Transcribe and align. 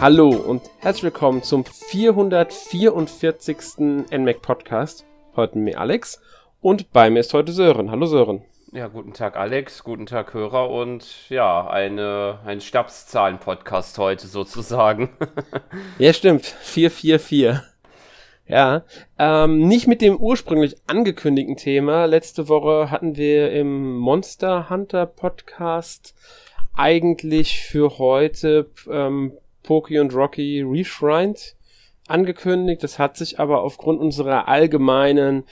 Hallo 0.00 0.28
und 0.28 0.62
herzlich 0.78 1.02
willkommen 1.02 1.42
zum 1.42 1.64
444. 1.64 4.06
NMAC 4.12 4.40
Podcast. 4.40 5.04
Heute 5.34 5.58
mit 5.58 5.74
mir 5.74 5.80
Alex 5.80 6.22
und 6.60 6.92
bei 6.92 7.10
mir 7.10 7.18
ist 7.18 7.34
heute 7.34 7.50
Sören. 7.50 7.90
Hallo 7.90 8.06
Sören. 8.06 8.42
Ja, 8.70 8.86
guten 8.86 9.12
Tag 9.12 9.36
Alex, 9.36 9.82
guten 9.82 10.06
Tag 10.06 10.34
Hörer 10.34 10.70
und 10.70 11.28
ja, 11.30 11.66
eine, 11.66 12.38
ein 12.46 12.60
Stabszahlen-Podcast 12.60 13.98
heute 13.98 14.28
sozusagen. 14.28 15.10
ja, 15.98 16.12
stimmt. 16.12 16.46
444. 16.46 17.60
Ja, 18.46 18.84
ähm, 19.18 19.66
nicht 19.66 19.88
mit 19.88 20.00
dem 20.00 20.16
ursprünglich 20.16 20.76
angekündigten 20.86 21.56
Thema. 21.56 22.04
Letzte 22.04 22.48
Woche 22.48 22.92
hatten 22.92 23.16
wir 23.16 23.50
im 23.50 23.96
Monster 23.96 24.70
Hunter 24.70 25.06
Podcast 25.06 26.14
eigentlich 26.76 27.62
für 27.62 27.98
heute 27.98 28.70
ähm, 28.88 29.32
Poki 29.68 29.98
und 29.98 30.14
Rocky 30.14 30.62
Reshrined 30.66 31.54
angekündigt. 32.06 32.82
Das 32.82 32.98
hat 32.98 33.18
sich 33.18 33.38
aber 33.38 33.62
aufgrund 33.62 34.00
unserer 34.00 34.48
allgemeinen 34.48 35.44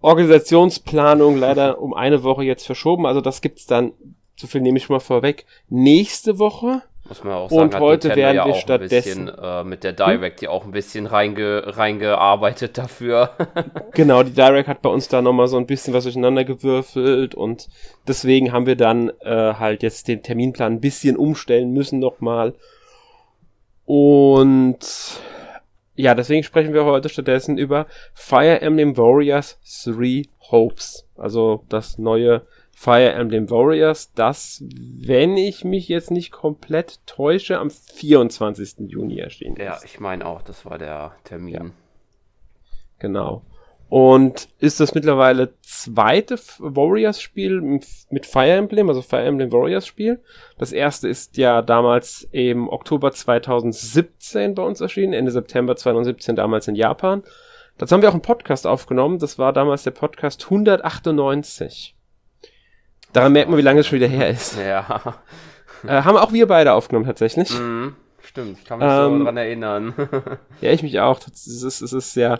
Organisationsplanung 0.00 1.38
leider 1.38 1.80
um 1.80 1.94
eine 1.94 2.24
Woche 2.24 2.42
jetzt 2.42 2.66
verschoben. 2.66 3.06
Also 3.06 3.20
das 3.20 3.40
gibt's 3.40 3.66
dann, 3.66 3.92
so 4.34 4.48
viel 4.48 4.60
nehme 4.60 4.76
ich 4.76 4.88
mal 4.88 4.98
vorweg, 4.98 5.46
nächste 5.68 6.40
Woche. 6.40 6.82
Muss 7.08 7.22
man 7.22 7.32
auch 7.34 7.48
sagen, 7.48 7.62
und 7.62 7.78
heute 7.78 8.08
Nintendo 8.08 8.16
werden 8.16 8.36
ja 8.36 8.46
wir 8.46 8.54
stattdessen 8.54 9.26
bisschen, 9.26 9.38
äh, 9.40 9.62
mit 9.62 9.84
der 9.84 9.92
Direct 9.92 10.42
ja 10.42 10.50
auch 10.50 10.64
ein 10.64 10.72
bisschen 10.72 11.06
reinge, 11.06 11.62
reingearbeitet 11.64 12.76
dafür. 12.76 13.30
genau, 13.94 14.24
die 14.24 14.32
Direct 14.32 14.66
hat 14.68 14.82
bei 14.82 14.90
uns 14.90 15.06
da 15.06 15.22
nochmal 15.22 15.46
so 15.46 15.58
ein 15.58 15.66
bisschen 15.66 15.94
was 15.94 16.02
durcheinander 16.02 16.44
gewürfelt 16.44 17.36
und 17.36 17.68
deswegen 18.08 18.52
haben 18.52 18.66
wir 18.66 18.76
dann 18.76 19.12
äh, 19.20 19.54
halt 19.54 19.84
jetzt 19.84 20.08
den 20.08 20.24
Terminplan 20.24 20.72
ein 20.72 20.80
bisschen 20.80 21.16
umstellen 21.16 21.72
müssen 21.72 22.00
nochmal. 22.00 22.54
Und 23.88 25.18
ja, 25.94 26.14
deswegen 26.14 26.42
sprechen 26.42 26.74
wir 26.74 26.84
heute 26.84 27.08
stattdessen 27.08 27.56
über 27.56 27.86
Fire 28.12 28.60
Emblem 28.60 28.98
Warriors 28.98 29.58
Three 29.82 30.24
Hopes. 30.50 31.06
Also 31.16 31.64
das 31.70 31.96
neue 31.96 32.42
Fire 32.70 33.10
Emblem 33.12 33.48
Warriors, 33.48 34.12
das, 34.12 34.62
wenn 34.68 35.38
ich 35.38 35.64
mich 35.64 35.88
jetzt 35.88 36.10
nicht 36.10 36.32
komplett 36.32 37.00
täusche, 37.06 37.58
am 37.58 37.70
24. 37.70 38.90
Juni 38.90 39.20
erschienen 39.20 39.56
ist. 39.56 39.64
Ja, 39.64 39.78
ich 39.82 39.98
meine 40.00 40.26
auch, 40.26 40.42
das 40.42 40.66
war 40.66 40.76
der 40.76 41.14
Termin. 41.24 41.54
Ja. 41.54 41.70
Genau. 42.98 43.42
Und 43.88 44.48
ist 44.58 44.80
das 44.80 44.94
mittlerweile 44.94 45.54
zweite 45.62 46.38
Warriors-Spiel 46.58 47.80
mit 48.10 48.26
Fire 48.26 48.50
Emblem, 48.50 48.88
also 48.88 49.00
Fire 49.00 49.24
Emblem 49.24 49.50
Warriors-Spiel. 49.50 50.20
Das 50.58 50.72
erste 50.72 51.08
ist 51.08 51.38
ja 51.38 51.62
damals 51.62 52.28
im 52.30 52.68
Oktober 52.68 53.12
2017 53.12 54.54
bei 54.54 54.62
uns 54.62 54.82
erschienen, 54.82 55.14
Ende 55.14 55.30
September 55.30 55.74
2017 55.74 56.36
damals 56.36 56.68
in 56.68 56.74
Japan. 56.74 57.22
Dazu 57.78 57.94
haben 57.94 58.02
wir 58.02 58.10
auch 58.10 58.14
einen 58.14 58.22
Podcast 58.22 58.66
aufgenommen. 58.66 59.20
Das 59.20 59.38
war 59.38 59.52
damals 59.54 59.84
der 59.84 59.92
Podcast 59.92 60.44
198. 60.44 61.96
Daran 63.12 63.32
merkt 63.32 63.48
man, 63.48 63.58
wie 63.58 63.62
lange 63.62 63.80
es 63.80 63.86
schon 63.86 63.96
wieder 63.96 64.08
her 64.08 64.28
ist. 64.28 64.58
Ja. 64.58 65.14
Äh, 65.86 66.02
haben 66.02 66.16
auch 66.16 66.32
wir 66.32 66.48
beide 66.48 66.72
aufgenommen 66.72 67.06
tatsächlich. 67.06 67.56
Mhm. 67.58 67.94
Stimmt, 68.38 68.58
ich 68.60 68.64
kann 68.66 68.78
mich 68.78 68.88
ähm, 68.88 69.18
so 69.18 69.24
dran 69.24 69.36
erinnern. 69.36 69.94
ja, 70.60 70.70
ich 70.70 70.84
mich 70.84 71.00
auch. 71.00 71.18
Es 71.26 71.48
ist, 71.48 71.80
es 71.80 71.92
ist 71.92 72.14
ja. 72.14 72.38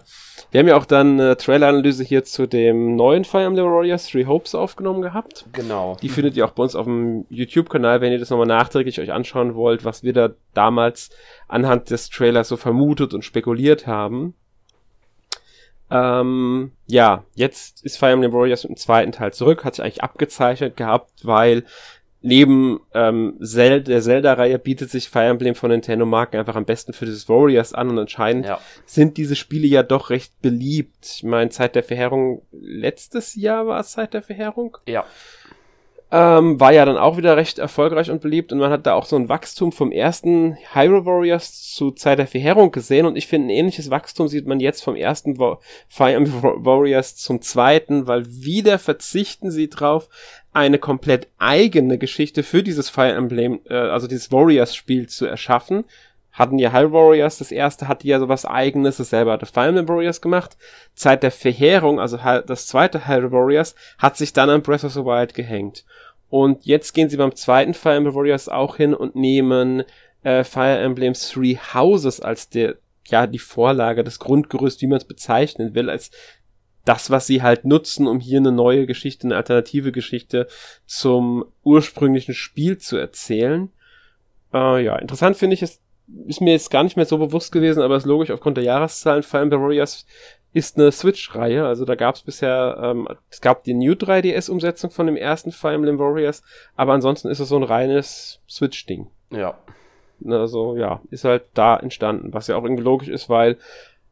Wir 0.53 0.61
haben 0.61 0.69
ja 0.69 0.77
auch 0.77 0.85
dann 0.85 1.21
eine 1.21 1.37
Trailer-Analyse 1.37 2.05
hier 2.05 2.23
zu 2.23 2.47
dem 2.47 2.95
neuen 2.95 3.25
Fire 3.25 3.43
Emblem 3.43 3.67
Warriors 3.67 4.07
Three 4.07 4.25
Hopes 4.25 4.55
aufgenommen 4.55 5.03
gehabt. 5.03 5.47
Genau. 5.53 5.97
Die 6.01 6.09
findet 6.09 6.37
ihr 6.37 6.45
auch 6.45 6.53
bei 6.53 6.63
uns 6.63 6.77
auf 6.77 6.85
dem 6.85 7.27
YouTube-Kanal, 7.31 8.01
wenn 8.01 8.13
ihr 8.13 8.21
das 8.21 8.31
nochmal 8.31 8.47
nachträglich 8.47 9.01
euch 9.01 9.13
anschauen 9.13 9.57
wollt, 9.57 9.85
was 9.85 10.05
wir 10.05 10.13
da 10.13 10.31
damals 10.55 11.11
anhand 11.49 11.91
des 11.91 12.11
Trailers 12.11 12.47
so 12.47 12.57
vermutet 12.57 13.13
und 13.13 13.25
spekuliert 13.25 13.89
haben. 13.89 14.35
Ähm, 15.91 16.73
ja, 16.87 17.25
jetzt 17.35 17.85
ist 17.85 17.99
Fire 17.99 18.13
Emblem 18.13 18.33
Warriors 18.33 18.65
im 18.65 18.77
zweiten 18.77 19.11
Teil 19.11 19.33
zurück, 19.33 19.65
hat 19.65 19.75
sich 19.75 19.83
eigentlich 19.83 20.03
abgezeichnet 20.05 20.77
gehabt, 20.77 21.11
weil 21.25 21.65
neben 22.21 22.81
ähm, 22.95 23.37
Zel 23.41 23.83
der 23.83 24.01
Zelda-Reihe 24.01 24.59
bietet 24.59 24.91
sich 24.91 25.09
Fire 25.09 25.27
Emblem 25.27 25.55
von 25.55 25.71
Nintendo-Marken 25.71 26.39
einfach 26.39 26.57
am 26.57 26.65
besten 26.65 26.93
für 26.93 27.07
dieses 27.07 27.29
Warriors 27.29 27.73
an 27.73 27.91
und 27.91 27.99
anscheinend 27.99 28.47
ja. 28.47 28.59
sind 28.87 29.17
diese 29.17 29.37
Spiele 29.37 29.67
ja 29.67 29.83
doch 29.83 30.11
recht 30.11 30.41
beliebt. 30.43 31.15
Ich 31.17 31.23
meine, 31.23 31.51
Zeit 31.51 31.75
der 31.75 31.85
Verheerung, 31.85 32.43
letztes 32.53 33.35
Jahr 33.37 33.67
war 33.67 33.81
es 33.81 33.93
Zeit 33.93 34.15
der 34.15 34.23
Verheerung. 34.23 34.77
Ja. 34.87 35.05
Ähm, 36.11 36.59
war 36.59 36.73
ja 36.73 36.87
dann 36.87 36.97
auch 36.97 37.19
wieder 37.19 37.37
recht 37.37 37.59
erfolgreich 37.59 38.11
und 38.11 38.23
beliebt 38.23 38.51
und 38.51 38.59
man 38.61 38.71
hat 38.71 38.87
da 38.87 38.95
auch 38.95 39.05
so 39.05 39.15
ein 39.15 39.29
Wachstum 39.29 39.73
vom 39.73 39.93
ersten 39.93 40.57
Hyrule 40.73 41.05
Warriors 41.05 41.75
zu 41.75 41.91
Zeit 41.91 42.19
der 42.19 42.27
Verheerung 42.27 42.73
gesehen 42.73 43.05
und 43.05 43.17
ich 43.17 43.27
finde 43.27 43.49
ein 43.49 43.51
ähnliches 43.51 43.91
Wachstum 43.91 44.27
sieht 44.27 44.47
man 44.47 44.59
jetzt 44.59 44.83
vom 44.83 44.97
ersten 44.97 45.37
Fire 45.37 46.15
Emblem 46.15 46.65
Warriors 46.65 47.17
zum 47.17 47.43
zweiten, 47.43 48.07
weil 48.07 48.25
wieder 48.27 48.79
verzichten 48.79 49.51
sie 49.51 49.69
drauf, 49.69 50.09
eine 50.59 50.79
komplett 50.79 51.29
eigene 51.39 51.99
Geschichte 51.99 52.43
für 52.43 52.63
dieses 52.63 52.91
Fire 52.91 53.13
Emblem, 53.13 53.61
äh, 53.69 53.75
also 53.75 54.07
dieses 54.07 54.33
Warriors-Spiel 54.33 55.09
zu 55.09 55.27
erschaffen. 55.27 55.85
Hatten 56.33 56.59
ja 56.59 56.73
Hyrule 56.73 56.93
Warriors, 56.93 57.39
das 57.39 57.51
erste 57.51 57.89
hatte 57.89 58.07
ja 58.07 58.21
sowas 58.21 58.45
eigenes, 58.45 58.99
das 58.99 59.11
selber 59.11 59.33
hatte 59.33 59.47
Fire 59.47 59.69
Emblem 59.69 59.89
Warriors 59.89 60.21
gemacht. 60.21 60.57
Zeit 60.95 61.23
der 61.23 61.31
Verheerung, 61.31 62.01
also 62.01 62.17
das 62.17 62.67
zweite 62.67 63.09
Hyrule 63.09 63.33
Warriors, 63.33 63.75
hat 63.99 64.17
sich 64.17 64.33
dann 64.33 64.51
an 64.51 64.63
Breath 64.63 64.85
of 64.85 64.93
the 64.93 65.05
Wild 65.05 65.35
gehängt. 65.35 65.85
Und 66.29 66.67
jetzt 66.67 66.93
gehen 66.93 67.09
sie 67.09 67.17
beim 67.17 67.35
zweiten 67.35 67.75
Fire 67.75 67.95
Emblem 67.95 68.15
Warriors 68.15 68.49
auch 68.49 68.77
hin 68.77 68.95
und 68.95 69.17
nehmen 69.17 69.85
äh, 70.23 70.45
Fire 70.45 70.79
Emblem 70.79 71.15
Three 71.15 71.57
Houses 71.75 72.21
als 72.21 72.51
der 72.51 72.77
ja 73.11 73.27
die 73.27 73.39
Vorlage, 73.39 74.05
das 74.05 74.19
Grundgerüst, 74.19 74.83
wie 74.83 74.87
man 74.87 74.99
es 74.99 75.05
bezeichnen 75.05 75.75
will, 75.75 75.89
als 75.91 76.11
das, 76.89 77.11
was 77.11 77.27
sie 77.27 77.43
halt 77.43 77.67
nutzen, 77.67 78.07
um 78.07 78.19
hier 78.19 78.39
eine 78.39 78.51
neue 78.51 78.87
Geschichte, 78.87 79.27
eine 79.27 79.37
alternative 79.37 79.93
Geschichte 79.93 80.49
zum 80.87 81.45
ursprünglichen 81.63 82.35
Spiel 82.35 82.79
zu 82.79 82.97
erzählen. 82.97 83.71
Äh, 84.55 84.85
ja, 84.85 84.97
interessant 84.97 85.37
finde 85.37 85.55
ich, 85.55 85.63
ist, 85.63 85.83
ist 86.27 86.41
mir 86.41 86.53
jetzt 86.53 86.71
gar 86.71 86.83
nicht 86.85 86.97
mehr 86.97 87.05
so 87.05 87.19
bewusst 87.19 87.53
gewesen, 87.53 87.83
aber 87.83 87.97
ist 87.97 88.07
logisch 88.07 88.31
aufgrund 88.31 88.57
der 88.57 88.65
Jahreszahlen. 88.65 89.23
Fire 89.23 89.43
Emblem 89.43 89.61
Warriors 89.61 90.07
ist 90.55 90.79
eine 90.79 90.91
Switch-Reihe, 90.91 91.67
also 91.67 91.85
da 91.85 91.95
gab 91.95 92.15
es 92.15 92.23
bisher, 92.23 92.79
ähm, 92.83 93.07
es 93.29 93.43
gab 93.43 93.65
die 93.65 93.75
New 93.75 93.93
3DS-Umsetzung 93.93 94.91
von 94.91 95.05
dem 95.05 95.17
ersten 95.17 95.53
Fire 95.53 95.75
Emblem 95.75 95.99
Warriors, 95.99 96.43
aber 96.75 96.95
ansonsten 96.95 97.29
ist 97.29 97.41
es 97.41 97.51
so 97.51 97.57
ein 97.57 97.65
reines 97.65 98.41
Switch-Ding. 98.49 99.09
Ja. 99.31 99.59
Also 100.27 100.75
ja, 100.77 101.03
ist 101.11 101.25
halt 101.25 101.45
da 101.53 101.77
entstanden, 101.77 102.33
was 102.33 102.47
ja 102.47 102.57
auch 102.57 102.65
irgendwie 102.65 102.83
logisch 102.83 103.09
ist, 103.09 103.29
weil 103.29 103.59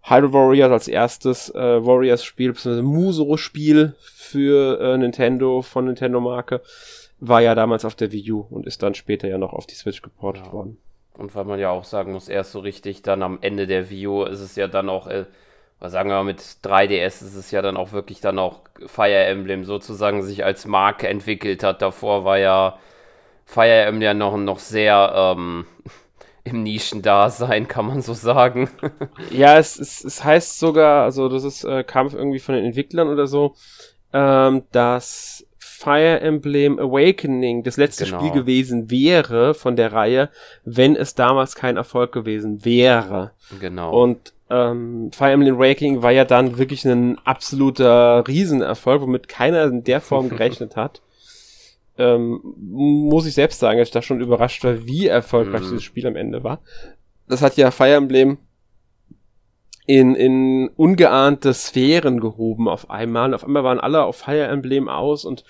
Hyrule 0.08 0.32
Warriors 0.32 0.70
als 0.70 0.88
erstes 0.88 1.50
äh, 1.50 1.84
Warriors-Spiel, 1.84 2.52
beziehungsweise 2.52 2.82
Musou-Spiel 2.82 3.94
für 3.98 4.80
äh, 4.80 4.96
Nintendo 4.98 5.62
von 5.62 5.86
Nintendo-Marke, 5.86 6.62
war 7.18 7.40
ja 7.40 7.54
damals 7.54 7.84
auf 7.84 7.96
der 7.96 8.12
Wii 8.12 8.32
U 8.32 8.46
und 8.48 8.66
ist 8.66 8.82
dann 8.82 8.94
später 8.94 9.26
ja 9.26 9.36
noch 9.38 9.52
auf 9.52 9.66
die 9.66 9.74
Switch 9.74 10.02
geportet 10.02 10.46
ja. 10.46 10.52
worden. 10.52 10.78
Und 11.14 11.34
weil 11.34 11.44
man 11.44 11.58
ja 11.58 11.70
auch 11.70 11.84
sagen 11.84 12.12
muss, 12.12 12.28
erst 12.28 12.52
so 12.52 12.60
richtig 12.60 13.02
dann 13.02 13.22
am 13.22 13.38
Ende 13.40 13.66
der 13.66 13.90
Wii 13.90 14.06
U 14.06 14.22
ist 14.24 14.40
es 14.40 14.54
ja 14.54 14.68
dann 14.68 14.88
auch, 14.88 15.08
äh, 15.08 15.24
sagen 15.80 16.08
wir 16.10 16.16
mal, 16.16 16.24
mit 16.24 16.40
3DS 16.40 17.24
ist 17.24 17.34
es 17.34 17.50
ja 17.50 17.60
dann 17.62 17.76
auch 17.76 17.90
wirklich 17.92 18.20
dann 18.20 18.38
auch 18.38 18.60
Fire 18.86 19.24
Emblem 19.24 19.64
sozusagen 19.64 20.22
sich 20.22 20.44
als 20.44 20.66
Marke 20.66 21.08
entwickelt 21.08 21.64
hat. 21.64 21.82
Davor 21.82 22.24
war 22.24 22.38
ja 22.38 22.78
Fire 23.44 23.82
Emblem 23.86 24.02
ja 24.02 24.14
noch, 24.14 24.36
noch 24.36 24.60
sehr, 24.60 25.34
ähm, 25.36 25.66
im 26.46 26.62
Nischendasein, 26.62 27.66
kann 27.68 27.86
man 27.86 28.02
so 28.02 28.14
sagen. 28.14 28.70
ja, 29.30 29.58
es, 29.58 29.78
es, 29.78 30.04
es 30.04 30.24
heißt 30.24 30.58
sogar, 30.58 31.04
also 31.04 31.28
das 31.28 31.44
ist 31.44 31.64
äh, 31.64 31.82
Kampf 31.82 32.14
irgendwie 32.14 32.38
von 32.38 32.54
den 32.54 32.64
Entwicklern 32.64 33.08
oder 33.08 33.26
so, 33.26 33.54
ähm, 34.12 34.62
dass 34.72 35.44
Fire 35.58 36.20
Emblem 36.20 36.78
Awakening 36.78 37.64
das 37.64 37.76
letzte 37.76 38.04
genau. 38.04 38.20
Spiel 38.20 38.32
gewesen 38.32 38.90
wäre 38.90 39.54
von 39.54 39.76
der 39.76 39.92
Reihe, 39.92 40.30
wenn 40.64 40.96
es 40.96 41.14
damals 41.14 41.54
kein 41.54 41.76
Erfolg 41.76 42.12
gewesen 42.12 42.64
wäre. 42.64 43.32
Genau. 43.60 43.90
Und 44.02 44.32
ähm, 44.48 45.10
Fire 45.12 45.32
Emblem 45.32 45.56
Awakening 45.56 46.02
war 46.02 46.12
ja 46.12 46.24
dann 46.24 46.58
wirklich 46.58 46.84
ein 46.84 47.18
absoluter 47.24 48.26
Riesenerfolg, 48.26 49.02
womit 49.02 49.28
keiner 49.28 49.64
in 49.64 49.84
der 49.84 50.00
Form 50.00 50.28
gerechnet 50.28 50.76
hat 50.76 51.02
ähm, 51.98 52.40
muss 52.58 53.26
ich 53.26 53.34
selbst 53.34 53.58
sagen, 53.58 53.78
dass 53.78 53.88
ich 53.88 53.92
da 53.94 54.02
schon 54.02 54.20
überrascht 54.20 54.64
war, 54.64 54.86
wie 54.86 55.06
erfolgreich 55.06 55.62
mhm. 55.62 55.64
dieses 55.64 55.82
Spiel 55.82 56.06
am 56.06 56.16
Ende 56.16 56.44
war. 56.44 56.60
Das 57.28 57.42
hat 57.42 57.56
ja 57.56 57.70
Fire 57.70 57.94
Emblem 57.94 58.38
in, 59.86 60.14
in 60.14 60.68
ungeahnte 60.76 61.54
Sphären 61.54 62.20
gehoben 62.20 62.68
auf 62.68 62.90
einmal. 62.90 63.34
Auf 63.34 63.44
einmal 63.44 63.64
waren 63.64 63.80
alle 63.80 64.02
auf 64.02 64.16
Fire 64.16 64.44
Emblem 64.44 64.88
aus 64.88 65.24
und 65.24 65.44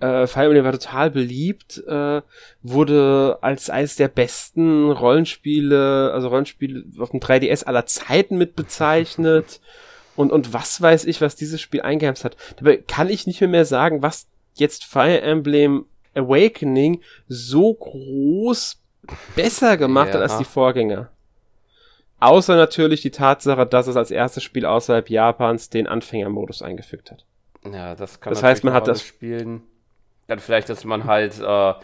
äh, 0.00 0.26
Fire 0.26 0.46
Emblem 0.46 0.64
war 0.64 0.72
total 0.72 1.10
beliebt, 1.10 1.82
äh, 1.86 2.22
wurde 2.62 3.38
als 3.42 3.70
eines 3.70 3.96
der 3.96 4.08
besten 4.08 4.90
Rollenspiele, 4.90 6.10
also 6.12 6.28
Rollenspiele 6.28 6.84
auf 6.98 7.10
dem 7.10 7.20
3DS 7.20 7.64
aller 7.64 7.86
Zeiten 7.86 8.38
mit 8.38 8.56
bezeichnet. 8.56 9.60
Und, 10.14 10.30
und 10.30 10.52
was 10.52 10.82
weiß 10.82 11.06
ich, 11.06 11.22
was 11.22 11.36
dieses 11.36 11.62
Spiel 11.62 11.80
eingeheimst 11.80 12.22
hat. 12.22 12.36
Dabei 12.56 12.76
kann 12.76 13.08
ich 13.08 13.26
nicht 13.26 13.40
mehr, 13.40 13.48
mehr 13.48 13.64
sagen, 13.64 14.02
was 14.02 14.26
jetzt 14.52 14.84
Fire 14.84 15.22
Emblem 15.22 15.86
Awakening 16.14 17.00
so 17.28 17.74
groß 17.74 18.80
besser 19.34 19.76
gemacht 19.76 20.08
ja. 20.08 20.14
hat 20.14 20.22
als 20.22 20.38
die 20.38 20.44
Vorgänger. 20.44 21.10
Außer 22.20 22.54
natürlich 22.54 23.00
die 23.00 23.10
Tatsache, 23.10 23.66
dass 23.66 23.88
es 23.88 23.96
als 23.96 24.12
erstes 24.12 24.44
Spiel 24.44 24.64
außerhalb 24.64 25.10
Japans 25.10 25.70
den 25.70 25.88
Anfängermodus 25.88 26.62
eingefügt 26.62 27.10
hat. 27.10 27.24
Ja, 27.64 27.96
das 27.96 28.20
kann 28.20 28.32
Das 28.32 28.42
heißt, 28.42 28.62
man 28.62 28.74
hat 28.74 28.86
das 28.86 29.02
Spielen. 29.02 29.62
Dann 30.28 30.38
vielleicht, 30.38 30.68
dass 30.68 30.84
man 30.84 31.04
halt 31.04 31.40
äh, 31.40 31.74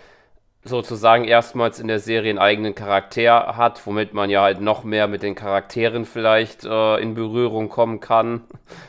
sozusagen 0.62 1.24
erstmals 1.24 1.80
in 1.80 1.88
der 1.88 1.98
Serie 1.98 2.30
einen 2.30 2.38
eigenen 2.38 2.74
Charakter 2.74 3.56
hat, 3.56 3.84
womit 3.84 4.14
man 4.14 4.30
ja 4.30 4.42
halt 4.42 4.60
noch 4.60 4.84
mehr 4.84 5.08
mit 5.08 5.24
den 5.24 5.34
Charakteren 5.34 6.04
vielleicht 6.04 6.64
äh, 6.64 6.96
in 6.98 7.14
Berührung 7.14 7.68
kommen 7.68 7.98
kann. 7.98 8.42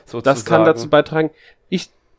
Sozusagen. 0.05 0.35
Das 0.35 0.45
kann 0.45 0.65
dazu 0.65 0.89
beitragen. 0.89 1.31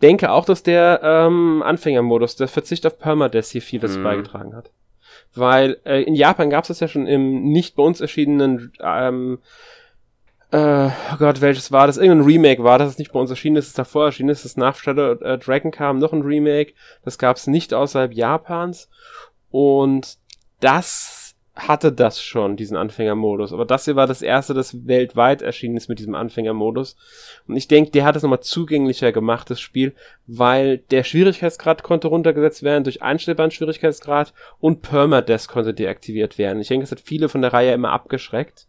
Denke 0.02 0.30
auch, 0.30 0.44
dass 0.44 0.62
der 0.62 1.00
ähm, 1.02 1.62
Anfängermodus, 1.62 2.36
der 2.36 2.48
Verzicht 2.48 2.86
auf 2.86 2.98
Permadeath 2.98 3.46
hier 3.46 3.62
viel 3.62 3.80
dazu 3.80 3.98
mm. 3.98 4.02
beigetragen 4.02 4.56
hat. 4.56 4.70
Weil 5.34 5.78
äh, 5.84 6.02
in 6.02 6.14
Japan 6.14 6.50
gab 6.50 6.64
es 6.64 6.68
das 6.68 6.80
ja 6.80 6.88
schon 6.88 7.06
im 7.06 7.44
nicht 7.44 7.76
bei 7.76 7.82
uns 7.82 8.00
erschienenen 8.00 8.72
ähm, 8.80 9.38
äh, 10.52 10.88
oh 11.12 11.16
Gott, 11.18 11.40
welches 11.40 11.70
war 11.70 11.86
das? 11.86 11.96
Irgendein 11.96 12.26
Remake 12.26 12.64
war 12.64 12.78
das, 12.78 12.88
das 12.88 12.98
nicht 12.98 13.12
bei 13.12 13.20
uns 13.20 13.30
erschienen 13.30 13.56
ist, 13.56 13.68
ist 13.68 13.78
davor 13.78 14.06
erschienen 14.06 14.30
ist, 14.30 14.44
das 14.44 14.56
nach 14.56 14.76
Shadow 14.76 15.12
äh, 15.12 15.38
Dragon 15.38 15.70
kam, 15.70 15.98
noch 15.98 16.12
ein 16.12 16.22
Remake. 16.22 16.72
Das 17.04 17.18
gab 17.18 17.36
es 17.36 17.46
nicht 17.46 17.72
außerhalb 17.72 18.12
Japans. 18.12 18.88
Und 19.50 20.18
das 20.58 21.19
hatte 21.68 21.92
das 21.92 22.22
schon, 22.22 22.56
diesen 22.56 22.76
Anfängermodus. 22.76 23.52
Aber 23.52 23.64
das 23.64 23.84
hier 23.84 23.96
war 23.96 24.06
das 24.06 24.22
erste, 24.22 24.54
das 24.54 24.86
weltweit 24.86 25.42
erschienen 25.42 25.76
ist 25.76 25.88
mit 25.88 25.98
diesem 25.98 26.14
Anfängermodus. 26.14 26.96
Und 27.46 27.56
ich 27.56 27.68
denke, 27.68 27.90
der 27.90 28.04
hat 28.04 28.16
es 28.16 28.22
nochmal 28.22 28.40
zugänglicher 28.40 29.12
gemacht, 29.12 29.50
das 29.50 29.60
Spiel, 29.60 29.94
weil 30.26 30.78
der 30.78 31.04
Schwierigkeitsgrad 31.04 31.82
konnte 31.82 32.08
runtergesetzt 32.08 32.62
werden 32.62 32.84
durch 32.84 33.02
einstellbaren 33.02 33.50
Schwierigkeitsgrad 33.50 34.32
und 34.58 34.82
Permadeath 34.82 35.48
konnte 35.48 35.74
deaktiviert 35.74 36.38
werden. 36.38 36.60
Ich 36.60 36.68
denke, 36.68 36.84
das 36.84 36.92
hat 36.92 37.00
viele 37.00 37.28
von 37.28 37.42
der 37.42 37.52
Reihe 37.52 37.72
immer 37.72 37.92
abgeschreckt. 37.92 38.66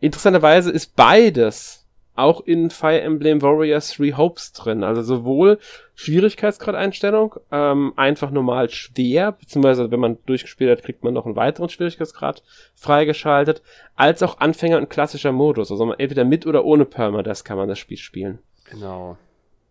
Interessanterweise 0.00 0.70
ist 0.70 0.96
beides 0.96 1.79
auch 2.20 2.40
in 2.40 2.70
Fire 2.70 3.00
Emblem 3.00 3.42
Warriors 3.42 3.92
Three 3.92 4.12
Hopes 4.12 4.52
drin. 4.52 4.84
Also 4.84 5.02
sowohl 5.02 5.58
Schwierigkeitsgrad-Einstellung, 5.94 7.36
ähm, 7.50 7.92
einfach 7.96 8.30
normal 8.30 8.70
schwer, 8.70 9.32
beziehungsweise 9.32 9.90
wenn 9.90 10.00
man 10.00 10.18
durchgespielt 10.26 10.70
hat, 10.70 10.84
kriegt 10.84 11.04
man 11.04 11.14
noch 11.14 11.26
einen 11.26 11.36
weiteren 11.36 11.68
Schwierigkeitsgrad 11.68 12.42
freigeschaltet, 12.74 13.62
als 13.96 14.22
auch 14.22 14.38
Anfänger 14.38 14.78
und 14.78 14.90
klassischer 14.90 15.32
Modus. 15.32 15.70
Also 15.70 15.92
entweder 15.92 16.24
mit 16.24 16.46
oder 16.46 16.64
ohne 16.64 16.84
Perma, 16.84 17.22
das 17.22 17.44
kann 17.44 17.56
man 17.56 17.68
das 17.68 17.78
Spiel 17.78 17.98
spielen. 17.98 18.38
Genau. 18.70 19.16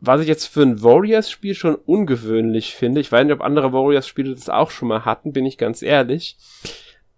Was 0.02 0.22
ich 0.22 0.28
jetzt 0.28 0.46
für 0.46 0.62
ein 0.62 0.82
Warriors-Spiel 0.82 1.56
schon 1.56 1.76
ungewöhnlich 1.76 2.74
finde, 2.74 3.02
ich 3.02 3.12
weiß 3.12 3.26
nicht, 3.26 3.34
ob 3.34 3.42
andere 3.42 3.74
Warriors-Spiele 3.74 4.34
das 4.34 4.50
auch 4.50 4.72
schon 4.72 4.88
mal 4.88 5.04
hatten, 5.04 5.34
bin 5.34 5.46
ich 5.46 5.58
ganz 5.58 5.82
ehrlich. 5.82 6.38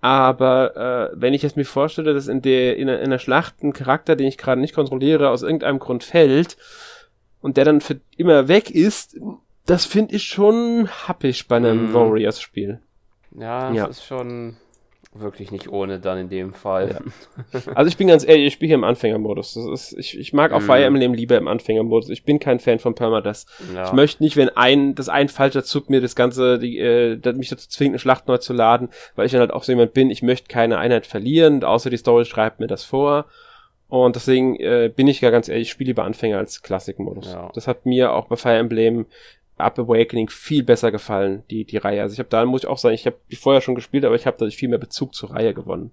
Aber 0.02 1.12
äh, 1.12 1.16
wenn 1.16 1.36
ich 1.36 1.44
jetzt 1.44 1.58
mir 1.58 1.66
vorstelle, 1.66 2.14
dass 2.14 2.28
in 2.28 2.42
der, 2.42 2.76
in, 2.78 2.88
der, 2.88 3.02
in 3.02 3.12
der 3.12 3.20
Schlacht 3.20 3.62
ein 3.62 3.72
Charakter, 3.72 4.16
den 4.16 4.28
ich 4.28 4.38
gerade 4.38 4.60
nicht 4.60 4.74
kontrolliere, 4.74 5.30
aus 5.30 5.44
irgendeinem 5.44 5.78
Grund 5.78 6.04
fällt 6.04 6.58
und 7.40 7.56
der 7.56 7.66
dann 7.66 7.82
für 7.82 8.02
immer 8.18 8.48
weg 8.48 8.72
ist, 8.72 9.18
das 9.68 9.86
finde 9.86 10.16
ich 10.16 10.24
schon 10.24 10.90
happig 10.90 11.48
bei 11.48 11.58
einem 11.58 11.92
mm. 11.92 11.94
Warriors-Spiel. 11.94 12.80
Ja, 13.38 13.72
ja, 13.72 13.88
das 13.88 14.00
ist 14.00 14.06
schon 14.06 14.58
wirklich 15.14 15.52
nicht 15.52 15.70
ohne 15.70 16.00
dann 16.00 16.18
in 16.18 16.30
dem 16.30 16.54
Fall. 16.54 17.02
Ja. 17.54 17.62
Also 17.76 17.90
ich 17.90 17.98
bin 17.98 18.08
ganz 18.08 18.26
ehrlich, 18.26 18.48
ich 18.48 18.54
spiele 18.54 18.68
hier 18.68 18.76
im 18.76 18.84
Anfängermodus. 18.84 19.56
Das 19.56 19.66
ist, 19.66 19.98
ich, 19.98 20.18
ich 20.18 20.32
mag 20.32 20.54
auch 20.54 20.62
mm. 20.62 20.66
Fire 20.66 20.84
Emblem 20.86 21.14
lieber 21.14 21.38
im 21.38 21.48
Anfängermodus. 21.48 22.10
Ich 22.10 22.24
bin 22.24 22.40
kein 22.40 22.60
Fan 22.60 22.80
von 22.80 22.96
Permadeath. 22.96 23.46
Ja. 23.76 23.86
Ich 23.86 23.92
möchte 23.92 24.24
nicht, 24.24 24.38
wenn 24.38 24.50
ein, 24.50 24.96
das 24.96 25.10
ein 25.10 25.28
falscher 25.28 25.64
Zug 25.64 25.90
mir 25.90 26.00
das 26.00 26.16
Ganze, 26.16 26.60
die, 26.60 26.80
äh, 26.80 27.20
mich 27.34 27.50
dazu 27.50 27.68
zwingt, 27.68 27.92
eine 27.92 28.00
Schlacht 28.00 28.28
neu 28.28 28.38
zu 28.38 28.54
laden, 28.54 28.90
weil 29.16 29.26
ich 29.26 29.34
dann 29.34 29.42
halt 29.42 29.52
auch 29.52 29.64
so 29.64 29.74
jemand 29.74 29.94
bin, 29.94 30.10
ich 30.10 30.22
möchte 30.22 30.48
keine 30.48 30.78
Einheit 30.78 31.06
verlieren, 31.06 31.64
außer 31.64 31.90
die 31.90 31.98
Story 31.98 32.24
schreibt 32.24 32.60
mir 32.60 32.68
das 32.68 32.86
vor. 32.86 33.26
Und 33.90 34.16
deswegen 34.16 34.56
äh, 34.56 34.90
bin 34.96 35.10
ich 35.10 35.20
ja 35.20 35.32
ganz 35.32 35.50
ehrlich, 35.50 35.68
ich 35.68 35.72
spiele 35.72 35.90
lieber 35.90 36.06
Anfänger 36.06 36.38
als 36.38 36.62
Klassikmodus. 36.62 37.34
Ja. 37.34 37.52
Das 37.54 37.68
hat 37.68 37.86
mir 37.86 38.14
auch 38.14 38.28
bei 38.28 38.38
Fire 38.38 38.56
Emblem 38.56 39.08
Up 39.62 39.80
Awakening 39.80 40.30
viel 40.30 40.64
besser 40.64 40.92
gefallen, 40.92 41.44
die, 41.50 41.66
die 41.66 41.78
Reihe. 41.78 42.02
Also 42.02 42.14
ich 42.14 42.20
habe 42.20 42.30
da, 42.30 42.46
muss 42.46 42.64
ich 42.64 42.68
auch 42.68 42.78
sagen, 42.78 42.96
ich 42.96 43.06
habe 43.06 43.18
die 43.32 43.36
vorher 43.36 43.62
schon 43.62 43.76
gespielt, 43.76 44.06
aber 44.06 44.16
ich 44.16 44.26
habe 44.26 44.38
dadurch 44.38 44.58
viel 44.58 44.70
mehr 44.70 44.80
Bezug 44.80 45.16
zur 45.16 45.32
Reihe 45.32 45.54
gewonnen. 45.54 45.92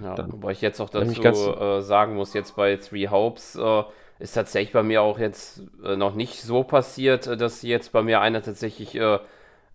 Ja, 0.00 0.14
Dann. 0.14 0.32
wobei 0.32 0.52
ich 0.52 0.60
jetzt 0.60 0.80
auch 0.80 0.90
dazu 0.90 1.22
äh, 1.22 1.82
sagen 1.82 2.14
muss, 2.14 2.34
jetzt 2.34 2.56
bei 2.56 2.76
Three 2.76 3.08
Hopes 3.08 3.56
äh, 3.56 3.82
ist 4.18 4.34
tatsächlich 4.34 4.72
bei 4.72 4.82
mir 4.82 5.02
auch 5.02 5.18
jetzt 5.18 5.62
äh, 5.84 5.96
noch 5.96 6.14
nicht 6.14 6.42
so 6.42 6.62
passiert, 6.62 7.26
äh, 7.26 7.36
dass 7.36 7.62
jetzt 7.62 7.92
bei 7.92 8.02
mir 8.02 8.20
einer 8.20 8.42
tatsächlich 8.42 8.94
äh, 8.94 9.18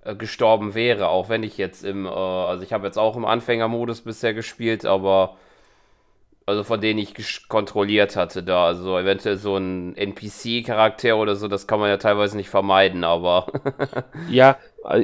äh, 0.03 0.15
gestorben 0.15 0.73
wäre, 0.73 1.09
auch 1.09 1.29
wenn 1.29 1.43
ich 1.43 1.57
jetzt 1.57 1.83
im, 1.83 2.07
also 2.07 2.63
ich 2.63 2.71
habe 2.71 2.85
jetzt 2.85 2.97
auch 2.97 3.17
im 3.17 3.25
Anfängermodus 3.25 4.01
bisher 4.01 4.33
gespielt, 4.33 4.85
aber 4.85 5.37
also 6.45 6.63
von 6.63 6.79
denen 6.79 6.99
ich 6.99 7.47
kontrolliert 7.47 8.15
hatte 8.15 8.43
da. 8.43 8.65
Also 8.67 8.97
eventuell 8.97 9.37
so 9.37 9.57
ein 9.57 9.95
NPC-Charakter 9.95 11.17
oder 11.17 11.35
so, 11.35 11.47
das 11.47 11.67
kann 11.67 11.79
man 11.79 11.89
ja 11.89 11.97
teilweise 11.97 12.37
nicht 12.37 12.49
vermeiden, 12.49 13.03
aber. 13.03 13.47
ja, 14.29 14.57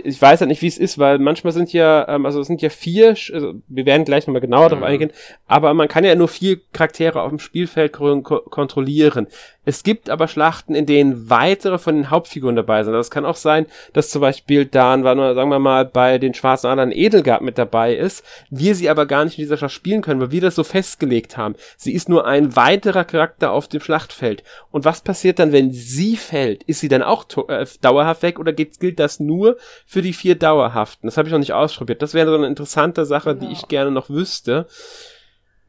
ich 0.03 0.21
weiß 0.21 0.39
ja 0.41 0.45
nicht, 0.45 0.61
wie 0.61 0.67
es 0.67 0.77
ist, 0.77 0.99
weil 0.99 1.19
manchmal 1.19 1.53
sind 1.53 1.73
ja, 1.73 2.07
ähm, 2.07 2.25
also 2.25 2.41
es 2.41 2.47
sind 2.47 2.61
ja 2.61 2.69
vier, 2.69 3.09
also 3.09 3.53
wir 3.67 3.85
werden 3.85 4.05
gleich 4.05 4.27
nochmal 4.27 4.41
genauer 4.41 4.65
mhm. 4.65 4.69
darauf 4.69 4.83
eingehen, 4.85 5.11
aber 5.47 5.73
man 5.73 5.87
kann 5.87 6.03
ja 6.03 6.15
nur 6.15 6.27
vier 6.27 6.59
Charaktere 6.73 7.21
auf 7.21 7.29
dem 7.29 7.39
Spielfeld 7.39 7.93
kontrollieren. 7.93 9.27
Es 9.63 9.83
gibt 9.83 10.09
aber 10.09 10.27
Schlachten, 10.27 10.73
in 10.73 10.87
denen 10.87 11.29
weitere 11.29 11.77
von 11.77 11.95
den 11.95 12.09
Hauptfiguren 12.09 12.55
dabei 12.55 12.83
sind. 12.83 12.93
Das 12.93 13.07
also 13.07 13.13
kann 13.13 13.25
auch 13.25 13.35
sein, 13.35 13.67
dass 13.93 14.09
zum 14.09 14.21
Beispiel 14.21 14.65
Dan, 14.65 15.03
sagen 15.03 15.49
wir 15.49 15.59
mal, 15.59 15.85
bei 15.85 16.17
den 16.17 16.33
Schwarzen 16.33 16.65
Adern 16.65 16.91
Edelgard 16.91 17.43
mit 17.43 17.59
dabei 17.59 17.95
ist, 17.95 18.23
wir 18.49 18.73
sie 18.73 18.89
aber 18.89 19.05
gar 19.05 19.23
nicht 19.23 19.37
in 19.37 19.43
dieser 19.43 19.57
Schlacht 19.57 19.75
spielen 19.75 20.01
können, 20.01 20.19
weil 20.19 20.31
wir 20.31 20.41
das 20.41 20.55
so 20.55 20.63
festgelegt 20.63 21.37
haben. 21.37 21.55
Sie 21.77 21.93
ist 21.93 22.09
nur 22.09 22.25
ein 22.25 22.55
weiterer 22.55 23.03
Charakter 23.03 23.51
auf 23.51 23.67
dem 23.67 23.81
Schlachtfeld. 23.81 24.43
Und 24.71 24.83
was 24.83 25.01
passiert 25.01 25.37
dann, 25.37 25.51
wenn 25.51 25.71
sie 25.71 26.17
fällt? 26.17 26.63
Ist 26.63 26.79
sie 26.79 26.89
dann 26.89 27.03
auch 27.03 27.25
äh, 27.47 27.67
dauerhaft 27.81 28.23
weg 28.23 28.39
oder 28.39 28.53
gilt 28.53 28.99
das 28.99 29.19
nur 29.19 29.57
für 29.85 30.01
die 30.01 30.13
vier 30.13 30.35
dauerhaften? 30.35 31.07
Das 31.07 31.17
habe 31.17 31.27
ich 31.27 31.31
noch 31.31 31.39
nicht 31.39 31.53
ausprobiert. 31.53 32.01
Das 32.01 32.13
wäre 32.13 32.29
so 32.29 32.35
eine 32.35 32.47
interessante 32.47 33.05
Sache, 33.05 33.35
die 33.35 33.51
ich 33.51 33.67
gerne 33.67 33.91
noch 33.91 34.09
wüsste. 34.09 34.67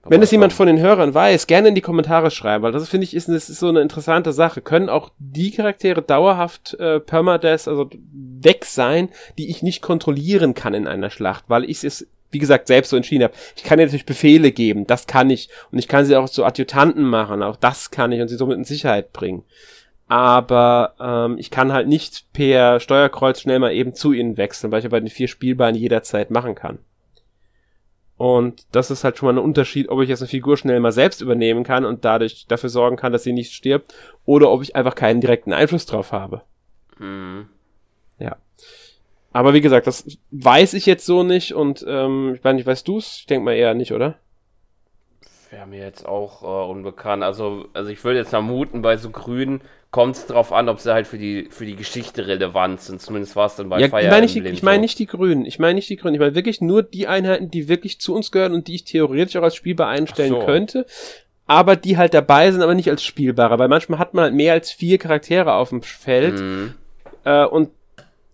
Wenn 0.05 0.23
es 0.23 0.33
jemand 0.33 0.53
von 0.53 0.67
den 0.67 0.81
Hörern 0.81 1.15
weiß, 1.15 1.47
gerne 1.47 1.69
in 1.69 1.77
die 1.77 1.81
Kommentare 1.81 2.33
schreiben, 2.33 2.65
weil 2.65 2.73
das 2.73 2.89
finde 2.89 3.05
ich 3.05 3.15
ist, 3.15 3.29
ist 3.29 3.47
so 3.47 3.69
eine 3.69 3.81
interessante 3.81 4.33
Sache. 4.33 4.61
Können 4.61 4.89
auch 4.89 5.13
die 5.19 5.53
Charaktere 5.53 6.03
dauerhaft 6.03 6.75
äh, 6.81 6.99
permadeath, 6.99 7.69
also 7.69 7.89
weg 8.13 8.65
sein, 8.65 9.11
die 9.39 9.49
ich 9.49 9.63
nicht 9.63 9.81
kontrollieren 9.81 10.55
kann 10.55 10.75
in 10.75 10.89
einer 10.89 11.11
Schlacht, 11.11 11.45
weil 11.47 11.69
ich 11.71 11.85
es 11.85 12.07
wie 12.33 12.39
gesagt, 12.39 12.67
selbst 12.67 12.89
so 12.89 12.97
entschieden 12.97 13.25
habe. 13.25 13.35
Ich 13.57 13.63
kann 13.63 13.79
ja 13.79 13.85
natürlich 13.85 14.07
Befehle 14.07 14.53
geben, 14.53 14.87
das 14.87 15.07
kann 15.07 15.29
ich. 15.31 15.51
Und 15.71 15.79
ich 15.79 15.87
kann 15.87 16.07
sie 16.07 16.17
auch 16.17 16.31
zu 16.31 16.45
Adjutanten 16.45 17.05
machen, 17.05 17.43
auch 17.43 17.57
das 17.57 17.91
kann 17.91 18.11
ich 18.11 18.21
und 18.21 18.29
sie 18.29 18.37
somit 18.37 18.57
in 18.57 18.65
Sicherheit 18.65 19.13
bringen. 19.13 19.45
Aber 20.13 20.95
ähm, 21.01 21.39
ich 21.39 21.51
kann 21.51 21.73
halt 21.73 21.89
nicht 21.89 22.31
per 22.35 22.81
Steuerkreuz 22.81 23.41
schnell 23.41 23.59
mal 23.59 23.73
eben 23.73 23.95
zu 23.95 24.13
ihnen 24.13 24.37
wechseln, 24.37 24.71
weil 24.71 24.81
ich 24.81 24.85
aber 24.85 25.01
den 25.01 25.09
vier 25.09 25.27
Spielbeinen 25.27 25.81
jederzeit 25.81 26.31
machen 26.31 26.55
kann. 26.55 26.81
Und 28.19 28.67
das 28.73 28.91
ist 28.91 29.05
halt 29.05 29.17
schon 29.17 29.29
mal 29.29 29.41
ein 29.41 29.45
Unterschied, 29.45 29.89
ob 29.89 30.03
ich 30.03 30.11
jetzt 30.11 30.21
eine 30.21 30.29
Figur 30.29 30.59
schnell 30.59 30.81
mal 30.81 30.93
selbst 30.93 31.23
übernehmen 31.23 31.65
kann 31.65 31.87
und 31.87 32.05
dadurch 32.05 32.45
dafür 32.47 32.69
sorgen 32.69 32.99
kann, 32.99 33.11
dass 33.11 33.23
sie 33.23 33.33
nicht 33.33 33.55
stirbt, 33.55 33.95
oder 34.27 34.51
ob 34.51 34.61
ich 34.61 34.77
einfach 34.77 34.97
keinen 34.97 35.23
direkten 35.23 35.55
Einfluss 35.55 35.87
drauf 35.87 36.13
habe. 36.13 36.43
Mhm. 36.99 37.49
Ja. 38.19 38.37
Aber 39.33 39.55
wie 39.55 39.63
gesagt, 39.63 39.87
das 39.87 40.19
weiß 40.31 40.75
ich 40.75 40.85
jetzt 40.85 41.07
so 41.07 41.23
nicht 41.23 41.55
und 41.55 41.87
ähm, 41.89 42.35
ich 42.35 42.45
weiß 42.45 42.55
nicht, 42.55 42.67
weißt 42.67 42.87
du's? 42.87 43.17
Ich 43.21 43.27
denke 43.29 43.47
mal 43.47 43.55
eher 43.55 43.73
nicht, 43.73 43.93
oder? 43.93 44.19
Wäre 45.49 45.67
mir 45.67 45.81
jetzt 45.81 46.07
auch 46.07 46.43
äh, 46.43 46.71
unbekannt. 46.71 47.23
Also, 47.23 47.65
also 47.73 47.89
ich 47.89 48.05
würde 48.05 48.19
jetzt 48.19 48.31
vermuten, 48.31 48.83
bei 48.83 48.99
so 48.99 49.09
Grünen 49.09 49.63
kommt 49.93 50.17
es 50.17 50.27
darauf 50.27 50.53
an, 50.53 50.71
ob 50.71 50.81
sie 50.81 50.93
halt 50.93 51.07
für 51.07 51.19
die, 51.19 51.49
für 51.51 51.67
die 51.67 51.77
Geschichte 51.77 52.27
relevant 52.27 52.81
sind. 52.81 53.01
Zumindest 53.01 53.37
war 53.37 53.47
es 53.47 53.57
dann 53.57 53.69
bei 53.69 53.79
ja, 53.79 53.89
Fire 53.89 54.03
ich 54.03 54.09
meine 54.09 54.23
nicht, 54.23 54.35
die, 54.35 54.49
Ich 54.49 54.63
meine 54.63 54.81
nicht 54.81 54.99
die 54.99 55.07
Grünen. 55.07 55.45
Ich 55.45 55.59
meine 55.59 55.75
nicht 55.75 55.91
die 55.91 55.97
Grünen. 55.97 56.15
Ich 56.15 56.21
meine 56.21 56.35
wirklich 56.35 56.63
nur 56.63 56.83
die 56.83 57.07
Einheiten, 57.07 57.51
die 57.51 57.69
wirklich 57.69 58.01
zu 58.01 58.15
uns 58.15 58.33
gehören 58.33 58.55
und 58.55 58.69
die 58.69 58.75
ich 58.75 58.85
theoretisch 58.85 59.37
auch 59.37 59.43
als 59.43 59.55
spielbar 59.55 59.89
einstellen 59.89 60.33
so. 60.33 60.47
könnte. 60.47 60.87
Aber 61.47 61.77
die 61.77 61.99
halt 61.99 62.15
dabei 62.15 62.51
sind, 62.51 62.63
aber 62.63 62.75
nicht 62.75 62.89
als 62.89 63.05
spielbarer. 63.05 63.59
Weil 63.59 63.69
manchmal 63.69 63.99
hat 63.99 64.15
man 64.15 64.25
halt 64.25 64.35
mehr 64.35 64.55
als 64.55 64.71
vier 64.73 64.97
Charaktere 64.97 65.53
auf 65.53 65.69
dem 65.69 65.83
Feld. 65.83 66.41
Mhm. 66.41 66.75
Äh, 67.25 67.45
und 67.45 67.69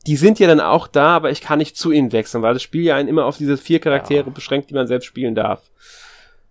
die 0.07 0.17
sind 0.17 0.38
ja 0.38 0.47
dann 0.47 0.61
auch 0.61 0.87
da, 0.87 1.17
aber 1.17 1.33
ich 1.33 1.41
kann 1.41 1.59
nicht 1.59 1.77
zu 1.77 1.91
ihnen 1.91 2.12
wechseln, 2.12 2.41
weil 2.43 2.55
das 2.55 2.62
Spiel 2.62 2.83
ja 2.83 2.95
einen 2.95 3.09
immer 3.09 3.25
auf 3.25 3.37
diese 3.37 3.57
vier 3.57 3.81
Charaktere 3.81 4.27
ja. 4.27 4.33
beschränkt, 4.33 4.71
die 4.71 4.75
man 4.75 4.87
selbst 4.87 5.07
spielen 5.07 5.35
darf. 5.35 5.71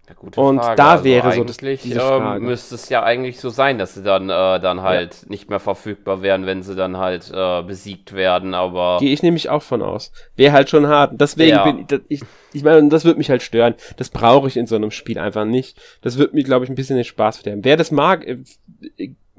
Ja, 0.10 0.16
und 0.42 0.60
Frage. 0.60 0.76
da 0.78 0.92
also 0.92 1.04
wäre 1.04 1.34
so 1.34 1.44
das, 1.44 1.58
diese 1.58 2.00
Frage. 2.00 2.40
müsste 2.40 2.76
es 2.76 2.88
ja 2.88 3.04
eigentlich 3.04 3.42
so 3.42 3.50
sein, 3.50 3.78
dass 3.78 3.94
sie 3.94 4.04
dann 4.04 4.30
äh, 4.30 4.60
dann 4.60 4.82
halt 4.82 5.24
ja. 5.24 5.30
nicht 5.30 5.50
mehr 5.50 5.60
verfügbar 5.60 6.22
wären, 6.22 6.46
wenn 6.46 6.64
sie 6.64 6.76
dann 6.76 6.98
halt 6.98 7.30
äh, 7.34 7.62
besiegt 7.64 8.14
werden, 8.14 8.54
aber 8.54 9.00
gehe 9.02 9.12
ich 9.12 9.22
nämlich 9.22 9.50
auch 9.50 9.64
von 9.64 9.82
aus. 9.82 10.14
Wäre 10.38 10.54
halt 10.54 10.70
schon 10.70 10.88
hart. 10.88 11.20
Deswegen 11.20 11.58
ja. 11.58 11.64
bin 11.64 11.86
ich, 12.08 12.22
ich 12.22 12.28
ich 12.54 12.64
meine, 12.64 12.88
das 12.88 13.04
wird 13.04 13.18
mich 13.18 13.30
halt 13.30 13.42
stören. 13.42 13.76
Das 13.98 14.10
brauche 14.10 14.48
ich 14.48 14.56
in 14.56 14.66
so 14.66 14.76
einem 14.76 14.92
Spiel 14.92 15.20
einfach 15.20 15.46
nicht. 15.46 15.78
Das 16.02 16.18
wird 16.18 16.34
mir 16.34 16.44
glaube 16.44 16.64
ich 16.64 16.72
ein 16.72 16.76
bisschen 16.76 16.96
den 16.96 17.06
Spaß 17.06 17.38
verderben. 17.38 17.66
Wer 17.66 17.76
das 17.76 17.92
mag, 17.92 18.26
äh, 18.26 18.38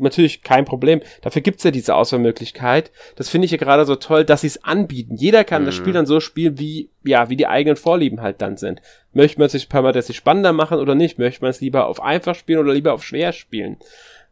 natürlich 0.00 0.42
kein 0.42 0.64
Problem. 0.64 1.00
Dafür 1.22 1.42
gibt's 1.42 1.64
ja 1.64 1.70
diese 1.70 1.94
Auswahlmöglichkeit. 1.94 2.90
Das 3.16 3.28
finde 3.28 3.46
ich 3.46 3.50
ja 3.50 3.58
gerade 3.58 3.84
so 3.84 3.96
toll, 3.96 4.24
dass 4.24 4.42
sie 4.42 4.46
es 4.48 4.64
anbieten. 4.64 5.16
Jeder 5.16 5.44
kann 5.44 5.62
mhm. 5.62 5.66
das 5.66 5.74
Spiel 5.74 5.92
dann 5.92 6.06
so 6.06 6.20
spielen, 6.20 6.58
wie, 6.58 6.90
ja, 7.04 7.28
wie 7.28 7.36
die 7.36 7.46
eigenen 7.46 7.76
Vorlieben 7.76 8.20
halt 8.20 8.40
dann 8.40 8.56
sind. 8.56 8.80
Möchte 9.12 9.40
man 9.40 9.48
sich 9.48 9.68
permanent 9.68 10.14
spannender 10.14 10.52
machen 10.52 10.78
oder 10.78 10.94
nicht? 10.94 11.18
Möchte 11.18 11.42
man 11.42 11.50
es 11.50 11.60
lieber 11.60 11.86
auf 11.86 12.02
einfach 12.02 12.34
spielen 12.34 12.60
oder 12.60 12.72
lieber 12.72 12.92
auf 12.92 13.04
schwer 13.04 13.32
spielen? 13.32 13.78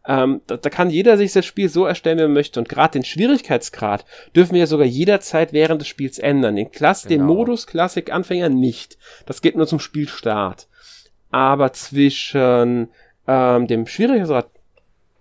Ähm, 0.08 0.40
da, 0.46 0.56
da 0.56 0.70
kann 0.70 0.90
jeder 0.90 1.16
sich 1.16 1.32
das 1.32 1.44
Spiel 1.44 1.68
so 1.68 1.84
erstellen, 1.84 2.18
wie 2.18 2.22
er 2.22 2.28
möchte. 2.28 2.60
Und 2.60 2.68
gerade 2.68 2.92
den 2.92 3.04
Schwierigkeitsgrad 3.04 4.04
dürfen 4.34 4.52
wir 4.52 4.60
ja 4.60 4.66
sogar 4.66 4.86
jederzeit 4.86 5.52
während 5.52 5.80
des 5.80 5.88
Spiels 5.88 6.18
ändern. 6.18 6.56
Den, 6.56 6.70
Klass 6.70 7.02
genau. 7.02 7.10
den 7.10 7.26
Modus 7.26 7.66
Klassik 7.66 8.12
Anfänger 8.12 8.48
nicht. 8.48 8.98
Das 9.26 9.42
geht 9.42 9.56
nur 9.56 9.66
zum 9.66 9.80
Spielstart. 9.80 10.68
Aber 11.30 11.72
zwischen 11.72 12.88
ähm, 13.26 13.66
dem 13.66 13.86
Schwierigkeitsgrad 13.86 14.50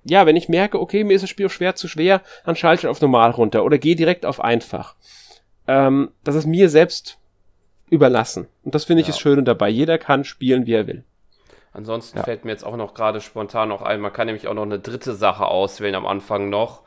ja, 0.06 0.26
wenn 0.26 0.36
ich 0.36 0.50
merke, 0.50 0.80
okay, 0.80 1.04
mir 1.04 1.16
ist 1.16 1.24
das 1.24 1.30
Spiel 1.30 1.50
schwer 1.50 1.76
zu 1.76 1.88
schwer, 1.88 2.22
dann 2.46 2.56
schalte 2.56 2.82
ich 2.82 2.88
auf 2.88 3.02
normal 3.02 3.32
runter 3.32 3.66
oder 3.66 3.78
gehe 3.78 3.96
direkt 3.96 4.26
auf 4.26 4.40
einfach. 4.40 4.96
Ähm, 5.68 6.12
das 6.24 6.36
ist 6.36 6.46
mir 6.46 6.70
selbst 6.70 7.18
überlassen. 7.90 8.48
Und 8.64 8.76
das 8.76 8.86
finde 8.86 9.02
ich 9.02 9.08
ja. 9.08 9.14
das 9.14 9.20
Schöne 9.20 9.44
dabei. 9.44 9.70
Jeder 9.70 9.98
kann 9.98 10.24
spielen, 10.24 10.68
wie 10.68 10.74
er 10.74 10.88
will. 10.88 11.04
Ansonsten 11.74 12.20
ja. 12.20 12.24
fällt 12.24 12.46
mir 12.46 12.52
jetzt 12.52 12.64
auch 12.64 12.78
noch 12.78 12.94
gerade 12.94 13.20
spontan 13.20 13.70
noch 13.70 13.82
ein, 13.82 14.00
man 14.00 14.14
kann 14.14 14.28
nämlich 14.28 14.48
auch 14.48 14.54
noch 14.54 14.64
eine 14.64 14.80
dritte 14.80 15.14
Sache 15.14 15.46
auswählen 15.46 15.96
am 15.96 16.06
Anfang 16.06 16.50
noch. 16.50 16.84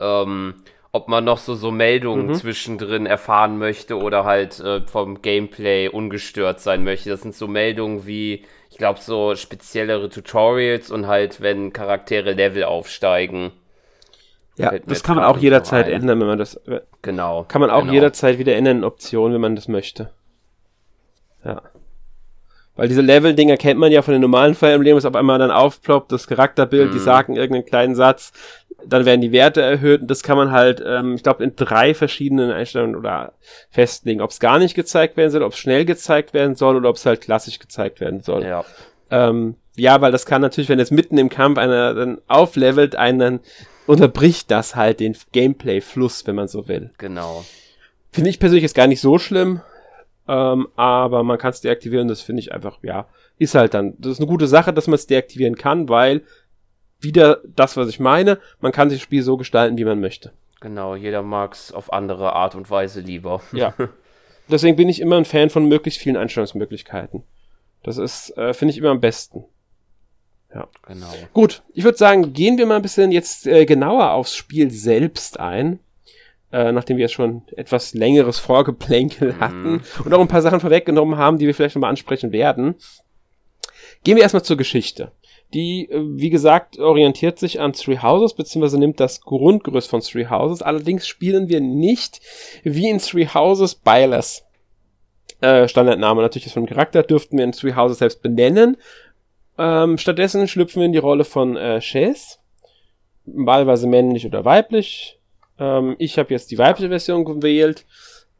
Ähm, 0.00 0.54
ob 0.90 1.08
man 1.08 1.24
noch 1.24 1.38
so, 1.38 1.54
so 1.54 1.70
Meldungen 1.70 2.26
mhm. 2.26 2.34
zwischendrin 2.34 3.06
erfahren 3.06 3.56
möchte 3.58 3.96
oder 3.96 4.24
halt 4.24 4.60
äh, 4.60 4.82
vom 4.86 5.22
Gameplay 5.22 5.88
ungestört 5.88 6.60
sein 6.60 6.84
möchte. 6.84 7.08
Das 7.10 7.22
sind 7.22 7.34
so 7.34 7.48
Meldungen 7.48 8.06
wie, 8.06 8.44
ich 8.72 8.78
glaube, 8.78 9.00
so 9.00 9.34
speziellere 9.34 10.08
Tutorials 10.08 10.90
und 10.90 11.06
halt, 11.06 11.42
wenn 11.42 11.74
Charaktere 11.74 12.32
Level 12.32 12.64
aufsteigen. 12.64 13.52
Ja, 14.56 14.72
das 14.78 15.02
kann 15.02 15.16
man 15.16 15.26
auch 15.26 15.36
jederzeit 15.36 15.88
ändern, 15.88 16.20
wenn 16.20 16.26
man 16.26 16.38
das. 16.38 16.54
Äh, 16.66 16.80
genau. 17.02 17.44
Kann 17.44 17.60
man 17.60 17.68
auch 17.68 17.82
genau. 17.82 17.92
jederzeit 17.92 18.38
wieder 18.38 18.56
ändern 18.56 18.78
in 18.78 18.84
Optionen, 18.84 19.34
wenn 19.34 19.42
man 19.42 19.56
das 19.56 19.68
möchte. 19.68 20.10
Ja. 21.44 21.60
Weil 22.74 22.88
diese 22.88 23.02
Level-Dinger 23.02 23.58
kennt 23.58 23.78
man 23.78 23.92
ja 23.92 24.00
von 24.00 24.12
den 24.12 24.22
normalen 24.22 24.54
Fire 24.54 24.72
Emblem, 24.72 24.96
was 24.96 25.04
auf 25.04 25.14
einmal 25.14 25.38
dann 25.38 25.50
aufploppt, 25.50 26.10
das 26.10 26.26
Charakterbild, 26.26 26.88
mm. 26.88 26.92
die 26.92 26.98
mhm. 26.98 27.04
sagen 27.04 27.36
irgendeinen 27.36 27.66
kleinen 27.66 27.94
Satz, 27.94 28.32
dann 28.86 29.04
werden 29.04 29.20
die 29.20 29.32
Werte 29.32 29.62
erhöht 29.62 30.02
und 30.02 30.10
das 30.10 30.22
kann 30.22 30.36
man 30.36 30.50
halt, 30.50 30.82
ähm, 30.84 31.14
ich 31.14 31.22
glaube, 31.22 31.44
in 31.44 31.56
drei 31.56 31.94
verschiedenen 31.94 32.50
Einstellungen 32.50 32.96
oder 32.96 33.32
festlegen, 33.70 34.20
ob 34.20 34.30
es 34.30 34.40
gar 34.40 34.58
nicht 34.58 34.74
gezeigt 34.74 35.16
werden 35.16 35.30
soll, 35.30 35.42
ob 35.42 35.52
es 35.52 35.58
schnell 35.58 35.84
gezeigt 35.84 36.34
werden 36.34 36.56
soll 36.56 36.76
oder 36.76 36.88
ob 36.88 36.96
es 36.96 37.06
halt 37.06 37.20
klassisch 37.20 37.58
gezeigt 37.58 38.00
werden 38.00 38.20
soll. 38.20 38.44
Ja. 38.44 38.64
Ähm, 39.10 39.56
ja, 39.76 40.00
weil 40.00 40.12
das 40.12 40.26
kann 40.26 40.42
natürlich, 40.42 40.68
wenn 40.68 40.78
jetzt 40.78 40.92
mitten 40.92 41.18
im 41.18 41.28
Kampf 41.28 41.58
einer 41.58 41.94
dann 41.94 42.20
auflevelt, 42.28 42.96
einen 42.96 43.18
dann 43.18 43.40
unterbricht 43.86 44.50
das 44.50 44.76
halt 44.76 45.00
den 45.00 45.16
Gameplay-Fluss, 45.32 46.26
wenn 46.26 46.36
man 46.36 46.48
so 46.48 46.68
will. 46.68 46.90
Genau. 46.98 47.44
Finde 48.10 48.30
ich 48.30 48.38
persönlich 48.38 48.62
jetzt 48.62 48.74
gar 48.74 48.86
nicht 48.86 49.00
so 49.00 49.18
schlimm, 49.18 49.60
ähm, 50.28 50.68
aber 50.76 51.22
man 51.22 51.38
kann 51.38 51.50
es 51.50 51.60
deaktivieren, 51.62 52.08
das 52.08 52.20
finde 52.20 52.40
ich 52.40 52.52
einfach, 52.52 52.78
ja, 52.82 53.06
ist 53.38 53.54
halt 53.54 53.74
dann, 53.74 53.94
das 53.98 54.12
ist 54.12 54.18
eine 54.20 54.28
gute 54.28 54.46
Sache, 54.46 54.72
dass 54.72 54.86
man 54.86 54.94
es 54.94 55.06
deaktivieren 55.06 55.56
kann, 55.56 55.88
weil 55.88 56.22
wieder 57.02 57.40
das, 57.56 57.76
was 57.76 57.88
ich 57.88 58.00
meine. 58.00 58.38
Man 58.60 58.72
kann 58.72 58.90
sich 58.90 58.98
das 58.98 59.04
Spiel 59.04 59.22
so 59.22 59.36
gestalten, 59.36 59.78
wie 59.78 59.84
man 59.84 60.00
möchte. 60.00 60.32
Genau, 60.60 60.94
jeder 60.94 61.22
mag 61.22 61.54
es 61.54 61.72
auf 61.72 61.92
andere 61.92 62.34
Art 62.34 62.54
und 62.54 62.70
Weise 62.70 63.00
lieber. 63.00 63.42
Ja. 63.52 63.74
Deswegen 64.48 64.76
bin 64.76 64.88
ich 64.88 65.00
immer 65.00 65.16
ein 65.16 65.24
Fan 65.24 65.50
von 65.50 65.66
möglichst 65.66 66.00
vielen 66.00 66.16
Einstellungsmöglichkeiten. 66.16 67.22
Das 67.82 67.98
ist, 67.98 68.36
äh, 68.36 68.54
finde 68.54 68.72
ich 68.72 68.78
immer 68.78 68.90
am 68.90 69.00
besten. 69.00 69.44
Ja. 70.54 70.68
Genau. 70.86 71.12
Gut, 71.32 71.62
ich 71.72 71.84
würde 71.84 71.98
sagen, 71.98 72.32
gehen 72.32 72.58
wir 72.58 72.66
mal 72.66 72.76
ein 72.76 72.82
bisschen 72.82 73.10
jetzt 73.10 73.46
äh, 73.46 73.64
genauer 73.64 74.12
aufs 74.12 74.36
Spiel 74.36 74.70
selbst 74.70 75.40
ein. 75.40 75.80
Äh, 76.52 76.70
nachdem 76.70 76.98
wir 76.98 77.02
jetzt 77.02 77.14
schon 77.14 77.42
etwas 77.56 77.94
längeres 77.94 78.38
Vorgeplänkel 78.38 79.32
mhm. 79.32 79.40
hatten 79.40 79.82
und 80.04 80.12
auch 80.12 80.20
ein 80.20 80.28
paar 80.28 80.42
Sachen 80.42 80.60
vorweggenommen 80.60 81.16
haben, 81.16 81.38
die 81.38 81.46
wir 81.46 81.54
vielleicht 81.54 81.76
nochmal 81.76 81.88
ansprechen 81.88 82.30
werden. 82.30 82.74
Gehen 84.04 84.16
wir 84.16 84.22
erstmal 84.22 84.42
zur 84.42 84.58
Geschichte. 84.58 85.12
Die, 85.54 85.90
äh, 85.90 86.00
wie 86.02 86.30
gesagt, 86.30 86.78
orientiert 86.78 87.38
sich 87.38 87.60
an 87.60 87.72
Three 87.72 87.98
Houses, 87.98 88.34
beziehungsweise 88.34 88.78
nimmt 88.78 89.00
das 89.00 89.20
Grundgerüst 89.20 89.88
von 89.88 90.00
Three 90.00 90.28
Houses. 90.28 90.62
Allerdings 90.62 91.06
spielen 91.06 91.48
wir 91.48 91.60
nicht 91.60 92.20
wie 92.64 92.88
in 92.88 92.98
Three 92.98 93.26
Houses 93.26 93.74
Byless. 93.74 94.44
Äh, 95.40 95.68
Standardname 95.68 96.22
natürlich 96.22 96.46
ist 96.46 96.52
von 96.52 96.66
Charakter, 96.66 97.02
dürften 97.02 97.36
wir 97.36 97.44
in 97.44 97.52
Three 97.52 97.74
Houses 97.74 97.98
selbst 97.98 98.22
benennen. 98.22 98.76
Ähm, 99.58 99.98
stattdessen 99.98 100.48
schlüpfen 100.48 100.80
wir 100.80 100.86
in 100.86 100.92
die 100.92 100.98
Rolle 100.98 101.24
von 101.24 101.56
äh, 101.56 101.80
Chase. 101.80 102.38
Wahlweise 103.24 103.86
männlich 103.86 104.26
oder 104.26 104.44
weiblich. 104.44 105.18
Ähm, 105.58 105.96
ich 105.98 106.18
habe 106.18 106.32
jetzt 106.32 106.50
die 106.50 106.58
weibliche 106.58 106.88
Version 106.88 107.24
gewählt. 107.24 107.84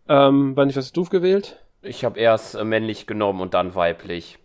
Ähm, 0.09 0.57
wann 0.57 0.71
ich 0.71 0.77
was 0.77 0.93
du 0.93 1.05
gewählt? 1.05 1.59
Ich 1.83 2.05
habe 2.05 2.19
erst 2.19 2.55
äh, 2.55 2.65
männlich 2.65 3.07
genommen 3.07 3.41
und 3.41 3.55
dann 3.55 3.75
weiblich. 3.75 4.39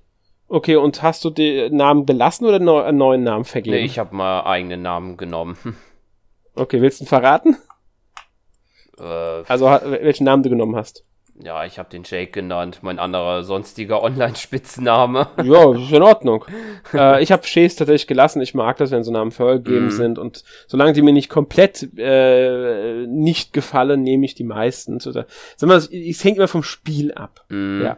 Okay, 0.49 0.77
und 0.77 1.01
hast 1.03 1.25
du 1.25 1.29
den 1.29 1.75
Namen 1.75 2.05
belassen 2.05 2.47
oder 2.47 2.57
einen 2.57 2.97
neuen 2.97 3.23
Namen 3.23 3.45
vergeben? 3.45 3.75
Nee, 3.75 3.83
ich 3.83 3.99
habe 3.99 4.15
mal 4.15 4.41
eigenen 4.41 4.81
Namen 4.81 5.17
genommen. 5.17 5.57
Okay, 6.59 6.81
willst 6.81 6.99
du 6.99 7.03
ihn 7.03 7.07
verraten? 7.07 7.55
Äh, 8.97 9.03
also, 9.03 9.67
welchen 9.67 10.23
Namen 10.23 10.41
du 10.41 10.49
genommen 10.49 10.75
hast? 10.75 11.03
Ja, 11.39 11.65
ich 11.65 11.77
habe 11.77 11.87
den 11.89 12.01
Jake 12.03 12.31
genannt, 12.31 12.79
mein 12.81 12.97
anderer 12.97 13.43
sonstiger 13.43 14.01
Online-Spitzname. 14.03 15.27
ja, 15.43 15.71
ist 15.75 15.91
in 15.91 16.01
Ordnung. 16.01 16.45
äh, 16.93 17.21
ich 17.21 17.31
habe 17.31 17.43
Chase 17.43 17.77
tatsächlich 17.77 18.07
gelassen. 18.07 18.41
Ich 18.41 18.55
mag 18.55 18.77
das, 18.77 18.89
wenn 18.89 19.03
so 19.03 19.11
Namen 19.11 19.31
vorgegeben 19.31 19.87
mm. 19.87 19.91
sind. 19.91 20.17
Und 20.17 20.43
solange 20.65 20.93
die 20.93 21.03
mir 21.03 21.13
nicht 21.13 21.29
komplett 21.29 21.87
äh, 21.95 23.05
nicht 23.05 23.53
gefallen, 23.53 24.01
nehme 24.01 24.25
ich 24.25 24.33
die 24.33 24.43
meistens. 24.43 25.05
Oder, 25.05 25.27
sag 25.57 25.67
mal, 25.67 25.77
es 25.77 26.23
hängt 26.23 26.37
immer 26.37 26.47
vom 26.47 26.63
Spiel 26.63 27.13
ab. 27.13 27.45
Mm. 27.49 27.83
Ja. 27.83 27.97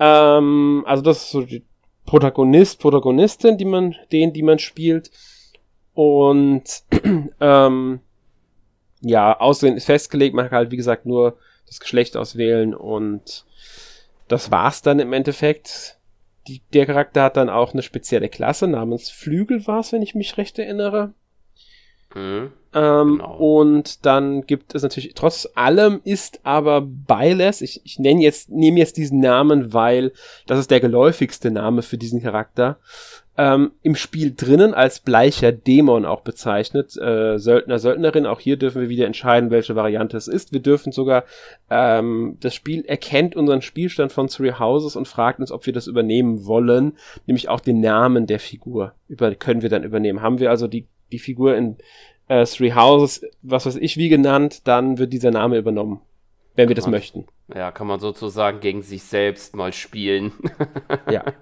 Ähm, 0.00 0.82
also 0.86 1.02
das 1.02 1.18
ist 1.18 1.30
so 1.30 1.42
die 1.42 1.62
Protagonist, 2.06 2.80
Protagonistin, 2.80 3.58
die 3.58 3.66
man, 3.66 3.94
den, 4.10 4.32
die 4.32 4.42
man 4.42 4.58
spielt. 4.58 5.10
Und 5.94 6.64
ähm, 7.40 8.00
ja, 9.02 9.38
Aussehen 9.38 9.76
ist 9.76 9.84
festgelegt, 9.84 10.34
man 10.34 10.48
kann 10.48 10.58
halt, 10.58 10.70
wie 10.70 10.76
gesagt, 10.76 11.06
nur 11.06 11.38
das 11.66 11.78
Geschlecht 11.78 12.16
auswählen 12.16 12.74
und 12.74 13.44
das 14.28 14.50
war's 14.50 14.82
dann 14.82 14.98
im 14.98 15.12
Endeffekt. 15.12 15.98
Die, 16.48 16.62
der 16.72 16.86
Charakter 16.86 17.22
hat 17.22 17.36
dann 17.36 17.50
auch 17.50 17.74
eine 17.74 17.82
spezielle 17.82 18.28
Klasse 18.28 18.66
namens 18.66 19.10
Flügel 19.10 19.66
war's, 19.66 19.92
wenn 19.92 20.02
ich 20.02 20.14
mich 20.14 20.36
recht 20.36 20.58
erinnere. 20.58 21.12
Mhm. 22.14 22.52
Ähm, 22.72 23.18
genau. 23.18 23.36
Und 23.36 24.06
dann 24.06 24.46
gibt 24.46 24.74
es 24.74 24.82
natürlich, 24.82 25.14
trotz 25.14 25.48
allem 25.54 26.00
ist 26.04 26.40
aber 26.44 26.80
Byless, 26.82 27.62
ich, 27.62 27.80
ich 27.84 27.98
nenne 27.98 28.22
jetzt, 28.22 28.50
nehme 28.50 28.78
jetzt 28.78 28.96
diesen 28.96 29.20
Namen, 29.20 29.72
weil 29.72 30.12
das 30.46 30.58
ist 30.58 30.70
der 30.70 30.80
geläufigste 30.80 31.50
Name 31.50 31.82
für 31.82 31.98
diesen 31.98 32.22
Charakter, 32.22 32.78
ähm, 33.36 33.72
im 33.82 33.96
Spiel 33.96 34.34
drinnen 34.36 34.74
als 34.74 35.00
bleicher 35.00 35.50
Dämon 35.50 36.04
auch 36.04 36.20
bezeichnet. 36.20 36.96
Äh, 36.96 37.38
Söldner, 37.38 37.78
Söldnerin, 37.78 38.26
auch 38.26 38.38
hier 38.38 38.56
dürfen 38.56 38.82
wir 38.82 38.88
wieder 38.88 39.06
entscheiden, 39.06 39.50
welche 39.50 39.74
Variante 39.74 40.16
es 40.16 40.28
ist. 40.28 40.52
Wir 40.52 40.60
dürfen 40.60 40.92
sogar, 40.92 41.24
ähm, 41.70 42.36
das 42.40 42.54
Spiel 42.54 42.84
erkennt 42.84 43.34
unseren 43.34 43.62
Spielstand 43.62 44.12
von 44.12 44.28
Three 44.28 44.52
Houses 44.52 44.94
und 44.94 45.08
fragt 45.08 45.40
uns, 45.40 45.50
ob 45.50 45.64
wir 45.66 45.72
das 45.72 45.86
übernehmen 45.86 46.44
wollen, 46.44 46.98
nämlich 47.26 47.48
auch 47.48 47.60
den 47.60 47.80
Namen 47.80 48.26
der 48.26 48.40
Figur 48.40 48.92
über, 49.08 49.34
können 49.34 49.62
wir 49.62 49.70
dann 49.70 49.84
übernehmen. 49.84 50.22
Haben 50.22 50.38
wir 50.38 50.50
also 50.50 50.68
die 50.68 50.86
die 51.10 51.18
Figur 51.18 51.56
in 51.56 51.76
äh, 52.30 52.44
Three 52.46 52.72
Houses, 52.72 53.26
was 53.42 53.66
weiß 53.66 53.76
ich 53.76 53.96
wie 53.96 54.08
genannt, 54.08 54.66
dann 54.68 54.98
wird 54.98 55.12
dieser 55.12 55.32
Name 55.32 55.58
übernommen, 55.58 56.00
wenn 56.54 56.68
wir 56.68 56.76
das 56.76 56.84
man, 56.84 56.92
möchten. 56.92 57.26
Ja, 57.52 57.72
kann 57.72 57.88
man 57.88 57.98
sozusagen 57.98 58.60
gegen 58.60 58.82
sich 58.82 59.02
selbst 59.02 59.56
mal 59.56 59.72
spielen. 59.72 60.32
ja. 61.10 61.24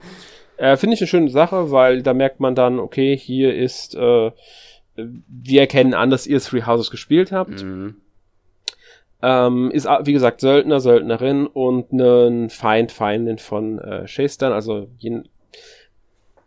Äh, 0.60 0.76
Finde 0.76 0.94
ich 0.94 1.00
eine 1.00 1.06
schöne 1.06 1.30
Sache, 1.30 1.70
weil 1.70 2.02
da 2.02 2.14
merkt 2.14 2.40
man 2.40 2.56
dann, 2.56 2.80
okay, 2.80 3.16
hier 3.16 3.54
ist, 3.54 3.94
äh, 3.94 4.32
wir 4.96 5.60
erkennen 5.60 5.94
an, 5.94 6.10
dass 6.10 6.26
ihr 6.26 6.40
Three 6.40 6.64
Houses 6.64 6.90
gespielt 6.90 7.30
habt. 7.30 7.62
Mhm. 7.62 7.94
Ähm, 9.22 9.70
ist, 9.70 9.86
wie 9.86 10.12
gesagt, 10.12 10.40
Söldner, 10.40 10.80
Söldnerin 10.80 11.46
und 11.46 11.92
ein 11.92 12.50
Feind, 12.50 12.90
Feindin 12.90 13.38
von 13.38 13.78
äh, 13.78 14.08
Chastan, 14.08 14.52
also 14.52 14.88
je, 14.98 15.20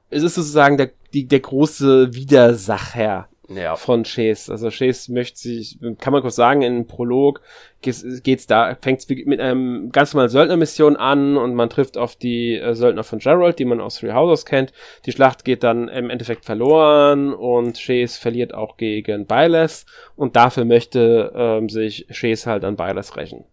es 0.09 0.23
ist 0.23 0.35
sozusagen 0.35 0.75
der, 0.75 0.91
die, 1.13 1.25
der 1.25 1.39
große 1.39 2.13
Widersacher 2.13 3.29
ja. 3.55 3.75
von 3.75 4.03
Chase. 4.03 4.51
Also 4.51 4.69
Chase 4.69 5.11
möchte 5.11 5.39
sich, 5.39 5.77
kann 5.99 6.13
man 6.13 6.21
kurz 6.21 6.35
sagen, 6.35 6.61
in 6.61 6.87
Prolog 6.87 7.41
geht's, 7.81 8.47
da, 8.47 8.75
fängt's 8.79 9.07
mit 9.09 9.39
einem 9.39 9.91
ganz 9.91 10.13
normalen 10.13 10.29
Söldnermission 10.29 10.95
an 10.95 11.37
und 11.37 11.55
man 11.55 11.69
trifft 11.69 11.97
auf 11.97 12.15
die 12.15 12.55
äh, 12.57 12.75
Söldner 12.75 13.03
von 13.03 13.19
Gerald, 13.19 13.59
die 13.59 13.65
man 13.65 13.81
aus 13.81 13.97
Three 13.97 14.13
Houses 14.13 14.45
kennt. 14.45 14.71
Die 15.05 15.11
Schlacht 15.11 15.45
geht 15.45 15.63
dann 15.63 15.87
im 15.87 16.09
Endeffekt 16.09 16.45
verloren 16.45 17.33
und 17.33 17.77
Chase 17.77 18.19
verliert 18.19 18.53
auch 18.53 18.77
gegen 18.77 19.25
Byleth 19.25 19.85
und 20.15 20.35
dafür 20.35 20.65
möchte 20.65 21.31
ähm, 21.35 21.69
sich 21.69 22.07
Chase 22.11 22.49
halt 22.49 22.63
an 22.63 22.75
Byleth 22.75 23.15
rächen. 23.17 23.45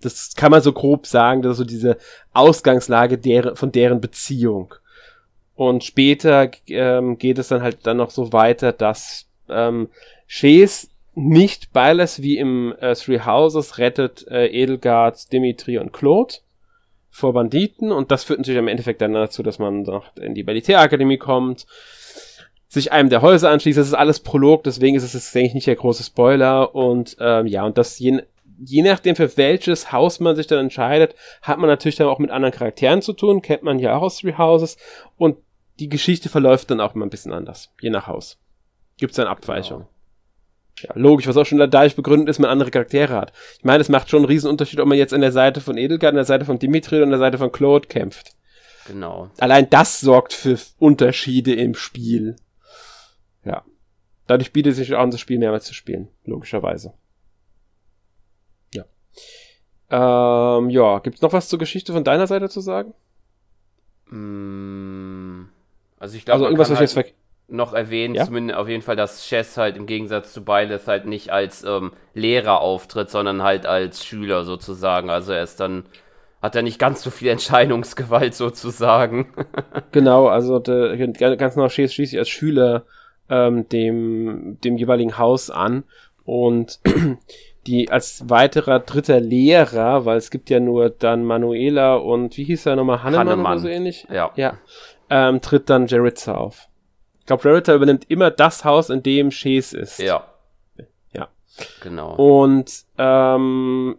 Das 0.00 0.34
kann 0.34 0.50
man 0.50 0.62
so 0.62 0.72
grob 0.72 1.06
sagen, 1.06 1.42
das 1.42 1.52
ist 1.52 1.58
so 1.58 1.64
diese 1.64 1.96
Ausgangslage 2.32 3.18
der, 3.18 3.54
von 3.54 3.70
deren 3.70 4.00
Beziehung. 4.00 4.74
Und 5.62 5.84
später 5.84 6.50
ähm, 6.66 7.18
geht 7.18 7.38
es 7.38 7.46
dann 7.46 7.62
halt 7.62 7.86
dann 7.86 7.98
noch 7.98 8.10
so 8.10 8.32
weiter, 8.32 8.72
dass 8.72 9.28
ähm, 9.48 9.90
Shays 10.26 10.90
nicht 11.14 11.72
Beiles 11.72 12.20
wie 12.20 12.36
im 12.36 12.74
äh, 12.80 12.96
Three 12.96 13.20
Houses 13.20 13.78
rettet 13.78 14.26
äh, 14.26 14.48
Edelgard, 14.48 15.32
Dimitri 15.32 15.78
und 15.78 15.92
Claude 15.92 16.34
vor 17.10 17.32
Banditen. 17.32 17.92
Und 17.92 18.10
das 18.10 18.24
führt 18.24 18.40
natürlich 18.40 18.58
im 18.58 18.66
Endeffekt 18.66 19.02
dann 19.02 19.12
dazu, 19.12 19.44
dass 19.44 19.60
man 19.60 19.82
noch 19.82 20.16
in 20.16 20.34
die 20.34 20.42
Militärakademie 20.42 21.18
kommt, 21.18 21.68
sich 22.66 22.90
einem 22.90 23.08
der 23.08 23.22
Häuser 23.22 23.50
anschließt. 23.50 23.78
Das 23.78 23.86
ist 23.86 23.94
alles 23.94 24.18
Prolog, 24.18 24.64
deswegen 24.64 24.96
ist 24.96 25.04
es 25.04 25.12
jetzt, 25.12 25.32
denke 25.32 25.46
ich, 25.46 25.54
nicht 25.54 25.68
der 25.68 25.76
große 25.76 26.02
Spoiler. 26.02 26.74
Und 26.74 27.16
ähm, 27.20 27.46
ja, 27.46 27.64
und 27.64 27.78
das 27.78 28.00
je, 28.00 28.20
je 28.58 28.82
nachdem, 28.82 29.14
für 29.14 29.36
welches 29.36 29.92
Haus 29.92 30.18
man 30.18 30.34
sich 30.34 30.48
dann 30.48 30.58
entscheidet, 30.58 31.14
hat 31.40 31.58
man 31.58 31.70
natürlich 31.70 31.94
dann 31.94 32.08
auch 32.08 32.18
mit 32.18 32.32
anderen 32.32 32.52
Charakteren 32.52 33.00
zu 33.00 33.12
tun, 33.12 33.42
kennt 33.42 33.62
man 33.62 33.78
ja 33.78 33.96
auch 33.96 34.02
aus 34.02 34.18
Three 34.18 34.36
Houses. 34.36 34.76
Und 35.18 35.36
die 35.78 35.88
Geschichte 35.88 36.28
verläuft 36.28 36.70
dann 36.70 36.80
auch 36.80 36.94
immer 36.94 37.06
ein 37.06 37.10
bisschen 37.10 37.32
anders, 37.32 37.72
je 37.80 37.90
nach 37.90 38.06
Haus. 38.06 38.38
Gibt 38.98 39.12
es 39.12 39.16
dann 39.16 39.26
Abweichungen. 39.26 39.86
Genau. 39.86 39.92
Ja, 40.80 40.90
logisch, 40.94 41.26
was 41.26 41.36
auch 41.36 41.46
schon 41.46 41.58
dadurch 41.58 41.96
begründet 41.96 42.28
ist, 42.28 42.38
man 42.38 42.50
andere 42.50 42.70
Charaktere 42.70 43.14
hat. 43.14 43.32
Ich 43.58 43.64
meine, 43.64 43.80
es 43.80 43.88
macht 43.88 44.10
schon 44.10 44.20
einen 44.20 44.26
riesen 44.26 44.50
Unterschied, 44.50 44.80
ob 44.80 44.88
man 44.88 44.98
jetzt 44.98 45.12
an 45.12 45.20
der 45.20 45.32
Seite 45.32 45.60
von 45.60 45.76
Edelgard, 45.76 46.10
an 46.12 46.16
der 46.16 46.24
Seite 46.24 46.44
von 46.44 46.58
Dimitri 46.58 46.96
oder 46.96 47.04
an 47.04 47.10
der 47.10 47.18
Seite 47.18 47.38
von 47.38 47.52
Claude 47.52 47.88
kämpft. 47.88 48.32
Genau. 48.86 49.30
Allein 49.38 49.70
das 49.70 50.00
sorgt 50.00 50.32
für 50.32 50.58
Unterschiede 50.78 51.54
im 51.54 51.74
Spiel. 51.74 52.36
Ja. 53.44 53.64
Dadurch 54.26 54.52
bietet 54.52 54.76
sich 54.76 54.94
auch 54.94 55.00
an, 55.00 55.10
das 55.10 55.20
Spiel 55.20 55.38
mehrmals 55.38 55.64
zu 55.64 55.74
spielen, 55.74 56.08
logischerweise. 56.24 56.94
Ja. 58.72 58.84
Ähm, 59.90 60.70
ja, 60.70 60.98
gibt's 61.00 61.22
noch 61.22 61.32
was 61.32 61.48
zur 61.48 61.58
Geschichte 61.58 61.92
von 61.92 62.04
deiner 62.04 62.26
Seite 62.26 62.48
zu 62.48 62.60
sagen? 62.60 62.94
Mm, 64.06 65.44
also 66.02 66.16
ich 66.16 66.24
glaube, 66.24 66.38
also 66.38 66.46
irgendwas, 66.46 66.70
was 66.70 66.78
halt 66.78 67.06
jetzt 67.06 67.14
noch 67.46 67.74
erwähnen, 67.74 68.16
ja? 68.16 68.24
zumindest 68.24 68.58
auf 68.58 68.68
jeden 68.68 68.82
Fall, 68.82 68.96
dass 68.96 69.24
Chess 69.24 69.56
halt 69.56 69.76
im 69.76 69.86
Gegensatz 69.86 70.32
zu 70.32 70.42
Beiles 70.42 70.88
halt 70.88 71.06
nicht 71.06 71.30
als 71.30 71.62
ähm, 71.62 71.92
Lehrer 72.12 72.60
auftritt, 72.60 73.08
sondern 73.08 73.44
halt 73.44 73.66
als 73.66 74.04
Schüler 74.04 74.42
sozusagen. 74.42 75.10
Also 75.10 75.32
er 75.32 75.44
ist 75.44 75.60
dann, 75.60 75.84
hat 76.40 76.56
er 76.56 76.62
nicht 76.62 76.80
ganz 76.80 77.02
so 77.02 77.10
viel 77.10 77.28
Entscheidungsgewalt 77.30 78.34
sozusagen. 78.34 79.32
genau, 79.92 80.26
also 80.26 80.58
der, 80.58 80.96
ganz 80.96 81.54
genau 81.54 81.68
Chess 81.68 81.94
schließt 81.94 82.10
sich 82.10 82.18
als 82.18 82.28
Schüler 82.28 82.84
ähm, 83.30 83.68
dem, 83.68 84.58
dem 84.64 84.76
jeweiligen 84.76 85.18
Haus 85.18 85.50
an 85.50 85.84
und 86.24 86.80
die 87.66 87.90
als 87.90 88.28
weiterer 88.28 88.80
dritter 88.80 89.20
Lehrer, 89.20 90.04
weil 90.04 90.16
es 90.16 90.30
gibt 90.30 90.50
ja 90.50 90.58
nur 90.58 90.90
dann 90.90 91.24
Manuela 91.24 91.94
und 91.94 92.36
wie 92.36 92.44
hieß 92.44 92.66
er 92.66 92.76
nochmal, 92.76 93.04
Hannemann, 93.04 93.28
Hannemann. 93.28 93.52
oder 93.52 93.60
so 93.60 93.68
ähnlich? 93.68 94.06
Ja. 94.10 94.32
Ja. 94.34 94.58
Ähm, 95.14 95.42
tritt 95.42 95.68
dann 95.68 95.88
Jaritza 95.88 96.34
auf. 96.34 96.68
Ich 97.20 97.26
glaube, 97.26 97.46
Jaritza 97.46 97.74
übernimmt 97.74 98.10
immer 98.10 98.30
das 98.30 98.64
Haus, 98.64 98.88
in 98.88 99.02
dem 99.02 99.30
Shays 99.30 99.74
ist. 99.74 99.98
Ja. 99.98 100.26
Ja. 101.12 101.28
Genau. 101.82 102.14
Und 102.14 102.84
ähm, 102.96 103.98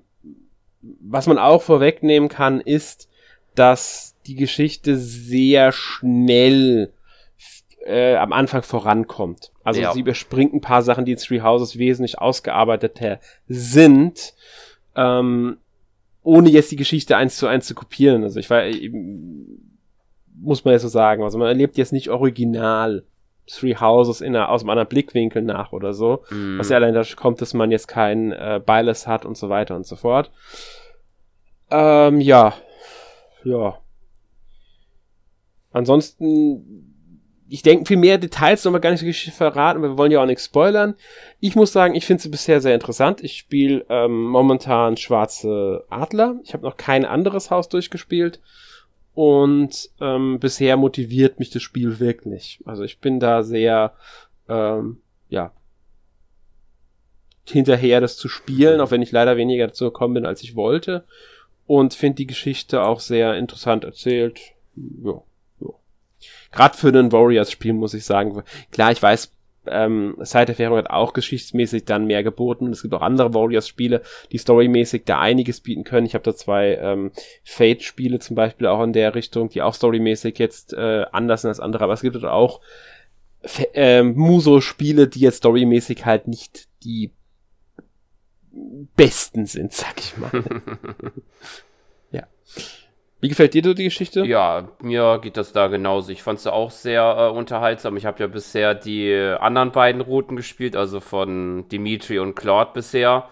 was 0.81 1.27
man 1.27 1.37
auch 1.37 1.61
vorwegnehmen 1.61 2.29
kann, 2.29 2.59
ist, 2.59 3.09
dass 3.53 4.15
die 4.25 4.35
Geschichte 4.35 4.97
sehr 4.97 5.71
schnell 5.71 6.91
äh, 7.85 8.15
am 8.15 8.33
Anfang 8.33 8.63
vorankommt. 8.63 9.51
Also 9.63 9.81
ja. 9.81 9.93
sie 9.93 9.99
überspringt 9.99 10.53
ein 10.53 10.61
paar 10.61 10.81
Sachen, 10.81 11.05
die 11.05 11.11
in 11.11 11.17
Three 11.19 11.41
Houses 11.41 11.77
wesentlich 11.77 12.17
ausgearbeiteter 12.17 13.19
sind, 13.47 14.33
ähm, 14.95 15.57
ohne 16.23 16.49
jetzt 16.49 16.71
die 16.71 16.77
Geschichte 16.77 17.17
eins 17.17 17.37
zu 17.37 17.47
eins 17.47 17.67
zu 17.67 17.75
kopieren. 17.75 18.23
Also 18.23 18.39
ich 18.39 18.49
war, 18.49 18.63
muss 20.35 20.65
man 20.65 20.73
jetzt 20.73 20.83
so 20.83 20.87
sagen, 20.87 21.23
also 21.23 21.37
man 21.37 21.47
erlebt 21.47 21.77
jetzt 21.77 21.93
nicht 21.93 22.09
original 22.09 23.03
Three 23.45 23.75
Houses 23.75 24.21
in 24.21 24.35
einer, 24.35 24.49
aus 24.49 24.61
einem 24.61 24.69
anderen 24.69 24.87
Blickwinkel 24.87 25.41
nach 25.41 25.73
oder 25.73 25.93
so. 25.93 26.23
Mm. 26.29 26.57
Was 26.57 26.69
ja 26.69 26.77
allein 26.77 26.93
dazu 26.93 27.17
kommt, 27.17 27.41
dass 27.41 27.53
man 27.53 27.71
jetzt 27.71 27.87
kein 27.87 28.31
äh, 28.31 28.61
Beiles 28.65 29.05
hat 29.05 29.25
und 29.25 29.37
so 29.37 29.49
weiter 29.49 29.75
und 29.75 29.85
so 29.85 29.97
fort. 29.97 30.31
Ähm, 31.69 32.21
ja. 32.21 32.53
Ja. 33.43 33.79
Ansonsten 35.71 36.93
ich 37.53 37.61
denke, 37.61 37.85
viel 37.85 37.97
mehr 37.97 38.17
Details 38.17 38.63
sollen 38.63 38.73
wir 38.73 38.79
gar 38.79 38.89
nicht 38.89 39.25
so 39.25 39.31
verraten, 39.31 39.83
weil 39.83 39.91
wir 39.91 39.97
wollen 39.99 40.11
ja 40.11 40.19
auch 40.19 40.25
nichts 40.25 40.45
spoilern. 40.45 40.95
Ich 41.39 41.55
muss 41.55 41.71
sagen, 41.71 41.93
ich 41.93 42.03
finde 42.03 42.23
sie 42.23 42.29
bisher 42.29 42.61
sehr 42.61 42.73
interessant. 42.73 43.23
Ich 43.23 43.37
spiele 43.37 43.85
ähm, 43.89 44.23
momentan 44.23 44.97
Schwarze 44.97 45.85
Adler. 45.87 46.39
Ich 46.43 46.55
habe 46.55 46.63
noch 46.63 46.77
kein 46.77 47.05
anderes 47.05 47.51
Haus 47.51 47.69
durchgespielt. 47.69 48.39
Und 49.13 49.89
ähm, 50.01 50.39
bisher 50.39 50.75
motiviert 50.77 51.39
mich 51.39 51.51
das 51.51 51.61
Spiel 51.61 51.99
wirklich. 51.99 52.59
Also 52.65 52.83
ich 52.83 52.99
bin 52.99 53.19
da 53.19 53.43
sehr, 53.43 53.93
ähm, 54.49 54.97
ja, 55.29 55.51
hinterher, 57.45 58.01
das 58.01 58.17
zu 58.17 58.29
spielen, 58.29 58.79
auch 58.79 58.91
wenn 58.91 59.01
ich 59.01 59.11
leider 59.11 59.37
weniger 59.37 59.67
dazu 59.67 59.85
gekommen 59.85 60.15
bin, 60.15 60.25
als 60.25 60.41
ich 60.43 60.55
wollte. 60.55 61.03
Und 61.67 61.93
finde 61.93 62.15
die 62.15 62.27
Geschichte 62.27 62.83
auch 62.83 62.99
sehr 62.99 63.35
interessant 63.35 63.83
erzählt. 63.83 64.39
Ja, 64.75 65.21
gerade 66.51 66.77
für 66.77 66.87
ein 66.89 67.11
Warriors-Spiel 67.11 67.73
muss 67.73 67.93
ich 67.93 68.05
sagen, 68.05 68.43
klar, 68.71 68.91
ich 68.91 69.01
weiß, 69.01 69.31
ähm, 69.67 70.15
Side 70.19 70.53
Hero 70.53 70.77
hat 70.77 70.89
auch 70.89 71.13
geschichtsmäßig 71.13 71.85
dann 71.85 72.05
mehr 72.05 72.23
geboten. 72.23 72.71
Es 72.71 72.81
gibt 72.81 72.93
auch 72.93 73.01
andere 73.01 73.33
Warriors-Spiele, 73.33 74.01
die 74.31 74.37
storymäßig 74.37 75.03
da 75.05 75.19
einiges 75.19 75.61
bieten 75.61 75.83
können. 75.83 76.05
Ich 76.05 76.13
habe 76.13 76.23
da 76.23 76.35
zwei 76.35 76.75
ähm, 76.75 77.11
Fate-Spiele 77.43 78.19
zum 78.19 78.35
Beispiel 78.35 78.67
auch 78.67 78.83
in 78.83 78.93
der 78.93 79.15
Richtung, 79.15 79.49
die 79.49 79.61
auch 79.61 79.73
storymäßig 79.73 80.37
jetzt 80.39 80.73
äh, 80.73 81.05
anders 81.11 81.41
sind 81.41 81.49
als 81.49 81.59
andere, 81.59 81.83
aber 81.83 81.93
es 81.93 82.01
gibt 82.01 82.23
auch 82.23 82.61
äh, 83.73 84.03
Muso-Spiele, 84.03 85.07
die 85.07 85.19
jetzt 85.19 85.37
storymäßig 85.37 86.05
halt 86.05 86.27
nicht 86.27 86.67
die 86.83 87.11
besten 88.95 89.45
sind, 89.45 89.73
sag 89.73 89.99
ich 89.99 90.17
mal. 90.17 90.31
ja. 92.11 92.27
Wie 93.23 93.29
gefällt 93.29 93.53
dir 93.53 93.61
die 93.61 93.85
Geschichte? 93.85 94.25
Ja, 94.25 94.67
mir 94.81 95.17
geht 95.21 95.37
das 95.37 95.53
da 95.53 95.67
genauso. 95.67 96.11
Ich 96.11 96.21
fand 96.21 96.39
es 96.39 96.45
auch 96.45 96.71
sehr 96.71 97.29
äh, 97.31 97.33
unterhaltsam. 97.33 97.95
Ich 97.95 98.05
habe 98.05 98.19
ja 98.19 98.27
bisher 98.27 98.75
die 98.75 99.15
anderen 99.39 99.71
beiden 99.71 100.01
Routen 100.01 100.35
gespielt, 100.35 100.75
also 100.75 100.99
von 100.99 101.65
Dimitri 101.69 102.19
und 102.19 102.35
Claude 102.35 102.71
bisher. 102.73 103.29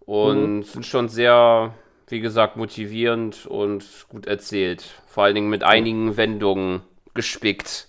Und 0.00 0.56
mhm. 0.56 0.62
sind 0.64 0.86
schon 0.86 1.08
sehr, 1.08 1.72
wie 2.08 2.18
gesagt, 2.18 2.56
motivierend 2.56 3.46
und 3.46 3.84
gut 4.08 4.26
erzählt. 4.26 4.82
Vor 5.06 5.22
allen 5.22 5.36
Dingen 5.36 5.50
mit 5.50 5.62
einigen 5.62 6.16
Wendungen 6.16 6.80
gespickt. 7.14 7.86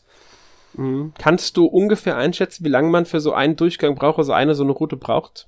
Mhm. 0.76 1.14
Kannst 1.18 1.58
du 1.58 1.66
ungefähr 1.66 2.16
einschätzen, 2.16 2.64
wie 2.64 2.70
lange 2.70 2.90
man 2.90 3.08
für 3.08 3.22
so 3.22 3.34
einen 3.34 3.56
Durchgang 3.56 3.96
braucht, 3.96 4.20
also 4.20 4.34
eine 4.34 4.54
so 4.54 4.64
eine 4.64 4.74
Route 4.74 4.98
braucht? 4.98 5.48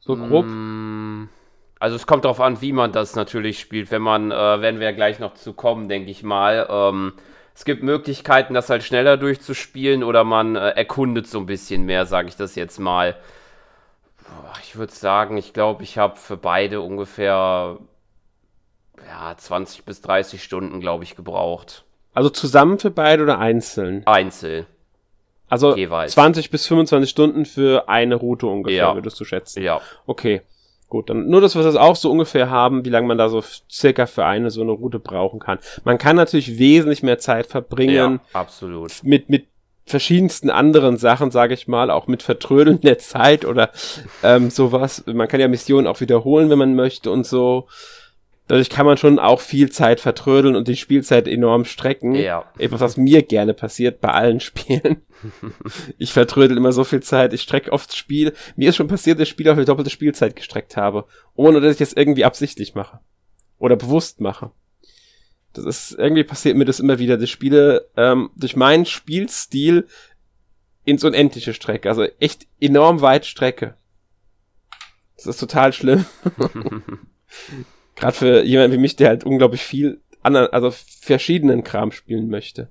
So 0.00 0.16
grob? 0.16 0.44
Mm. 0.44 1.30
Also 1.80 1.96
es 1.96 2.06
kommt 2.06 2.26
darauf 2.26 2.40
an, 2.40 2.60
wie 2.60 2.72
man 2.72 2.92
das 2.92 3.16
natürlich 3.16 3.58
spielt. 3.58 3.90
Wenn 3.90 4.02
man, 4.02 4.30
äh, 4.30 4.34
werden 4.34 4.80
wir 4.80 4.86
ja 4.86 4.94
gleich 4.94 5.18
noch 5.18 5.34
zu 5.34 5.54
kommen, 5.54 5.88
denke 5.88 6.10
ich 6.10 6.22
mal. 6.22 6.68
Ähm, 6.70 7.14
es 7.54 7.64
gibt 7.64 7.82
Möglichkeiten, 7.82 8.52
das 8.52 8.68
halt 8.68 8.84
schneller 8.84 9.16
durchzuspielen 9.16 10.04
oder 10.04 10.22
man 10.22 10.56
äh, 10.56 10.70
erkundet 10.70 11.26
so 11.26 11.38
ein 11.38 11.46
bisschen 11.46 11.84
mehr, 11.84 12.04
sage 12.04 12.28
ich 12.28 12.36
das 12.36 12.54
jetzt 12.54 12.78
mal. 12.78 13.16
Ich 14.62 14.76
würde 14.76 14.92
sagen, 14.92 15.38
ich 15.38 15.52
glaube, 15.54 15.82
ich 15.82 15.98
habe 15.98 16.16
für 16.16 16.36
beide 16.36 16.82
ungefähr 16.82 17.78
ja, 19.08 19.34
20 19.36 19.84
bis 19.84 20.02
30 20.02 20.44
Stunden, 20.44 20.80
glaube 20.80 21.04
ich, 21.04 21.16
gebraucht. 21.16 21.84
Also 22.12 22.28
zusammen 22.28 22.78
für 22.78 22.90
beide 22.90 23.22
oder 23.22 23.38
einzeln? 23.38 24.06
Einzeln. 24.06 24.66
Also 25.48 25.74
Jeweils. 25.74 26.12
20 26.12 26.50
bis 26.50 26.66
25 26.66 27.10
Stunden 27.10 27.46
für 27.46 27.88
eine 27.88 28.16
Route 28.16 28.46
ungefähr, 28.46 28.76
ja. 28.76 28.94
würdest 28.94 29.18
du 29.18 29.24
schätzen? 29.24 29.62
Ja. 29.62 29.80
Okay. 30.06 30.42
Gut, 30.90 31.08
dann 31.08 31.28
nur, 31.28 31.40
dass 31.40 31.54
wir 31.54 31.62
das 31.62 31.76
auch 31.76 31.94
so 31.94 32.10
ungefähr 32.10 32.50
haben, 32.50 32.84
wie 32.84 32.90
lange 32.90 33.06
man 33.06 33.16
da 33.16 33.28
so 33.28 33.44
circa 33.70 34.06
für 34.06 34.24
eine 34.24 34.50
so 34.50 34.60
eine 34.60 34.72
Route 34.72 34.98
brauchen 34.98 35.38
kann. 35.38 35.60
Man 35.84 35.98
kann 35.98 36.16
natürlich 36.16 36.58
wesentlich 36.58 37.04
mehr 37.04 37.20
Zeit 37.20 37.46
verbringen. 37.46 38.20
Ja, 38.34 38.40
absolut. 38.40 38.92
Mit, 39.04 39.30
mit 39.30 39.46
verschiedensten 39.86 40.50
anderen 40.50 40.96
Sachen, 40.96 41.30
sage 41.30 41.54
ich 41.54 41.68
mal, 41.68 41.92
auch 41.92 42.08
mit 42.08 42.24
Vertrödeln 42.24 42.80
der 42.80 42.98
Zeit 42.98 43.44
oder 43.44 43.70
ähm, 44.24 44.50
sowas. 44.50 45.04
Man 45.06 45.28
kann 45.28 45.38
ja 45.38 45.46
Missionen 45.46 45.86
auch 45.86 46.00
wiederholen, 46.00 46.50
wenn 46.50 46.58
man 46.58 46.74
möchte 46.74 47.12
und 47.12 47.24
so. 47.24 47.68
Dadurch 48.50 48.68
kann 48.68 48.84
man 48.84 48.96
schon 48.96 49.20
auch 49.20 49.40
viel 49.40 49.70
Zeit 49.70 50.00
vertrödeln 50.00 50.56
und 50.56 50.66
die 50.66 50.74
Spielzeit 50.74 51.28
enorm 51.28 51.64
strecken. 51.64 52.16
Ja. 52.16 52.50
Etwas, 52.58 52.80
was 52.80 52.96
mir 52.96 53.22
gerne 53.22 53.54
passiert 53.54 54.00
bei 54.00 54.08
allen 54.08 54.40
Spielen. 54.40 55.02
ich 55.98 56.12
vertrödel 56.12 56.56
immer 56.56 56.72
so 56.72 56.82
viel 56.82 57.00
Zeit. 57.00 57.32
Ich 57.32 57.42
strecke 57.42 57.70
oft 57.70 57.94
Spiel. 57.94 58.32
Mir 58.56 58.70
ist 58.70 58.74
schon 58.74 58.88
passiert, 58.88 59.20
dass 59.20 59.28
ich 59.28 59.30
Spiele 59.30 59.52
auf 59.52 59.56
eine 59.56 59.66
doppelte 59.66 59.90
Spielzeit 59.90 60.34
gestreckt 60.34 60.76
habe. 60.76 61.04
Ohne 61.36 61.60
dass 61.60 61.74
ich 61.74 61.78
das 61.78 61.92
irgendwie 61.92 62.24
absichtlich 62.24 62.74
mache. 62.74 62.98
Oder 63.60 63.76
bewusst 63.76 64.20
mache. 64.20 64.50
Das 65.52 65.64
ist, 65.64 65.92
irgendwie 65.92 66.24
passiert 66.24 66.56
mir 66.56 66.64
das 66.64 66.80
immer 66.80 66.98
wieder, 66.98 67.18
dass 67.18 67.30
Spiele 67.30 67.88
ähm, 67.96 68.30
durch 68.34 68.56
meinen 68.56 68.84
Spielstil 68.84 69.86
ins 70.84 71.04
Unendliche 71.04 71.54
strecke. 71.54 71.88
Also 71.88 72.02
echt 72.18 72.48
enorm 72.60 73.00
weit 73.00 73.26
strecke. 73.26 73.76
Das 75.14 75.26
ist 75.26 75.38
total 75.38 75.72
schlimm. 75.72 76.04
Gerade 78.00 78.16
für 78.16 78.42
jemanden 78.42 78.72
wie 78.72 78.80
mich, 78.80 78.96
der 78.96 79.08
halt 79.08 79.24
unglaublich 79.24 79.62
viel 79.62 80.00
anderen, 80.22 80.48
also 80.52 80.72
verschiedenen 81.00 81.62
Kram 81.62 81.92
spielen 81.92 82.28
möchte. 82.28 82.68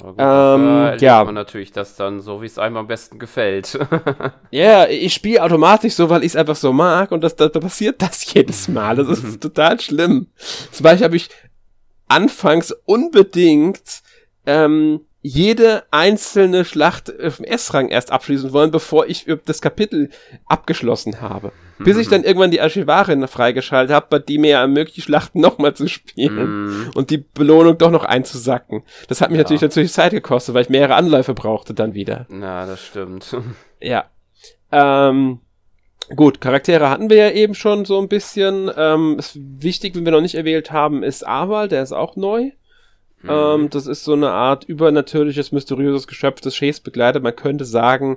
Gut, 0.00 0.14
ähm, 0.18 0.96
ja. 1.00 1.24
man 1.24 1.34
natürlich 1.34 1.72
das 1.72 1.96
dann 1.96 2.20
so, 2.20 2.42
wie 2.42 2.46
es 2.46 2.58
einem 2.58 2.76
am 2.76 2.86
besten 2.86 3.18
gefällt. 3.18 3.78
Ja, 4.52 4.82
yeah, 4.82 4.88
ich 4.88 5.14
spiele 5.14 5.42
automatisch 5.44 5.94
so, 5.94 6.10
weil 6.10 6.22
ich 6.22 6.32
es 6.32 6.36
einfach 6.36 6.56
so 6.56 6.72
mag 6.72 7.12
und 7.12 7.22
das, 7.22 7.36
da, 7.36 7.48
da 7.48 7.60
passiert 7.60 8.02
das 8.02 8.32
jedes 8.34 8.66
Mal. 8.66 8.96
Das 8.96 9.08
ist 9.08 9.40
total 9.40 9.80
schlimm. 9.80 10.26
Zum 10.72 10.84
Beispiel 10.84 11.04
habe 11.04 11.16
ich 11.16 11.28
anfangs 12.08 12.72
unbedingt 12.84 14.02
ähm, 14.46 15.02
jede 15.22 15.84
einzelne 15.92 16.64
Schlacht 16.64 17.10
im 17.10 17.44
S-Rang 17.44 17.88
erst 17.88 18.10
abschließen 18.10 18.52
wollen, 18.52 18.72
bevor 18.72 19.06
ich 19.06 19.26
das 19.44 19.60
Kapitel 19.60 20.10
abgeschlossen 20.46 21.20
habe. 21.20 21.52
Bis 21.84 21.96
ich 21.96 22.08
dann 22.08 22.24
irgendwann 22.24 22.50
die 22.50 22.60
Archivarin 22.60 23.26
freigeschaltet 23.26 23.94
habe, 23.94 24.06
bei 24.10 24.18
die 24.18 24.38
mir 24.38 24.56
ermöglicht, 24.56 24.96
die 24.96 25.02
Schlachten 25.02 25.40
nochmal 25.40 25.74
zu 25.74 25.88
spielen 25.88 26.66
mm. 26.66 26.90
und 26.94 27.10
die 27.10 27.18
Belohnung 27.18 27.78
doch 27.78 27.90
noch 27.90 28.04
einzusacken. 28.04 28.82
Das 29.08 29.20
hat 29.20 29.30
mich 29.30 29.38
ja. 29.38 29.42
natürlich 29.42 29.62
natürlich 29.62 29.92
Zeit 29.92 30.12
gekostet, 30.12 30.54
weil 30.54 30.62
ich 30.62 30.68
mehrere 30.68 30.94
Anläufe 30.94 31.34
brauchte 31.34 31.74
dann 31.74 31.94
wieder. 31.94 32.26
Na, 32.28 32.66
das 32.66 32.84
stimmt. 32.84 33.36
Ja. 33.82 34.10
Ähm, 34.70 35.40
gut, 36.14 36.42
Charaktere 36.42 36.90
hatten 36.90 37.08
wir 37.08 37.16
ja 37.16 37.30
eben 37.30 37.54
schon 37.54 37.86
so 37.86 37.98
ein 37.98 38.08
bisschen. 38.08 38.70
Ähm, 38.76 39.16
ist 39.18 39.38
wichtig, 39.40 39.94
wenn 39.94 40.04
wir 40.04 40.12
noch 40.12 40.20
nicht 40.20 40.34
erwähnt 40.34 40.70
haben, 40.70 41.02
ist 41.02 41.26
Aval, 41.26 41.68
der 41.68 41.82
ist 41.82 41.92
auch 41.92 42.14
neu. 42.14 42.50
Mhm. 43.22 43.30
Ähm, 43.30 43.70
das 43.70 43.86
ist 43.86 44.04
so 44.04 44.12
eine 44.12 44.30
Art 44.30 44.64
übernatürliches, 44.64 45.52
mysteriöses 45.52 46.06
Geschöpf 46.06 46.40
des 46.40 46.56
Shades 46.56 46.80
begleitet. 46.80 47.22
Man 47.22 47.36
könnte 47.36 47.64
sagen, 47.64 48.16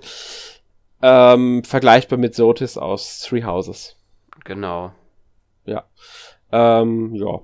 ähm, 1.03 1.63
vergleichbar 1.65 2.17
mit 2.17 2.33
Sotis 2.33 2.77
aus 2.77 3.19
Three 3.19 3.43
Houses. 3.43 3.97
Genau. 4.45 4.91
Ja. 5.65 5.83
Ähm, 6.51 7.13
ja. 7.15 7.41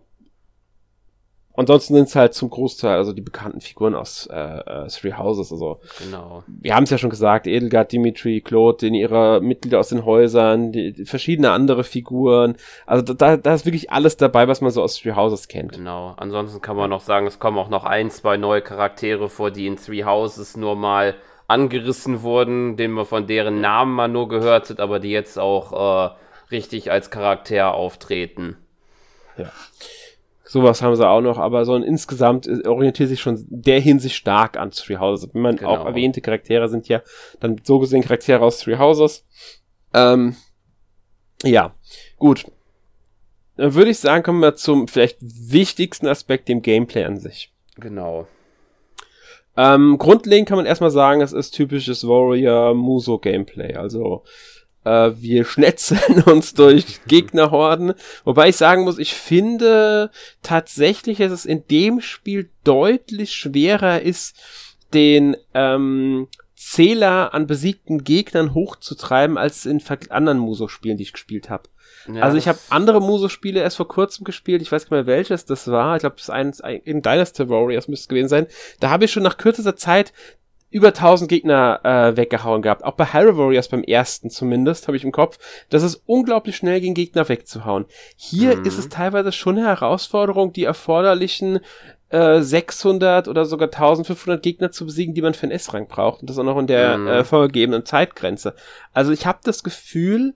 Ansonsten 1.56 1.96
sind 1.96 2.08
es 2.08 2.16
halt 2.16 2.34
zum 2.34 2.50
Großteil 2.50 2.96
also 2.96 3.12
die 3.12 3.20
bekannten 3.20 3.60
Figuren 3.60 3.94
aus 3.94 4.30
äh, 4.32 4.38
äh, 4.38 4.88
Three 4.88 5.12
Houses. 5.12 5.52
Also 5.52 5.82
genau. 6.02 6.42
wir 6.48 6.74
haben 6.74 6.86
es 6.86 6.90
ja 6.90 6.98
schon 6.98 7.10
gesagt, 7.10 7.48
Edelgard, 7.48 7.92
Dimitri, 7.92 8.40
Claude, 8.40 8.88
in 8.88 8.94
ihrer 8.94 9.42
Mitglieder 9.42 9.80
aus 9.80 9.90
den 9.90 10.06
Häusern, 10.06 10.72
die, 10.72 10.94
die 10.94 11.04
verschiedene 11.04 11.52
andere 11.52 11.84
Figuren. 11.84 12.56
Also 12.86 13.14
da, 13.14 13.36
da 13.36 13.54
ist 13.54 13.66
wirklich 13.66 13.92
alles 13.92 14.16
dabei, 14.16 14.48
was 14.48 14.62
man 14.62 14.72
so 14.72 14.82
aus 14.82 14.98
Three 14.98 15.16
Houses 15.16 15.50
kennt. 15.50 15.74
Genau. 15.74 16.14
Ansonsten 16.16 16.62
kann 16.62 16.78
man 16.78 16.90
noch 16.90 17.02
sagen, 17.02 17.28
es 17.28 17.40
kommen 17.40 17.58
auch 17.58 17.70
noch 17.70 17.84
ein, 17.84 18.10
zwei 18.10 18.38
neue 18.38 18.62
Charaktere 18.62 19.28
vor, 19.28 19.52
die 19.52 19.68
in 19.68 19.76
Three 19.76 20.06
Houses 20.06 20.56
nur 20.56 20.78
mal 20.78 21.16
angerissen 21.50 22.22
wurden, 22.22 22.78
denen 22.78 22.94
man 22.94 23.06
von 23.06 23.28
deren 23.28 23.60
Namen 23.60 23.94
mal 23.94 24.08
nur 24.08 24.30
gehört 24.30 24.70
hat, 24.70 24.80
aber 24.80 25.00
die 25.00 25.10
jetzt 25.10 25.40
auch 25.40 26.12
äh, 26.12 26.16
richtig 26.52 26.92
als 26.92 27.10
Charakter 27.10 27.74
auftreten. 27.74 28.58
Ja. 29.38 29.52
Sowas 30.44 30.82
haben 30.82 30.96
sie 30.96 31.08
auch 31.08 31.22
noch, 31.22 31.38
aber 31.38 31.66
so 31.66 31.76
ein 31.76 31.84
insgesamt 31.84 32.48
orientiert 32.66 33.10
sich 33.10 33.22
schon 33.22 33.46
der 33.50 33.80
Hinsicht 33.80 34.16
stark 34.16 34.58
an 34.58 34.72
Three 34.72 34.98
Houses. 34.98 35.30
Wenn 35.34 35.42
man 35.42 35.58
genau. 35.58 35.70
auch 35.70 35.86
erwähnte 35.86 36.22
Charaktere 36.22 36.68
sind 36.70 36.88
ja 36.88 37.02
dann 37.40 37.62
so 37.64 37.80
gesehen 37.80 38.02
Charaktere 38.02 38.42
aus 38.42 38.60
Three 38.60 38.78
Houses. 38.78 39.26
Ähm, 39.94 40.36
ja, 41.44 41.76
gut. 42.18 42.46
Dann 43.58 43.74
würde 43.74 43.92
ich 43.92 44.00
sagen, 44.00 44.24
kommen 44.24 44.40
wir 44.40 44.56
zum 44.56 44.88
vielleicht 44.88 45.18
wichtigsten 45.22 46.08
Aspekt, 46.08 46.48
dem 46.48 46.62
Gameplay 46.62 47.04
an 47.04 47.18
sich. 47.18 47.54
Genau. 47.76 48.28
Ähm, 49.62 49.98
grundlegend 49.98 50.48
kann 50.48 50.56
man 50.56 50.66
erstmal 50.66 50.90
sagen, 50.90 51.20
es 51.20 51.34
ist 51.34 51.52
typisches 51.52 52.08
Warrior 52.08 52.74
Muso 52.74 53.20
Gameplay. 53.20 53.76
Also 53.76 54.24
äh, 54.86 55.12
wir 55.18 55.44
schnetzeln 55.44 56.24
uns 56.26 56.54
durch 56.54 57.02
Gegnerhorden. 57.08 57.94
Wobei 58.24 58.48
ich 58.48 58.56
sagen 58.56 58.86
muss, 58.86 58.98
ich 58.98 59.14
finde 59.14 60.12
tatsächlich, 60.42 61.18
dass 61.18 61.34
es 61.34 61.46
in 61.46 61.68
dem 61.70 62.00
Spiel 62.00 62.50
deutlich 62.64 63.34
schwerer 63.34 64.02
ist, 64.02 64.38
den 64.94 65.36
ähm, 65.54 66.30
Zähler 66.56 67.34
an 67.34 67.46
besiegten 67.46 68.06
Gegnern 68.06 68.54
hochzutreiben, 68.54 69.38
als 69.38 69.66
in 69.66 69.84
anderen 70.08 70.40
Muso-Spielen, 70.40 70.96
die 70.96 71.04
ich 71.04 71.12
gespielt 71.14 71.50
habe. 71.50 71.64
Ja, 72.08 72.22
also 72.22 72.38
ich 72.38 72.48
habe 72.48 72.60
andere 72.70 73.02
Muso-Spiele 73.02 73.62
erst 73.62 73.78
vor 73.78 73.88
kurzem 73.88 74.24
gespielt. 74.24 74.62
Ich 74.62 74.72
weiß 74.72 74.84
nicht 74.84 74.92
mehr 74.92 75.06
welches 75.06 75.46
das 75.46 75.70
war. 75.70 75.96
Ich 75.96 76.02
glaube, 76.02 76.16
das 76.16 76.26
ist 76.26 76.30
eins 76.30 76.62
in 76.62 77.02
Dynasty 77.02 77.50
Warriors 77.50 77.88
müsste 77.88 78.04
es 78.04 78.08
gewesen 78.08 78.30
sein. 78.30 78.48
Da 78.80 78.90
habe 78.90 79.06
ich 79.06 79.12
schon 79.12 79.24
nach 79.24 79.38
kürzester 79.38 79.76
Zeit 79.76 80.14
über 80.72 80.90
1000 80.90 81.30
Gegner 81.30 81.80
äh, 81.84 82.18
weggehauen 82.18 82.62
gehabt. 82.62 82.84
Auch 82.84 82.94
bei 82.94 83.06
Hyrule 83.06 83.38
Warriors 83.38 83.70
beim 83.70 83.84
ersten 83.84 84.30
zumindest, 84.30 84.88
habe 84.88 84.98
ich 84.98 85.04
im 85.04 85.12
Kopf. 85.12 85.40
Das 85.70 85.84
ist 85.84 86.04
unglaublich 86.06 86.56
schnell 86.58 86.80
gegen 86.80 86.94
Gegner 86.94 87.28
wegzuhauen. 87.28 87.86
Hier 88.16 88.58
mhm. 88.58 88.66
ist 88.66 88.78
es 88.78 88.90
teilweise 88.90 89.32
schon 89.32 89.58
eine 89.58 89.68
Herausforderung, 89.68 90.54
die 90.54 90.66
erforderlichen 90.66 91.60
äh, 92.10 92.42
600 92.42 93.28
oder 93.28 93.46
sogar 93.46 93.68
1500 93.68 94.42
Gegner 94.44 94.72
zu 94.72 94.86
besiegen, 94.86 95.16
die 95.16 95.22
man 95.22 95.34
für 95.34 95.44
einen 95.44 95.54
S-Rang 95.54 95.88
braucht. 95.88 96.22
Und 96.22 96.30
das 96.30 96.38
auch 96.38 96.44
noch 96.44 96.60
in 96.60 96.68
der 96.68 96.98
mhm. 96.98 97.08
äh, 97.08 97.24
vorgegebenen 97.24 97.86
Zeitgrenze. 97.86 98.54
Also 98.94 99.12
ich 99.12 99.26
habe 99.26 99.40
das 99.44 99.64
Gefühl, 99.64 100.36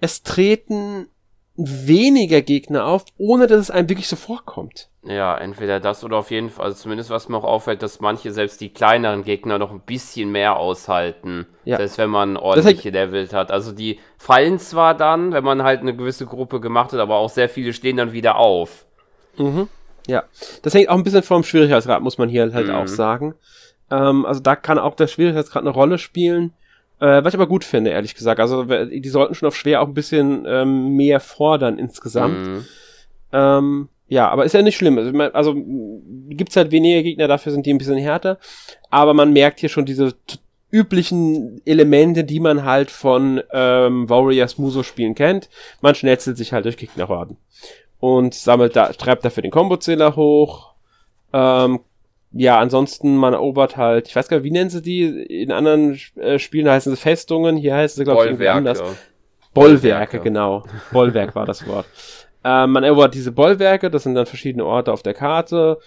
es 0.00 0.22
treten 0.22 1.08
weniger 1.56 2.42
Gegner 2.42 2.84
auf, 2.86 3.04
ohne 3.16 3.46
dass 3.46 3.60
es 3.60 3.70
einem 3.70 3.88
wirklich 3.88 4.08
so 4.08 4.16
vorkommt. 4.16 4.90
Ja, 5.02 5.38
entweder 5.38 5.80
das 5.80 6.04
oder 6.04 6.18
auf 6.18 6.30
jeden 6.30 6.50
Fall, 6.50 6.66
also 6.66 6.76
zumindest 6.76 7.10
was 7.10 7.28
mir 7.28 7.36
auch 7.38 7.44
auffällt, 7.44 7.82
dass 7.82 8.00
manche 8.00 8.32
selbst 8.32 8.60
die 8.60 8.70
kleineren 8.70 9.24
Gegner 9.24 9.58
noch 9.58 9.70
ein 9.70 9.80
bisschen 9.80 10.32
mehr 10.32 10.56
aushalten. 10.56 11.46
Ja. 11.64 11.78
Das 11.78 11.96
wenn 11.96 12.10
man 12.10 12.36
ordentliche 12.36 12.90
Levels 12.90 13.32
hat. 13.32 13.50
Also 13.50 13.72
die 13.72 14.00
fallen 14.18 14.58
zwar 14.58 14.94
dann, 14.94 15.32
wenn 15.32 15.44
man 15.44 15.62
halt 15.62 15.80
eine 15.80 15.96
gewisse 15.96 16.26
Gruppe 16.26 16.60
gemacht 16.60 16.92
hat, 16.92 17.00
aber 17.00 17.16
auch 17.16 17.30
sehr 17.30 17.48
viele 17.48 17.72
stehen 17.72 17.96
dann 17.96 18.12
wieder 18.12 18.36
auf. 18.36 18.84
Mhm. 19.38 19.68
Ja. 20.08 20.24
Das 20.62 20.74
hängt 20.74 20.88
auch 20.88 20.96
ein 20.96 21.04
bisschen 21.04 21.22
vom 21.22 21.44
Schwierigkeitsgrad, 21.44 22.02
muss 22.02 22.18
man 22.18 22.28
hier 22.28 22.52
halt 22.52 22.68
mhm. 22.68 22.74
auch 22.74 22.88
sagen. 22.88 23.34
Ähm, 23.90 24.26
also 24.26 24.40
da 24.40 24.56
kann 24.56 24.78
auch 24.78 24.96
der 24.96 25.06
Schwierigkeitsgrad 25.06 25.62
eine 25.62 25.70
Rolle 25.70 25.98
spielen. 25.98 26.52
Äh, 27.00 27.22
was 27.22 27.34
ich 27.34 27.38
aber 27.38 27.46
gut 27.46 27.64
finde, 27.64 27.90
ehrlich 27.90 28.14
gesagt. 28.14 28.40
Also 28.40 28.64
die 28.64 29.08
sollten 29.08 29.34
schon 29.34 29.48
auf 29.48 29.56
schwer 29.56 29.82
auch 29.82 29.88
ein 29.88 29.94
bisschen 29.94 30.44
ähm, 30.46 30.96
mehr 30.96 31.20
fordern 31.20 31.78
insgesamt. 31.78 32.46
Mhm. 32.46 32.64
Ähm, 33.32 33.88
ja, 34.08 34.28
aber 34.28 34.44
ist 34.44 34.54
ja 34.54 34.62
nicht 34.62 34.76
schlimm. 34.76 34.98
Also, 34.98 35.18
also 35.32 35.54
gibt's 36.28 36.56
halt 36.56 36.70
weniger 36.70 37.02
Gegner, 37.02 37.28
dafür 37.28 37.52
sind 37.52 37.66
die 37.66 37.74
ein 37.74 37.78
bisschen 37.78 37.98
härter. 37.98 38.38
Aber 38.90 39.14
man 39.14 39.32
merkt 39.32 39.60
hier 39.60 39.68
schon 39.68 39.84
diese 39.84 40.14
üblichen 40.70 41.60
Elemente, 41.64 42.24
die 42.24 42.40
man 42.40 42.64
halt 42.64 42.90
von 42.90 43.42
ähm, 43.52 44.08
Warriors 44.08 44.58
Muso-Spielen 44.58 45.14
kennt. 45.14 45.48
Man 45.80 45.94
schnetzelt 45.94 46.36
sich 46.36 46.52
halt 46.52 46.64
durch 46.64 46.76
Gegnerhorden. 46.76 47.36
Und 47.98 48.34
sammelt 48.34 48.76
da, 48.76 48.92
treibt 48.92 49.24
dafür 49.24 49.42
den 49.42 49.50
Kombozähler 49.50 50.16
hoch, 50.16 50.74
ähm, 51.32 51.80
ja, 52.36 52.58
ansonsten, 52.58 53.16
man 53.16 53.32
erobert 53.32 53.76
halt, 53.76 54.08
ich 54.08 54.16
weiß 54.16 54.28
gar 54.28 54.38
nicht, 54.38 54.44
wie 54.44 54.50
nennen 54.50 54.70
sie 54.70 54.82
die? 54.82 55.04
In 55.04 55.52
anderen 55.52 55.98
äh, 56.16 56.38
Spielen 56.38 56.68
heißen 56.68 56.94
sie 56.94 57.00
Festungen, 57.00 57.56
hier 57.56 57.74
heißen 57.74 57.98
sie, 57.98 58.04
glaube 58.04 58.22
ich, 58.22 58.30
irgendwie 58.30 58.48
anders. 58.48 58.78
Bollwerke, 58.78 59.00
Bollwerke, 59.54 60.20
genau. 60.20 60.64
Bollwerk 60.92 61.34
war 61.34 61.46
das 61.46 61.66
Wort. 61.66 61.86
Äh, 62.44 62.68
man 62.68 62.84
erobert 62.84 63.12
diese 63.14 63.32
Bollwerke, 63.32 63.90
das 63.90 64.04
sind 64.04 64.14
dann 64.14 64.26
verschiedene 64.26 64.64
Orte 64.64 64.92
auf 64.92 65.02
der 65.02 65.14
Karte 65.14 65.80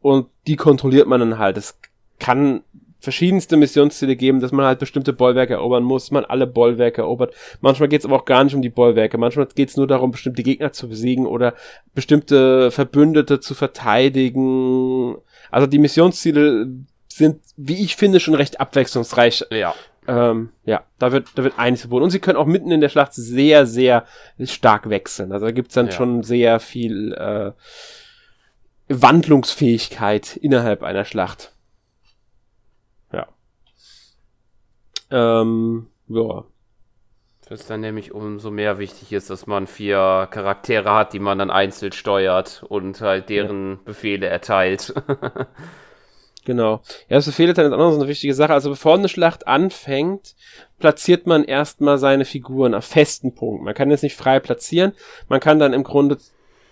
und 0.00 0.26
die 0.48 0.56
kontrolliert 0.56 1.06
man 1.06 1.20
dann 1.20 1.38
halt. 1.38 1.56
Es 1.56 1.78
kann 2.18 2.64
verschiedenste 2.98 3.56
Missionsziele 3.56 4.16
geben, 4.16 4.40
dass 4.40 4.50
man 4.50 4.66
halt 4.66 4.80
bestimmte 4.80 5.12
Bollwerke 5.12 5.52
erobern 5.52 5.84
muss, 5.84 6.10
man 6.10 6.24
alle 6.24 6.48
Bollwerke 6.48 7.02
erobert. 7.02 7.32
Manchmal 7.60 7.88
geht 7.88 8.00
es 8.00 8.06
aber 8.06 8.16
auch 8.16 8.24
gar 8.24 8.42
nicht 8.42 8.56
um 8.56 8.62
die 8.62 8.70
Bollwerke, 8.70 9.18
manchmal 9.18 9.46
geht 9.54 9.68
es 9.68 9.76
nur 9.76 9.86
darum, 9.86 10.10
bestimmte 10.10 10.42
Gegner 10.42 10.72
zu 10.72 10.88
besiegen 10.88 11.26
oder 11.26 11.54
bestimmte 11.94 12.72
Verbündete 12.72 13.38
zu 13.38 13.54
verteidigen. 13.54 15.16
Also 15.54 15.68
die 15.68 15.78
Missionsziele 15.78 16.66
sind, 17.06 17.40
wie 17.56 17.84
ich 17.84 17.94
finde, 17.94 18.18
schon 18.18 18.34
recht 18.34 18.58
abwechslungsreich. 18.58 19.44
Ja. 19.52 19.72
Ähm, 20.08 20.50
ja, 20.64 20.82
da 20.98 21.12
wird, 21.12 21.28
da 21.36 21.44
wird 21.44 21.60
einiges 21.60 21.82
verboten. 21.82 22.02
Und 22.02 22.10
sie 22.10 22.18
können 22.18 22.36
auch 22.36 22.46
mitten 22.46 22.72
in 22.72 22.80
der 22.80 22.88
Schlacht 22.88 23.14
sehr, 23.14 23.64
sehr 23.64 24.04
stark 24.40 24.90
wechseln. 24.90 25.30
Also 25.30 25.46
da 25.46 25.52
gibt's 25.52 25.74
dann 25.74 25.86
ja. 25.86 25.92
schon 25.92 26.24
sehr 26.24 26.58
viel 26.58 27.12
äh, 27.12 27.52
Wandlungsfähigkeit 28.88 30.36
innerhalb 30.38 30.82
einer 30.82 31.04
Schlacht. 31.04 31.52
Ja. 33.12 33.28
Ähm, 35.12 35.86
ja. 36.08 36.44
Das 37.48 37.66
dann 37.66 37.80
nämlich 37.80 38.12
umso 38.12 38.50
mehr 38.50 38.78
wichtig 38.78 39.12
ist, 39.12 39.28
dass 39.28 39.46
man 39.46 39.66
vier 39.66 40.28
Charaktere 40.30 40.94
hat, 40.94 41.12
die 41.12 41.18
man 41.18 41.38
dann 41.38 41.50
einzeln 41.50 41.92
steuert 41.92 42.64
und 42.68 43.02
halt 43.02 43.28
deren 43.28 43.72
ja. 43.72 43.78
Befehle 43.84 44.26
erteilt. 44.26 44.94
genau. 46.46 46.80
Ja, 47.08 47.16
das 47.16 47.26
Befehle 47.26 47.52
ist 47.52 47.58
auch 47.58 47.68
noch 47.68 47.90
so 47.90 48.00
eine 48.00 48.08
wichtige 48.08 48.32
Sache. 48.32 48.54
Also 48.54 48.70
bevor 48.70 48.94
eine 48.94 49.10
Schlacht 49.10 49.46
anfängt, 49.46 50.34
platziert 50.78 51.26
man 51.26 51.44
erstmal 51.44 51.98
seine 51.98 52.24
Figuren 52.24 52.74
auf 52.74 52.86
festen 52.86 53.34
Punkten. 53.34 53.66
Man 53.66 53.74
kann 53.74 53.90
jetzt 53.90 54.02
nicht 54.02 54.16
frei 54.16 54.40
platzieren. 54.40 54.92
Man 55.28 55.40
kann 55.40 55.58
dann 55.58 55.74
im 55.74 55.84
Grunde 55.84 56.16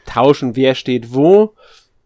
tauschen, 0.06 0.56
wer 0.56 0.74
steht 0.74 1.12
wo 1.12 1.54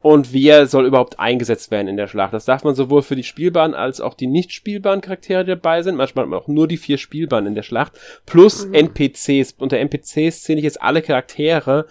und 0.07 0.33
wer 0.33 0.69
soll 0.69 0.87
überhaupt 0.87 1.19
eingesetzt 1.19 1.73
werden 1.73 1.89
in 1.89 1.97
der 1.97 2.07
Schlacht. 2.07 2.33
Das 2.33 2.45
darf 2.45 2.63
man 2.63 2.77
sowohl 2.77 3.03
für 3.03 3.17
die 3.17 3.25
spielbaren 3.25 3.75
als 3.75 4.01
auch 4.01 4.15
die 4.15 4.29
nicht 4.29 4.53
spielbaren 4.53 5.01
Charaktere, 5.01 5.43
die 5.45 5.51
dabei 5.51 5.83
sind. 5.83 5.97
Manchmal 5.97 6.23
hat 6.23 6.31
man 6.31 6.39
auch 6.39 6.47
nur 6.47 6.69
die 6.69 6.77
vier 6.77 6.97
spielbaren 6.97 7.45
in 7.45 7.57
der 7.57 7.65
Schlacht. 7.65 7.99
Plus 8.25 8.67
mhm. 8.67 8.75
NPCs. 8.75 9.57
Unter 9.59 9.79
NPCs 9.79 10.45
zähle 10.45 10.59
ich 10.59 10.65
jetzt 10.65 10.81
alle 10.81 11.03
Charaktere, 11.03 11.87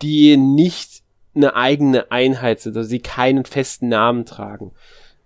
die 0.00 0.38
nicht 0.38 1.02
eine 1.34 1.56
eigene 1.56 2.10
Einheit 2.10 2.60
sind, 2.60 2.74
also 2.74 2.88
die 2.88 3.00
keinen 3.00 3.44
festen 3.44 3.90
Namen 3.90 4.24
tragen. 4.24 4.72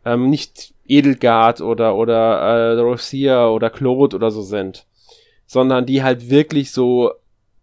Ähm, 0.04 0.28
nicht 0.28 0.74
Edelgard 0.84 1.60
oder, 1.60 1.94
oder 1.94 2.40
äh, 2.40 2.80
Rosia 2.80 3.50
oder 3.50 3.70
Claude 3.70 4.16
oder 4.16 4.32
so 4.32 4.42
sind, 4.42 4.84
sondern 5.46 5.86
die 5.86 6.02
halt 6.02 6.28
wirklich 6.28 6.72
so, 6.72 7.12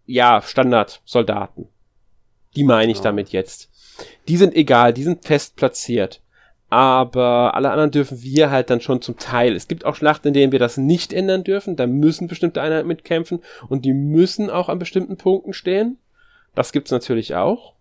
ja, 0.05 0.41
Standardsoldaten. 0.41 1.67
Die 2.55 2.63
meine 2.63 2.93
ich 2.93 2.99
oh. 2.99 3.03
damit 3.03 3.33
jetzt. 3.33 3.68
Die 4.27 4.37
sind 4.37 4.55
egal, 4.55 4.93
die 4.93 5.03
sind 5.03 5.25
fest 5.25 5.55
platziert. 5.55 6.21
Aber 6.69 7.55
alle 7.55 7.71
anderen 7.71 7.91
dürfen 7.91 8.21
wir 8.21 8.51
halt 8.51 8.69
dann 8.69 8.79
schon 8.79 9.01
zum 9.01 9.17
Teil. 9.17 9.55
Es 9.55 9.67
gibt 9.67 9.85
auch 9.85 9.95
Schlachten, 9.95 10.27
in 10.27 10.33
denen 10.35 10.51
wir 10.51 10.59
das 10.59 10.77
nicht 10.77 11.13
ändern 11.13 11.43
dürfen. 11.43 11.75
Da 11.75 11.87
müssen 11.87 12.27
bestimmte 12.27 12.61
Einheiten 12.61 12.87
mitkämpfen 12.87 13.41
und 13.69 13.85
die 13.85 13.93
müssen 13.93 14.49
auch 14.51 14.69
an 14.69 14.77
bestimmten 14.77 15.17
Punkten 15.17 15.53
stehen. 15.53 15.97
Das 16.53 16.71
gibt's 16.71 16.91
natürlich 16.91 17.35
auch. 17.35 17.73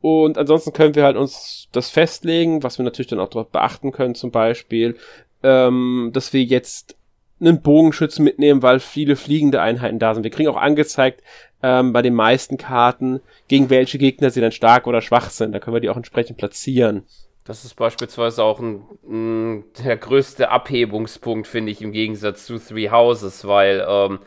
Und 0.00 0.38
ansonsten 0.38 0.72
können 0.72 0.94
wir 0.94 1.04
halt 1.04 1.16
uns 1.16 1.68
das 1.72 1.90
festlegen, 1.90 2.62
was 2.62 2.78
wir 2.78 2.84
natürlich 2.84 3.08
dann 3.08 3.20
auch 3.20 3.30
dort 3.30 3.52
beachten 3.52 3.90
können, 3.90 4.14
zum 4.14 4.30
Beispiel, 4.30 4.96
ähm, 5.42 6.10
dass 6.12 6.32
wir 6.32 6.44
jetzt 6.44 6.96
einen 7.40 7.62
Bogenschützen 7.62 8.24
mitnehmen, 8.24 8.62
weil 8.62 8.80
viele 8.80 9.16
fliegende 9.16 9.60
Einheiten 9.60 9.98
da 9.98 10.14
sind. 10.14 10.22
Wir 10.22 10.30
kriegen 10.30 10.48
auch 10.48 10.56
angezeigt 10.56 11.22
ähm, 11.64 11.94
bei 11.94 12.02
den 12.02 12.14
meisten 12.14 12.58
Karten, 12.58 13.20
gegen 13.48 13.70
welche 13.70 13.96
Gegner 13.96 14.28
sie 14.28 14.42
dann 14.42 14.52
stark 14.52 14.86
oder 14.86 15.00
schwach 15.00 15.30
sind. 15.30 15.52
Da 15.52 15.60
können 15.60 15.74
wir 15.74 15.80
die 15.80 15.88
auch 15.88 15.96
entsprechend 15.96 16.36
platzieren. 16.36 17.04
Das 17.44 17.64
ist 17.64 17.74
beispielsweise 17.74 18.44
auch 18.44 18.60
ein, 18.60 18.82
ein 19.08 19.64
der 19.82 19.96
größte 19.96 20.50
Abhebungspunkt, 20.50 21.46
finde 21.46 21.72
ich, 21.72 21.80
im 21.80 21.92
Gegensatz 21.92 22.44
zu 22.44 22.58
Three 22.58 22.90
Houses, 22.90 23.46
weil 23.46 23.82
ähm, 23.88 24.18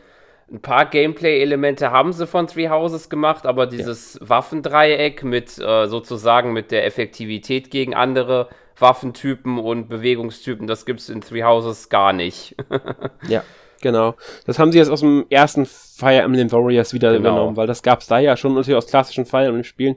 ein 0.50 0.60
paar 0.60 0.86
Gameplay-Elemente 0.86 1.92
haben 1.92 2.12
sie 2.12 2.26
von 2.26 2.48
Three 2.48 2.68
Houses 2.68 3.08
gemacht, 3.08 3.46
aber 3.46 3.68
dieses 3.68 4.14
ja. 4.14 4.28
Waffendreieck 4.28 5.22
mit 5.22 5.58
äh, 5.58 5.86
sozusagen 5.86 6.52
mit 6.52 6.72
der 6.72 6.86
Effektivität 6.86 7.70
gegen 7.70 7.94
andere 7.94 8.48
Waffentypen 8.76 9.58
und 9.58 9.88
Bewegungstypen, 9.88 10.66
das 10.66 10.86
gibt 10.86 11.00
es 11.00 11.08
in 11.08 11.20
Three 11.20 11.44
Houses 11.44 11.88
gar 11.88 12.12
nicht. 12.12 12.56
ja, 13.28 13.44
genau. 13.80 14.14
Das 14.46 14.58
haben 14.58 14.72
sie 14.72 14.78
jetzt 14.78 14.90
aus 14.90 15.00
dem 15.00 15.26
ersten 15.30 15.66
Fire 15.66 16.22
Emblem 16.22 16.50
Warriors 16.52 16.92
wieder 16.92 17.12
genau. 17.12 17.20
übernommen, 17.20 17.56
weil 17.56 17.66
das 17.66 17.82
gab 17.82 18.00
es 18.00 18.06
da 18.06 18.18
ja 18.18 18.36
schon 18.36 18.54
natürlich 18.54 18.76
aus 18.76 18.86
klassischen 18.86 19.26
Fire 19.26 19.46
Emblem 19.46 19.64
Spielen 19.64 19.96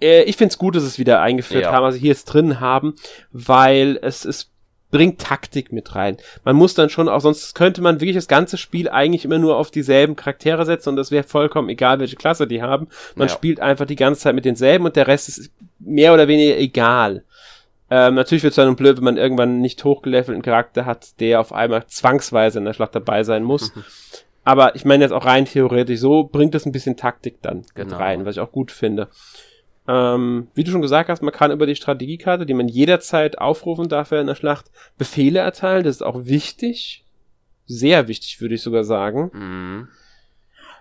äh, 0.00 0.22
ich 0.22 0.36
find's 0.36 0.58
gut, 0.58 0.76
dass 0.76 0.84
es 0.84 0.98
wieder 0.98 1.20
eingeführt 1.20 1.64
ja. 1.64 1.72
haben, 1.72 1.84
also 1.84 1.98
hier 1.98 2.12
es 2.12 2.24
drin 2.24 2.60
haben, 2.60 2.94
weil 3.32 3.98
es 4.00 4.24
es 4.24 4.50
bringt 4.90 5.20
Taktik 5.20 5.70
mit 5.72 5.94
rein. 5.94 6.16
Man 6.44 6.56
muss 6.56 6.74
dann 6.74 6.88
schon 6.88 7.08
auch, 7.08 7.20
sonst 7.20 7.54
könnte 7.54 7.82
man 7.82 8.00
wirklich 8.00 8.16
das 8.16 8.28
ganze 8.28 8.56
Spiel 8.56 8.88
eigentlich 8.88 9.24
immer 9.24 9.38
nur 9.38 9.56
auf 9.56 9.70
dieselben 9.70 10.16
Charaktere 10.16 10.64
setzen 10.64 10.90
und 10.90 10.96
das 10.96 11.10
wäre 11.10 11.24
vollkommen 11.24 11.68
egal, 11.68 12.00
welche 12.00 12.16
Klasse 12.16 12.46
die 12.46 12.62
haben. 12.62 12.88
Man 13.14 13.28
ja. 13.28 13.34
spielt 13.34 13.60
einfach 13.60 13.86
die 13.86 13.96
ganze 13.96 14.22
Zeit 14.22 14.34
mit 14.34 14.44
denselben 14.44 14.86
und 14.86 14.96
der 14.96 15.06
Rest 15.06 15.28
ist 15.28 15.50
mehr 15.78 16.14
oder 16.14 16.26
weniger 16.26 16.56
egal. 16.56 17.24
Ähm, 17.90 18.14
natürlich 18.14 18.42
wird 18.42 18.52
es 18.52 18.56
dann 18.56 18.76
blöd, 18.76 18.98
wenn 18.98 19.04
man 19.04 19.16
irgendwann 19.16 19.60
nicht 19.60 19.82
hochgelevelten 19.82 20.42
Charakter 20.42 20.84
hat, 20.84 21.18
der 21.20 21.40
auf 21.40 21.52
einmal 21.52 21.86
zwangsweise 21.86 22.58
in 22.58 22.64
der 22.64 22.74
Schlacht 22.74 22.94
dabei 22.94 23.22
sein 23.22 23.42
muss. 23.42 23.72
Aber 24.44 24.74
ich 24.74 24.84
meine 24.84 25.04
jetzt 25.04 25.12
auch 25.12 25.24
rein 25.24 25.44
theoretisch, 25.44 26.00
so 26.00 26.24
bringt 26.24 26.54
es 26.54 26.66
ein 26.66 26.72
bisschen 26.72 26.96
Taktik 26.96 27.42
dann 27.42 27.64
genau. 27.74 27.96
rein, 27.96 28.24
was 28.24 28.36
ich 28.36 28.40
auch 28.40 28.52
gut 28.52 28.72
finde. 28.72 29.08
Ähm, 29.86 30.48
wie 30.54 30.64
du 30.64 30.70
schon 30.70 30.82
gesagt 30.82 31.08
hast, 31.08 31.22
man 31.22 31.32
kann 31.32 31.50
über 31.50 31.66
die 31.66 31.74
Strategiekarte, 31.74 32.44
die 32.44 32.54
man 32.54 32.68
jederzeit 32.68 33.38
aufrufen 33.38 33.88
darf 33.88 34.12
in 34.12 34.26
der 34.26 34.34
Schlacht, 34.34 34.70
Befehle 34.98 35.40
erteilen. 35.40 35.84
Das 35.84 35.96
ist 35.96 36.02
auch 36.02 36.26
wichtig. 36.26 37.04
Sehr 37.66 38.08
wichtig, 38.08 38.40
würde 38.40 38.54
ich 38.54 38.62
sogar 38.62 38.84
sagen. 38.84 39.30
Mhm. 39.32 39.88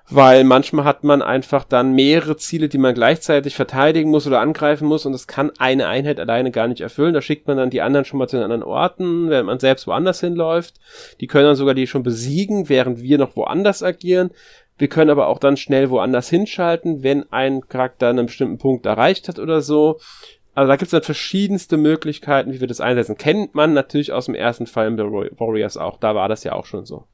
Weil 0.09 0.45
manchmal 0.45 0.85
hat 0.85 1.03
man 1.03 1.21
einfach 1.21 1.65
dann 1.65 1.91
mehrere 1.91 2.37
Ziele, 2.37 2.69
die 2.69 2.77
man 2.77 2.93
gleichzeitig 2.93 3.55
verteidigen 3.55 4.09
muss 4.09 4.25
oder 4.25 4.39
angreifen 4.39 4.87
muss 4.87 5.05
und 5.05 5.11
das 5.11 5.27
kann 5.27 5.51
eine 5.57 5.87
Einheit 5.87 6.17
alleine 6.17 6.51
gar 6.51 6.69
nicht 6.69 6.79
erfüllen. 6.79 7.13
Da 7.13 7.21
schickt 7.21 7.45
man 7.45 7.57
dann 7.57 7.69
die 7.69 7.81
anderen 7.81 8.05
schon 8.05 8.17
mal 8.17 8.29
zu 8.29 8.37
den 8.37 8.43
anderen 8.43 8.63
Orten, 8.63 9.29
während 9.29 9.47
man 9.47 9.59
selbst 9.59 9.85
woanders 9.85 10.21
hinläuft. 10.21 10.75
Die 11.19 11.27
können 11.27 11.45
dann 11.45 11.55
sogar 11.57 11.73
die 11.73 11.87
schon 11.87 12.03
besiegen, 12.03 12.69
während 12.69 13.01
wir 13.01 13.17
noch 13.17 13.35
woanders 13.35 13.83
agieren. 13.83 14.31
Wir 14.77 14.87
können 14.87 15.09
aber 15.09 15.27
auch 15.27 15.39
dann 15.39 15.57
schnell 15.57 15.89
woanders 15.89 16.29
hinschalten, 16.29 17.03
wenn 17.03 17.29
ein 17.33 17.67
Charakter 17.67 18.07
einen 18.07 18.27
bestimmten 18.27 18.59
Punkt 18.59 18.85
erreicht 18.85 19.27
hat 19.27 19.39
oder 19.39 19.59
so. 19.61 19.99
Also 20.55 20.69
da 20.69 20.75
gibt 20.77 20.87
es 20.87 20.91
dann 20.91 21.03
verschiedenste 21.03 21.75
Möglichkeiten, 21.75 22.53
wie 22.53 22.61
wir 22.61 22.67
das 22.67 22.79
einsetzen. 22.79 23.17
Kennt 23.17 23.55
man 23.55 23.73
natürlich 23.73 24.13
aus 24.13 24.27
dem 24.27 24.35
ersten 24.35 24.67
Fall 24.67 24.87
in 24.87 24.97
Warriors 24.97 25.75
auch. 25.75 25.99
Da 25.99 26.15
war 26.15 26.29
das 26.29 26.45
ja 26.45 26.53
auch 26.53 26.65
schon 26.65 26.85
so. 26.85 27.05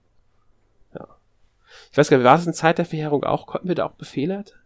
Ich 1.93 1.97
weiß 1.99 2.09
gar 2.09 2.17
nicht, 2.17 2.25
war 2.25 2.35
das 2.35 2.47
in 2.47 2.55
Zeit 2.55 2.79
der 2.79 2.85
Verheerung 2.85 3.23
auch? 3.23 3.45
Konnten 3.45 3.67
wir 3.67 3.75
da 3.75 3.85
auch 3.85 3.91
Befehle 3.91 4.33
erteilen? 4.33 4.59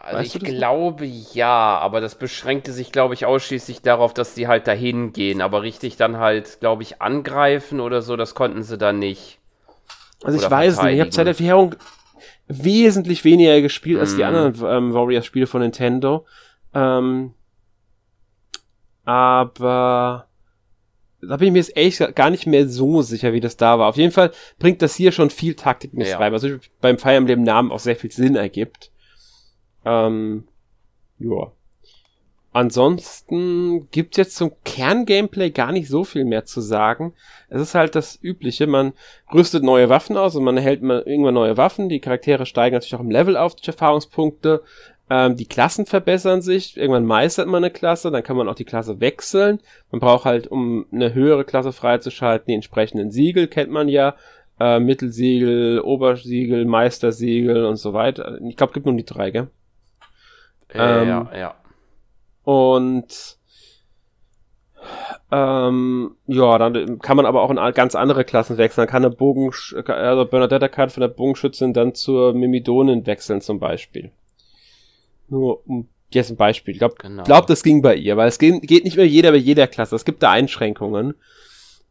Also 0.00 0.18
weißt 0.18 0.34
ich 0.34 0.42
glaube 0.42 1.06
noch? 1.06 1.34
ja, 1.34 1.78
aber 1.78 2.00
das 2.00 2.16
beschränkte 2.16 2.72
sich, 2.72 2.90
glaube 2.90 3.14
ich, 3.14 3.24
ausschließlich 3.24 3.82
darauf, 3.82 4.14
dass 4.14 4.34
sie 4.34 4.48
halt 4.48 4.66
dahin 4.66 5.12
gehen. 5.12 5.40
Aber 5.40 5.62
richtig 5.62 5.96
dann 5.96 6.16
halt, 6.16 6.58
glaube 6.58 6.82
ich, 6.82 7.00
angreifen 7.00 7.78
oder 7.78 8.02
so, 8.02 8.16
das 8.16 8.34
konnten 8.34 8.64
sie 8.64 8.76
dann 8.76 8.98
nicht. 8.98 9.38
Also 10.24 10.44
ich 10.44 10.50
weiß 10.50 10.82
nicht, 10.82 10.94
ich 10.94 11.00
habe 11.00 11.10
Zeit 11.10 11.28
der 11.28 11.36
Verheerung 11.36 11.76
wesentlich 12.48 13.22
weniger 13.22 13.60
gespielt 13.60 14.00
als 14.00 14.16
die 14.16 14.22
mhm. 14.22 14.34
anderen 14.34 14.76
ähm, 14.76 14.92
Warriors-Spiele 14.92 15.46
von 15.46 15.60
Nintendo. 15.60 16.26
Ähm, 16.74 17.34
aber 19.04 20.26
da 21.22 21.36
bin 21.36 21.48
ich 21.48 21.52
mir 21.52 21.58
jetzt 21.60 21.76
echt 21.76 22.16
gar 22.16 22.30
nicht 22.30 22.46
mehr 22.46 22.68
so 22.68 23.02
sicher, 23.02 23.32
wie 23.32 23.40
das 23.40 23.56
da 23.56 23.78
war. 23.78 23.88
Auf 23.88 23.96
jeden 23.96 24.12
Fall 24.12 24.32
bringt 24.58 24.82
das 24.82 24.96
hier 24.96 25.12
schon 25.12 25.30
viel 25.30 25.54
Taktik 25.54 25.94
mit 25.94 26.08
ja. 26.08 26.18
rein, 26.18 26.32
was 26.32 26.46
beim 26.80 26.98
Fire 26.98 27.14
Emblem 27.14 27.44
Namen 27.44 27.70
auch 27.70 27.78
sehr 27.78 27.96
viel 27.96 28.10
Sinn 28.10 28.34
ergibt. 28.34 28.90
Ähm, 29.84 30.44
ja. 31.18 31.52
Ansonsten 32.54 33.88
gibt's 33.92 34.18
jetzt 34.18 34.36
zum 34.36 34.52
Kerngameplay 34.64 35.50
gar 35.50 35.72
nicht 35.72 35.88
so 35.88 36.04
viel 36.04 36.26
mehr 36.26 36.44
zu 36.44 36.60
sagen. 36.60 37.14
Es 37.48 37.62
ist 37.62 37.74
halt 37.74 37.94
das 37.94 38.18
Übliche, 38.20 38.66
man 38.66 38.92
rüstet 39.32 39.62
neue 39.62 39.88
Waffen 39.88 40.18
aus 40.18 40.36
und 40.36 40.44
man 40.44 40.58
erhält 40.58 40.82
irgendwann 40.82 41.34
neue 41.34 41.56
Waffen. 41.56 41.88
Die 41.88 42.00
Charaktere 42.00 42.44
steigen 42.44 42.74
natürlich 42.74 42.94
auch 42.94 43.00
im 43.00 43.10
Level 43.10 43.38
auf 43.38 43.54
durch 43.54 43.68
Erfahrungspunkte. 43.68 44.62
Ähm, 45.14 45.36
die 45.36 45.44
Klassen 45.44 45.84
verbessern 45.84 46.40
sich. 46.40 46.78
Irgendwann 46.78 47.04
meistert 47.04 47.46
man 47.46 47.62
eine 47.62 47.70
Klasse, 47.70 48.10
dann 48.10 48.22
kann 48.22 48.34
man 48.34 48.48
auch 48.48 48.54
die 48.54 48.64
Klasse 48.64 48.98
wechseln. 48.98 49.60
Man 49.90 50.00
braucht 50.00 50.24
halt, 50.24 50.46
um 50.46 50.86
eine 50.90 51.12
höhere 51.12 51.44
Klasse 51.44 51.72
freizuschalten, 51.72 52.46
die 52.46 52.54
entsprechenden 52.54 53.10
Siegel, 53.10 53.46
kennt 53.46 53.70
man 53.70 53.88
ja. 53.88 54.14
Äh, 54.58 54.80
Mittelsiegel, 54.80 55.80
Obersiegel, 55.80 56.64
Meistersiegel 56.64 57.66
und 57.66 57.76
so 57.76 57.92
weiter. 57.92 58.40
Ich 58.40 58.56
glaube, 58.56 58.72
gibt 58.72 58.86
nur 58.86 58.96
die 58.96 59.04
drei, 59.04 59.30
gell? 59.30 59.48
Äh, 60.72 61.02
ähm, 61.02 61.08
ja, 61.08 61.30
ja. 61.36 61.54
Und 62.44 63.36
ähm, 65.30 66.16
ja, 66.26 66.56
dann 66.56 67.00
kann 67.00 67.18
man 67.18 67.26
aber 67.26 67.42
auch 67.42 67.50
in 67.50 67.74
ganz 67.74 67.94
andere 67.94 68.24
Klassen 68.24 68.56
wechseln. 68.56 68.86
Dann 68.86 68.90
kann 68.90 69.04
eine 69.04 69.14
Bogen, 69.14 69.50
also 69.86 70.24
Bernadetta-Karte 70.24 70.94
von 70.94 71.02
der 71.02 71.08
Bogenschützin 71.08 71.74
dann 71.74 71.94
zur 71.94 72.32
Mimidonin 72.32 73.04
wechseln 73.06 73.42
zum 73.42 73.60
Beispiel. 73.60 74.10
Nur 75.32 75.66
um 75.66 75.88
jetzt 76.10 76.28
ein 76.28 76.36
Beispiel. 76.36 76.72
Ich 76.72 76.78
glaube, 76.78 76.96
genau. 76.98 77.22
glaub, 77.22 77.46
das 77.46 77.62
ging 77.62 77.80
bei 77.80 77.96
ihr, 77.96 78.18
weil 78.18 78.28
es 78.28 78.38
geht, 78.38 78.60
geht 78.68 78.84
nicht 78.84 78.98
mehr 78.98 79.08
jeder 79.08 79.30
bei 79.30 79.38
jeder 79.38 79.66
Klasse. 79.66 79.96
Es 79.96 80.04
gibt 80.04 80.22
da 80.22 80.30
Einschränkungen. 80.30 81.14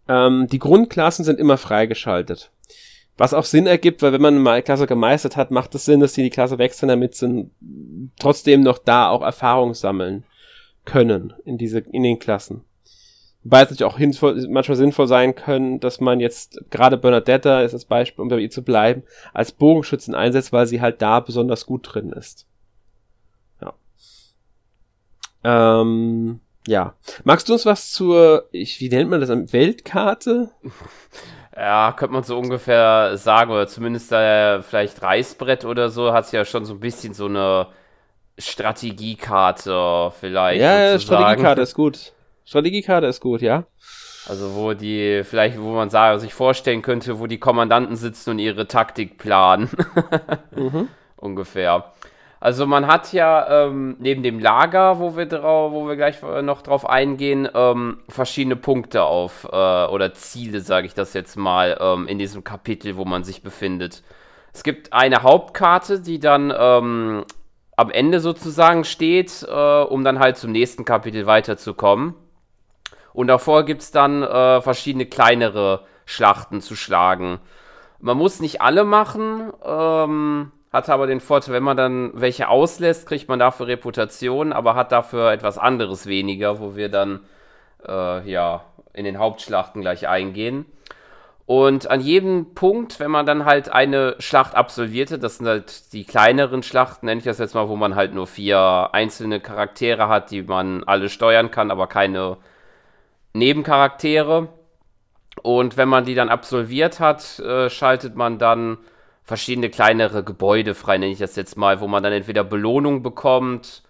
Ähm, 0.08 0.46
die 0.46 0.60
Grundklassen 0.60 1.26
sind 1.26 1.40
immer 1.40 1.58
freigeschaltet. 1.58 2.52
Was 3.18 3.34
auch 3.34 3.46
Sinn 3.46 3.66
ergibt, 3.66 4.04
weil 4.04 4.14
wenn 4.14 4.22
man 4.22 4.48
eine 4.48 4.62
Klasse 4.62 4.86
gemeistert 4.86 5.38
hat, 5.38 5.50
macht 5.50 5.74
es 5.74 5.86
Sinn, 5.86 6.02
dass 6.02 6.14
die 6.14 6.22
die 6.22 6.30
Klasse 6.30 6.60
wechseln, 6.60 6.90
damit 6.90 7.16
sie 7.16 7.50
trotzdem 8.20 8.62
noch 8.62 8.78
da 8.78 9.10
auch 9.10 9.24
Erfahrung 9.24 9.74
sammeln 9.74 10.24
können 10.86 11.34
in 11.44 11.58
diese, 11.58 11.80
in 11.80 12.04
den 12.04 12.20
Klassen. 12.20 12.64
Wobei 13.44 13.64
es 13.64 13.72
natürlich 13.72 13.92
auch 13.92 13.98
hinvoll, 13.98 14.48
manchmal 14.50 14.78
sinnvoll 14.78 15.08
sein 15.08 15.34
können, 15.34 15.80
dass 15.80 16.00
man 16.00 16.20
jetzt 16.20 16.62
gerade 16.70 16.96
Bernadetta 16.96 17.62
ist 17.62 17.74
das 17.74 17.86
Beispiel, 17.86 18.22
um 18.22 18.28
bei 18.28 18.38
ihr 18.38 18.52
zu 18.52 18.64
bleiben, 18.64 19.02
als 19.34 19.52
Bogenschützen 19.52 20.14
einsetzt, 20.14 20.54
weil 20.54 20.68
sie 20.68 20.80
halt 20.80 21.02
da 21.02 21.20
besonders 21.20 21.66
gut 21.66 21.88
drin 21.92 22.12
ist. 22.12 22.46
Ja. 25.44 25.82
Ähm, 25.82 26.40
ja. 26.68 26.94
Magst 27.24 27.50
du 27.50 27.54
uns 27.54 27.66
was 27.66 27.92
zur, 27.92 28.48
ich, 28.52 28.80
wie 28.80 28.90
nennt 28.90 29.10
man 29.10 29.20
das, 29.20 29.30
Weltkarte? 29.30 30.52
Ja, 31.56 31.94
könnte 31.98 32.14
man 32.14 32.24
so 32.24 32.38
ungefähr 32.38 33.18
sagen, 33.18 33.52
oder 33.52 33.68
zumindest 33.68 34.12
da 34.12 34.62
vielleicht 34.62 35.02
Reißbrett 35.02 35.66
oder 35.66 35.90
so, 35.90 36.14
hat 36.14 36.26
es 36.26 36.32
ja 36.32 36.46
schon 36.46 36.66
so 36.66 36.74
ein 36.74 36.80
bisschen 36.80 37.14
so 37.14 37.26
eine 37.26 37.68
Strategiekarte 38.38 40.12
vielleicht. 40.20 40.62
Ja, 40.62 40.94
sozusagen. 40.94 41.22
Strategiekarte 41.22 41.62
ist 41.62 41.74
gut. 41.76 42.14
Strategiekarte 42.46 43.08
ist 43.08 43.20
gut, 43.20 43.42
ja. 43.42 43.66
Also 44.28 44.56
wo 44.56 44.74
die, 44.74 45.24
vielleicht, 45.24 45.60
wo 45.60 45.72
man 45.72 45.90
sagen, 45.90 46.20
sich 46.20 46.34
vorstellen 46.34 46.82
könnte, 46.82 47.20
wo 47.20 47.28
die 47.28 47.40
Kommandanten 47.40 47.96
sitzen 47.96 48.32
und 48.32 48.40
ihre 48.40 48.68
Taktik 48.68 49.18
planen. 49.18 49.70
mhm. 50.56 50.88
Ungefähr. 51.18 51.92
Also 52.42 52.66
man 52.66 52.88
hat 52.88 53.14
ja 53.14 53.68
ähm, 53.68 53.98
neben 54.00 54.24
dem 54.24 54.40
Lager, 54.40 54.98
wo 54.98 55.16
wir 55.16 55.28
drauf, 55.28 55.74
wo 55.74 55.88
wir 55.88 55.96
gleich 55.96 56.24
äh, 56.24 56.42
noch 56.42 56.64
drauf 56.64 56.90
eingehen, 56.90 57.48
ähm, 57.54 58.00
verschiedene 58.10 58.56
Punkte 58.56 59.04
auf 59.04 59.44
äh, 59.44 59.86
oder 59.86 60.16
Ziele, 60.16 60.60
sage 60.62 60.88
ich 60.88 60.96
das 60.96 61.14
jetzt 61.14 61.38
mal, 61.38 61.78
ähm, 61.80 62.08
in 62.08 62.18
diesem 62.18 62.44
Kapitel, 62.44 62.98
wo 62.98 63.06
man 63.06 63.24
sich 63.24 63.44
befindet. 63.44 64.02
Es 64.54 64.64
gibt 64.64 64.92
eine 64.92 65.22
Hauptkarte, 65.22 66.00
die 66.00 66.20
dann 66.20 66.52
ähm, 66.58 67.26
am 67.78 67.92
Ende 67.92 68.20
sozusagen 68.20 68.86
steht, 68.86 69.46
äh, 69.48 69.82
um 69.84 70.04
dann 70.04 70.18
halt 70.18 70.38
zum 70.38 70.52
nächsten 70.52 70.84
Kapitel 70.84 71.28
weiterzukommen. 71.28 72.16
Und 73.14 73.28
davor 73.28 73.66
gibt 73.66 73.84
es 73.84 73.92
dann 73.92 74.24
äh, 74.24 74.62
verschiedene 74.62 75.06
kleinere 75.06 75.86
Schlachten 76.06 76.62
zu 76.62 76.76
schlagen. 76.76 77.40
Man 78.00 78.18
muss 78.18 78.40
nicht 78.40 78.62
alle 78.62 78.84
machen, 78.84 79.54
ähm, 79.64 80.52
hat 80.72 80.90
aber 80.90 81.08
den 81.08 81.20
Vorteil, 81.20 81.54
wenn 81.54 81.64
man 81.64 81.78
dann 81.78 82.12
welche 82.14 82.48
auslässt, 82.48 83.08
kriegt 83.08 83.28
man 83.28 83.40
dafür 83.40 83.68
Reputation, 83.68 84.54
aber 84.54 84.76
hat 84.76 84.92
dafür 84.92 85.32
etwas 85.32 85.58
anderes 85.58 86.06
weniger, 86.06 86.60
wo 86.60 86.76
wir 86.76 86.90
dann 86.90 87.20
äh, 87.86 88.30
ja 88.30 88.64
in 88.94 89.06
den 89.06 89.18
Hauptschlachten 89.18 89.82
gleich 89.82 90.08
eingehen. 90.08 90.66
Und 91.46 91.90
an 91.90 92.00
jedem 92.00 92.54
Punkt, 92.54 93.02
wenn 93.02 93.12
man 93.12 93.26
dann 93.26 93.44
halt 93.44 93.68
eine 93.68 94.16
Schlacht 94.20 94.56
absolvierte, 94.56 95.20
das 95.20 95.38
sind 95.38 95.48
halt 95.48 95.92
die 95.92 96.06
kleineren 96.06 96.64
Schlachten, 96.64 97.08
nenne 97.08 97.20
ich 97.20 97.26
das 97.26 97.40
jetzt 97.40 97.56
mal, 97.56 97.68
wo 97.68 97.76
man 97.76 97.96
halt 97.96 98.14
nur 98.14 98.28
vier 98.28 98.90
einzelne 98.94 99.42
Charaktere 99.42 100.08
hat, 100.08 100.32
die 100.32 100.44
man 100.44 100.86
alle 100.86 101.10
steuern 101.10 101.52
kann, 101.52 101.70
aber 101.70 101.88
keine 101.88 102.38
Nebencharaktere. 103.34 104.48
Und 105.44 105.76
wenn 105.76 105.90
man 105.90 106.06
die 106.06 106.16
dann 106.16 106.30
absolviert 106.30 107.02
hat, 107.02 107.40
äh, 107.40 107.70
schaltet 107.70 108.16
man 108.16 108.38
dann 108.38 108.78
verschiedene 109.32 109.70
kleinere 109.70 110.26
Gebäude 110.26 110.76
frei, 110.76 110.98
nenne 110.98 111.14
ich 111.14 111.20
das 111.20 111.38
jetzt 111.38 111.56
mal, 111.56 111.80
wo 111.80 111.88
man 111.88 112.04
dann 112.04 112.12
entweder 112.12 112.44
Belohnung 112.44 113.02
bekommt, 113.02 113.82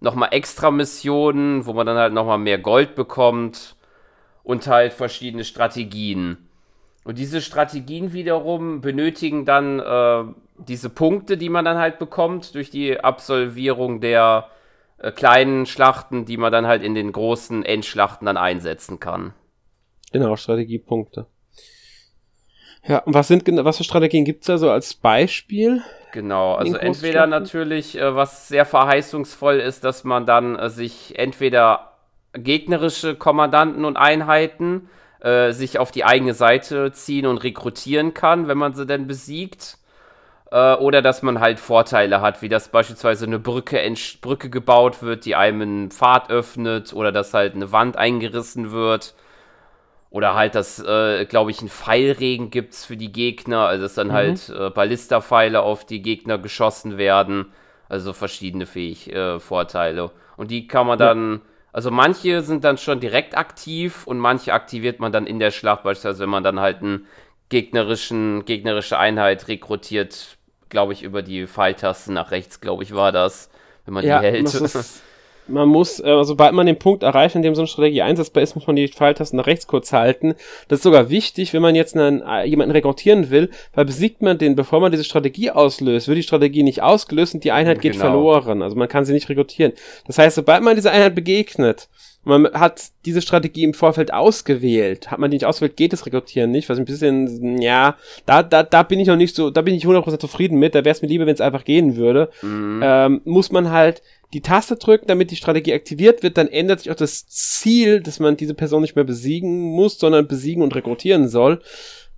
nochmal 0.00 0.30
extra 0.32 0.72
Missionen, 0.72 1.66
wo 1.66 1.72
man 1.72 1.86
dann 1.86 1.96
halt 1.96 2.12
nochmal 2.12 2.38
mehr 2.38 2.58
Gold 2.58 2.96
bekommt 2.96 3.76
und 4.42 4.66
halt 4.66 4.92
verschiedene 4.92 5.44
Strategien. 5.44 6.48
Und 7.04 7.16
diese 7.16 7.40
Strategien 7.42 8.12
wiederum 8.12 8.80
benötigen 8.80 9.44
dann 9.44 9.78
äh, 9.78 10.24
diese 10.66 10.90
Punkte, 10.90 11.36
die 11.36 11.48
man 11.48 11.64
dann 11.64 11.78
halt 11.78 12.00
bekommt 12.00 12.56
durch 12.56 12.68
die 12.68 12.98
Absolvierung 12.98 14.00
der 14.00 14.48
äh, 14.98 15.12
kleinen 15.12 15.66
Schlachten, 15.66 16.24
die 16.24 16.38
man 16.38 16.50
dann 16.50 16.66
halt 16.66 16.82
in 16.82 16.96
den 16.96 17.12
großen 17.12 17.64
Endschlachten 17.64 18.26
dann 18.26 18.36
einsetzen 18.36 18.98
kann. 18.98 19.32
Genau, 20.10 20.34
Strategiepunkte. 20.34 21.26
Ja, 22.86 22.98
und 22.98 23.14
was 23.14 23.28
sind 23.28 23.44
was 23.64 23.78
für 23.78 23.84
Strategien 23.84 24.24
gibt's 24.24 24.46
da 24.46 24.58
so 24.58 24.70
als 24.70 24.94
Beispiel? 24.94 25.82
Genau, 26.12 26.54
also 26.54 26.76
entweder 26.76 27.26
natürlich, 27.26 27.98
äh, 27.98 28.14
was 28.14 28.48
sehr 28.48 28.64
verheißungsvoll 28.64 29.60
ist, 29.60 29.84
dass 29.84 30.04
man 30.04 30.26
dann 30.26 30.56
äh, 30.56 30.70
sich 30.70 31.18
entweder 31.18 31.92
gegnerische 32.32 33.14
Kommandanten 33.14 33.84
und 33.84 33.96
Einheiten 33.96 34.88
äh, 35.20 35.52
sich 35.52 35.78
auf 35.78 35.90
die 35.90 36.04
eigene 36.04 36.34
Seite 36.34 36.92
ziehen 36.92 37.26
und 37.26 37.38
rekrutieren 37.38 38.14
kann, 38.14 38.48
wenn 38.48 38.58
man 38.58 38.74
sie 38.74 38.86
denn 38.86 39.06
besiegt. 39.06 39.78
Äh, 40.50 40.74
oder 40.74 41.02
dass 41.02 41.22
man 41.22 41.40
halt 41.40 41.60
Vorteile 41.60 42.22
hat, 42.22 42.40
wie 42.40 42.48
dass 42.48 42.68
beispielsweise 42.68 43.26
eine 43.26 43.38
Brücke, 43.38 43.78
Brücke 44.22 44.48
gebaut 44.48 45.02
wird, 45.02 45.26
die 45.26 45.34
einem 45.34 45.60
einen 45.60 45.90
Pfad 45.90 46.30
öffnet, 46.30 46.94
oder 46.94 47.12
dass 47.12 47.34
halt 47.34 47.54
eine 47.54 47.70
Wand 47.72 47.96
eingerissen 47.98 48.70
wird 48.70 49.14
oder 50.10 50.34
halt, 50.34 50.54
dass, 50.54 50.78
äh, 50.78 51.26
glaube 51.26 51.50
ich, 51.50 51.60
ein 51.60 51.68
Pfeilregen 51.68 52.50
gibt 52.50 52.74
es 52.74 52.84
für 52.84 52.96
die 52.96 53.12
Gegner, 53.12 53.66
also 53.66 53.82
dass 53.82 53.94
dann 53.94 54.08
mhm. 54.08 54.12
halt 54.12 54.48
äh, 54.48 54.70
Ballistapfeile 54.70 55.60
auf 55.60 55.84
die 55.84 56.00
Gegner 56.00 56.38
geschossen 56.38 56.96
werden. 56.96 57.46
Also 57.90 58.12
verschiedene 58.12 58.66
Fähig 58.66 59.12
äh, 59.12 59.40
Vorteile. 59.40 60.10
Und 60.36 60.50
die 60.50 60.66
kann 60.66 60.86
man 60.86 60.98
dann, 60.98 61.40
also 61.72 61.90
manche 61.90 62.42
sind 62.42 62.64
dann 62.64 62.76
schon 62.76 63.00
direkt 63.00 63.36
aktiv 63.36 64.06
und 64.06 64.18
manche 64.18 64.52
aktiviert 64.52 65.00
man 65.00 65.10
dann 65.10 65.26
in 65.26 65.38
der 65.38 65.50
Schlacht, 65.50 65.84
beispielsweise 65.84 66.20
wenn 66.20 66.30
man 66.30 66.44
dann 66.44 66.60
halt 66.60 66.82
eine 66.82 67.00
gegnerischen, 67.48 68.44
gegnerische 68.44 68.98
Einheit 68.98 69.48
rekrutiert, 69.48 70.36
glaube 70.68 70.92
ich, 70.92 71.02
über 71.02 71.22
die 71.22 71.46
Pfeiltasten 71.46 72.14
nach 72.14 72.30
rechts, 72.30 72.60
glaube 72.60 72.82
ich, 72.82 72.94
war 72.94 73.10
das, 73.10 73.50
wenn 73.86 73.94
man 73.94 74.04
ja, 74.04 74.20
die 74.20 74.26
hält. 74.26 74.46
Das 74.46 74.54
ist, 74.54 75.02
man 75.48 75.68
muss, 75.68 76.00
äh, 76.00 76.24
sobald 76.24 76.52
man 76.52 76.66
den 76.66 76.78
Punkt 76.78 77.02
erreicht, 77.02 77.34
in 77.34 77.42
dem 77.42 77.54
so 77.54 77.62
eine 77.62 77.68
Strategie 77.68 78.02
einsetzbar 78.02 78.42
ist, 78.42 78.54
muss 78.54 78.66
man 78.66 78.76
die 78.76 78.88
Pfeiltasten 78.88 79.36
nach 79.36 79.46
rechts 79.46 79.66
kurz 79.66 79.92
halten. 79.92 80.34
Das 80.68 80.78
ist 80.78 80.82
sogar 80.82 81.10
wichtig, 81.10 81.52
wenn 81.52 81.62
man 81.62 81.74
jetzt 81.74 81.96
einen, 81.96 82.22
äh, 82.22 82.44
jemanden 82.44 82.72
rekrutieren 82.72 83.30
will, 83.30 83.50
weil 83.74 83.84
besiegt 83.84 84.22
man 84.22 84.38
den, 84.38 84.56
bevor 84.56 84.80
man 84.80 84.92
diese 84.92 85.04
Strategie 85.04 85.50
auslöst, 85.50 86.08
wird 86.08 86.18
die 86.18 86.22
Strategie 86.22 86.62
nicht 86.62 86.82
ausgelöst 86.82 87.34
und 87.34 87.44
die 87.44 87.52
Einheit 87.52 87.80
geht 87.80 87.92
genau. 87.92 88.04
verloren. 88.04 88.62
Also 88.62 88.76
man 88.76 88.88
kann 88.88 89.04
sie 89.04 89.12
nicht 89.12 89.28
rekrutieren. 89.28 89.72
Das 90.06 90.18
heißt, 90.18 90.36
sobald 90.36 90.62
man 90.62 90.76
diese 90.76 90.90
Einheit 90.90 91.14
begegnet, 91.14 91.88
man 92.24 92.46
hat 92.52 92.90
diese 93.04 93.22
Strategie 93.22 93.64
im 93.64 93.74
Vorfeld 93.74 94.12
ausgewählt. 94.12 95.10
Hat 95.10 95.18
man 95.18 95.30
die 95.30 95.36
nicht 95.36 95.46
ausgewählt, 95.46 95.76
geht 95.76 95.92
das 95.92 96.04
Rekrutieren 96.04 96.50
nicht, 96.50 96.68
was 96.68 96.78
ein 96.78 96.84
bisschen, 96.84 97.60
ja, 97.62 97.96
da, 98.26 98.42
da, 98.42 98.62
da 98.62 98.82
bin 98.82 99.00
ich 99.00 99.08
noch 99.08 99.16
nicht 99.16 99.34
so, 99.34 99.50
da 99.50 99.62
bin 99.62 99.74
ich 99.74 99.84
100% 99.84 100.18
zufrieden 100.18 100.58
mit, 100.58 100.74
da 100.74 100.84
wäre 100.84 100.94
es 100.94 101.02
mir 101.02 101.08
lieber, 101.08 101.26
wenn 101.26 101.34
es 101.34 101.40
einfach 101.40 101.64
gehen 101.64 101.96
würde. 101.96 102.30
Mhm. 102.42 102.80
Ähm, 102.84 103.20
muss 103.24 103.50
man 103.50 103.70
halt 103.70 104.02
die 104.34 104.42
Taste 104.42 104.76
drücken, 104.76 105.06
damit 105.06 105.30
die 105.30 105.36
Strategie 105.36 105.72
aktiviert 105.72 106.22
wird, 106.22 106.36
dann 106.36 106.48
ändert 106.48 106.80
sich 106.80 106.90
auch 106.90 106.96
das 106.96 107.26
Ziel, 107.28 108.00
dass 108.00 108.20
man 108.20 108.36
diese 108.36 108.54
Person 108.54 108.82
nicht 108.82 108.94
mehr 108.94 109.04
besiegen 109.04 109.62
muss, 109.62 109.98
sondern 109.98 110.28
besiegen 110.28 110.62
und 110.62 110.74
rekrutieren 110.74 111.28
soll. 111.28 111.62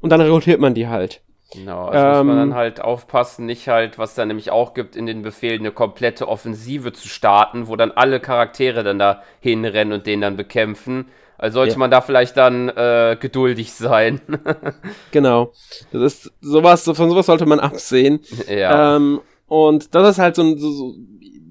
Und 0.01 0.11
dann 0.11 0.21
rekrutiert 0.21 0.61
man 0.61 0.75
die 0.75 0.89
halt. 0.89 1.21
Genau, 1.53 1.87
also 1.87 1.99
ähm, 1.99 2.27
muss 2.27 2.27
man 2.27 2.37
dann 2.37 2.49
ähm, 2.51 2.55
halt 2.55 2.81
aufpassen, 2.81 3.47
nicht 3.47 3.69
halt, 3.69 3.99
was 3.99 4.15
da 4.15 4.25
nämlich 4.25 4.51
auch 4.51 4.75
gibt, 4.75 4.95
in 4.95 5.07
den 5.07 5.23
Befehlen 5.23 5.61
eine 5.61 5.73
komplette 5.73 6.29
Offensive 6.29 6.93
zu 6.93 7.09
starten, 7.09 7.67
wo 7.67 7.77
dann 7.77 7.91
alle 7.91 8.21
Charaktere 8.21 8.85
dann 8.85 8.99
da 8.99 9.23
hinrennen 9.41 9.93
und 9.93 10.07
den 10.07 10.21
dann 10.21 10.37
bekämpfen. 10.37 11.07
Also 11.39 11.55
sollte 11.55 11.73
ja. 11.73 11.79
man 11.79 11.91
da 11.91 12.03
vielleicht 12.03 12.37
dann 12.37 12.69
äh, 12.69 13.17
geduldig 13.19 13.73
sein. 13.73 14.21
genau. 15.11 15.53
Das 15.91 16.03
ist 16.03 16.33
sowas, 16.41 16.85
von 16.85 17.09
sowas 17.09 17.27
sollte 17.27 17.47
man 17.47 17.61
absehen. 17.61 18.21
Ja. 18.47 18.97
Ähm, 18.97 19.21
und 19.49 19.95
das 19.95 20.11
ist 20.11 20.19
halt 20.19 20.37
so 20.37 20.43
ein, 20.43 20.59
so, 20.59 20.71
so 20.71 20.95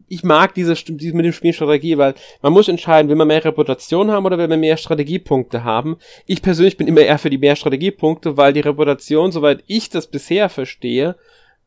ich 0.09 0.23
mag 0.23 0.53
diese, 0.53 0.73
diese 0.73 1.15
mit 1.15 1.25
dem 1.25 1.33
Spielstrategie, 1.33 1.97
weil 1.97 2.15
man 2.41 2.53
muss 2.53 2.67
entscheiden, 2.67 3.09
will 3.09 3.15
man 3.15 3.27
mehr 3.27 3.43
Reputation 3.43 4.11
haben 4.11 4.25
oder 4.25 4.37
will 4.37 4.47
man 4.47 4.59
mehr 4.59 4.77
Strategiepunkte 4.77 5.63
haben. 5.63 5.97
Ich 6.25 6.41
persönlich 6.41 6.77
bin 6.77 6.87
immer 6.87 7.01
eher 7.01 7.19
für 7.19 7.29
die 7.29 7.37
mehr 7.37 7.55
Strategiepunkte, 7.55 8.35
weil 8.35 8.53
die 8.53 8.59
Reputation, 8.59 9.31
soweit 9.31 9.63
ich 9.67 9.89
das 9.89 10.07
bisher 10.07 10.49
verstehe, 10.49 11.15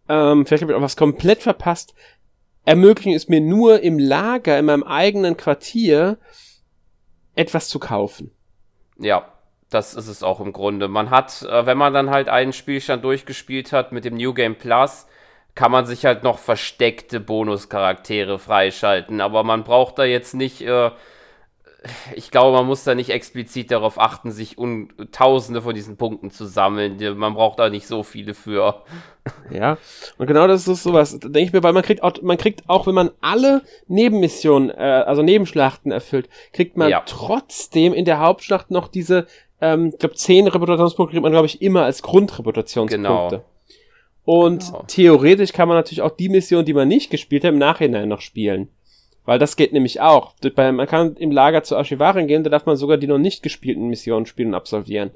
ähm, 0.09 0.44
vielleicht 0.44 0.62
habe 0.62 0.72
ich 0.72 0.78
auch 0.78 0.83
was 0.83 0.96
komplett 0.96 1.42
verpasst, 1.42 1.94
ermöglichen 2.64 3.14
es 3.14 3.28
mir 3.28 3.40
nur 3.40 3.81
im 3.81 3.98
Lager, 3.98 4.59
in 4.59 4.66
meinem 4.66 4.83
eigenen 4.83 5.37
Quartier, 5.37 6.18
etwas 7.35 7.68
zu 7.68 7.78
kaufen. 7.78 8.31
Ja, 8.98 9.33
das 9.70 9.94
ist 9.94 10.09
es 10.09 10.22
auch 10.22 10.40
im 10.40 10.52
Grunde. 10.52 10.88
Man 10.88 11.11
hat, 11.11 11.42
äh, 11.42 11.66
wenn 11.66 11.78
man 11.78 11.94
dann 11.94 12.11
halt 12.11 12.28
einen 12.28 12.52
Spielstand 12.52 13.05
durchgespielt 13.05 13.72
hat 13.72 13.92
mit 13.92 14.05
dem 14.05 14.16
New 14.16 14.35
Game 14.35 14.57
Plus, 14.57 15.07
kann 15.55 15.71
man 15.71 15.87
sich 15.87 16.05
halt 16.05 16.23
noch 16.23 16.38
versteckte 16.38 17.21
Bonuscharaktere 17.21 18.38
freischalten. 18.38 19.21
Aber 19.21 19.45
man 19.45 19.65
braucht 19.65 19.99
da 19.99 20.05
jetzt 20.05 20.35
nicht, 20.35 20.62
äh, 20.62 20.91
ich 22.15 22.31
glaube, 22.31 22.57
man 22.57 22.67
muss 22.67 22.85
da 22.85 22.95
nicht 22.95 23.11
explizit 23.11 23.71
darauf 23.71 24.01
achten, 24.01 24.31
sich 24.31 24.57
tausende 25.11 25.62
von 25.62 25.75
diesen 25.75 25.97
Punkten 25.97 26.31
zu 26.31 26.47
sammeln. 26.47 26.99
Man 27.19 27.35
braucht 27.35 27.59
da 27.59 27.69
nicht 27.69 27.87
so 27.87 28.03
viele 28.03 28.35
für. 28.35 28.83
Ja, 29.51 29.77
und 30.17 30.27
genau 30.27 30.47
das 30.47 30.67
ist 30.67 30.83
sowas, 30.83 31.19
denke 31.19 31.41
ich 31.41 31.53
mir, 31.53 31.62
weil 31.62 31.73
man 31.73 31.83
kriegt 31.83 32.03
auch, 32.03 32.12
man 32.23 32.38
kriegt 32.38 32.69
auch, 32.69 32.87
wenn 32.87 32.95
man 32.95 33.11
alle 33.21 33.62
Nebenmissionen, 33.88 34.71
äh, 34.71 35.05
also 35.07 35.23
Nebenschlachten 35.23 35.93
erfüllt, 35.93 36.29
kriegt 36.53 36.77
man 36.77 36.88
ja. 36.88 37.03
trotzdem 37.05 37.93
in 37.93 38.05
der 38.05 38.21
Hauptschlacht 38.21 38.71
noch 38.71 38.88
diese, 38.88 39.27
ähm, 39.61 39.91
ich 39.93 39.99
glaube, 39.99 40.15
zehn 40.15 40.49
Reputationspunkte 40.49 41.12
kriegt 41.12 41.23
man, 41.23 41.33
glaube 41.33 41.47
ich, 41.47 41.62
immer 41.62 41.85
als 41.85 42.03
Grundreputationspunkte. 42.03 42.97
Genau. 42.97 43.45
Und 44.24 44.66
genau. 44.66 44.85
theoretisch 44.87 45.52
kann 45.52 45.68
man 45.68 45.76
natürlich 45.76 46.02
auch 46.02 46.16
die 46.16 46.28
Mission, 46.28 46.64
die 46.64 46.74
man 46.74 46.88
nicht 46.88 47.11
gespielt 47.11 47.44
hat, 47.44 47.52
im 47.52 47.58
Nachhinein 47.58 48.08
noch 48.08 48.20
spielen. 48.20 48.68
Weil 49.24 49.38
das 49.38 49.56
geht 49.56 49.72
nämlich 49.72 50.00
auch. 50.00 50.35
Man 50.56 50.87
kann 50.87 51.16
im 51.16 51.30
Lager 51.30 51.62
zu 51.62 51.76
Archivaren 51.76 52.26
gehen, 52.26 52.42
da 52.44 52.50
darf 52.50 52.66
man 52.66 52.76
sogar 52.76 52.96
die 52.96 53.06
noch 53.06 53.18
nicht 53.18 53.42
gespielten 53.42 53.88
Missionen 53.88 54.26
spielen 54.26 54.48
und 54.48 54.54
absolvieren. 54.54 55.12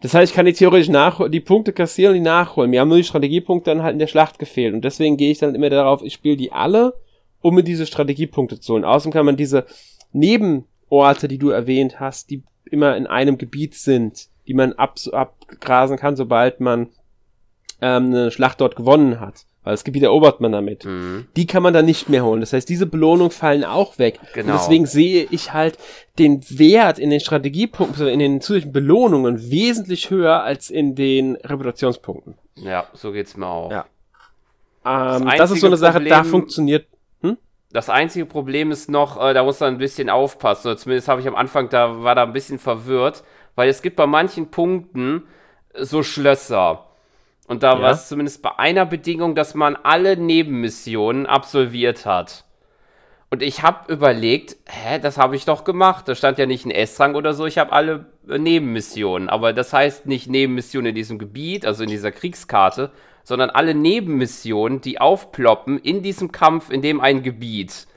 Das 0.00 0.14
heißt, 0.14 0.32
ich 0.32 0.36
kann 0.36 0.46
die 0.46 0.52
theoretisch 0.52 0.88
nach 0.88 1.28
die 1.28 1.40
Punkte 1.40 1.72
kassieren 1.72 2.12
und 2.12 2.22
die 2.22 2.28
nachholen. 2.28 2.70
Mir 2.70 2.80
haben 2.80 2.88
nur 2.88 2.96
die 2.96 3.04
Strategiepunkte 3.04 3.70
dann 3.70 3.82
halt 3.82 3.92
in 3.92 3.98
der 3.98 4.06
Schlacht 4.06 4.38
gefehlt. 4.38 4.74
Und 4.74 4.84
deswegen 4.84 5.16
gehe 5.16 5.30
ich 5.30 5.38
dann 5.38 5.54
immer 5.54 5.70
darauf, 5.70 6.02
ich 6.02 6.14
spiele 6.14 6.36
die 6.36 6.52
alle, 6.52 6.94
um 7.42 7.54
mir 7.54 7.64
diese 7.64 7.86
Strategiepunkte 7.86 8.60
zu 8.60 8.74
holen. 8.74 8.84
Außerdem 8.84 9.12
kann 9.12 9.26
man 9.26 9.36
diese 9.36 9.66
Nebenorte, 10.12 11.28
die 11.28 11.38
du 11.38 11.50
erwähnt 11.50 12.00
hast, 12.00 12.30
die 12.30 12.42
immer 12.64 12.96
in 12.96 13.06
einem 13.06 13.38
Gebiet 13.38 13.74
sind, 13.74 14.28
die 14.46 14.54
man 14.54 14.72
ab, 14.74 14.96
abgrasen 15.12 15.96
kann, 15.96 16.16
sobald 16.16 16.60
man 16.60 16.88
ähm, 17.80 18.06
eine 18.06 18.30
Schlacht 18.30 18.60
dort 18.60 18.76
gewonnen 18.76 19.20
hat. 19.20 19.46
Weil 19.62 19.74
das 19.74 19.84
Gebiet 19.84 20.02
erobert 20.02 20.40
man 20.40 20.52
damit. 20.52 20.86
Mhm. 20.86 21.26
Die 21.36 21.46
kann 21.46 21.62
man 21.62 21.74
dann 21.74 21.84
nicht 21.84 22.08
mehr 22.08 22.24
holen. 22.24 22.40
Das 22.40 22.54
heißt, 22.54 22.68
diese 22.68 22.86
Belohnungen 22.86 23.30
fallen 23.30 23.64
auch 23.64 23.98
weg. 23.98 24.18
Genau. 24.32 24.52
Und 24.52 24.58
deswegen 24.58 24.86
sehe 24.86 25.26
ich 25.30 25.52
halt 25.52 25.78
den 26.18 26.42
Wert 26.48 26.98
in 26.98 27.10
den 27.10 27.20
Strategiepunkten, 27.20 28.08
in 28.08 28.20
den 28.20 28.40
zusätzlichen 28.40 28.72
Belohnungen 28.72 29.50
wesentlich 29.50 30.08
höher 30.08 30.42
als 30.42 30.70
in 30.70 30.94
den 30.94 31.36
Reputationspunkten. 31.36 32.36
Ja, 32.56 32.86
so 32.94 33.12
geht's 33.12 33.36
mir 33.36 33.46
auch. 33.46 33.70
Ja. 33.70 33.84
Ähm, 34.84 35.26
das, 35.26 35.36
das, 35.36 35.50
ist 35.50 35.60
so 35.60 35.66
eine 35.66 35.76
Sache, 35.76 35.94
Problem, 35.94 36.10
da 36.10 36.24
funktioniert. 36.24 36.86
Hm? 37.20 37.36
Das 37.70 37.90
einzige 37.90 38.24
Problem 38.24 38.70
ist 38.70 38.88
noch, 38.88 39.22
äh, 39.22 39.34
da 39.34 39.44
muss 39.44 39.60
man 39.60 39.74
ein 39.74 39.78
bisschen 39.78 40.08
aufpassen. 40.08 40.68
Oder 40.68 40.78
zumindest 40.78 41.08
habe 41.08 41.20
ich 41.20 41.28
am 41.28 41.36
Anfang, 41.36 41.68
da 41.68 42.02
war 42.02 42.14
da 42.14 42.22
ein 42.22 42.32
bisschen 42.32 42.58
verwirrt, 42.58 43.24
weil 43.56 43.68
es 43.68 43.82
gibt 43.82 43.96
bei 43.96 44.06
manchen 44.06 44.50
Punkten 44.50 45.24
so 45.74 46.02
Schlösser. 46.02 46.86
Und 47.50 47.64
da 47.64 47.74
Ja. 47.74 47.82
war 47.82 47.90
es 47.90 48.06
zumindest 48.06 48.42
bei 48.42 48.56
einer 48.60 48.86
Bedingung, 48.86 49.34
dass 49.34 49.56
man 49.56 49.74
alle 49.74 50.16
Nebenmissionen 50.16 51.26
absolviert 51.26 52.06
hat. 52.06 52.44
Und 53.28 53.42
ich 53.42 53.64
habe 53.64 53.92
überlegt, 53.92 54.56
hä, 54.68 55.00
das 55.00 55.18
habe 55.18 55.34
ich 55.34 55.46
doch 55.46 55.64
gemacht. 55.64 56.06
Da 56.06 56.14
stand 56.14 56.38
ja 56.38 56.46
nicht 56.46 56.64
ein 56.64 56.70
S-Rang 56.70 57.16
oder 57.16 57.34
so. 57.34 57.46
Ich 57.46 57.58
habe 57.58 57.72
alle 57.72 58.06
äh, 58.28 58.38
Nebenmissionen. 58.38 59.28
Aber 59.28 59.52
das 59.52 59.72
heißt 59.72 60.06
nicht 60.06 60.28
Nebenmissionen 60.28 60.90
in 60.90 60.94
diesem 60.94 61.18
Gebiet, 61.18 61.66
also 61.66 61.82
in 61.82 61.90
dieser 61.90 62.12
Kriegskarte, 62.12 62.92
sondern 63.24 63.50
alle 63.50 63.74
Nebenmissionen, 63.74 64.80
die 64.80 65.00
aufploppen 65.00 65.78
in 65.78 66.02
diesem 66.04 66.30
Kampf, 66.30 66.70
in 66.70 66.82
dem 66.82 67.00
ein 67.00 67.24
Gebiet. 67.24 67.88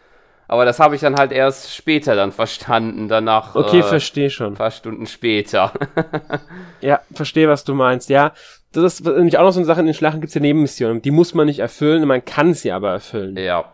Aber 0.47 0.65
das 0.65 0.79
habe 0.79 0.95
ich 0.95 1.01
dann 1.01 1.15
halt 1.15 1.31
erst 1.31 1.73
später 1.75 2.15
dann 2.15 2.31
verstanden, 2.31 3.07
danach 3.07 3.55
Okay, 3.55 3.79
äh, 3.79 3.83
verstehe 3.83 4.29
schon. 4.29 4.53
ein 4.53 4.55
paar 4.55 4.71
Stunden 4.71 5.05
später. 5.07 5.71
Ja, 6.81 6.99
verstehe, 7.13 7.47
was 7.47 7.63
du 7.63 7.73
meinst. 7.73 8.09
Ja, 8.09 8.33
das 8.73 8.95
ist 8.99 9.05
nämlich 9.05 9.37
auch 9.37 9.43
noch 9.43 9.51
so 9.53 9.59
eine 9.59 9.65
Sache, 9.65 9.79
in 9.79 9.85
den 9.85 9.95
Schlachten 9.95 10.19
gibt's 10.19 10.33
ja 10.33 10.41
Nebenmissionen. 10.41 11.01
Die 11.01 11.11
muss 11.11 11.33
man 11.33 11.45
nicht 11.47 11.59
erfüllen, 11.59 12.05
man 12.07 12.25
kann 12.25 12.53
sie 12.53 12.71
aber 12.71 12.91
erfüllen. 12.91 13.37
ja. 13.37 13.65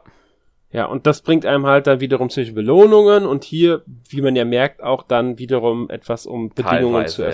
Ja, 0.72 0.86
und 0.86 1.07
das 1.07 1.22
bringt 1.24 1.47
einem 1.47 1.65
halt 1.65 1.88
dann 1.88 1.99
wiederum 1.99 2.30
solche 2.30 2.53
Belohnungen 2.53 3.26
und 3.26 3.43
hier, 3.43 3.82
wie 4.07 4.22
man 4.22 4.36
ja 4.36 4.45
merkt, 4.45 4.84
auch 4.84 5.01
dann 5.01 5.39
wiederum 5.39 5.89
etwas, 5.89 6.28
um 6.28 6.49
Bedingungen 6.49 6.93
Teilweise, 6.93 7.15
zu 7.15 7.24
ja. 7.24 7.32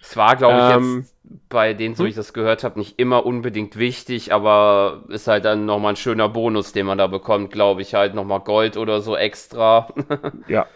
Es 0.00 0.16
war, 0.16 0.36
glaube 0.36 0.60
ich, 0.60 0.68
Ähm, 0.68 0.96
jetzt 0.98 1.14
bei 1.48 1.74
denen, 1.74 1.94
so 1.94 2.04
wie 2.04 2.08
ich 2.08 2.14
das 2.14 2.32
gehört 2.32 2.64
habe, 2.64 2.78
nicht 2.78 2.98
immer 2.98 3.26
unbedingt 3.26 3.76
wichtig, 3.78 4.32
aber 4.32 5.04
ist 5.08 5.28
halt 5.28 5.44
dann 5.44 5.66
nochmal 5.66 5.92
ein 5.92 5.96
schöner 5.96 6.28
Bonus, 6.28 6.72
den 6.72 6.86
man 6.86 6.98
da 6.98 7.06
bekommt, 7.06 7.50
glaube 7.52 7.82
ich, 7.82 7.94
halt 7.94 8.14
nochmal 8.14 8.40
Gold 8.40 8.76
oder 8.76 9.00
so 9.00 9.16
extra. 9.16 9.88
Ja. 10.48 10.66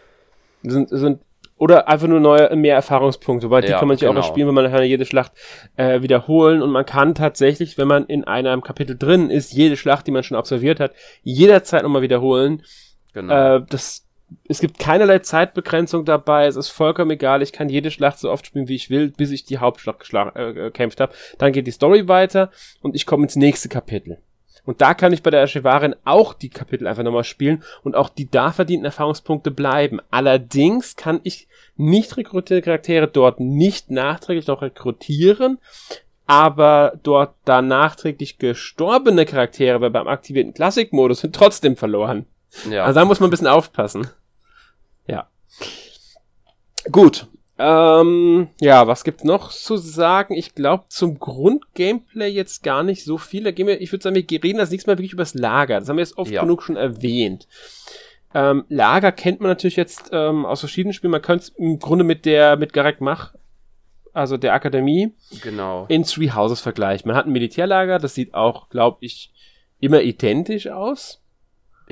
Sind, 0.62 0.88
sind, 0.90 1.20
oder 1.56 1.88
einfach 1.88 2.06
nur 2.08 2.20
neue, 2.20 2.54
mehr 2.56 2.74
Erfahrungspunkte, 2.76 3.50
weil 3.50 3.64
die 3.64 3.72
Ja, 3.72 3.78
kann 3.78 3.88
man 3.88 3.96
sich 3.96 4.06
auch 4.06 4.12
genau. 4.12 4.20
noch 4.20 4.26
spielen, 4.26 4.48
wenn 4.48 4.54
man 4.54 4.64
nachher 4.64 4.84
jede 4.84 5.04
Schlacht 5.06 5.32
äh, 5.76 6.02
wiederholen 6.02 6.62
und 6.62 6.70
man 6.70 6.86
kann 6.86 7.14
tatsächlich, 7.14 7.78
wenn 7.78 7.88
man 7.88 8.06
in 8.06 8.24
einem 8.24 8.62
Kapitel 8.62 8.96
drin 8.96 9.30
ist, 9.30 9.52
jede 9.52 9.76
Schlacht, 9.76 10.06
die 10.06 10.10
man 10.12 10.22
schon 10.22 10.36
absolviert 10.36 10.80
hat, 10.80 10.92
jederzeit 11.22 11.82
nochmal 11.82 12.02
wiederholen. 12.02 12.62
genau. 13.12 13.56
Äh, 13.56 13.62
das, 13.68 14.06
es 14.48 14.60
gibt 14.60 14.78
keinerlei 14.78 15.20
Zeitbegrenzung 15.20 16.04
dabei, 16.04 16.46
es 16.46 16.56
ist 16.56 16.68
vollkommen 16.68 17.10
egal, 17.10 17.42
ich 17.42 17.52
kann 17.52 17.68
jede 17.68 17.90
Schlacht 17.90 18.18
so 18.18 18.30
oft 18.30 18.46
spielen, 18.46 18.68
wie 18.68 18.74
ich 18.74 18.90
will, 18.90 19.08
bis 19.08 19.30
ich 19.30 19.44
die 19.44 19.58
Hauptschlacht 19.58 20.02
geschla- 20.02 20.36
äh, 20.36 20.52
gekämpft 20.52 21.00
habe. 21.00 21.12
Dann 21.38 21.52
geht 21.52 21.66
die 21.66 21.72
Story 21.72 22.08
weiter 22.08 22.50
und 22.80 22.94
ich 22.94 23.06
komme 23.06 23.24
ins 23.24 23.36
nächste 23.36 23.68
Kapitel. 23.68 24.18
Und 24.64 24.80
da 24.80 24.94
kann 24.94 25.12
ich 25.12 25.22
bei 25.24 25.30
der 25.30 25.40
Archivarin 25.40 25.96
auch 26.04 26.34
die 26.34 26.48
Kapitel 26.50 26.86
einfach 26.86 27.02
nochmal 27.02 27.24
spielen 27.24 27.64
und 27.82 27.96
auch 27.96 28.08
die 28.08 28.30
da 28.30 28.52
verdienten 28.52 28.84
Erfahrungspunkte 28.84 29.50
bleiben. 29.50 29.98
Allerdings 30.10 30.94
kann 30.94 31.20
ich 31.24 31.48
nicht 31.76 32.16
rekrutierte 32.16 32.62
Charaktere 32.62 33.08
dort 33.08 33.40
nicht 33.40 33.90
nachträglich 33.90 34.46
noch 34.46 34.62
rekrutieren, 34.62 35.58
aber 36.26 36.92
dort 37.02 37.34
da 37.44 37.60
nachträglich 37.60 38.38
gestorbene 38.38 39.26
Charaktere 39.26 39.80
weil 39.80 39.90
beim 39.90 40.06
aktivierten 40.06 40.54
Klassikmodus 40.54 41.20
sind 41.20 41.34
trotzdem 41.34 41.76
verloren. 41.76 42.26
ja. 42.70 42.84
Also 42.84 43.00
da 43.00 43.04
muss 43.04 43.18
man 43.18 43.28
ein 43.28 43.32
bisschen 43.32 43.48
aufpassen. 43.48 44.06
Ja. 45.06 45.28
Gut. 46.90 47.26
Ähm, 47.58 48.48
ja, 48.60 48.86
was 48.86 49.04
gibt's 49.04 49.24
noch 49.24 49.52
zu 49.52 49.76
sagen? 49.76 50.34
Ich 50.34 50.54
glaube, 50.54 50.84
zum 50.88 51.18
Grundgameplay 51.18 52.28
jetzt 52.28 52.62
gar 52.62 52.82
nicht 52.82 53.04
so 53.04 53.18
viel. 53.18 53.44
Da 53.44 53.50
gehen 53.52 53.66
wir, 53.66 53.80
ich 53.80 53.92
würde 53.92 54.02
sagen, 54.02 54.16
wir 54.16 54.24
reden 54.42 54.58
das 54.58 54.70
nächste 54.70 54.90
Mal 54.90 54.98
wirklich 54.98 55.12
über 55.12 55.22
das 55.22 55.34
Lager. 55.34 55.78
Das 55.78 55.88
haben 55.88 55.96
wir 55.96 56.02
jetzt 56.02 56.18
oft 56.18 56.30
Ja. 56.30 56.42
genug 56.42 56.62
schon 56.62 56.76
erwähnt. 56.76 57.46
Ähm, 58.34 58.64
Lager 58.68 59.12
kennt 59.12 59.40
man 59.40 59.50
natürlich 59.50 59.76
jetzt 59.76 60.08
ähm, 60.12 60.46
aus 60.46 60.60
verschiedenen 60.60 60.94
Spielen. 60.94 61.10
Man 61.10 61.22
könnte 61.22 61.44
es 61.44 61.48
im 61.50 61.78
Grunde 61.78 62.04
mit 62.04 62.24
der, 62.24 62.56
mit 62.56 62.72
Garek 62.72 63.00
Mach, 63.00 63.34
also 64.12 64.36
der 64.36 64.54
Akademie, 64.54 65.12
genau. 65.42 65.86
in 65.88 66.04
Three 66.04 66.30
Houses 66.30 66.60
vergleichen. 66.60 67.06
Man 67.08 67.16
hat 67.16 67.26
ein 67.26 67.32
Militärlager, 67.32 67.98
das 67.98 68.14
sieht 68.14 68.34
auch, 68.34 68.70
glaube 68.70 68.98
ich, 69.00 69.32
immer 69.78 70.00
identisch 70.02 70.66
aus 70.68 71.21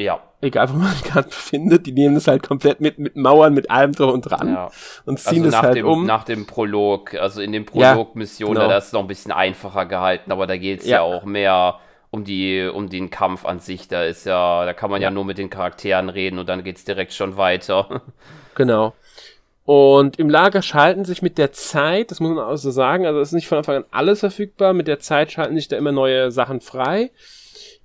Ja. 0.00 0.20
egal 0.40 0.70
wo 0.70 0.74
man 0.78 0.92
sich 0.92 1.04
gerade 1.10 1.28
befindet, 1.28 1.86
die 1.86 1.92
nehmen 1.92 2.14
das 2.14 2.26
halt 2.26 2.42
komplett 2.42 2.80
mit, 2.80 2.98
mit 2.98 3.16
Mauern, 3.16 3.54
mit 3.54 3.70
allem 3.70 3.92
drum 3.92 4.10
und 4.10 4.22
dran 4.22 4.52
ja. 4.54 4.70
und 5.04 5.18
ziehen 5.20 5.44
Also 5.44 5.56
nach, 5.56 5.62
halt 5.62 5.76
dem, 5.76 5.86
um. 5.86 6.06
nach 6.06 6.24
dem 6.24 6.46
Prolog, 6.46 7.14
also 7.14 7.40
in 7.40 7.52
den 7.52 7.66
Ja, 7.74 7.92
Prolog-Missionen, 7.92 8.54
genau. 8.54 8.68
da 8.68 8.78
ist 8.78 8.86
es 8.86 8.92
noch 8.92 9.00
ein 9.02 9.06
bisschen 9.08 9.32
einfacher 9.32 9.86
gehalten, 9.86 10.32
aber 10.32 10.46
da 10.46 10.56
geht 10.56 10.80
es 10.80 10.86
ja. 10.86 10.96
Ja. 10.96 11.02
auch 11.02 11.24
mehr 11.24 11.78
um 12.10 12.24
die, 12.24 12.68
um 12.72 12.88
den 12.88 13.10
Kampf 13.10 13.44
an 13.44 13.60
sich. 13.60 13.86
Da 13.86 14.02
ist 14.02 14.26
ja, 14.26 14.64
da 14.64 14.72
kann 14.72 14.90
man 14.90 15.00
ja, 15.00 15.08
Ja. 15.08 15.10
nur 15.12 15.24
mit 15.24 15.38
den 15.38 15.48
Charakteren 15.48 16.08
reden 16.08 16.38
und 16.40 16.48
dann 16.48 16.64
geht 16.64 16.76
es 16.76 16.84
direkt 16.84 17.12
schon 17.12 17.36
weiter. 17.36 18.02
Genau. 18.56 18.94
Und 19.64 20.18
im 20.18 20.28
Lager 20.28 20.62
schalten 20.62 21.04
sich 21.04 21.22
mit 21.22 21.38
der 21.38 21.52
Zeit, 21.52 22.10
das 22.10 22.18
muss 22.18 22.30
man 22.34 22.44
auch 22.44 22.56
so 22.56 22.72
sagen, 22.72 23.06
also 23.06 23.20
es 23.20 23.28
ist 23.28 23.34
nicht 23.34 23.46
von 23.46 23.58
Anfang 23.58 23.76
an 23.76 23.84
alles 23.92 24.20
verfügbar, 24.20 24.72
mit 24.72 24.88
der 24.88 24.98
Zeit 24.98 25.30
schalten 25.30 25.54
sich 25.54 25.68
da 25.68 25.76
immer 25.76 25.92
neue 25.92 26.32
Sachen 26.32 26.60
frei. 26.60 27.10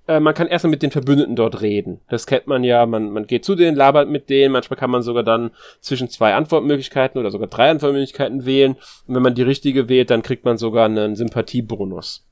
Äh, 0.08 0.20
man 0.20 0.34
kann 0.34 0.48
erstmal 0.48 0.72
mit 0.72 0.84
den 0.84 0.92
Verbündeten 0.92 1.36
dort 1.36 1.62
reden. 1.62 2.00
Das 2.10 2.28
kennt 2.28 2.48
man 2.48 2.64
ja, 2.64 2.86
man, 2.86 3.12
man 3.12 3.26
geht 3.28 3.44
zu 3.44 3.56
denen, 3.56 3.76
labert 3.76 4.10
mit 4.10 4.30
denen, 4.30 4.52
manchmal 4.52 4.78
kann 4.78 4.92
man 4.92 5.02
sogar 5.02 5.24
dann 5.24 5.52
zwischen 5.80 6.10
zwei 6.10 6.36
Antwortmöglichkeiten 6.36 7.20
oder 7.20 7.32
sogar 7.32 7.48
drei 7.48 7.70
Antwortmöglichkeiten 7.72 8.46
wählen. 8.46 8.74
Und 9.08 9.16
wenn 9.16 9.24
man 9.24 9.36
die 9.36 9.42
richtige 9.42 9.90
wählt, 9.90 10.12
dann 10.12 10.22
kriegt 10.22 10.46
man 10.46 10.58
sogar 10.58 10.86
einen 10.86 11.16
Sympathiebonus. 11.16 12.26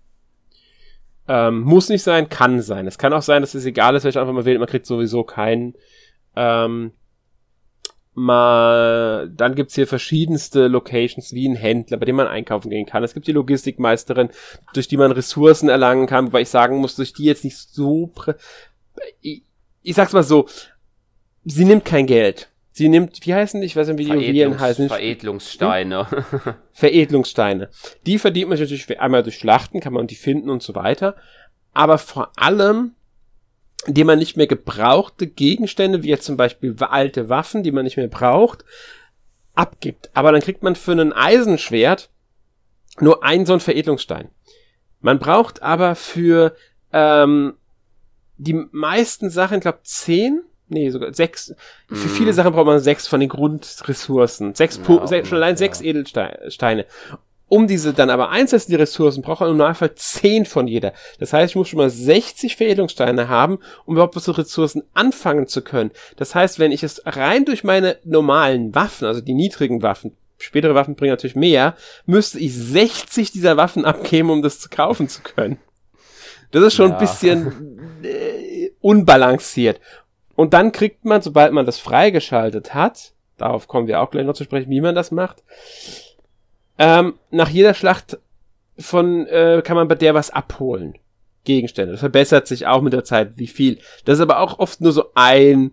Ähm, 1.28 1.61
muss 1.61 1.89
nicht 1.89 2.03
sein, 2.03 2.30
kann 2.30 2.61
sein. 2.61 2.86
Es 2.86 2.97
kann 2.97 3.13
auch 3.13 3.21
sein, 3.21 3.41
dass 3.41 3.55
es 3.55 3.65
egal 3.65 3.95
ist, 3.95 4.03
welche 4.03 4.19
Antwort 4.19 4.36
man 4.36 4.45
wählt, 4.45 4.59
man 4.59 4.67
kriegt 4.67 4.86
sowieso 4.86 5.24
keinen. 5.24 5.74
Ähm, 6.36 6.91
mal, 8.16 9.30
dann 9.36 9.55
gibt's 9.55 9.76
hier 9.76 9.88
verschiedenste 9.88 10.68
Locations 10.68 11.34
wie 11.34 11.47
ein 11.47 11.55
Händler, 11.55 11.97
bei 11.97 12.05
dem 12.05 12.16
man 12.16 12.28
einkaufen 12.28 12.70
gehen 12.70 12.86
kann. 12.86 13.03
Es 13.03 13.14
gibt 13.14 13.28
die 13.28 13.32
Logistikmeisterin, 13.32 14.30
durch 14.74 14.88
die 14.88 14.97
man 14.97 15.11
Ressourcen 15.11 15.70
erlangen 15.70 16.07
kann, 16.07 16.28
wobei 16.28 16.41
ich 16.41 16.49
sagen 16.49 16.78
muss, 16.78 16.95
durch 16.95 17.14
die 17.14 17.26
jetzt 17.26 17.43
nicht 17.43 17.57
so, 17.57 18.07
prä 18.07 18.34
ich, 19.22 19.43
ich 19.82 19.95
sag's 19.95 20.14
mal 20.14 20.24
so, 20.24 20.47
sie 21.43 21.66
nimmt 21.66 21.86
kein 21.86 22.05
Geld. 22.05 22.49
Sie 22.76 22.89
nimmt, 22.89 23.24
wie 23.26 23.34
heißen 23.36 23.61
die? 23.61 23.68
Ich 23.68 23.76
weiß 23.76 23.88
nicht, 23.89 23.99
wie 23.99 24.05
die 24.05 24.11
Juwelen 24.11 24.59
heißen. 24.59 24.88
Veredlungssteine. 24.88 26.07
Veredlungssteine. 26.72 27.70
Die 28.07 28.18
verdient 28.18 28.49
man 28.49 28.57
natürlich 28.57 28.99
einmal 28.99 29.22
durch 29.22 29.38
Schlachten, 29.38 29.80
kann 29.80 29.93
man 29.93 30.07
die 30.07 30.16
finden 30.16 30.49
und 30.49 30.64
so 30.64 30.74
weiter. 30.74 31.16
Aber 31.74 31.99
vor 31.99 32.32
allem, 32.36 32.95
indem 33.86 34.08
man 34.08 34.20
nicht 34.20 34.38
mehr 34.38 34.48
gebrauchte 34.48 35.28
Gegenstände, 35.28 36.04
wie 36.04 36.10
jetzt 36.10 36.26
zum 36.26 36.38
Beispiel 36.38 36.76
alte 36.80 37.30
Waffen, 37.30 37.64
die 37.64 37.72
man 37.72 37.84
nicht 37.84 37.98
mehr 37.98 38.08
braucht, 38.08 38.64
abgibt. 39.56 40.10
Aber 40.14 40.32
dann 40.32 40.42
kriegt 40.42 40.64
man 40.64 40.76
für 40.76 40.94
ein 40.94 41.14
Eisenschwert 41.14 42.10
nur 43.00 43.24
einen 43.24 43.46
so 43.46 43.54
einen 43.54 43.60
Veredlungsstein. 43.60 44.30
Man 45.02 45.20
braucht 45.20 45.62
aber 45.62 45.96
für 45.96 46.56
ähm, 46.92 47.54
die 48.38 48.54
meisten 48.72 49.30
Sachen, 49.30 49.56
ich 49.58 49.62
glaube 49.62 49.80
zehn, 49.84 50.42
nee, 50.70 50.90
sogar 50.90 51.14
sechs. 51.14 51.54
Für 51.88 51.96
Mhm. 51.96 52.10
viele 52.10 52.34
Sachen 52.34 52.54
braucht 52.54 52.66
man 52.68 52.80
sechs 52.80 53.08
von 53.08 53.20
den 53.20 53.30
Grundressourcen. 53.30 54.56
Sechs, 54.56 54.80
Ja, 54.88 55.06
sechs 55.08 55.28
schon 55.30 55.38
allein 55.38 55.50
ungefähr. 55.52 55.68
sechs 55.68 55.82
Edelsteine. 55.82 56.86
Um 57.54 57.68
diese 57.68 57.93
dann 57.93 58.10
aber 58.10 58.30
einzusetzen, 58.32 58.72
die 58.72 58.78
Ressourcen, 58.78 59.22
braucht 59.22 59.41
man 59.41 59.51
im 59.51 59.58
Normalfall 59.58 59.93
10 59.93 60.45
von 60.45 60.68
jeder. 60.68 60.91
Das 61.20 61.34
heißt, 61.34 61.51
ich 61.51 61.56
muss 61.56 61.68
schon 61.70 61.78
mal 61.78 61.89
60 61.91 62.56
Veredelungssteine 62.56 63.30
haben, 63.30 63.60
um 63.86 63.93
überhaupt 63.93 64.16
was 64.16 64.26
mit 64.26 64.39
Ressourcen 64.39 64.82
anfangen 64.95 65.45
zu 65.45 65.62
können. 65.62 65.91
Das 66.18 66.34
heißt, 66.34 66.58
wenn 66.58 66.72
ich 66.72 66.82
es 66.82 67.04
rein 67.06 67.45
durch 67.45 67.64
meine 67.64 67.97
normalen 68.06 68.74
Waffen, 68.74 69.06
also 69.06 69.22
die 69.22 69.36
niedrigen 69.36 69.84
Waffen, 69.84 70.18
spätere 70.39 70.74
Waffen 70.74 70.95
bringen 70.95 71.12
natürlich 71.14 71.36
mehr, 71.36 71.76
müsste 72.08 72.39
ich 72.39 72.56
60 72.56 73.32
dieser 73.34 73.56
Waffen 73.56 73.86
abgeben, 73.86 74.32
um 74.32 74.41
das 74.41 74.60
zu 74.60 74.70
kaufen 74.70 75.08
zu 75.08 75.22
können. 75.22 75.60
Das 76.49 76.64
ist 76.64 76.74
schon 76.74 76.89
Ja. 76.89 76.97
ein 76.97 76.99
bisschen 76.99 78.01
äh, 78.04 78.72
unbalanciert. 78.82 79.80
Und 80.34 80.56
dann 80.56 80.72
kriegt 80.72 81.06
man, 81.06 81.22
sobald 81.22 81.54
man 81.54 81.68
das 81.68 81.78
freigeschaltet 81.78 82.74
hat, 82.74 83.14
darauf 83.38 83.68
kommen 83.68 83.86
wir 83.86 84.01
auch 84.01 84.10
gleich 84.10 84.26
noch 84.26 84.34
zu 84.34 84.43
sprechen, 84.43 84.72
wie 84.72 84.82
man 84.82 84.95
das 84.95 85.12
macht, 85.12 85.43
ähm, 86.78 87.13
nach 87.32 87.49
jeder 87.49 87.74
Schlacht 87.74 88.17
von 88.78 89.28
äh, 89.28 89.61
kann 89.63 89.76
man 89.76 89.88
bei 89.88 89.95
der 89.95 90.13
was 90.13 90.30
abholen. 90.30 90.95
Gegenstände. 91.45 91.91
Das 91.91 91.99
verbessert 91.99 92.47
sich 92.47 92.67
auch 92.67 92.82
mit 92.82 92.93
der 92.93 93.03
Zeit, 93.03 93.38
wie 93.38 93.47
viel. 93.47 93.80
Das 94.05 94.15
ist 94.17 94.21
aber 94.21 94.39
auch 94.39 94.59
oft 94.59 94.80
nur 94.80 94.93
so 94.93 95.11
ein 95.13 95.71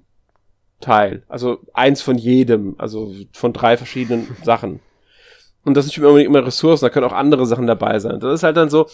Teil. 0.80 1.22
Also 1.28 1.60
eins 1.74 2.02
von 2.02 2.18
jedem. 2.18 2.74
Also 2.78 3.14
von 3.32 3.52
drei 3.52 3.76
verschiedenen 3.76 4.36
Sachen. 4.42 4.80
Und 5.64 5.74
das 5.74 5.84
sind 5.84 5.96
nicht 5.96 6.04
unbedingt 6.06 6.28
immer 6.28 6.44
Ressourcen, 6.44 6.84
da 6.86 6.90
können 6.90 7.06
auch 7.06 7.12
andere 7.12 7.46
Sachen 7.46 7.66
dabei 7.66 7.98
sein. 7.98 8.18
Das 8.18 8.34
ist 8.34 8.42
halt 8.42 8.56
dann 8.56 8.70
so, 8.70 8.88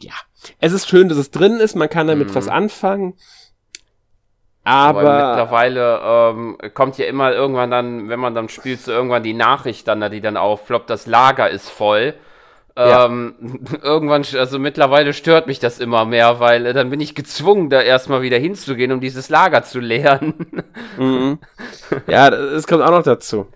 ja. 0.00 0.12
Es 0.58 0.72
ist 0.72 0.88
schön, 0.88 1.08
dass 1.08 1.18
es 1.18 1.30
drin 1.30 1.56
ist, 1.56 1.74
man 1.74 1.88
kann 1.88 2.06
damit 2.06 2.28
Mhm. 2.28 2.34
was 2.34 2.48
anfangen. 2.48 3.14
Aber 4.64 5.00
Aber, 5.00 5.28
mittlerweile 5.28 6.00
ähm, 6.04 6.58
kommt 6.74 6.96
ja 6.96 7.06
immer 7.06 7.32
irgendwann 7.32 7.70
dann, 7.70 8.08
wenn 8.08 8.20
man 8.20 8.34
dann 8.34 8.48
spielt, 8.48 8.80
so 8.80 8.92
irgendwann 8.92 9.24
die 9.24 9.34
Nachricht 9.34 9.88
dann, 9.88 10.00
da 10.00 10.08
die 10.08 10.20
dann 10.20 10.36
aufploppt, 10.36 10.88
das 10.88 11.06
Lager 11.06 11.50
ist 11.50 11.68
voll. 11.68 12.14
Ja. 12.76 13.06
Ähm, 13.06 13.34
irgendwann, 13.82 14.24
also 14.38 14.58
mittlerweile 14.58 15.12
stört 15.12 15.46
mich 15.46 15.58
das 15.58 15.78
immer 15.78 16.04
mehr, 16.04 16.40
weil 16.40 16.64
äh, 16.66 16.72
dann 16.72 16.90
bin 16.90 17.00
ich 17.00 17.14
gezwungen, 17.14 17.70
da 17.70 17.82
erstmal 17.82 18.22
wieder 18.22 18.38
hinzugehen, 18.38 18.92
um 18.92 19.00
dieses 19.00 19.28
Lager 19.28 19.62
zu 19.62 19.80
leeren. 19.80 20.34
Mhm. 20.98 21.38
Ja, 22.06 22.28
das 22.28 22.66
kommt 22.66 22.82
auch 22.82 22.90
noch 22.90 23.02
dazu. 23.02 23.46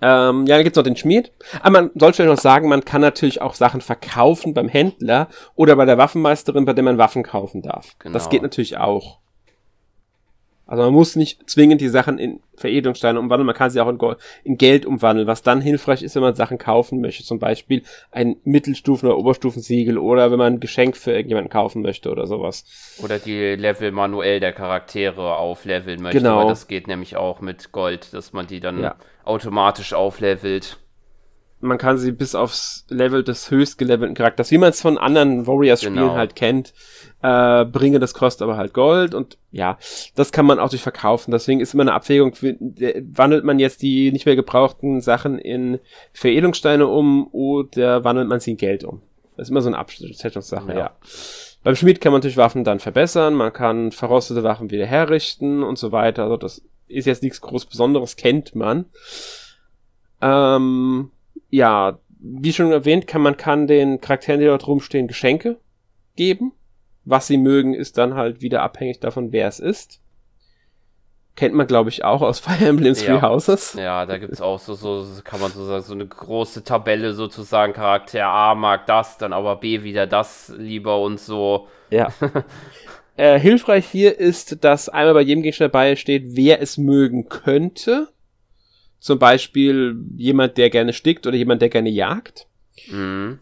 Ähm, 0.00 0.46
ja, 0.46 0.54
dann 0.54 0.64
gibt's 0.64 0.76
noch 0.76 0.84
den 0.84 0.96
Schmied. 0.96 1.32
Aber 1.60 1.70
man 1.70 1.90
soll 1.94 2.12
vielleicht 2.12 2.30
noch 2.30 2.40
sagen, 2.40 2.68
man 2.68 2.84
kann 2.84 3.00
natürlich 3.00 3.42
auch 3.42 3.54
Sachen 3.54 3.80
verkaufen 3.80 4.54
beim 4.54 4.68
Händler 4.68 5.28
oder 5.56 5.74
bei 5.74 5.86
der 5.86 5.98
Waffenmeisterin, 5.98 6.64
bei 6.64 6.72
der 6.72 6.84
man 6.84 6.98
Waffen 6.98 7.24
kaufen 7.24 7.62
darf. 7.62 7.96
Genau. 7.98 8.12
Das 8.12 8.28
geht 8.28 8.42
natürlich 8.42 8.76
auch. 8.78 9.18
Also 10.66 10.82
man 10.82 10.92
muss 10.92 11.14
nicht 11.14 11.48
zwingend 11.48 11.80
die 11.80 11.88
Sachen 11.88 12.18
in 12.18 12.40
Veredelungssteine 12.56 13.20
umwandeln, 13.20 13.46
man 13.46 13.54
kann 13.54 13.70
sie 13.70 13.80
auch 13.80 13.88
in, 13.88 13.98
Gold, 13.98 14.18
in 14.42 14.58
Geld 14.58 14.84
umwandeln, 14.84 15.28
was 15.28 15.42
dann 15.42 15.60
hilfreich 15.60 16.02
ist, 16.02 16.16
wenn 16.16 16.22
man 16.22 16.34
Sachen 16.34 16.58
kaufen 16.58 17.00
möchte. 17.00 17.22
Zum 17.22 17.38
Beispiel 17.38 17.82
ein 18.10 18.36
Mittelstufen- 18.44 19.06
oder 19.06 19.18
Oberstufensiegel 19.18 19.96
oder 19.96 20.30
wenn 20.32 20.38
man 20.38 20.54
ein 20.54 20.60
Geschenk 20.60 20.96
für 20.96 21.12
irgendjemanden 21.12 21.50
kaufen 21.52 21.82
möchte 21.82 22.10
oder 22.10 22.26
sowas. 22.26 22.64
Oder 23.02 23.18
die 23.20 23.54
Level 23.54 23.92
manuell 23.92 24.40
der 24.40 24.52
Charaktere 24.52 25.36
aufleveln 25.36 26.02
möchte. 26.02 26.18
Genau. 26.18 26.48
Das 26.48 26.66
geht 26.66 26.88
nämlich 26.88 27.16
auch 27.16 27.40
mit 27.40 27.70
Gold, 27.70 28.12
dass 28.12 28.32
man 28.32 28.46
die 28.48 28.58
dann 28.60 28.82
Ja. 28.82 28.96
automatisch 29.24 29.92
auflevelt. 29.92 30.78
Man 31.60 31.78
kann 31.78 31.96
sie 31.98 32.12
bis 32.12 32.34
aufs 32.34 32.84
Level 32.90 33.24
des 33.24 33.50
höchst 33.50 33.78
gelevelten 33.78 34.14
Charakters, 34.14 34.50
wie 34.50 34.58
man 34.58 34.70
es 34.70 34.80
von 34.82 34.98
anderen 34.98 35.46
Warriors-Spielen 35.46 35.94
Genau. 35.94 36.14
halt 36.14 36.36
kennt, 36.36 36.74
äh, 37.22 37.64
bringe. 37.64 37.98
Das 37.98 38.12
kostet 38.14 38.42
aber 38.42 38.56
halt 38.56 38.74
Gold 38.74 39.14
und 39.14 39.38
ja, 39.52 39.78
das 40.14 40.32
kann 40.32 40.44
man 40.46 40.58
auch 40.58 40.68
durch 40.68 40.82
verkaufen. 40.82 41.30
Deswegen 41.30 41.60
ist 41.60 41.72
immer 41.72 41.82
eine 41.84 41.94
Abwägung, 41.94 42.34
der- 42.40 43.02
wandelt 43.16 43.44
man 43.44 43.58
jetzt 43.58 43.80
die 43.82 44.12
nicht 44.12 44.26
mehr 44.26 44.36
gebrauchten 44.36 45.00
Sachen 45.00 45.38
in 45.38 45.78
Veredelungssteine 46.12 46.86
um 46.86 47.28
oder 47.32 48.04
wandelt 48.04 48.28
man 48.28 48.40
sie 48.40 48.50
in 48.52 48.56
Geld 48.58 48.84
um. 48.84 49.00
Das 49.36 49.46
ist 49.46 49.50
immer 49.50 49.62
so 49.62 49.68
eine 49.68 49.78
Abschätzungssache, 49.78 50.72
ja. 50.72 50.78
Ja. 50.78 50.90
Beim 51.64 51.74
Schmied 51.74 52.00
kann 52.00 52.12
man 52.12 52.20
natürlich 52.20 52.36
Waffen 52.36 52.64
dann 52.64 52.80
verbessern, 52.80 53.34
man 53.34 53.52
kann 53.52 53.92
verrostete 53.92 54.42
Waffen 54.44 54.70
wieder 54.70 54.86
herrichten 54.86 55.62
und 55.62 55.78
so 55.78 55.90
weiter. 55.90 56.24
Also 56.24 56.36
das 56.36 56.62
ist 56.86 57.06
jetzt 57.06 57.22
nichts 57.22 57.40
groß 57.40 57.66
Besonderes, 57.66 58.16
kennt 58.16 58.54
man. 58.54 58.84
Ähm, 60.20 61.10
ja, 61.56 61.98
wie 62.18 62.52
schon 62.52 62.70
erwähnt, 62.70 63.06
kann 63.06 63.22
man 63.22 63.36
kann 63.36 63.66
den 63.66 64.00
Charakteren, 64.00 64.40
die 64.40 64.46
dort 64.46 64.66
rumstehen, 64.66 65.08
Geschenke 65.08 65.58
geben. 66.14 66.52
Was 67.04 67.28
sie 67.28 67.38
mögen, 67.38 67.72
ist 67.72 67.98
dann 67.98 68.14
halt 68.14 68.40
wieder 68.40 68.62
abhängig 68.62 69.00
davon, 69.00 69.32
wer 69.32 69.48
es 69.48 69.60
ist. 69.60 70.00
Kennt 71.36 71.54
man, 71.54 71.66
glaube 71.66 71.88
ich, 71.88 72.04
auch 72.04 72.22
aus 72.22 72.40
Fire 72.40 72.66
Emblem 72.66 72.94
Three 72.94 73.14
Ja. 73.14 73.22
Houses. 73.22 73.74
Ja, 73.74 74.06
da 74.06 74.18
gibt's 74.18 74.40
auch 74.40 74.58
so, 74.58 74.74
so, 74.74 75.02
so, 75.02 75.22
kann 75.22 75.40
man 75.40 75.50
so 75.52 75.64
sagen, 75.64 75.82
so 75.82 75.94
eine 75.94 76.06
große 76.06 76.64
Tabelle 76.64 77.12
sozusagen. 77.14 77.72
Charakter 77.72 78.26
A 78.26 78.54
mag 78.54 78.86
das, 78.86 79.18
dann 79.18 79.32
aber 79.32 79.56
B 79.56 79.82
wieder 79.82 80.06
das 80.06 80.52
lieber 80.56 81.00
und 81.00 81.20
so. 81.20 81.68
Ja. 81.90 82.08
äh, 83.16 83.38
hilfreich 83.38 83.86
hier 83.86 84.18
ist, 84.18 84.64
dass 84.64 84.88
einmal 84.88 85.14
bei 85.14 85.20
jedem 85.22 85.42
Gegenstand 85.42 85.74
dabei 85.74 85.96
steht, 85.96 86.36
wer 86.36 86.60
es 86.60 86.76
mögen 86.76 87.28
könnte. 87.28 88.08
Zum 88.98 89.18
Beispiel 89.18 89.96
jemand, 90.16 90.56
der 90.56 90.70
gerne 90.70 90.92
stickt 90.92 91.26
oder 91.26 91.36
jemand, 91.36 91.62
der 91.62 91.68
gerne 91.68 91.90
jagt. 91.90 92.46
Mhm. 92.88 93.38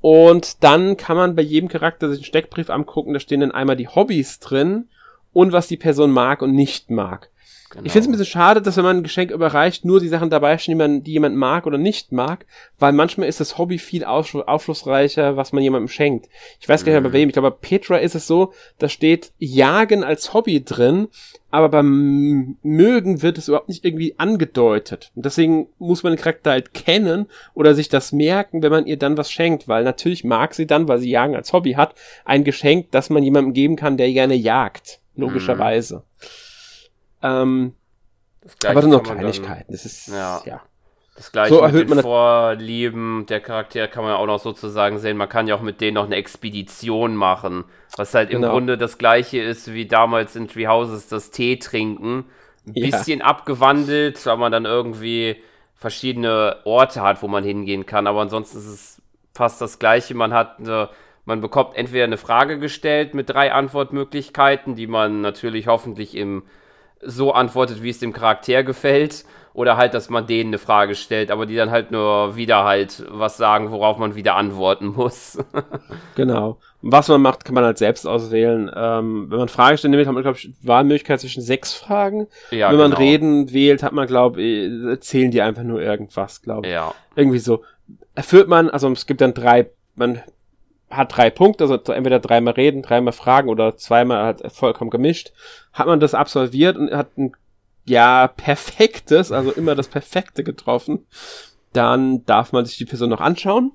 Und 0.00 0.64
dann 0.64 0.96
kann 0.96 1.16
man 1.16 1.36
bei 1.36 1.42
jedem 1.42 1.68
Charakter 1.68 2.08
sich 2.08 2.18
einen 2.18 2.24
Steckbrief 2.24 2.70
angucken, 2.70 3.12
da 3.12 3.20
stehen 3.20 3.40
dann 3.40 3.52
einmal 3.52 3.76
die 3.76 3.88
Hobbys 3.88 4.40
drin 4.40 4.88
und 5.32 5.52
was 5.52 5.68
die 5.68 5.76
Person 5.76 6.10
mag 6.10 6.42
und 6.42 6.54
nicht 6.54 6.90
mag. 6.90 7.30
Genau. 7.72 7.86
Ich 7.86 7.92
finde 7.92 8.00
es 8.00 8.08
ein 8.08 8.12
bisschen 8.12 8.32
schade, 8.32 8.60
dass 8.60 8.76
wenn 8.76 8.84
man 8.84 8.98
ein 8.98 9.02
Geschenk 9.02 9.30
überreicht, 9.30 9.86
nur 9.86 9.98
die 9.98 10.08
Sachen 10.08 10.28
dabei 10.28 10.58
stehen, 10.58 10.72
die, 10.72 10.76
man, 10.76 11.02
die 11.02 11.12
jemand 11.12 11.36
mag 11.36 11.66
oder 11.66 11.78
nicht 11.78 12.12
mag, 12.12 12.44
weil 12.78 12.92
manchmal 12.92 13.28
ist 13.28 13.40
das 13.40 13.56
Hobby 13.56 13.78
viel 13.78 14.04
aufschlu- 14.04 14.44
aufschlussreicher, 14.44 15.38
was 15.38 15.52
man 15.52 15.62
jemandem 15.62 15.88
schenkt. 15.88 16.28
Ich 16.60 16.68
weiß 16.68 16.84
gar 16.84 16.92
nicht 16.92 17.00
mehr 17.00 17.10
bei 17.10 17.16
wem, 17.16 17.30
ich 17.30 17.32
glaube 17.32 17.50
bei 17.50 17.56
Petra 17.60 17.96
ist 17.96 18.14
es 18.14 18.26
so, 18.26 18.52
da 18.78 18.90
steht 18.90 19.32
Jagen 19.38 20.04
als 20.04 20.34
Hobby 20.34 20.62
drin, 20.62 21.08
aber 21.50 21.70
beim 21.70 22.58
Mögen 22.62 23.22
wird 23.22 23.38
es 23.38 23.48
überhaupt 23.48 23.68
nicht 23.70 23.84
irgendwie 23.86 24.18
angedeutet. 24.18 25.10
Und 25.14 25.24
deswegen 25.24 25.68
muss 25.78 26.02
man 26.02 26.12
den 26.12 26.20
Charakter 26.20 26.50
halt 26.50 26.74
kennen 26.74 27.26
oder 27.54 27.74
sich 27.74 27.88
das 27.88 28.12
merken, 28.12 28.62
wenn 28.62 28.70
man 28.70 28.86
ihr 28.86 28.98
dann 28.98 29.16
was 29.16 29.30
schenkt, 29.32 29.66
weil 29.66 29.84
natürlich 29.84 30.24
mag 30.24 30.52
sie 30.52 30.66
dann, 30.66 30.88
weil 30.88 30.98
sie 30.98 31.10
Jagen 31.10 31.36
als 31.36 31.54
Hobby 31.54 31.72
hat, 31.72 31.94
ein 32.26 32.44
Geschenk, 32.44 32.90
das 32.90 33.08
man 33.08 33.22
jemandem 33.22 33.54
geben 33.54 33.76
kann, 33.76 33.96
der 33.96 34.12
gerne 34.12 34.34
jagt. 34.34 35.00
Logischerweise. 35.14 36.04
Ähm, 37.22 37.74
Das 38.42 38.58
Gleiche 38.58 38.78
aber 38.78 38.88
dann- 38.88 39.02
Kleinigkeiten. 39.02 39.72
Das 39.72 39.84
ist, 39.84 40.08
ja. 40.08 40.42
Ja. 40.44 40.60
Das 41.14 41.30
gleiche 41.30 41.54
So 41.54 41.60
mit 41.60 41.70
erhöht 41.70 41.88
den 41.90 41.96
man 41.96 42.02
Vorlieben 42.02 43.26
der 43.28 43.40
Charaktere 43.40 43.86
kann 43.88 44.02
man 44.02 44.14
ja 44.14 44.18
auch 44.18 44.26
noch 44.26 44.40
sozusagen 44.40 44.98
sehen. 44.98 45.16
Man 45.18 45.28
kann 45.28 45.46
ja 45.46 45.54
auch 45.54 45.60
mit 45.60 45.80
denen 45.82 45.94
noch 45.96 46.06
eine 46.06 46.16
Expedition 46.16 47.14
machen. 47.14 47.64
Was 47.98 48.14
halt 48.14 48.30
im 48.30 48.40
Genau. 48.40 48.54
Grunde 48.54 48.78
das 48.78 48.96
gleiche 48.96 49.38
ist 49.40 49.72
wie 49.74 49.86
damals 49.86 50.36
in 50.36 50.48
Three 50.48 50.66
Houses 50.66 51.08
das 51.08 51.30
Tee 51.30 51.58
trinken. 51.58 52.24
Ein 52.66 52.72
Ja. 52.74 52.86
bisschen 52.96 53.20
abgewandelt, 53.20 54.24
weil 54.24 54.36
man 54.38 54.50
dann 54.52 54.64
irgendwie 54.64 55.36
verschiedene 55.74 56.56
Orte 56.64 57.02
hat, 57.02 57.22
wo 57.22 57.28
man 57.28 57.44
hingehen 57.44 57.84
kann. 57.86 58.06
Aber 58.06 58.22
ansonsten 58.22 58.58
ist 58.58 58.66
es 58.66 59.02
fast 59.34 59.60
das 59.60 59.78
gleiche. 59.78 60.14
Man 60.14 60.32
hat 60.32 60.60
eine, 60.60 60.88
man 61.26 61.40
bekommt 61.42 61.76
entweder 61.76 62.04
eine 62.04 62.16
Frage 62.16 62.58
gestellt 62.58 63.12
mit 63.14 63.28
drei 63.28 63.52
Antwortmöglichkeiten, 63.52 64.76
die 64.76 64.86
man 64.86 65.20
natürlich 65.20 65.66
hoffentlich 65.66 66.14
im 66.16 66.44
so 67.02 67.32
antwortet, 67.32 67.82
wie 67.82 67.90
es 67.90 67.98
dem 67.98 68.12
Charakter 68.12 68.62
gefällt. 68.62 69.24
Oder 69.54 69.76
halt, 69.76 69.92
dass 69.92 70.08
man 70.08 70.26
denen 70.26 70.48
eine 70.48 70.58
Frage 70.58 70.94
stellt, 70.94 71.30
aber 71.30 71.44
die 71.44 71.54
dann 71.56 71.70
halt 71.70 71.90
nur 71.90 72.36
wieder 72.36 72.64
halt 72.64 73.04
was 73.10 73.36
sagen, 73.36 73.70
worauf 73.70 73.98
man 73.98 74.14
wieder 74.14 74.34
antworten 74.36 74.86
muss. 74.86 75.38
Genau. 76.14 76.58
Was 76.82 77.08
man 77.08 77.22
macht, 77.22 77.44
kann 77.44 77.54
man 77.54 77.64
halt 77.64 77.78
selbst 77.78 78.06
auswählen. 78.06 78.70
Ähm, 78.74 79.30
wenn 79.30 79.38
man 79.38 79.48
Fragen 79.48 79.78
stellt, 79.78 80.06
hat 80.06 80.14
man, 80.14 80.22
glaube 80.22 80.38
ich, 80.38 80.50
Wahlmöglichkeit 80.62 81.20
zwischen 81.20 81.42
sechs 81.42 81.74
Fragen. 81.74 82.26
ja, 82.50 82.70
wenn 82.70 82.76
man 82.78 82.90
genau. 82.90 83.00
Reden 83.00 83.52
wählt, 83.52 83.82
hat 83.82 83.92
man, 83.92 84.06
glaube 84.06 84.42
ich, 84.42 84.84
erzählen 84.86 85.30
die 85.30 85.42
einfach 85.42 85.62
nur 85.62 85.80
irgendwas, 85.80 86.42
glaube 86.42 86.66
ich. 86.66 86.72
Ja, 86.72 86.94
Irgendwie 87.14 87.38
so. 87.38 87.62
Erfüllt 88.14 88.48
man, 88.48 88.68
also 88.68 88.90
es 88.90 89.06
gibt 89.06 89.20
dann 89.20 89.32
drei, 89.32 89.70
man 89.94 90.22
hat 90.92 91.16
drei 91.16 91.30
Punkte, 91.30 91.64
also 91.64 91.74
entweder 91.92 92.20
dreimal 92.20 92.54
reden, 92.54 92.82
dreimal 92.82 93.12
fragen 93.12 93.48
oder 93.48 93.76
zweimal 93.76 94.24
halt 94.24 94.52
vollkommen 94.52 94.90
gemischt. 94.90 95.32
Hat 95.72 95.86
man 95.86 96.00
das 96.00 96.14
absolviert 96.14 96.76
und 96.76 96.92
hat 96.92 97.16
ein 97.16 97.32
ja 97.84 98.28
perfektes, 98.28 99.32
also 99.32 99.50
immer 99.52 99.74
das 99.74 99.88
Perfekte 99.88 100.44
getroffen, 100.44 101.06
dann 101.72 102.24
darf 102.26 102.52
man 102.52 102.64
sich 102.64 102.76
die 102.76 102.84
Person 102.84 103.10
noch 103.10 103.20
anschauen. 103.20 103.72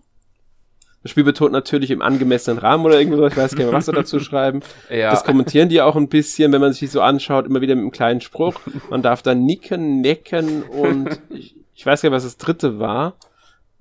Das 1.03 1.11
Spiel 1.11 1.23
betont 1.23 1.51
natürlich 1.51 1.91
im 1.91 2.01
angemessenen 2.01 2.59
Rahmen 2.59 2.85
oder 2.85 2.99
irgendwo 2.99 3.25
ich 3.27 3.37
weiß 3.37 3.51
gar 3.51 3.57
nicht 3.59 3.71
mehr, 3.71 3.73
was 3.73 3.85
sie 3.85 3.91
dazu 3.91 4.19
schreiben. 4.19 4.61
ja. 4.89 5.11
Das 5.11 5.23
kommentieren 5.23 5.69
die 5.69 5.81
auch 5.81 5.95
ein 5.95 6.09
bisschen, 6.09 6.51
wenn 6.51 6.61
man 6.61 6.71
sich 6.71 6.79
die 6.81 6.87
so 6.87 7.01
anschaut, 7.01 7.45
immer 7.45 7.61
wieder 7.61 7.75
mit 7.75 7.83
einem 7.83 7.91
kleinen 7.91 8.21
Spruch. 8.21 8.55
Man 8.89 9.01
darf 9.01 9.21
dann 9.21 9.45
nicken, 9.45 10.01
necken 10.01 10.63
und 10.63 11.21
ich, 11.29 11.55
ich 11.73 11.85
weiß 11.85 12.01
gar 12.01 12.09
nicht, 12.09 12.15
was 12.15 12.23
das 12.23 12.37
dritte 12.37 12.79
war. 12.79 13.15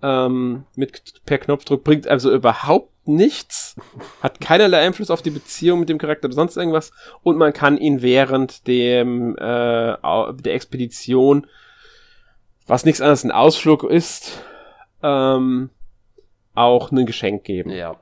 Ähm, 0.03 0.65
mit 0.75 1.25
per 1.25 1.39
Knopfdruck 1.39 1.83
bringt 1.83 2.07
also 2.07 2.31
überhaupt 2.33 2.93
nichts, 3.09 3.77
hat 4.23 4.41
keinerlei 4.41 4.81
Einfluss 4.81 5.11
auf 5.11 5.23
die 5.23 5.31
Beziehung 5.31 5.81
mit 5.81 5.89
dem 5.89 5.99
Charakter 5.99 6.27
oder 6.27 6.35
sonst 6.35 6.57
irgendwas 6.57 6.93
und 7.23 7.39
man 7.39 7.53
kann 7.53 7.79
ihn 7.79 8.03
während 8.03 8.67
dem 8.67 9.37
äh, 9.37 9.41
der 9.41 10.55
Expedition, 10.55 11.47
was 12.67 12.85
nichts 12.85 13.01
anderes 13.01 13.25
ein 13.25 13.31
Ausflug 13.31 13.85
ist, 13.85 14.43
ähm, 15.03 15.71
auch 16.55 16.91
ein 16.91 17.07
Geschenk 17.07 17.45
geben, 17.45 17.71
ja. 17.71 17.97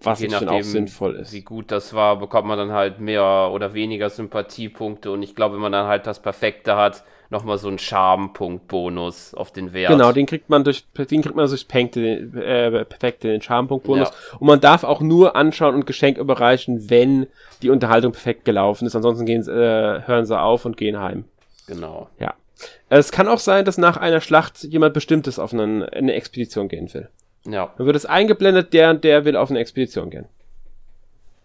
was 0.00 0.20
Je 0.20 0.28
dann 0.28 0.48
auch 0.48 0.52
nachdem, 0.52 0.62
sinnvoll 0.62 1.16
ist. 1.16 1.32
Wie 1.32 1.42
gut 1.42 1.70
das 1.70 1.94
war, 1.94 2.18
bekommt 2.18 2.48
man 2.48 2.58
dann 2.58 2.72
halt 2.72 3.00
mehr 3.00 3.50
oder 3.52 3.72
weniger 3.72 4.10
Sympathiepunkte. 4.10 5.10
Und 5.10 5.22
ich 5.22 5.34
glaube, 5.34 5.54
wenn 5.54 5.62
man 5.62 5.72
dann 5.72 5.86
halt 5.86 6.06
das 6.06 6.20
Perfekte 6.20 6.76
hat, 6.76 7.04
nochmal 7.30 7.58
so 7.58 7.68
einen 7.68 7.78
Charmpunkt-Bonus 7.78 9.34
auf 9.34 9.52
den 9.52 9.72
Wert. 9.72 9.90
Genau, 9.90 10.12
den 10.12 10.26
kriegt 10.26 10.48
man 10.48 10.64
durch, 10.64 10.84
den 10.96 11.22
kriegt 11.22 11.34
man 11.34 11.48
durch 11.48 11.66
Perfekte, 11.66 12.00
äh, 12.00 12.84
Perfekte 12.84 13.28
den 13.28 13.42
Charmpunktbonus. 13.42 14.10
Und 14.38 14.46
man 14.46 14.60
darf 14.60 14.84
auch 14.84 15.00
nur 15.00 15.36
anschauen 15.36 15.74
und 15.74 15.86
Geschenk 15.86 16.18
überreichen, 16.18 16.90
wenn 16.90 17.26
die 17.62 17.70
Unterhaltung 17.70 18.12
perfekt 18.12 18.44
gelaufen 18.44 18.86
ist. 18.86 18.94
Ansonsten 18.94 19.26
gehen, 19.26 19.42
äh, 19.42 20.02
hören 20.06 20.26
sie 20.26 20.38
auf 20.38 20.64
und 20.64 20.76
gehen 20.76 20.98
heim. 20.98 21.24
Genau. 21.66 22.08
Ja. 22.18 22.34
Es 22.88 23.12
kann 23.12 23.28
auch 23.28 23.38
sein, 23.38 23.64
dass 23.64 23.78
nach 23.78 23.96
einer 23.96 24.20
Schlacht 24.20 24.62
jemand 24.64 24.94
Bestimmtes 24.94 25.38
auf 25.38 25.52
einen, 25.52 25.82
eine 25.82 26.14
Expedition 26.14 26.68
gehen 26.68 26.92
will. 26.94 27.08
Ja. 27.44 27.72
Dann 27.76 27.86
wird 27.86 27.96
es 27.96 28.06
eingeblendet, 28.06 28.72
der 28.72 28.90
und 28.90 29.04
der 29.04 29.24
will 29.24 29.36
auf 29.36 29.50
eine 29.50 29.58
Expedition 29.58 30.10
gehen. 30.10 30.26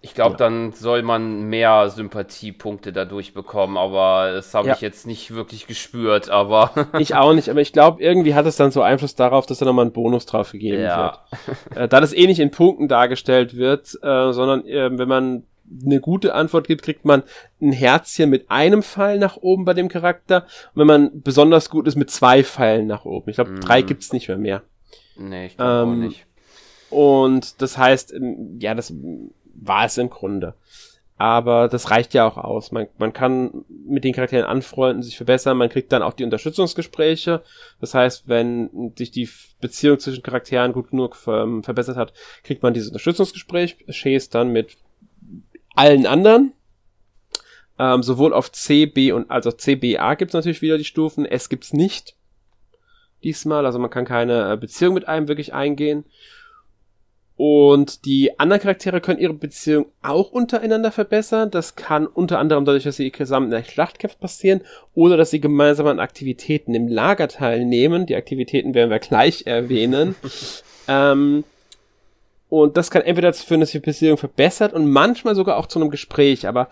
Ich 0.04 0.16
glaube, 0.16 0.32
Ja. 0.32 0.38
dann 0.38 0.72
soll 0.74 1.04
man 1.04 1.44
mehr 1.44 1.90
Sympathiepunkte 1.90 2.92
dadurch 2.92 3.34
bekommen, 3.36 3.78
aber 3.78 4.32
das 4.34 4.54
habe 4.56 4.70
Ja. 4.70 4.74
ich 4.74 4.82
jetzt 4.82 5.06
nicht 5.06 5.32
wirklich 5.32 5.68
gespürt, 5.68 6.30
aber 6.30 6.72
Ich 7.00 7.14
auch 7.16 7.34
nicht, 7.34 7.50
aber 7.50 7.62
ich 7.62 7.72
glaube, 7.72 8.02
irgendwie 8.02 8.34
hat 8.34 8.48
es 8.48 8.56
dann 8.56 8.72
so 8.72 8.82
Einfluss 8.82 9.14
darauf, 9.16 9.46
dass 9.46 9.60
da 9.60 9.66
nochmal 9.66 9.86
ein 9.86 9.92
Bonus 9.92 10.26
drauf 10.26 10.52
gegeben 10.54 10.82
Ja. 10.82 11.20
wird. 11.72 11.78
Äh, 11.78 11.88
da 11.88 12.00
das 12.02 12.14
eh 12.14 12.26
nicht 12.26 12.40
in 12.40 12.50
Punkten 12.50 12.88
dargestellt 12.88 13.56
wird, 13.56 13.94
äh, 14.02 14.34
sondern 14.34 14.66
äh, 14.66 14.90
wenn 14.98 15.08
man 15.08 15.44
eine 15.86 16.02
gute 16.02 16.34
Antwort 16.34 16.68
gibt, 16.68 16.82
kriegt 16.82 17.06
man 17.06 17.22
ein 17.62 17.72
Herzchen 17.72 18.30
mit 18.30 18.50
einem 18.52 18.82
Pfeil 18.84 19.20
nach 19.20 19.38
oben 19.38 19.64
bei 19.66 19.74
dem 19.76 19.88
Charakter. 19.88 20.46
Und 20.74 20.80
wenn 20.82 20.88
man 20.88 21.22
besonders 21.22 21.70
gut 21.70 21.88
ist, 21.88 21.96
mit 21.96 22.10
zwei 22.10 22.44
Pfeilen 22.44 22.88
nach 22.88 23.06
oben. 23.06 23.30
Ich 23.30 23.36
glaube, 23.36 23.52
Mhm. 23.52 23.62
drei 23.62 23.82
gibt's 23.84 24.12
nicht 24.12 24.28
mehr 24.28 24.38
mehr. 24.38 24.64
nee, 25.16 25.46
ich 25.46 25.56
glaube 25.58 25.72
Ähm, 25.72 25.90
auch 25.90 26.06
nicht. 26.08 26.26
Und 26.90 27.62
das 27.62 27.78
heißt, 27.78 28.14
ähm, 28.14 28.58
ja, 28.60 28.74
das 28.74 28.92
war 29.54 29.86
es 29.86 29.98
im 29.98 30.10
Grunde. 30.10 30.56
aber 31.22 31.68
das 31.68 31.92
reicht 31.92 32.16
ja 32.16 32.28
auch 32.28 32.38
aus. 32.38 32.72
Man, 32.72 32.88
man 32.98 33.14
kann 33.14 33.64
mit 33.68 34.04
den 34.04 34.14
Charakteren 34.14 34.44
anfreunden, 34.44 35.04
sich 35.04 35.18
verbessern, 35.18 35.56
man 35.56 35.70
kriegt 35.70 35.92
dann 35.92 36.02
auch 36.02 36.14
die 36.14 36.24
Unterstützungsgespräche. 36.24 37.44
Das 37.80 37.94
heißt, 37.94 38.28
wenn 38.28 38.92
sich 38.98 39.12
die 39.12 39.30
Beziehung 39.60 40.00
zwischen 40.00 40.24
Charakteren 40.24 40.74
gut 40.74 40.90
genug 40.90 41.18
ähm, 41.28 41.64
verbessert 41.64 41.96
hat, 41.96 42.14
kriegt 42.44 42.64
man 42.64 42.74
dieses 42.74 42.90
Unterstützungsgespräch, 42.90 43.86
Chase 43.92 44.32
dann 44.32 44.52
mit 44.52 44.78
allen 45.76 46.08
anderen. 46.08 46.54
Ähm, 47.78 48.02
sowohl 48.02 48.34
auf 48.34 48.52
C, 48.52 48.88
B 48.88 49.12
und 49.12 49.30
als 49.30 49.46
auch 49.46 49.54
C, 49.54 49.76
B, 49.76 50.00
A 50.00 50.16
gibt 50.16 50.32
es 50.32 50.34
natürlich 50.34 50.64
wieder 50.64 50.80
die 50.80 50.86
Stufen. 50.86 51.26
S 51.28 51.50
gibt's 51.50 51.72
nicht 51.72 52.16
diesmal, 53.24 53.68
also 53.68 53.78
man 53.78 53.92
kann 53.92 54.06
keine 54.06 54.54
äh, 54.54 54.58
Beziehung 54.58 54.96
mit 54.96 55.08
einem 55.08 55.28
wirklich 55.28 55.54
eingehen. 55.54 56.04
Und 57.44 58.06
die 58.06 58.38
anderen 58.40 58.62
Charaktere 58.62 59.02
können 59.02 59.18
ihre 59.18 59.34
Beziehung 59.34 59.88
auch 60.04 60.32
untereinander 60.32 60.92
verbessern. 60.92 61.50
Das 61.50 61.76
kann 61.76 62.06
unter 62.06 62.38
anderem 62.38 62.66
dadurch, 62.66 62.84
dass 62.84 62.98
sie 62.98 63.12
zusammen 63.12 63.48
in 63.48 63.54
einer 63.56 63.64
Schlacht 63.64 63.98
kämpfen 63.98 64.20
passieren 64.20 64.62
oder 64.94 65.18
dass 65.18 65.32
sie 65.32 65.42
gemeinsam 65.42 65.88
an 65.88 66.00
Aktivitäten 66.00 66.76
im 66.76 66.88
Lager 66.88 67.28
teilnehmen. 67.28 68.06
Die 68.06 68.16
Aktivitäten 68.16 68.76
werden 68.76 68.92
wir 68.92 69.00
gleich 69.00 69.48
erwähnen. 69.48 70.14
ähm, 70.88 71.44
und 72.50 72.78
das 72.78 72.92
kann 72.92 73.02
entweder 73.02 73.30
dazu 73.30 73.48
führen, 73.48 73.62
dass 73.62 73.72
die 73.72 73.80
Beziehung 73.80 74.18
verbessert 74.18 74.74
und 74.74 74.88
manchmal 74.92 75.34
sogar 75.34 75.58
auch 75.58 75.66
zu 75.66 75.80
einem 75.80 75.90
Gespräch. 75.90 76.48
Aber 76.48 76.68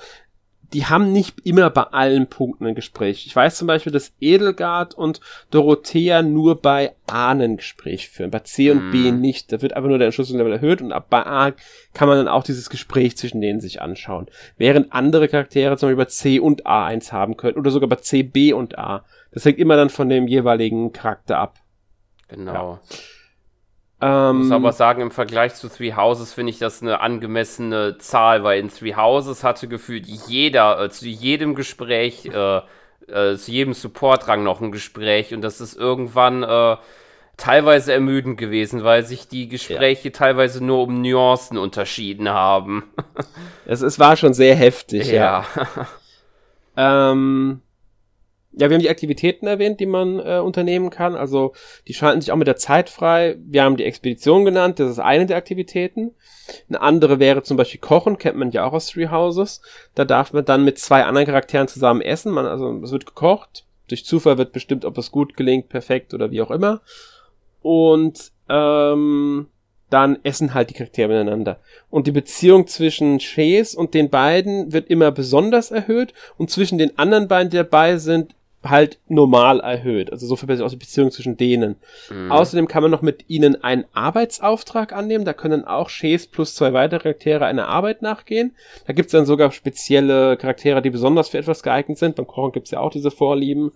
die 0.73 0.85
haben 0.85 1.11
nicht 1.11 1.45
immer 1.45 1.69
bei 1.69 1.83
allen 1.83 2.27
Punkten 2.27 2.65
ein 2.65 2.75
Gespräch. 2.75 3.25
Ich 3.25 3.35
weiß 3.35 3.57
zum 3.57 3.67
Beispiel, 3.67 3.91
dass 3.91 4.13
Edelgard 4.19 4.93
und 4.93 5.19
Dorothea 5.51 6.21
nur 6.21 6.61
bei 6.61 6.93
A 7.07 7.31
ein 7.31 7.57
Gespräch 7.57 8.09
führen, 8.09 8.29
bei 8.29 8.39
C 8.39 8.71
und. 8.71 8.91
B 8.91 9.11
mhm. 9.11 9.21
nicht. 9.21 9.51
Da 9.51 9.61
wird 9.61 9.73
einfach 9.73 9.89
nur 9.89 9.97
der 9.97 10.07
Entschlüsselungslevel 10.07 10.53
erhöht 10.53 10.81
und 10.81 10.91
ab 10.91 11.07
bei 11.09 11.25
A 11.25 11.53
kann 11.93 12.07
man 12.07 12.17
dann 12.17 12.27
auch 12.27 12.43
dieses 12.43 12.69
Gespräch 12.69 13.17
zwischen 13.17 13.41
denen 13.41 13.59
sich 13.61 13.81
anschauen. 13.81 14.27
Während 14.57 14.93
andere 14.93 15.27
Charaktere 15.27 15.77
zum 15.77 15.87
Beispiel 15.87 16.05
bei 16.05 16.09
C 16.09 16.39
und 16.39 16.65
A 16.65 16.85
eins 16.85 17.11
haben 17.11 17.37
können 17.37 17.57
oder 17.57 17.71
sogar 17.71 17.89
bei 17.89 17.97
C, 17.97 18.23
B 18.23 18.53
und 18.53 18.77
A. 18.77 19.05
Das 19.31 19.45
hängt 19.45 19.59
immer 19.59 19.75
dann 19.75 19.89
von 19.89 20.09
dem 20.09 20.27
jeweiligen 20.27 20.91
Charakter 20.91 21.37
ab. 21.37 21.59
Genau. 22.27 22.53
Ja. 22.53 22.79
Ähm, 24.01 24.37
ich 24.37 24.43
muss 24.43 24.51
aber 24.51 24.71
sagen, 24.71 25.01
im 25.01 25.11
Vergleich 25.11 25.55
zu 25.55 25.67
Three 25.67 25.93
Houses 25.93 26.33
finde 26.33 26.51
ich 26.51 26.59
das 26.59 26.81
eine 26.81 27.01
angemessene 27.01 27.97
Zahl, 27.97 28.43
weil 28.43 28.59
in 28.59 28.69
Three 28.69 28.95
Houses 28.95 29.43
hatte 29.43 29.67
gefühlt 29.67 30.05
jeder, 30.05 30.81
äh, 30.81 30.89
zu 30.89 31.07
jedem 31.07 31.55
Gespräch, 31.55 32.25
äh, 32.25 32.61
äh, 33.07 33.35
zu 33.35 33.51
jedem 33.51 33.73
Support-Rang 33.73 34.43
noch 34.43 34.61
ein 34.61 34.71
Gespräch 34.71 35.33
und 35.33 35.41
das 35.41 35.59
ist 35.59 35.75
irgendwann 35.75 36.43
äh, 36.43 36.77
teilweise 37.35 37.93
ermüdend 37.93 38.37
gewesen, 38.37 38.83
weil 38.83 39.05
sich 39.05 39.27
die 39.27 39.47
Gespräche 39.47 40.09
ja. 40.09 40.13
teilweise 40.13 40.63
nur 40.63 40.83
um 40.83 41.01
Nuancen 41.01 41.57
unterschieden 41.57 42.29
haben. 42.29 42.83
es, 43.65 43.81
es 43.81 43.99
war 43.99 44.15
schon 44.15 44.33
sehr 44.33 44.55
heftig, 44.55 45.11
ja. 45.11 45.45
ja. 46.75 47.11
ähm, 47.11 47.61
ja, 48.51 48.69
wir 48.69 48.75
haben 48.75 48.81
die 48.81 48.89
Aktivitäten 48.89 49.45
erwähnt, 49.45 49.79
die 49.79 49.85
man 49.85 50.19
äh, 50.19 50.39
unternehmen 50.39 50.89
kann. 50.89 51.15
Also 51.15 51.53
die 51.87 51.93
schalten 51.93 52.21
sich 52.21 52.31
auch 52.31 52.35
mit 52.37 52.47
der 52.47 52.55
Zeit 52.55 52.89
frei. 52.89 53.37
Wir 53.45 53.63
haben 53.63 53.77
die 53.77 53.83
Expedition 53.83 54.43
genannt, 54.43 54.79
das 54.79 54.89
ist 54.89 54.99
eine 54.99 55.27
der 55.27 55.37
Aktivitäten. 55.37 56.15
Eine 56.67 56.81
andere 56.81 57.19
wäre 57.19 57.43
zum 57.43 57.57
Beispiel 57.57 57.79
Kochen, 57.79 58.17
kennt 58.17 58.37
man 58.37 58.51
ja 58.51 58.65
auch 58.65 58.73
aus 58.73 58.87
Three 58.87 59.09
Houses. 59.09 59.61
Da 59.93 60.03
darf 60.03 60.33
man 60.33 60.45
dann 60.45 60.65
mit 60.65 60.79
zwei 60.79 61.05
anderen 61.05 61.27
Charakteren 61.27 61.67
zusammen 61.67 62.01
essen. 62.01 62.31
Man, 62.31 62.47
also 62.47 62.81
es 62.83 62.91
wird 62.91 63.05
gekocht. 63.05 63.65
Durch 63.87 64.05
Zufall 64.05 64.37
wird 64.37 64.51
bestimmt, 64.51 64.83
ob 64.83 64.97
es 64.97 65.11
gut 65.11 65.37
gelingt, 65.37 65.69
perfekt 65.69 66.13
oder 66.13 66.31
wie 66.31 66.41
auch 66.41 66.51
immer. 66.51 66.81
Und 67.61 68.31
ähm, 68.49 69.47
dann 69.89 70.19
essen 70.23 70.53
halt 70.53 70.69
die 70.69 70.73
Charaktere 70.75 71.07
miteinander. 71.07 71.59
Und 71.89 72.07
die 72.07 72.11
Beziehung 72.11 72.67
zwischen 72.67 73.19
Chase 73.19 73.77
und 73.77 73.93
den 73.93 74.09
beiden 74.09 74.71
wird 74.71 74.89
immer 74.89 75.11
besonders 75.11 75.71
erhöht 75.71 76.13
und 76.37 76.49
zwischen 76.49 76.77
den 76.77 76.97
anderen 76.97 77.27
beiden, 77.27 77.49
die 77.49 77.57
dabei 77.57 77.97
sind, 77.97 78.35
halt 78.63 78.99
normal 79.07 79.61
erhöht. 79.61 80.11
Also 80.11 80.27
so 80.27 80.35
verbessert 80.35 80.65
auch 80.65 80.71
die 80.71 80.75
Beziehung 80.75 81.11
zwischen 81.11 81.37
denen. 81.37 81.77
Mhm. 82.09 82.31
Außerdem 82.31 82.67
kann 82.67 82.81
man 82.81 82.91
noch 82.91 83.01
mit 83.01 83.29
ihnen 83.29 83.63
einen 83.63 83.85
Arbeitsauftrag 83.93 84.91
annehmen. 84.91 85.23
Da 85.23 85.33
können 85.33 85.63
auch 85.63 85.89
Chase 85.89 86.27
plus 86.29 86.55
zwei 86.55 86.73
weitere 86.73 86.99
Charaktere 86.99 87.45
einer 87.45 87.67
Arbeit 87.67 88.01
nachgehen. 88.01 88.55
Da 88.85 88.93
gibt's 88.93 89.13
dann 89.13 89.25
sogar 89.25 89.51
spezielle 89.51 90.35
Charaktere, 90.35 90.81
die 90.81 90.89
besonders 90.89 91.29
für 91.29 91.37
etwas 91.37 91.63
geeignet 91.63 91.97
sind. 91.97 92.15
Beim 92.15 92.27
Kochen 92.27 92.51
gibt's 92.51 92.71
ja 92.71 92.79
auch 92.79 92.91
diese 92.91 93.11
Vorlieben. 93.11 93.71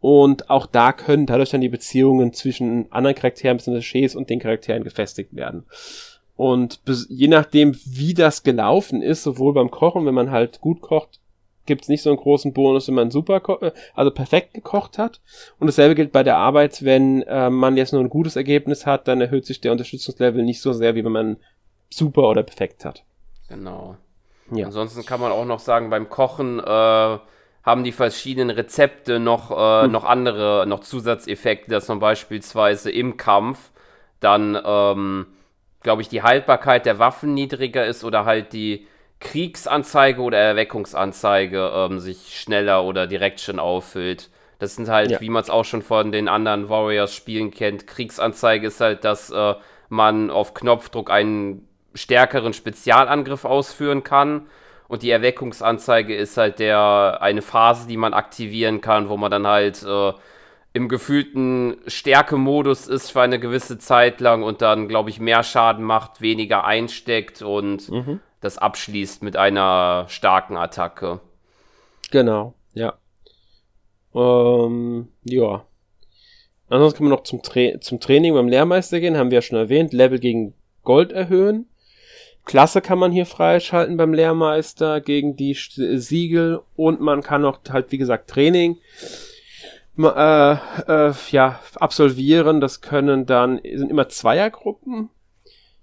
Und 0.00 0.50
auch 0.50 0.66
da 0.66 0.92
können 0.92 1.26
dadurch 1.26 1.50
dann 1.50 1.60
die 1.60 1.68
Beziehungen 1.68 2.32
zwischen 2.32 2.90
anderen 2.92 3.16
Charakteren, 3.16 3.56
bzw. 3.56 3.80
Chase 3.80 4.16
und 4.16 4.30
den 4.30 4.40
Charakteren 4.40 4.84
gefestigt 4.84 5.34
werden. 5.34 5.64
Und 6.36 6.80
je 7.08 7.28
nachdem, 7.28 7.74
wie 7.86 8.14
das 8.14 8.42
gelaufen 8.42 9.02
ist, 9.02 9.22
sowohl 9.22 9.54
beim 9.54 9.70
Kochen, 9.70 10.04
wenn 10.04 10.14
man 10.14 10.30
halt 10.30 10.60
gut 10.60 10.82
kocht, 10.82 11.18
gibt 11.66 11.82
es 11.82 11.88
nicht 11.88 12.02
so 12.02 12.10
einen 12.10 12.18
großen 12.18 12.52
Bonus, 12.52 12.88
wenn 12.88 12.94
man 12.94 13.10
super, 13.10 13.42
äh, 13.60 13.72
also 13.94 14.10
perfekt 14.10 14.54
gekocht 14.54 14.98
hat. 14.98 15.20
Und 15.58 15.66
dasselbe 15.66 15.94
gilt 15.94 16.12
bei 16.12 16.22
der 16.22 16.36
Arbeit, 16.36 16.84
wenn 16.84 17.22
äh, 17.22 17.50
man 17.50 17.76
jetzt 17.76 17.92
nur 17.92 18.02
ein 18.02 18.10
gutes 18.10 18.36
Ergebnis 18.36 18.86
hat, 18.86 19.08
dann 19.08 19.20
erhöht 19.20 19.46
sich 19.46 19.60
der 19.60 19.72
Unterstützungslevel 19.72 20.42
nicht 20.42 20.60
so 20.60 20.72
sehr, 20.72 20.94
wie 20.94 21.04
wenn 21.04 21.12
man 21.12 21.36
super 21.90 22.22
oder 22.22 22.42
perfekt 22.42 22.84
hat. 22.84 23.04
Genau. 23.48 23.96
Ja. 24.50 24.66
Ansonsten 24.66 25.04
kann 25.04 25.20
man 25.20 25.32
auch 25.32 25.44
noch 25.44 25.58
sagen, 25.58 25.90
beim 25.90 26.08
Kochen 26.08 26.60
äh, 26.60 27.18
haben 27.66 27.82
die 27.82 27.92
verschiedenen 27.92 28.50
Rezepte 28.50 29.18
noch, 29.18 29.50
äh, 29.50 29.84
hm. 29.84 29.92
noch 29.92 30.04
andere, 30.04 30.66
noch 30.66 30.80
Zusatzeffekte, 30.80 31.70
dass 31.70 31.88
man 31.88 31.98
beispielsweise 31.98 32.90
im 32.90 33.16
Kampf 33.16 33.72
dann, 34.20 34.58
ähm, 34.64 35.26
glaube 35.82 36.02
ich, 36.02 36.08
die 36.08 36.22
Haltbarkeit 36.22 36.86
der 36.86 36.98
Waffen 36.98 37.34
niedriger 37.34 37.84
ist 37.84 38.04
oder 38.04 38.24
halt 38.24 38.52
die 38.52 38.86
Kriegsanzeige 39.20 40.20
oder 40.20 40.38
Erweckungsanzeige 40.38 41.72
ähm, 41.74 41.98
sich 41.98 42.38
schneller 42.38 42.84
oder 42.84 43.06
direkt 43.06 43.40
schon 43.40 43.58
auffüllt. 43.58 44.30
Das 44.58 44.76
sind 44.76 44.88
halt, 44.88 45.10
ja. 45.10 45.20
wie 45.20 45.30
man 45.30 45.42
es 45.42 45.50
auch 45.50 45.64
schon 45.64 45.82
von 45.82 46.12
den 46.12 46.28
anderen 46.28 46.68
Warriors-Spielen 46.68 47.50
kennt, 47.50 47.86
Kriegsanzeige 47.86 48.66
ist 48.66 48.80
halt, 48.80 49.04
dass 49.04 49.30
äh, 49.30 49.54
man 49.88 50.30
auf 50.30 50.54
Knopfdruck 50.54 51.10
einen 51.10 51.66
stärkeren 51.94 52.52
Spezialangriff 52.52 53.44
ausführen 53.44 54.02
kann. 54.02 54.46
Und 54.88 55.02
die 55.02 55.10
Erweckungsanzeige 55.10 56.14
ist 56.14 56.36
halt 56.36 56.58
der 56.58 57.18
eine 57.20 57.42
Phase, 57.42 57.88
die 57.88 57.96
man 57.96 58.14
aktivieren 58.14 58.80
kann, 58.80 59.08
wo 59.08 59.16
man 59.16 59.30
dann 59.30 59.46
halt 59.46 59.82
äh, 59.82 60.12
im 60.74 60.88
gefühlten 60.88 61.78
Stärkemodus 61.86 62.86
ist 62.86 63.10
für 63.10 63.22
eine 63.22 63.40
gewisse 63.40 63.78
Zeit 63.78 64.20
lang 64.20 64.42
und 64.42 64.62
dann, 64.62 64.88
glaube 64.88 65.10
ich, 65.10 65.18
mehr 65.18 65.42
Schaden 65.42 65.84
macht, 65.84 66.20
weniger 66.20 66.64
einsteckt 66.64 67.42
und 67.42 67.90
mhm 67.90 68.20
das 68.40 68.58
abschließt 68.58 69.22
mit 69.22 69.36
einer 69.36 70.06
starken 70.08 70.56
Attacke. 70.56 71.20
Genau, 72.10 72.54
ja. 72.74 72.98
Ähm, 74.14 75.08
ja. 75.24 75.64
Ansonsten 76.68 76.98
kann 76.98 77.08
man 77.08 77.16
noch 77.18 77.24
zum, 77.24 77.42
Tra 77.42 77.80
zum 77.80 78.00
Training 78.00 78.34
beim 78.34 78.48
Lehrmeister 78.48 79.00
gehen, 79.00 79.16
haben 79.16 79.30
wir 79.30 79.36
ja 79.36 79.42
schon 79.42 79.58
erwähnt. 79.58 79.92
Level 79.92 80.18
gegen 80.18 80.54
Gold 80.82 81.12
erhöhen. 81.12 81.66
Klasse 82.44 82.80
kann 82.80 82.98
man 82.98 83.10
hier 83.10 83.26
freischalten 83.26 83.96
beim 83.96 84.14
Lehrmeister 84.14 85.00
gegen 85.00 85.36
die 85.36 85.54
Siegel 85.54 86.60
und 86.76 87.00
man 87.00 87.22
kann 87.22 87.44
auch 87.44 87.58
halt, 87.68 87.90
wie 87.90 87.98
gesagt, 87.98 88.30
Training 88.30 88.78
äh, 89.98 90.52
äh, 90.52 91.12
ja, 91.30 91.60
absolvieren. 91.76 92.60
Das 92.60 92.80
können 92.80 93.26
dann, 93.26 93.60
sind 93.64 93.90
immer 93.90 94.08
Zweiergruppen 94.08 95.10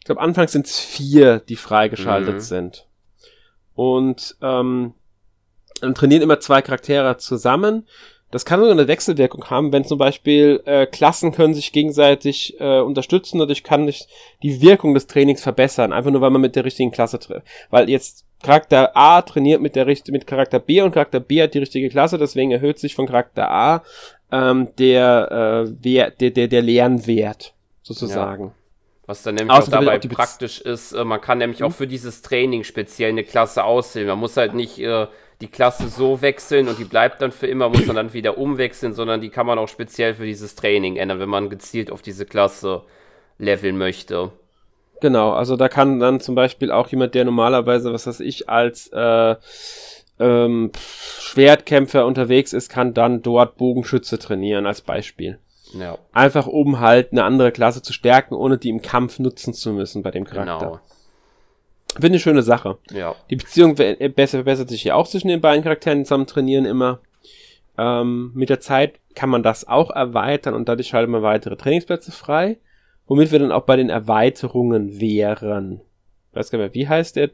ich 0.03 0.05
glaube, 0.05 0.19
anfangs 0.19 0.51
sind 0.51 0.65
es 0.65 0.81
vier, 0.81 1.39
die 1.39 1.55
freigeschaltet 1.55 2.35
mhm. 2.35 2.39
sind. 2.41 2.87
Und 3.73 4.35
ähm, 4.41 4.95
dann 5.79 5.95
trainieren 5.95 6.21
immer 6.21 6.41
zwei 6.41 6.61
Charaktere 6.61 7.15
zusammen. 7.15 7.87
Das 8.29 8.43
kann 8.43 8.59
sogar 8.59 8.73
eine 8.73 8.89
Wechselwirkung 8.89 9.49
haben, 9.49 9.71
wenn 9.71 9.85
zum 9.85 9.97
Beispiel 9.97 10.61
äh, 10.65 10.87
Klassen 10.87 11.31
können 11.31 11.53
sich 11.53 11.71
gegenseitig 11.71 12.59
äh, 12.59 12.81
unterstützen, 12.81 13.39
dadurch 13.39 13.63
kann 13.63 13.85
sich 13.85 14.09
die 14.41 14.59
Wirkung 14.59 14.93
des 14.93 15.07
Trainings 15.07 15.41
verbessern, 15.41 15.93
einfach 15.93 16.11
nur 16.11 16.19
weil 16.19 16.31
man 16.31 16.41
mit 16.41 16.57
der 16.57 16.65
richtigen 16.65 16.91
Klasse 16.91 17.17
trifft. 17.17 17.47
Weil 17.69 17.89
jetzt 17.89 18.25
Charakter 18.43 18.97
A 18.97 19.21
trainiert 19.21 19.61
mit 19.61 19.77
der 19.77 19.85
mit 19.85 20.27
Charakter 20.27 20.59
B 20.59 20.81
und 20.81 20.91
Charakter 20.91 21.21
B 21.21 21.41
hat 21.41 21.53
die 21.53 21.59
richtige 21.59 21.87
Klasse, 21.87 22.17
deswegen 22.17 22.51
erhöht 22.51 22.77
sich 22.77 22.93
von 22.93 23.07
Charakter 23.07 23.49
A 23.49 23.83
ähm, 24.33 24.67
der, 24.77 25.65
äh, 25.65 25.85
Wert, 25.85 26.19
der, 26.19 26.31
der, 26.31 26.49
der 26.49 26.61
Lernwert 26.61 27.53
sozusagen. 27.83 28.47
Ja. 28.47 28.62
Was 29.05 29.21
dann 29.21 29.35
nämlich 29.35 29.57
auch 29.57 29.67
dabei 29.67 29.99
praktisch 29.99 30.61
ist, 30.61 30.93
äh, 30.93 31.03
man 31.03 31.19
kann 31.19 31.37
nämlich 31.37 31.59
mhm. 31.59 31.67
auch 31.67 31.73
für 31.73 31.87
dieses 31.87 32.21
Training 32.21 32.63
speziell 32.63 33.09
eine 33.09 33.23
Klasse 33.23 33.63
auswählen. 33.63 34.07
Man 34.07 34.19
muss 34.19 34.37
halt 34.37 34.53
nicht 34.53 34.79
äh, 34.79 35.07
die 35.41 35.47
Klasse 35.47 35.89
so 35.89 36.21
wechseln 36.21 36.69
und 36.69 36.79
die 36.79 36.85
bleibt 36.85 37.21
dann 37.21 37.33
für 37.33 37.47
immer, 37.47 37.67
muss 37.67 37.85
man 37.85 37.97
dann 37.97 38.13
wieder 38.13 38.37
umwechseln, 38.37 38.93
sondern 38.93 39.19
die 39.19 39.29
kann 39.29 39.45
man 39.45 39.59
auch 39.59 39.67
speziell 39.67 40.13
für 40.13 40.25
dieses 40.25 40.55
Training 40.55 40.95
ändern, 40.95 41.19
wenn 41.19 41.29
man 41.29 41.49
gezielt 41.49 41.91
auf 41.91 42.01
diese 42.01 42.25
Klasse 42.25 42.83
leveln 43.37 43.77
möchte. 43.77 44.31
Genau, 45.01 45.33
also 45.33 45.57
da 45.57 45.67
kann 45.67 45.99
dann 45.99 46.21
zum 46.21 46.33
Beispiel 46.33 46.71
auch 46.71 46.87
jemand, 46.87 47.13
der 47.13 47.25
normalerweise, 47.25 47.91
was 47.91 48.07
weiß 48.07 48.21
ich, 48.21 48.47
als 48.47 48.87
äh, 48.93 49.35
ähm, 50.17 50.71
Schwertkämpfer 51.19 52.05
unterwegs 52.05 52.53
ist, 52.53 52.69
kann 52.69 52.93
dann 52.93 53.21
dort 53.21 53.57
Bogenschütze 53.57 54.17
trainieren, 54.17 54.65
als 54.65 54.79
Beispiel. 54.79 55.39
Ja. 55.73 55.97
Einfach 56.11 56.47
um 56.47 56.79
halt 56.79 57.11
eine 57.11 57.23
andere 57.23 57.51
Klasse 57.51 57.81
zu 57.81 57.93
stärken, 57.93 58.35
ohne 58.35 58.57
die 58.57 58.69
im 58.69 58.81
Kampf 58.81 59.19
nutzen 59.19 59.53
zu 59.53 59.73
müssen 59.73 60.03
bei 60.03 60.11
dem 60.11 60.25
Charakter. 60.25 60.65
Genau. 60.65 60.79
Finde 61.93 62.07
eine 62.07 62.19
schöne 62.19 62.41
Sache. 62.41 62.77
Ja. 62.91 63.15
Die 63.29 63.35
Beziehung 63.35 63.75
be- 63.75 63.95
besser 64.09 64.37
verbessert 64.37 64.69
sich 64.69 64.83
ja 64.83 64.95
auch 64.95 65.07
zwischen 65.07 65.27
den 65.27 65.41
beiden 65.41 65.63
Charakteren, 65.63 65.99
die 65.99 66.03
zusammen 66.05 66.27
trainieren 66.27 66.65
immer. 66.65 66.99
Ähm, 67.77 68.31
mit 68.33 68.49
der 68.49 68.59
Zeit 68.59 68.99
kann 69.15 69.29
man 69.29 69.43
das 69.43 69.67
auch 69.67 69.89
erweitern 69.91 70.53
und 70.53 70.69
dadurch 70.69 70.87
schaltet 70.87 71.09
man 71.09 71.21
weitere 71.21 71.55
Trainingsplätze 71.55 72.11
frei, 72.11 72.57
womit 73.07 73.31
wir 73.31 73.39
dann 73.39 73.51
auch 73.51 73.63
bei 73.63 73.75
den 73.75 73.89
Erweiterungen 73.89 74.99
wären. 74.99 75.81
Ich 76.31 76.35
weiß 76.37 76.49
gar 76.51 76.59
nicht 76.59 76.73
mehr, 76.73 76.73
wie 76.73 76.87
heißt 76.87 77.15
der, 77.15 77.31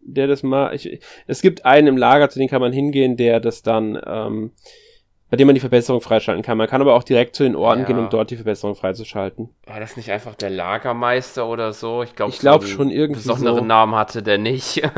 der 0.00 0.26
das 0.26 0.42
mal. 0.42 0.74
Ich, 0.74 1.00
es 1.26 1.42
gibt 1.42 1.64
einen 1.64 1.86
im 1.86 1.96
Lager, 1.96 2.28
zu 2.28 2.38
dem 2.38 2.48
kann 2.48 2.60
man 2.60 2.72
hingehen, 2.72 3.16
der 3.16 3.40
das 3.40 3.62
dann, 3.62 4.00
ähm, 4.06 4.52
bei 5.32 5.38
dem 5.38 5.46
man 5.46 5.54
die 5.54 5.60
Verbesserung 5.60 6.02
freischalten 6.02 6.42
kann. 6.44 6.58
Man 6.58 6.68
kann 6.68 6.82
aber 6.82 6.92
auch 6.92 7.04
direkt 7.04 7.34
zu 7.36 7.42
den 7.42 7.56
Orten 7.56 7.80
Ja. 7.80 7.86
gehen, 7.86 7.98
um 7.98 8.10
dort 8.10 8.30
die 8.30 8.36
Verbesserung 8.36 8.76
freizuschalten. 8.76 9.48
War 9.66 9.80
das 9.80 9.96
nicht 9.96 10.10
einfach 10.10 10.34
der 10.34 10.50
Lagermeister 10.50 11.48
oder 11.48 11.72
so? 11.72 12.02
Ich 12.02 12.14
glaube, 12.14 12.32
Ich 12.32 12.38
glaub 12.40 12.64
schon 12.66 12.90
irgendwie 12.90 13.22
besonderen 13.22 13.60
so. 13.60 13.64
Namen 13.64 13.94
hatte 13.94 14.22
der 14.22 14.36
nicht. 14.36 14.82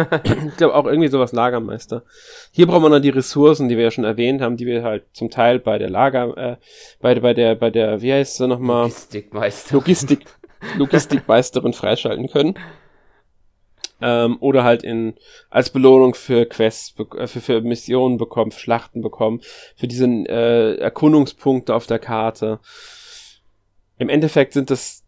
Ich 0.49 0.57
glaube 0.57 0.74
auch 0.74 0.87
irgendwie 0.87 1.07
sowas 1.07 1.30
Lagermeister. 1.30 2.03
Hier 2.51 2.66
brauchen 2.66 2.82
wir 2.82 2.89
noch 2.89 2.99
die 2.99 3.11
Ressourcen, 3.11 3.68
die 3.68 3.76
wir 3.76 3.85
ja 3.85 3.91
schon 3.93 4.03
erwähnt 4.03 4.41
haben, 4.43 4.57
die 4.57 4.66
wir 4.66 4.82
halt 4.82 5.05
zum 5.12 5.30
Teil 5.30 5.61
bei 5.61 5.78
der 5.78 5.89
Lager, 5.89 6.37
äh, 6.37 6.57
bei, 7.01 7.14
bei 7.20 7.32
der, 7.32 7.55
bei 7.55 7.70
der, 7.70 8.03
wie 8.03 8.12
heißt 8.12 8.39
sie 8.39 8.49
nochmal? 8.49 8.89
Logistikmeister. 8.89 9.74
Logistik, 9.76 10.24
Logistikmeisterin 10.78 11.74
freischalten 11.74 12.28
können. 12.28 12.55
Ähm, 14.07 14.36
oder 14.40 14.64
halt 14.64 14.82
in, 14.82 15.14
als 15.48 15.70
Belohnung 15.70 16.14
für 16.14 16.44
Quests, 16.44 16.94
äh, 17.16 17.26
für, 17.26 17.40
für 17.40 17.61
Missionen 17.62 18.18
bekommen, 18.18 18.50
für 18.50 18.61
Schlachten 18.61 19.00
bekommen, 19.00 19.40
für 19.76 19.88
diese 19.88 20.05
äh, 20.05 20.76
Erkundungspunkte 20.76 21.74
auf 21.74 21.86
der 21.86 21.98
Karte. 21.98 22.61
Im 23.96 24.11
Endeffekt 24.11 24.52
sind 24.52 24.68
das 24.70 25.05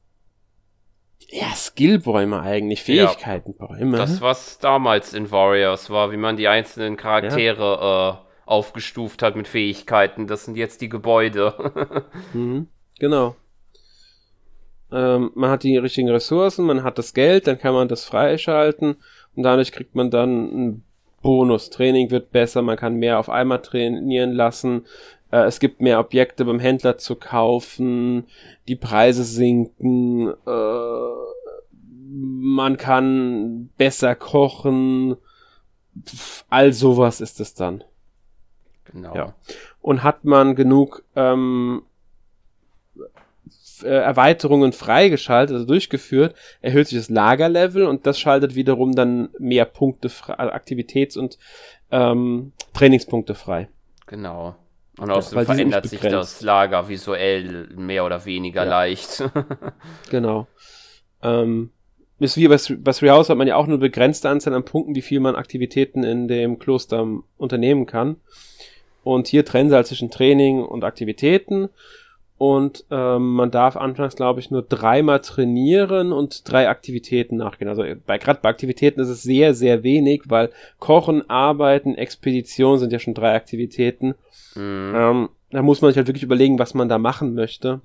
ja 1.28 1.54
Skillbäume 1.54 2.40
eigentlich, 2.40 2.86
Ja. 2.88 3.08
Fähigkeitenbäume. 3.08 3.98
Das, 3.98 4.22
was 4.22 4.58
damals 4.58 5.12
in 5.12 5.30
Warriors 5.30 5.90
war, 5.90 6.10
wie 6.10 6.16
man 6.16 6.38
die 6.38 6.48
einzelnen 6.48 6.96
Charaktere 6.96 8.22
äh, 8.22 8.26
aufgestuft 8.46 9.22
hat 9.22 9.36
mit 9.36 9.46
Fähigkeiten. 9.46 10.26
Das 10.26 10.44
sind 10.46 10.56
jetzt 10.56 10.80
die 10.80 10.88
Gebäude. 10.88 12.06
Mhm, 12.32 12.68
genau. 12.98 13.36
Ähm, 14.92 15.30
man 15.34 15.50
hat 15.50 15.62
die 15.62 15.76
richtigen 15.76 16.08
Ressourcen, 16.08 16.64
man 16.64 16.82
hat 16.82 16.98
das 16.98 17.12
Geld, 17.12 17.46
dann 17.46 17.58
kann 17.58 17.74
man 17.74 17.88
das 17.88 18.04
freischalten 18.04 18.96
und 19.34 19.42
dadurch 19.42 19.72
kriegt 19.72 19.94
man 19.94 20.10
dann 20.10 20.50
einen 20.50 20.84
Bonus. 21.22 21.70
Training 21.70 22.10
wird 22.10 22.30
besser, 22.30 22.62
man 22.62 22.76
kann 22.76 22.94
mehr 22.94 23.18
auf 23.18 23.28
einmal 23.28 23.62
trainieren 23.62 24.32
lassen. 24.32 24.86
Äh, 25.32 25.44
es 25.46 25.58
gibt 25.58 25.80
mehr 25.80 25.98
Objekte 25.98 26.44
beim 26.44 26.60
Händler 26.60 26.98
zu 26.98 27.16
kaufen, 27.16 28.26
die 28.68 28.76
Preise 28.76 29.24
sinken, 29.24 30.28
äh, 30.46 31.26
man 32.08 32.76
kann 32.76 33.70
besser 33.76 34.14
kochen, 34.14 35.16
all 36.48 36.72
sowas 36.72 37.20
ist 37.20 37.40
es 37.40 37.54
dann. 37.54 37.84
genau. 38.84 39.14
Ja. 39.14 39.34
Und 39.82 40.02
hat 40.02 40.24
man 40.24 40.54
genug 40.54 41.04
ähm, 41.14 41.82
äh, 43.82 43.88
Erweiterungen 43.88 44.72
freigeschaltet, 44.72 45.54
also 45.54 45.66
durchgeführt, 45.66 46.34
erhöht 46.60 46.88
sich 46.88 46.98
das 46.98 47.08
Lagerlevel 47.10 47.84
und 47.86 48.06
das 48.06 48.18
schaltet 48.18 48.54
wiederum 48.54 48.94
dann 48.94 49.28
mehr 49.38 49.64
Punkte, 49.64 50.10
also 50.28 50.52
Aktivitäts- 50.52 51.16
und 51.16 51.38
ähm, 51.90 52.52
Trainingspunkte 52.74 53.34
frei. 53.34 53.68
Genau. 54.06 54.56
Und 54.98 55.10
außerdem 55.10 55.44
sind 55.44 55.54
verändert 55.56 55.86
sich 55.88 56.00
das 56.00 56.40
Lager 56.40 56.88
visuell 56.88 57.68
mehr 57.76 58.04
oder 58.06 58.24
weniger 58.24 58.64
Ja. 58.64 58.70
leicht. 58.70 59.22
Genau. 60.10 60.46
Ähm, 61.22 61.70
ist 62.18 62.36
wie 62.38 62.48
bei, 62.48 62.56
Three- 62.56 62.76
bei 62.76 62.92
Three 62.92 63.10
House 63.10 63.28
hat 63.28 63.36
man 63.36 63.46
ja 63.46 63.56
auch 63.56 63.66
eine 63.66 63.76
begrenzte 63.78 64.30
Anzahl 64.30 64.54
an 64.54 64.64
Punkten, 64.64 64.94
wie 64.94 65.02
viel 65.02 65.20
man 65.20 65.36
Aktivitäten 65.36 66.02
in 66.02 66.28
dem 66.28 66.58
Kloster 66.58 67.06
unternehmen 67.36 67.84
kann. 67.84 68.16
Und 69.04 69.28
hier 69.28 69.44
trennen 69.44 69.68
sie 69.68 69.76
halt 69.76 69.86
zwischen 69.86 70.10
Training 70.10 70.64
und 70.64 70.82
Aktivitäten. 70.82 71.68
Und 72.38 72.84
ähm, 72.90 73.32
man 73.34 73.50
darf 73.50 73.76
anfangs, 73.76 74.14
glaube 74.14 74.40
ich, 74.40 74.50
nur 74.50 74.60
dreimal 74.62 75.20
trainieren 75.20 76.12
und 76.12 76.50
drei 76.50 76.68
Aktivitäten 76.68 77.36
nachgehen. 77.36 77.68
Also 77.68 77.82
bei 78.06 78.18
gerade 78.18 78.40
bei 78.42 78.50
Aktivitäten 78.50 79.00
ist 79.00 79.08
es 79.08 79.22
sehr, 79.22 79.54
sehr 79.54 79.82
wenig, 79.82 80.24
weil 80.26 80.50
Kochen, 80.78 81.28
Arbeiten, 81.30 81.94
Expedition 81.94 82.78
sind 82.78 82.92
ja 82.92 82.98
schon 82.98 83.14
drei 83.14 83.34
Aktivitäten. 83.34 84.14
Mhm. 84.54 84.92
Ähm, 84.94 85.28
da 85.50 85.62
muss 85.62 85.80
man 85.80 85.90
sich 85.90 85.96
halt 85.96 86.08
wirklich 86.08 86.24
überlegen, 86.24 86.58
was 86.58 86.74
man 86.74 86.90
da 86.90 86.98
machen 86.98 87.34
möchte. 87.34 87.80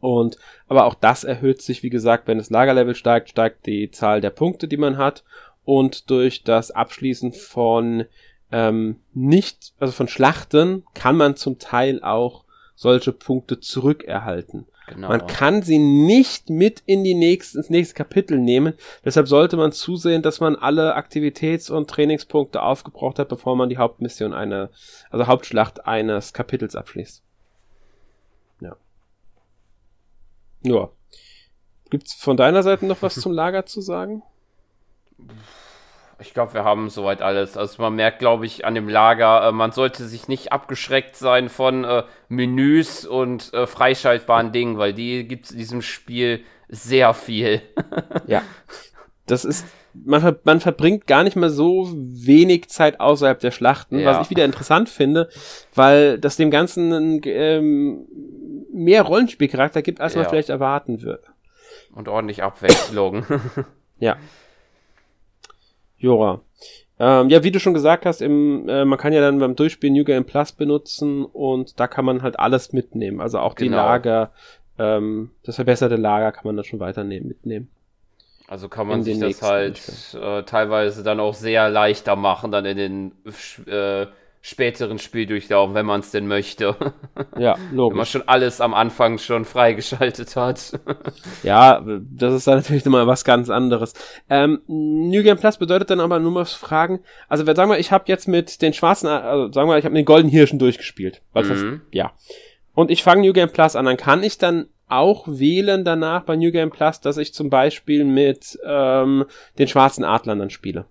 Und, 0.00 0.38
aber 0.66 0.84
auch 0.86 0.94
das 0.94 1.24
erhöht 1.24 1.60
sich, 1.60 1.82
wie 1.82 1.90
gesagt, 1.90 2.26
wenn 2.28 2.38
das 2.38 2.50
Lagerlevel 2.50 2.94
steigt, 2.94 3.28
steigt 3.30 3.66
die 3.66 3.90
Zahl 3.90 4.20
der 4.20 4.30
Punkte, 4.30 4.68
die 4.68 4.76
man 4.76 4.96
hat. 4.96 5.24
Und 5.64 6.10
durch 6.10 6.44
das 6.44 6.70
Abschließen 6.70 7.32
von 7.32 8.04
ähm, 8.52 9.00
nicht, 9.12 9.72
also 9.78 9.92
von 9.92 10.08
Schlachten, 10.08 10.84
kann 10.94 11.16
man 11.16 11.36
zum 11.36 11.58
Teil 11.58 12.02
auch 12.02 12.43
solche 12.74 13.12
Punkte 13.12 13.60
zurückerhalten. 13.60 14.66
Genau. 14.86 15.08
Man 15.08 15.26
kann 15.26 15.62
sie 15.62 15.78
nicht 15.78 16.50
mit 16.50 16.82
in 16.84 17.04
die 17.04 17.14
nächste, 17.14 17.58
ins 17.58 17.70
nächste 17.70 17.94
Kapitel 17.94 18.38
nehmen. 18.38 18.74
Deshalb 19.04 19.28
sollte 19.28 19.56
man 19.56 19.72
zusehen, 19.72 20.20
dass 20.20 20.40
man 20.40 20.56
alle 20.56 20.94
Aktivitäts- 20.94 21.70
und 21.70 21.88
Trainingspunkte 21.88 22.60
aufgebraucht 22.60 23.18
hat, 23.18 23.28
bevor 23.28 23.56
man 23.56 23.70
die 23.70 23.78
Hauptmission 23.78 24.34
eine, 24.34 24.70
also 25.10 25.26
Hauptschlacht 25.26 25.86
eines 25.86 26.34
Kapitels 26.34 26.76
abschließt. 26.76 27.22
Ja. 28.60 28.76
Ja. 30.62 30.90
Gibt's 31.88 32.14
von 32.14 32.36
deiner 32.36 32.62
Seite 32.62 32.84
noch 32.84 33.00
was 33.00 33.14
zum 33.20 33.32
Lager 33.32 33.64
zu 33.64 33.80
sagen? 33.80 34.22
Ich 36.20 36.32
glaube, 36.32 36.54
wir 36.54 36.64
haben 36.64 36.88
soweit 36.90 37.22
alles. 37.22 37.56
Also 37.56 37.82
man 37.82 37.94
merkt, 37.96 38.18
glaube 38.20 38.46
ich, 38.46 38.64
an 38.64 38.74
dem 38.74 38.88
Lager, 38.88 39.48
äh, 39.48 39.52
man 39.52 39.72
sollte 39.72 40.04
sich 40.04 40.28
nicht 40.28 40.52
abgeschreckt 40.52 41.16
sein 41.16 41.48
von 41.48 41.84
äh, 41.84 42.04
Menüs 42.28 43.04
und 43.04 43.52
äh, 43.52 43.66
freischaltbaren 43.66 44.52
Dingen, 44.52 44.78
weil 44.78 44.92
die 44.92 45.26
gibt 45.26 45.46
es 45.46 45.50
in 45.52 45.58
diesem 45.58 45.82
Spiel 45.82 46.40
sehr 46.68 47.14
viel. 47.14 47.62
Ja. 48.26 48.42
Das 49.26 49.44
ist, 49.46 49.64
man, 49.94 50.20
ver 50.20 50.36
man 50.44 50.60
verbringt 50.60 51.06
gar 51.06 51.24
nicht 51.24 51.34
mehr 51.36 51.48
so 51.48 51.90
wenig 51.94 52.68
Zeit 52.68 53.00
außerhalb 53.00 53.40
der 53.40 53.50
Schlachten, 53.52 53.98
Ja. 53.98 54.06
was 54.10 54.26
ich 54.26 54.30
wieder 54.30 54.44
interessant 54.44 54.90
finde, 54.90 55.30
weil 55.74 56.18
das 56.18 56.36
dem 56.36 56.50
Ganzen 56.50 57.22
ähm, 57.24 58.06
mehr 58.70 59.02
Rollenspielcharakter 59.02 59.80
gibt, 59.80 60.00
als 60.02 60.14
man 60.14 60.24
Ja. 60.24 60.28
vielleicht 60.30 60.50
erwarten 60.50 61.00
würde. 61.02 61.22
Und 61.94 62.08
ordentlich 62.08 62.42
Abwechslung. 62.42 63.24
Ja. 64.00 64.16
Jora. 66.04 66.40
Ähm, 66.98 67.28
ja, 67.28 67.42
wie 67.42 67.50
du 67.50 67.58
schon 67.58 67.74
gesagt 67.74 68.06
hast, 68.06 68.22
im, 68.22 68.68
äh, 68.68 68.84
man 68.84 68.98
kann 68.98 69.12
ja 69.12 69.20
dann 69.20 69.40
beim 69.40 69.56
Durchspielen 69.56 69.94
New 69.94 70.04
Game 70.04 70.24
Plus 70.24 70.52
benutzen 70.52 71.24
und 71.24 71.80
da 71.80 71.88
kann 71.88 72.04
man 72.04 72.22
halt 72.22 72.38
alles 72.38 72.72
mitnehmen. 72.72 73.20
Also 73.20 73.40
auch 73.40 73.54
die 73.54 73.64
Genau. 73.64 73.78
Lager, 73.78 74.30
ähm, 74.78 75.30
das 75.42 75.56
verbesserte 75.56 75.96
Lager 75.96 76.30
kann 76.30 76.44
man 76.44 76.56
dann 76.56 76.64
schon 76.64 76.78
weiternehmen, 76.78 77.26
mitnehmen. 77.26 77.68
Also 78.46 78.68
kann 78.68 78.86
man 78.86 79.02
sich 79.02 79.18
das 79.18 79.42
halt 79.42 79.80
äh, 80.20 80.42
teilweise 80.44 81.02
dann 81.02 81.18
auch 81.18 81.34
sehr 81.34 81.70
leichter 81.70 82.14
machen, 82.14 82.52
dann 82.52 82.66
in 82.66 82.76
den 82.76 83.12
äh, 83.66 84.06
späteren 84.46 84.98
Spieldurchlaufen, 84.98 85.74
wenn 85.74 85.86
man 85.86 86.00
es 86.00 86.10
denn 86.10 86.26
möchte. 86.26 86.76
Ja, 87.38 87.54
wenn 87.56 87.64
man 87.68 87.76
logisch. 87.76 88.10
schon 88.10 88.28
alles 88.28 88.60
am 88.60 88.74
Anfang 88.74 89.16
schon 89.16 89.44
freigeschaltet 89.46 90.36
hat. 90.36 90.78
Ja, 91.42 91.82
das 92.10 92.34
ist 92.34 92.46
dann 92.46 92.56
natürlich 92.56 92.84
nochmal 92.84 93.06
was 93.06 93.24
ganz 93.24 93.48
anderes. 93.50 93.94
Ähm, 94.30 94.60
New 94.66 95.22
Game 95.22 95.38
Plus 95.38 95.56
bedeutet 95.58 95.90
dann 95.90 96.00
aber 96.00 96.18
nur 96.20 96.30
mal 96.30 96.44
fragen, 96.44 97.00
also 97.28 97.46
wenn- 97.46 97.56
sagen 97.56 97.70
wir, 97.70 97.78
ich 97.78 97.90
habe 97.92 98.04
jetzt 98.08 98.28
mit 98.28 98.60
den 98.62 98.72
schwarzen, 98.72 99.08
also 99.08 99.50
sagen 99.52 99.68
wir, 99.68 99.78
ich 99.78 99.84
habe 99.84 99.92
mit 99.94 100.00
den 100.02 100.06
golden 100.06 100.28
Hirschen 100.28 100.58
durchgespielt. 100.58 101.22
Weil 101.32 101.48
das, 101.48 101.58
Mhm. 101.60 101.80
ja. 101.90 102.12
Und 102.74 102.90
ich 102.90 103.02
fange 103.02 103.22
New 103.22 103.32
Game 103.32 103.50
Plus 103.50 103.76
an, 103.76 103.84
dann 103.86 103.96
kann 103.96 104.22
ich 104.22 104.36
dann 104.38 104.66
auch 104.88 105.26
wählen 105.26 105.84
danach 105.84 106.22
bei 106.24 106.36
New 106.36 106.50
Game 106.52 106.70
Plus, 106.70 107.00
dass 107.00 107.16
ich 107.16 107.32
zum 107.32 107.48
Beispiel 107.50 108.04
mit 108.04 108.58
ähm, 108.66 109.24
den 109.58 109.68
schwarzen 109.68 110.04
Adlern 110.04 110.38
dann 110.38 110.50
spiele. 110.50 110.84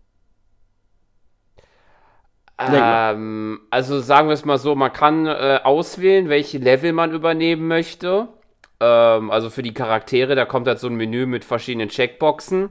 Ähm, 2.72 3.62
also 3.70 4.00
sagen 4.00 4.28
wir 4.28 4.34
es 4.34 4.46
mal 4.46 4.58
so, 4.58 4.76
man 4.76 4.94
kann 4.94 5.26
äh, 5.26 5.60
auswählen, 5.64 6.30
welche 6.30 6.58
Level 6.58 6.94
man 6.94 7.12
übernehmen 7.12 7.68
möchte. 7.68 8.28
Ähm, 8.80 9.32
also 9.32 9.50
für 9.50 9.64
die 9.64 9.74
Charaktere, 9.74 10.36
da 10.36 10.46
kommt 10.46 10.68
halt 10.68 10.80
so 10.80 10.88
ein 10.88 10.96
Menü 10.96 11.26
mit 11.26 11.46
verschiedenen 11.46 11.90
Checkboxen. 11.90 12.70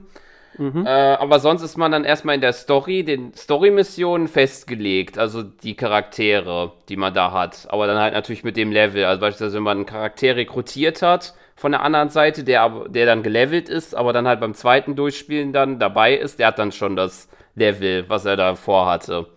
Mhm. 0.57 0.85
Äh, 0.85 0.89
aber 0.89 1.39
sonst 1.39 1.63
ist 1.63 1.77
man 1.77 1.91
dann 1.91 2.03
erstmal 2.03 2.35
in 2.35 2.41
der 2.41 2.53
Story, 2.53 3.03
den 3.03 3.33
Story-Missionen 3.33 4.27
festgelegt, 4.27 5.17
also 5.17 5.41
die 5.41 5.75
Charaktere, 5.75 6.73
die 6.89 6.95
man 6.97 7.13
da 7.13 7.31
hat. 7.31 7.67
Aber 7.69 7.87
dann 7.87 7.97
halt 7.97 8.13
natürlich 8.13 8.43
mit 8.43 8.55
dem 8.55 8.71
Level. 8.71 9.05
Also 9.05 9.19
beispielsweise, 9.19 9.55
wenn 9.55 9.63
man 9.63 9.77
einen 9.77 9.85
Charakter 9.87 10.35
rekrutiert 10.35 11.01
hat 11.01 11.33
von 11.55 11.71
der 11.71 11.81
anderen 11.81 12.09
Seite, 12.09 12.43
der, 12.43 12.61
aber- 12.61 12.87
der 12.89 13.05
dann 13.07 13.23
gelevelt 13.23 13.67
ist, 13.69 13.95
aber 13.95 14.13
dann 14.13 14.27
halt 14.27 14.39
beim 14.39 14.53
zweiten 14.53 14.95
Durchspielen 14.95 15.53
dann 15.53 15.79
dabei 15.79 16.13
ist, 16.15 16.37
der 16.39 16.47
hat 16.47 16.59
dann 16.59 16.71
schon 16.71 16.95
das 16.95 17.29
Level, 17.55 18.07
was 18.09 18.25
er 18.25 18.35
da 18.37 18.55
vorhatte. 18.55 19.27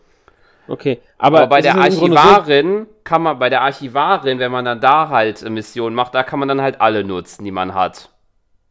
Okay, 0.68 1.00
aber, 1.18 1.38
Aber 1.38 1.46
bei 1.48 1.60
der 1.60 1.76
Archivarin 1.76 2.86
kann 3.04 3.22
man, 3.22 3.38
bei 3.38 3.48
der 3.48 3.62
Archivarin, 3.62 4.38
wenn 4.38 4.50
man 4.50 4.64
dann 4.64 4.80
da 4.80 5.08
halt 5.08 5.42
äh, 5.42 5.50
Missionen 5.50 5.94
macht, 5.94 6.14
da 6.14 6.22
kann 6.22 6.38
man 6.38 6.48
dann 6.48 6.60
halt 6.60 6.80
alle 6.80 7.04
nutzen, 7.04 7.44
die 7.44 7.50
man 7.50 7.74
hat. 7.74 8.10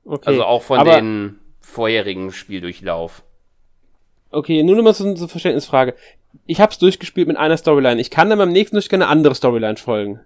okay, 0.03 0.27
Also 0.27 0.43
auch 0.43 0.61
von 0.61 0.79
aber, 0.79 0.95
den 0.95 1.39
vorherigen 1.61 2.31
Spieldurchlauf. 2.31 3.23
Okay, 4.31 4.63
nur 4.63 4.75
noch 4.75 4.83
mal 4.83 4.93
so 4.93 5.05
eine 5.05 5.27
Verständnisfrage. 5.27 5.95
Ich 6.45 6.59
hab's 6.59 6.77
durchgespielt 6.79 7.27
mit 7.27 7.37
einer 7.37 7.55
Storyline. 7.55 8.01
Ich 8.01 8.11
kann 8.11 8.29
dann 8.29 8.39
beim 8.39 8.51
nächsten 8.51 8.75
Durchgang 8.75 9.01
eine 9.01 9.09
andere 9.09 9.35
Storyline 9.35 9.77
folgen. 9.77 10.19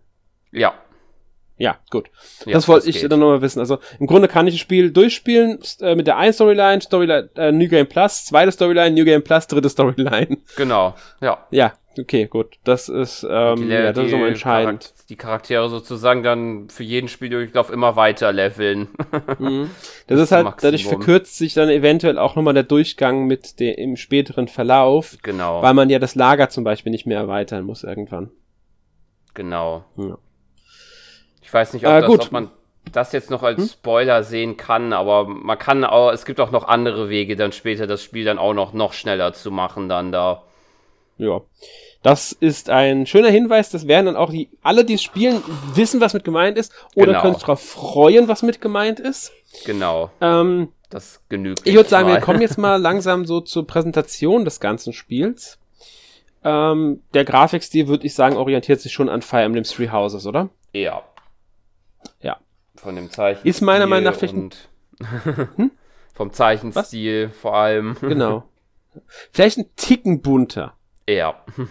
Ja. 0.51 0.73
Ja, 1.59 1.77
gut. 1.91 2.09
Ja, 2.45 2.53
das 2.53 2.67
wollte 2.69 2.89
ich 2.89 3.01
geht. 3.01 3.11
dann 3.11 3.19
nochmal 3.19 3.41
wissen. 3.41 3.59
Also 3.59 3.79
im 3.99 4.07
Grunde 4.07 4.29
kann 4.29 4.47
ich 4.47 4.55
das 4.55 4.61
Spiel 4.61 4.91
durchspielen 4.91 5.59
äh, 5.81 5.93
mit 5.93 6.07
der 6.07 6.17
einen 6.17 6.31
Storyline, 6.33 6.81
Storyline 6.81 7.29
äh, 7.35 7.51
New 7.51 7.67
Game 7.67 7.85
Plus, 7.85 8.25
zweite 8.25 8.51
Storyline, 8.51 8.91
New 8.95 9.03
Game 9.03 9.21
Plus, 9.21 9.45
dritte 9.45 9.69
Storyline. 9.69 10.37
Genau, 10.55 10.95
ja. 11.21 11.45
Ja, 11.51 11.73
okay, 11.97 12.25
gut. 12.27 12.57
Das 12.63 12.89
ist, 12.89 13.27
ähm, 13.29 13.57
die, 13.57 13.67
ja, 13.67 13.91
das 13.91 14.05
ist 14.05 14.11
nochmal 14.11 14.29
entscheidend. 14.29 14.83
Charakter 14.83 14.99
die 15.09 15.15
Charaktere 15.15 15.69
sozusagen 15.69 16.21
dann 16.21 16.69
für 16.69 16.83
jeden 16.83 17.07
Spieldurchlauf 17.07 17.71
immer 17.71 17.95
weiter 17.95 18.31
leveln. 18.31 18.87
mhm. 19.39 19.71
Das 20.07 20.19
ist 20.19 20.31
halt, 20.31 20.45
Maximum. 20.45 20.71
dadurch 20.71 20.87
verkürzt 20.87 21.37
sich 21.37 21.53
dann 21.53 21.69
eventuell 21.69 22.17
auch 22.17 22.35
nochmal 22.35 22.53
der 22.53 22.63
Durchgang 22.63 23.25
mit 23.25 23.59
dem 23.59 23.75
im 23.75 23.97
späteren 23.97 24.47
Verlauf. 24.47 25.17
Genau. 25.23 25.61
Weil 25.61 25.73
man 25.73 25.89
ja 25.89 25.99
das 25.99 26.15
Lager 26.15 26.49
zum 26.49 26.63
Beispiel 26.63 26.91
nicht 26.91 27.05
mehr 27.05 27.19
erweitern 27.19 27.65
muss 27.65 27.83
irgendwann. 27.83 28.31
Genau. 29.33 29.85
Ja. 29.97 30.17
Ich 31.49 31.53
weiß 31.55 31.73
nicht, 31.73 31.83
ob, 31.87 31.91
äh, 31.91 32.01
das, 32.01 32.09
ob 32.11 32.31
man 32.31 32.51
das 32.91 33.11
jetzt 33.11 33.31
noch 33.31 33.41
als 33.41 33.57
hm? 33.57 33.67
Spoiler 33.69 34.23
sehen 34.23 34.55
kann, 34.55 34.93
aber 34.93 35.25
man 35.25 35.57
kann 35.57 35.83
auch, 35.83 36.11
es 36.11 36.23
gibt 36.23 36.39
auch 36.39 36.51
noch 36.51 36.67
andere 36.67 37.09
Wege, 37.09 37.35
dann 37.35 37.51
später 37.51 37.87
das 37.87 38.03
Spiel 38.03 38.23
dann 38.23 38.37
auch 38.37 38.53
noch, 38.53 38.71
noch 38.73 38.93
schneller 38.93 39.33
zu 39.33 39.49
machen, 39.49 39.89
dann 39.89 40.11
da. 40.11 40.43
Ja. 41.17 41.41
Das 42.03 42.33
ist 42.33 42.69
ein 42.69 43.07
schöner 43.07 43.31
Hinweis, 43.31 43.71
das 43.71 43.87
werden 43.87 44.05
dann 44.05 44.15
auch 44.15 44.29
die, 44.29 44.47
alle, 44.61 44.85
die 44.85 44.93
es 44.93 45.01
spielen, 45.01 45.41
wissen, 45.73 46.01
was 46.01 46.13
mit 46.13 46.23
gemeint 46.23 46.55
ist, 46.55 46.71
oder 46.93 47.07
genau. 47.07 47.21
können 47.21 47.33
sich 47.33 47.41
darauf 47.41 47.67
freuen, 47.67 48.27
was 48.27 48.43
mit 48.43 48.61
gemeint 48.61 48.99
ist. 48.99 49.31
Genau. 49.65 50.11
Ähm, 50.21 50.69
das 50.91 51.19
genügt. 51.29 51.61
Ich 51.65 51.73
würde 51.73 51.89
sagen, 51.89 52.09
mal. 52.09 52.13
wir 52.13 52.21
kommen 52.21 52.41
jetzt 52.41 52.59
mal 52.59 52.75
langsam 52.79 53.25
so 53.25 53.41
zur 53.41 53.65
Präsentation 53.65 54.45
des 54.45 54.59
ganzen 54.59 54.93
Spiels. 54.93 55.57
Ähm, 56.43 57.01
der 57.15 57.25
Grafikstil, 57.25 57.87
würde 57.87 58.05
ich 58.05 58.13
sagen, 58.13 58.37
orientiert 58.37 58.81
sich 58.81 58.93
schon 58.93 59.09
an 59.09 59.23
Fire 59.23 59.41
Emblem 59.41 59.63
Three 59.63 59.89
Houses, 59.89 60.27
oder? 60.27 60.49
Ja. 60.73 61.01
Von 62.81 62.95
dem 62.95 63.09
Zeichen. 63.11 63.47
Ist 63.47 63.61
meiner 63.61 63.87
Meinung 63.87 64.05
nach 64.05 64.15
vielleicht 64.15 64.69
hm? 65.55 65.71
vom 66.13 66.31
Zeichenstil 66.31 67.29
Was? 67.29 67.37
vor 67.37 67.55
allem. 67.55 67.97
Genau. 67.99 68.43
Vielleicht 69.31 69.57
ein 69.57 69.69
Ticken 69.75 70.21
bunter. 70.21 70.73
Ja. 71.07 71.43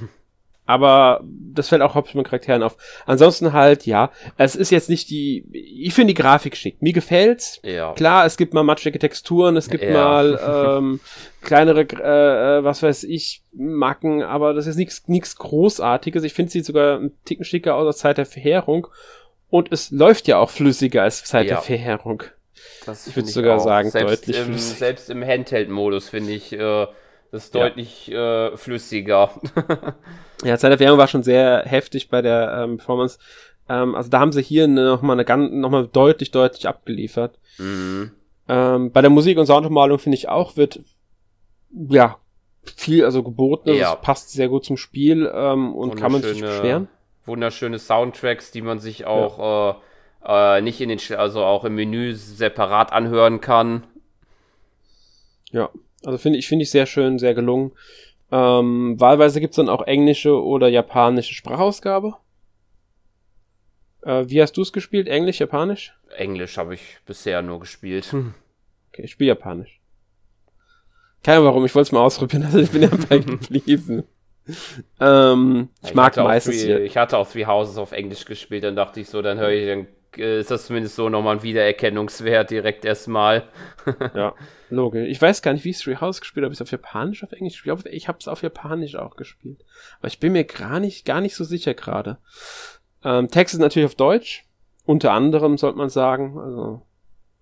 Aber 0.68 1.24
das 1.24 1.70
fällt 1.70 1.80
auch 1.80 1.94
hauptsächlich 1.94 2.18
mit 2.18 2.26
Charakteren 2.26 2.62
auf. 2.62 2.76
Ansonsten 3.06 3.54
halt, 3.54 3.86
ja, 3.86 4.10
es 4.36 4.54
ist 4.54 4.70
jetzt 4.70 4.90
nicht 4.90 5.08
die, 5.08 5.46
ich 5.50 5.94
finde 5.94 6.12
die 6.12 6.20
Grafik 6.20 6.58
schick. 6.58 6.82
Mir 6.82 6.92
gefällt's. 6.92 7.58
Ja. 7.62 7.94
Klar, 7.94 8.26
es 8.26 8.36
gibt 8.36 8.52
mal 8.52 8.64
matschige 8.64 8.98
Texturen, 8.98 9.56
es 9.56 9.70
gibt 9.70 9.82
ja. 9.82 9.92
mal 9.94 10.76
ähm, 10.78 11.00
kleinere, 11.40 11.80
äh, 11.80 12.58
äh, 12.58 12.64
was 12.64 12.82
weiß 12.82 13.04
ich, 13.04 13.44
Macken, 13.54 14.22
aber 14.22 14.52
das 14.52 14.66
ist 14.66 14.76
nichts 14.76 15.08
nichts 15.08 15.36
Großartiges. 15.36 16.22
Ich 16.22 16.34
finde, 16.34 16.52
sie 16.52 16.60
sogar 16.60 16.98
ein 17.00 17.12
Ticken 17.24 17.46
schicker 17.46 17.74
aus 17.74 17.86
als 17.86 17.98
Zeit 17.98 18.18
der 18.18 18.26
Verheerung. 18.26 18.88
Und 19.50 19.72
es 19.72 19.90
läuft 19.90 20.28
ja 20.28 20.38
auch 20.38 20.50
flüssiger 20.50 21.02
als 21.02 21.24
Zeit 21.24 21.46
ja. 21.46 21.56
der 21.56 21.62
Verheerung. 21.62 22.22
Das 22.84 23.06
ich 23.06 23.16
würde 23.16 23.28
sogar 23.28 23.56
auch. 23.56 23.64
sagen, 23.64 23.90
selbst 23.90 24.28
deutlich 24.28 24.46
im, 24.46 24.58
Selbst 24.58 25.10
im 25.10 25.24
Handheld-Modus 25.24 26.08
finde 26.08 26.32
ich, 26.32 26.52
äh, 26.52 26.86
das 27.30 27.44
ist 27.44 27.54
deutlich 27.54 28.08
ja. 28.08 28.48
äh, 28.48 28.56
flüssiger. 28.56 29.30
ja, 30.44 30.56
Zeit 30.58 30.72
der 30.72 30.80
Währung 30.80 30.98
war 30.98 31.08
schon 31.08 31.22
sehr 31.22 31.62
heftig 31.66 32.08
bei 32.08 32.22
der 32.22 32.62
ähm, 32.64 32.78
Performance. 32.78 33.18
Ähm, 33.68 33.94
also 33.94 34.08
da 34.08 34.20
haben 34.20 34.32
sie 34.32 34.42
hier 34.42 34.66
nochmal 34.66 35.16
eine 35.16 35.24
ganz, 35.24 35.52
nochmal 35.52 35.86
deutlich, 35.86 36.30
deutlich 36.30 36.66
abgeliefert. 36.66 37.38
Mhm. 37.58 38.12
Ähm, 38.48 38.92
bei 38.92 39.02
der 39.02 39.10
Musik 39.10 39.38
und 39.38 39.46
Soundmalung 39.46 39.98
finde 39.98 40.16
ich 40.16 40.28
auch, 40.28 40.56
wird 40.56 40.80
ja 41.90 42.18
viel 42.76 43.04
also 43.04 43.22
geboten. 43.22 43.68
Also 43.68 43.80
ja. 43.80 43.94
Es 43.94 44.00
passt 44.00 44.30
sehr 44.32 44.48
gut 44.48 44.64
zum 44.64 44.76
Spiel 44.76 45.30
ähm, 45.32 45.74
und 45.74 45.96
kann 45.96 46.12
man 46.12 46.22
sich 46.22 46.40
beschweren. 46.40 46.88
Wunderschöne 47.28 47.78
Soundtracks, 47.78 48.50
die 48.50 48.62
man 48.62 48.80
sich 48.80 49.06
auch 49.06 49.38
ja. 49.38 50.56
äh, 50.56 50.58
äh, 50.58 50.60
nicht 50.62 50.80
in 50.80 50.88
den, 50.88 50.98
also 51.16 51.44
auch 51.44 51.64
im 51.64 51.76
Menü 51.76 52.14
separat 52.14 52.92
anhören 52.92 53.40
kann. 53.40 53.86
Ja, 55.52 55.70
also 56.04 56.18
finde 56.18 56.38
ich, 56.38 56.48
finde 56.48 56.64
ich 56.64 56.70
sehr 56.70 56.86
schön, 56.86 57.18
sehr 57.18 57.34
gelungen. 57.34 57.72
Ähm, 58.30 59.00
wahlweise 59.00 59.40
gibt's 59.40 59.56
dann 59.56 59.68
auch 59.68 59.86
englische 59.86 60.42
oder 60.42 60.68
japanische 60.68 61.34
Sprachausgabe. 61.34 62.16
Äh, 64.02 64.24
wie 64.28 64.42
hast 64.42 64.56
du 64.56 64.62
es 64.62 64.72
gespielt? 64.72 65.08
Englisch, 65.08 65.40
Japanisch? 65.40 65.94
Englisch 66.16 66.58
habe 66.58 66.74
ich 66.74 66.98
bisher 67.06 67.42
nur 67.42 67.60
gespielt. 67.60 68.14
Okay, 68.90 69.02
ich 69.02 69.10
spiele 69.10 69.28
Japanisch. 69.28 69.80
Keine 71.22 71.36
Ahnung 71.36 71.48
warum, 71.48 71.66
ich 71.66 71.74
wollte 71.74 71.88
es 71.88 71.92
mal 71.92 72.00
ausprobieren, 72.00 72.42
also 72.46 72.58
ich 72.58 72.70
bin 72.70 72.80
dabei 72.90 73.18
geblieben. 73.18 74.04
Ähm, 75.00 75.68
ich, 75.82 75.90
ich 75.90 75.94
mag 75.94 76.16
meistens. 76.16 76.62
Three, 76.62 76.84
ich 76.84 76.96
hatte 76.96 77.18
auch 77.18 77.30
Three 77.30 77.46
Houses 77.46 77.78
auf 77.78 77.92
Englisch 77.92 78.24
gespielt, 78.24 78.64
dann 78.64 78.76
dachte 78.76 79.00
ich 79.00 79.08
so, 79.08 79.22
dann 79.22 79.38
höre 79.38 79.50
ich, 79.50 79.66
dann 79.66 79.86
äh, 80.16 80.40
ist 80.40 80.50
das 80.50 80.66
zumindest 80.66 80.96
so 80.96 81.08
nochmal 81.08 81.36
ein 81.36 81.42
Wiedererkennungswert 81.42 82.50
direkt 82.50 82.84
erstmal. 82.84 83.44
ja, 84.14 84.34
logisch. 84.70 85.08
Ich 85.08 85.20
weiß 85.20 85.42
gar 85.42 85.52
nicht, 85.52 85.64
wie 85.64 85.70
ich 85.70 85.78
Three 85.78 85.96
House 85.96 86.20
gespielt 86.20 86.44
habe. 86.44 86.54
Ich 86.54 86.62
auf 86.62 86.70
Japanisch, 86.70 87.24
auf 87.24 87.32
Englisch 87.32 87.62
gespielt. 87.62 87.86
Ich 87.94 88.08
habe 88.08 88.18
es 88.18 88.28
auf 88.28 88.42
Japanisch 88.42 88.96
auch 88.96 89.16
gespielt. 89.16 89.64
Aber 89.98 90.08
ich 90.08 90.20
bin 90.20 90.32
mir 90.32 90.44
gar 90.44 90.80
nicht, 90.80 91.04
gar 91.04 91.20
nicht 91.20 91.34
so 91.34 91.44
sicher 91.44 91.74
gerade. 91.74 92.18
Ähm, 93.04 93.30
Text 93.30 93.54
ist 93.54 93.60
natürlich 93.60 93.86
auf 93.86 93.94
Deutsch. 93.94 94.44
Unter 94.84 95.12
anderem 95.12 95.58
sollte 95.58 95.78
man 95.78 95.90
sagen. 95.90 96.38
Also 96.38 96.82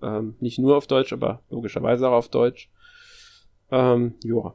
ähm, 0.03 0.37
nicht 0.41 0.59
nur 0.59 0.77
auf 0.77 0.87
Deutsch, 0.87 1.13
aber 1.13 1.43
logischerweise 1.51 2.09
auch 2.09 2.15
auf 2.15 2.29
Deutsch. 2.29 2.69
Ähm, 3.71 4.15
ja. 4.25 4.55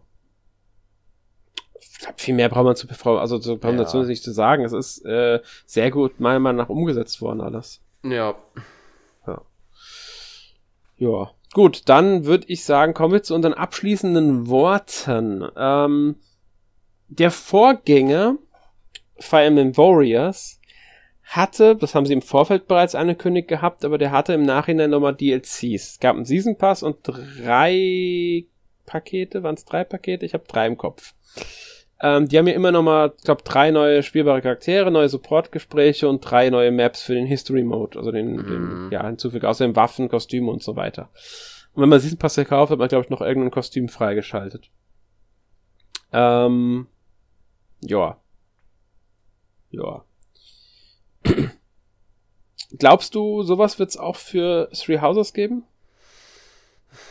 Viel 2.17 2.35
mehr 2.35 2.49
braucht 2.49 2.65
man 2.65 2.75
zu 2.75 2.87
also 3.17 3.39
zur 3.39 3.59
Präsentation 3.59 4.03
ja. 4.03 4.07
nicht 4.07 4.23
zu 4.23 4.31
sagen. 4.31 4.63
Es 4.63 4.73
ist 4.73 5.05
äh, 5.05 5.39
sehr 5.65 5.91
gut 5.91 6.19
meiner 6.19 6.39
Meinung 6.39 6.57
nach 6.57 6.69
umgesetzt 6.69 7.21
worden 7.21 7.41
alles. 7.41 7.81
Ja. 8.03 8.35
Ja. 9.27 9.41
Ja. 10.97 11.31
Gut, 11.53 11.89
dann 11.89 12.25
würde 12.25 12.45
ich 12.47 12.63
sagen, 12.63 12.93
kommen 12.93 13.13
wir 13.13 13.23
zu 13.23 13.35
unseren 13.35 13.53
abschließenden 13.53 14.47
Worten. 14.47 15.45
Ähm, 15.57 16.15
der 17.09 17.31
Vorgänger 17.31 18.37
Fire 19.19 19.43
Emblem 19.43 19.75
Warriors 19.77 20.59
hatte, 21.23 21.75
das 21.75 21.95
haben 21.95 22.05
sie 22.05 22.13
im 22.13 22.21
Vorfeld 22.21 22.67
bereits 22.67 22.95
angekündigt 22.95 23.47
gehabt, 23.47 23.85
aber 23.85 23.97
der 23.97 24.11
hatte 24.11 24.33
im 24.33 24.43
Nachhinein 24.43 24.89
nochmal 24.89 25.15
DLCs. 25.15 25.63
Es 25.63 25.99
gab 25.99 26.15
einen 26.15 26.25
Season 26.25 26.57
Pass 26.57 26.83
und 26.83 26.97
drei 27.03 28.45
Pakete, 28.91 29.41
waren 29.41 29.55
es 29.55 29.63
drei 29.63 29.85
Pakete? 29.85 30.25
Ich 30.25 30.33
habe 30.33 30.43
drei 30.47 30.67
im 30.67 30.77
Kopf. 30.77 31.13
Ähm, 32.01 32.27
die 32.27 32.37
haben 32.37 32.47
ja 32.47 32.53
immer 32.53 32.71
noch 32.71 32.83
mal, 32.83 33.13
ich 33.15 33.23
glaube, 33.23 33.43
drei 33.43 33.71
neue 33.71 34.03
spielbare 34.03 34.41
Charaktere, 34.41 34.91
neue 34.91 35.07
Supportgespräche 35.07 36.09
und 36.09 36.19
drei 36.19 36.49
neue 36.49 36.71
Maps 36.71 37.01
für 37.01 37.13
den 37.13 37.25
History 37.25 37.63
Mode, 37.63 37.97
also 37.97 38.11
den, 38.11 38.33
mhm. 38.33 38.45
den 38.47 38.91
ja, 38.91 39.05
hinzufügen, 39.05 39.45
außerdem 39.45 39.75
Waffen, 39.75 40.09
Kostüme 40.09 40.51
und 40.51 40.61
so 40.61 40.75
weiter. 40.75 41.09
Und 41.73 41.83
wenn 41.83 41.89
man 41.89 42.01
diesen 42.01 42.17
Pass 42.17 42.35
kauft, 42.35 42.71
hat 42.71 42.79
man, 42.79 42.89
glaube 42.89 43.05
ich, 43.05 43.09
noch 43.09 43.21
irgendein 43.21 43.51
Kostüm 43.51 43.87
freigeschaltet. 43.87 44.69
Ähm, 46.11 46.87
ja. 47.81 48.19
Ja. 49.69 50.03
Glaubst 52.77 53.15
du, 53.15 53.43
sowas 53.43 53.79
wird 53.79 53.89
es 53.89 53.97
auch 53.97 54.17
für 54.17 54.69
Three 54.73 54.99
Houses 54.99 55.33
geben? 55.33 55.63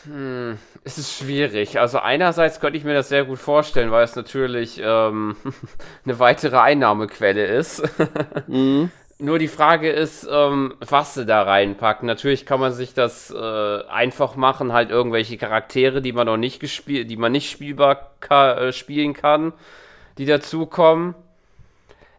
Hm, 0.04 0.58
es 0.84 0.98
ist 0.98 1.12
schwierig. 1.16 1.78
Also 1.78 1.98
einerseits 1.98 2.60
könnte 2.60 2.78
ich 2.78 2.84
mir 2.84 2.94
das 2.94 3.08
sehr 3.08 3.24
gut 3.24 3.38
vorstellen, 3.38 3.90
weil 3.90 4.04
es 4.04 4.16
natürlich 4.16 4.80
ähm, 4.82 5.36
eine 6.04 6.18
weitere 6.18 6.58
Einnahmequelle 6.58 7.46
ist. 7.46 7.82
mhm. 8.46 8.90
Nur 9.18 9.38
die 9.38 9.48
Frage 9.48 9.90
ist, 9.90 10.26
ähm, 10.30 10.74
was 10.80 11.12
sie 11.12 11.26
da 11.26 11.42
reinpacken. 11.42 12.06
Natürlich 12.06 12.46
kann 12.46 12.58
man 12.58 12.72
sich 12.72 12.94
das 12.94 13.30
äh, 13.30 13.84
einfach 13.86 14.34
machen, 14.34 14.72
halt 14.72 14.90
irgendwelche 14.90 15.36
Charaktere, 15.36 16.00
die 16.00 16.12
man 16.12 16.26
noch 16.26 16.38
nicht 16.38 16.58
gespielt, 16.58 17.10
die 17.10 17.18
man 17.18 17.32
nicht 17.32 17.50
spielbar 17.50 18.12
ka 18.20 18.54
äh, 18.54 18.72
spielen 18.72 19.12
kann, 19.12 19.52
die 20.16 20.24
dazukommen. 20.24 21.14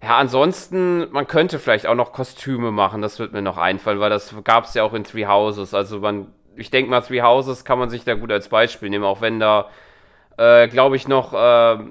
Ja, 0.03 0.18
ansonsten, 0.18 1.12
man 1.12 1.28
könnte 1.28 1.57
vielleicht 1.57 1.88
auch 1.88 1.95
noch 1.95 2.14
Kostüme 2.14 2.72
machen, 2.72 3.01
das 3.01 3.18
wird 3.18 3.34
mir 3.34 3.41
noch 3.41 3.57
einfallen, 3.57 3.99
weil 3.99 4.09
das 4.12 4.36
gab 4.43 4.66
es 4.66 4.74
ja 4.76 4.84
auch 4.84 4.93
in 4.93 5.03
Three 5.03 5.26
Houses. 5.26 5.74
Also 5.74 5.99
man 5.99 6.28
ich 6.62 6.72
denke 6.72 6.89
mal, 6.89 7.01
Three 7.01 7.22
Houses 7.22 7.66
kann 7.66 7.80
man 7.80 7.89
sich 7.89 8.03
da 8.03 8.14
gut 8.14 8.32
als 8.32 8.49
Beispiel 8.49 8.89
nehmen, 8.89 9.03
auch 9.03 9.22
wenn 9.22 9.39
da, 9.39 9.70
äh, 10.38 10.68
glaube 10.68 10.95
ich, 10.95 11.07
noch, 11.07 11.34
äh, 11.34 11.38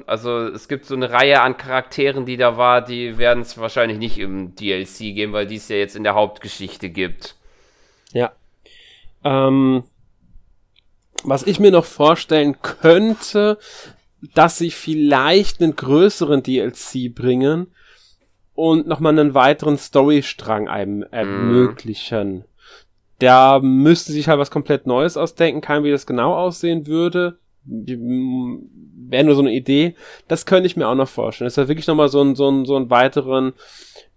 also 0.07 0.47
es 0.49 0.69
gibt 0.69 0.87
so 0.87 0.95
eine 0.95 1.11
Reihe 1.11 1.43
an 1.43 1.57
Charakteren, 1.57 2.25
die 2.27 2.37
da 2.37 2.57
war, 2.57 2.81
die 2.83 3.19
werden 3.19 3.43
es 3.43 3.59
wahrscheinlich 3.59 3.99
nicht 3.99 4.19
im 4.19 4.55
DLC 4.55 5.15
geben, 5.15 5.33
weil 5.33 5.47
die 5.47 5.57
es 5.57 5.69
ja 5.69 5.77
jetzt 5.77 5.97
in 5.97 6.05
der 6.05 6.15
Hauptgeschichte 6.15 6.89
gibt. 6.89 7.37
Ja. 8.13 8.33
Ähm, 9.25 9.85
was 11.25 11.43
ich 11.43 11.61
mir 11.61 11.71
noch 11.71 11.85
vorstellen 11.85 12.63
könnte, 12.63 13.59
dass 14.35 14.59
sie 14.59 14.71
vielleicht 14.71 15.63
einen 15.63 15.77
größeren 15.77 16.43
DLC 16.43 17.15
bringen 17.15 17.69
und 18.55 18.87
nochmal 18.87 19.19
einen 19.19 19.35
weiteren 19.35 19.79
Storystrang 19.79 20.69
einem 20.69 21.03
ermöglichen. 21.11 22.45
Mm 23.21 23.25
Da 23.25 23.61
müsste 23.61 24.13
sich 24.13 24.29
halt 24.29 24.39
was 24.39 24.51
komplett 24.51 24.87
Neues 24.87 25.17
ausdenken, 25.17 25.61
kein 25.61 25.85
wie 25.85 25.91
das 25.91 26.07
genau 26.07 26.35
aussehen 26.35 26.87
würde. 26.87 27.39
Wäre 27.65 29.25
nur 29.25 29.35
so 29.35 29.43
eine 29.43 29.53
Idee. 29.53 29.95
Das 30.29 30.47
könnte 30.47 30.67
ich 30.67 30.77
mir 30.77 30.89
auch 30.89 30.95
noch 30.95 31.09
vorstellen. 31.09 31.47
Das 31.47 31.55
ist 31.55 31.65
ja 31.65 31.69
wirklich 31.69 31.87
nochmal 31.87 32.09
so 32.09 32.23
ein, 32.23 32.35
so 32.35 32.51
ein, 32.51 32.65
so 32.65 32.77
einen 32.77 32.91
weiteren 32.91 33.53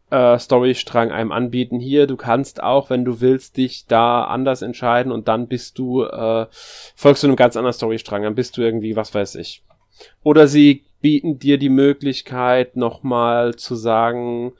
äh, 0.09 0.37
Storystrang 0.37 1.11
einem 1.11 1.31
anbieten. 1.31 1.79
Hier, 1.79 2.07
du 2.07 2.15
kannst 2.15 2.61
auch, 2.61 2.89
wenn 2.89 3.03
du 3.03 3.19
willst, 3.19 3.57
dich 3.57 3.87
da 3.87 4.23
anders 4.25 4.61
entscheiden 4.61 5.11
und 5.11 5.27
dann 5.27 5.47
bist 5.47 5.79
du, 5.79 6.03
äh, 6.03 6.45
folgst 6.95 7.23
du 7.23 7.27
einem 7.27 7.35
ganz 7.35 7.57
anderen 7.57 7.73
Storystrang, 7.73 8.23
dann 8.23 8.35
bist 8.35 8.55
du 8.57 8.61
irgendwie, 8.61 8.95
was 8.95 9.13
weiß 9.13 9.35
ich. 9.35 9.63
Oder 10.21 10.47
sie 10.47 10.83
bieten 11.01 11.39
dir 11.39 11.57
die 11.57 11.69
Möglichkeit, 11.69 12.77
nochmal 12.77 13.55
zu 13.55 13.75
sagen, 13.75 14.53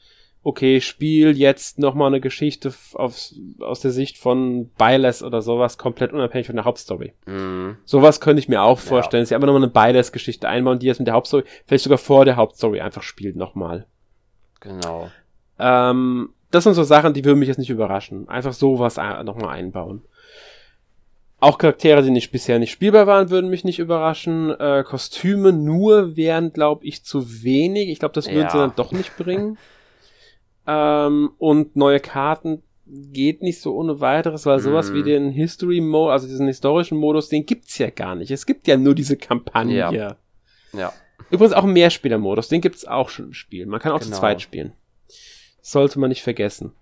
okay, 0.44 0.82
spiel 0.82 1.38
jetzt 1.38 1.80
nochmal 1.80 2.08
eine 2.08 2.20
Geschichte 2.20 2.74
auf, 2.94 3.18
aus 3.60 3.80
der 3.80 3.92
Sicht 3.92 4.18
von 4.18 4.70
Byless 4.78 5.24
oder 5.24 5.42
sowas, 5.42 5.78
komplett 5.78 6.12
unabhängig 6.12 6.48
von 6.48 6.58
der 6.58 6.66
Hauptstory. 6.66 7.14
Mm. 7.26 7.78
Sowas 7.86 8.20
könnte 8.20 8.40
ich 8.42 8.50
mir 8.50 8.62
auch 8.62 8.78
vorstellen, 8.78 9.22
ja. 9.22 9.24
dass 9.24 9.30
sie 9.30 9.36
einfach 9.36 9.48
nochmal 9.48 9.64
eine 9.64 9.72
Byless-Geschichte 9.72 10.48
einbauen, 10.50 10.80
die 10.80 10.88
jetzt 10.88 11.00
mit 11.00 11.08
der 11.08 11.16
Hauptstory, 11.16 11.46
vielleicht 11.66 11.86
sogar 11.86 11.98
vor 11.98 12.26
der 12.26 12.36
Hauptstory 12.36 12.82
einfach 12.82 13.04
spielt 13.04 13.38
nochmal. 13.38 13.88
Genau. 14.60 15.10
Ähm, 15.60 16.30
das 16.52 16.66
sind 16.66 16.74
so 16.74 16.84
Sachen, 16.84 17.14
die 17.14 17.24
würden 17.24 17.40
mich 17.40 17.48
jetzt 17.48 17.58
nicht 17.58 17.70
überraschen. 17.70 18.28
Einfach 18.28 18.54
sowas 18.54 18.98
nochmal 18.98 19.56
einbauen. 19.56 20.04
Auch 21.40 21.58
Charaktere, 21.58 22.04
die 22.04 22.12
nicht 22.12 22.32
bisher 22.32 22.60
nicht 22.60 22.72
spielbar 22.72 23.08
waren, 23.08 23.30
würden 23.30 23.50
mich 23.50 23.64
nicht 23.66 23.80
überraschen. 23.80 24.52
Äh, 24.60 24.84
Kostüme 24.86 25.52
nur 25.52 26.16
wären, 26.16 26.54
glaube 26.54 26.86
ich, 26.86 27.04
zu 27.04 27.44
wenig. 27.44 27.90
Ich 27.90 28.00
glaube, 28.00 28.14
das 28.14 28.28
würden 28.28 28.44
ja. 28.44 28.50
sie 28.50 28.58
dann 28.58 28.74
doch 28.76 28.92
nicht 28.92 29.18
bringen. 29.18 29.58
ähm, 30.68 31.32
und 31.38 31.76
neue 31.76 32.00
Karten 32.00 32.64
geht 32.86 33.42
nicht 33.42 33.62
so 33.62 33.76
ohne 33.76 34.02
weiteres, 34.02 34.46
weil 34.46 34.60
sowas 34.60 34.94
wie 34.94 35.00
mhm. 35.00 35.06
den 35.06 35.30
History 35.32 35.82
Mode, 35.82 36.12
also 36.12 36.28
diesen 36.28 36.48
historischen 36.48 36.98
Modus, 36.98 37.30
den 37.30 37.46
gibt's 37.46 37.78
ja 37.78 37.90
gar 37.90 38.16
nicht. 38.16 38.30
Es 38.30 38.46
gibt 38.46 38.68
ja 38.68 38.78
nur 38.78 38.94
diese 38.94 39.18
Kampagne. 39.18 39.78
Ja. 39.78 40.18
ja. 40.74 40.94
Übrigens 41.30 41.54
auch 41.54 41.64
Mehrspieler-Modus, 41.64 42.50
den 42.50 42.62
gibt's 42.62 42.86
auch 42.86 43.10
schon 43.10 43.28
im 43.28 43.34
Spiel. 43.34 43.66
Man 43.66 43.80
kann 43.80 43.94
auch 43.94 44.00
genau. 44.00 44.12
zu 44.12 44.20
zweit 44.20 44.42
spielen 44.42 44.74
sollte 45.64 45.98
man 45.98 46.10
nicht 46.10 46.22
vergessen. 46.22 46.74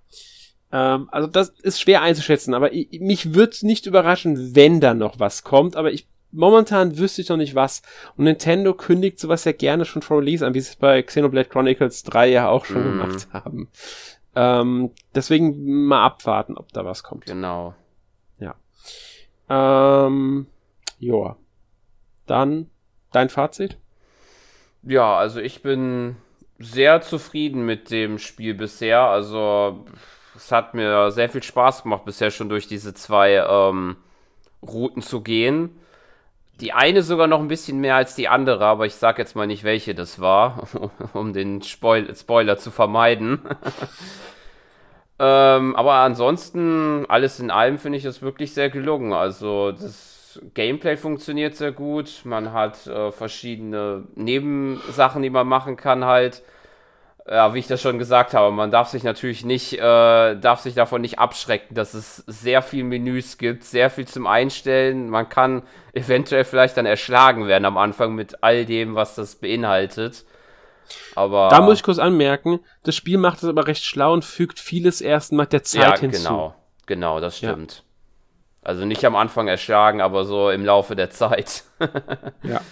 Ähm, 0.73 1.07
also 1.11 1.27
das 1.27 1.49
ist 1.61 1.79
schwer 1.79 2.01
einzuschätzen, 2.01 2.53
aber 2.53 2.73
ich, 2.73 2.99
mich 2.99 3.33
würde 3.33 3.55
nicht 3.61 3.85
überraschen, 3.85 4.55
wenn 4.55 4.81
da 4.81 4.93
noch 4.93 5.19
was 5.19 5.43
kommt, 5.43 5.77
aber 5.77 5.91
ich 5.93 6.07
momentan 6.31 6.97
wüsste 6.97 7.21
ich 7.21 7.29
noch 7.29 7.37
nicht 7.37 7.55
was. 7.55 7.81
Und 8.17 8.25
Nintendo 8.25 8.73
kündigt 8.73 9.19
sowas 9.19 9.45
ja 9.45 9.51
gerne 9.51 9.85
schon 9.85 10.01
vor 10.01 10.19
Release 10.19 10.45
an, 10.45 10.53
wie 10.53 10.61
sie 10.61 10.71
es 10.71 10.75
bei 10.75 11.01
Xenoblade 11.01 11.49
Chronicles 11.49 12.03
3 12.03 12.29
ja 12.29 12.49
auch 12.49 12.65
schon 12.65 12.81
mm. 12.81 12.99
gemacht 12.99 13.27
haben. 13.31 13.69
Ähm, 14.35 14.91
deswegen 15.13 15.85
mal 15.85 16.05
abwarten, 16.05 16.57
ob 16.57 16.71
da 16.71 16.85
was 16.85 17.03
kommt. 17.03 17.25
Genau. 17.25 17.75
Ja. 18.39 18.55
Ähm, 19.49 20.47
joa. 20.99 21.37
Dann 22.27 22.69
dein 23.11 23.29
Fazit? 23.29 23.77
Ja, 24.83 25.17
also 25.17 25.39
ich 25.39 25.61
bin 25.61 26.15
sehr 26.59 27.01
zufrieden 27.01 27.65
mit 27.65 27.91
dem 27.91 28.19
Spiel 28.19 28.53
bisher. 28.53 29.01
Also 29.01 29.85
es 30.35 30.51
hat 30.51 30.73
mir 30.73 31.11
sehr 31.11 31.29
viel 31.29 31.43
Spaß 31.43 31.83
gemacht, 31.83 32.05
bisher 32.05 32.31
schon 32.31 32.49
durch 32.49 32.67
diese 32.67 32.93
zwei 32.93 33.43
ähm, 33.47 33.97
Routen 34.61 35.01
zu 35.01 35.21
gehen. 35.21 35.80
Die 36.61 36.73
eine 36.73 37.01
sogar 37.01 37.27
noch 37.27 37.39
ein 37.39 37.47
bisschen 37.47 37.79
mehr 37.79 37.95
als 37.95 38.15
die 38.15 38.27
andere, 38.27 38.65
aber 38.65 38.85
ich 38.85 38.95
sag 38.95 39.17
jetzt 39.17 39.35
mal 39.35 39.47
nicht, 39.47 39.63
welche 39.63 39.95
das 39.95 40.21
war, 40.21 40.67
um 41.13 41.33
den 41.33 41.63
Spoil 41.63 42.15
Spoiler 42.15 42.57
zu 42.57 42.69
vermeiden. 42.69 43.41
ähm, 45.19 45.75
aber 45.75 45.95
ansonsten, 45.95 47.05
alles 47.09 47.39
in 47.39 47.49
allem 47.49 47.79
finde 47.79 47.97
ich 47.97 48.05
es 48.05 48.21
wirklich 48.21 48.53
sehr 48.53 48.69
gelungen. 48.69 49.11
Also 49.11 49.71
das 49.71 50.39
Gameplay 50.53 50.97
funktioniert 50.97 51.55
sehr 51.55 51.71
gut. 51.71 52.21
Man 52.25 52.53
hat 52.53 52.85
äh, 52.85 53.11
verschiedene 53.11 54.03
Nebensachen, 54.15 55.23
die 55.23 55.31
man 55.31 55.47
machen 55.47 55.77
kann 55.77 56.05
halt 56.05 56.43
ja, 57.27 57.53
wie 57.53 57.59
ich 57.59 57.67
das 57.67 57.81
schon 57.81 57.99
gesagt 57.99 58.33
habe, 58.33 58.51
man 58.51 58.71
darf 58.71 58.89
sich 58.89 59.03
natürlich 59.03 59.45
nicht, 59.45 59.73
äh, 59.73 60.35
darf 60.35 60.61
sich 60.61 60.73
davon 60.73 61.01
nicht 61.01 61.19
abschrecken, 61.19 61.75
dass 61.75 61.93
es 61.93 62.23
sehr 62.27 62.61
viel 62.61 62.83
Menüs 62.83 63.37
gibt, 63.37 63.63
sehr 63.63 63.89
viel 63.89 64.07
zum 64.07 64.25
Einstellen. 64.25 65.09
Man 65.09 65.29
kann 65.29 65.63
eventuell 65.93 66.43
vielleicht 66.43 66.77
dann 66.77 66.85
erschlagen 66.85 67.47
werden 67.47 67.65
am 67.65 67.77
Anfang 67.77 68.15
mit 68.15 68.43
all 68.43 68.65
dem, 68.65 68.95
was 68.95 69.15
das 69.15 69.35
beinhaltet. 69.35 70.25
Aber 71.15 71.47
da 71.49 71.61
muss 71.61 71.77
ich 71.77 71.83
kurz 71.83 71.99
anmerken, 71.99 72.59
das 72.83 72.95
Spiel 72.95 73.17
macht 73.17 73.37
es 73.37 73.45
aber 73.45 73.67
recht 73.67 73.83
schlau 73.83 74.13
und 74.13 74.25
fügt 74.25 74.59
vieles 74.59 74.99
erst 74.99 75.31
nach 75.31 75.45
der 75.45 75.63
Zeit 75.63 75.81
ja, 75.81 75.97
hinzu. 75.99 76.23
Genau, 76.27 76.55
genau, 76.85 77.19
das 77.19 77.37
stimmt. 77.37 77.75
Ja. 77.75 77.83
Also 78.63 78.85
nicht 78.85 79.05
am 79.05 79.15
Anfang 79.15 79.47
erschlagen, 79.47 80.01
aber 80.01 80.25
so 80.25 80.49
im 80.49 80.65
Laufe 80.65 80.95
der 80.95 81.09
Zeit. 81.09 81.63
ja. 82.43 82.61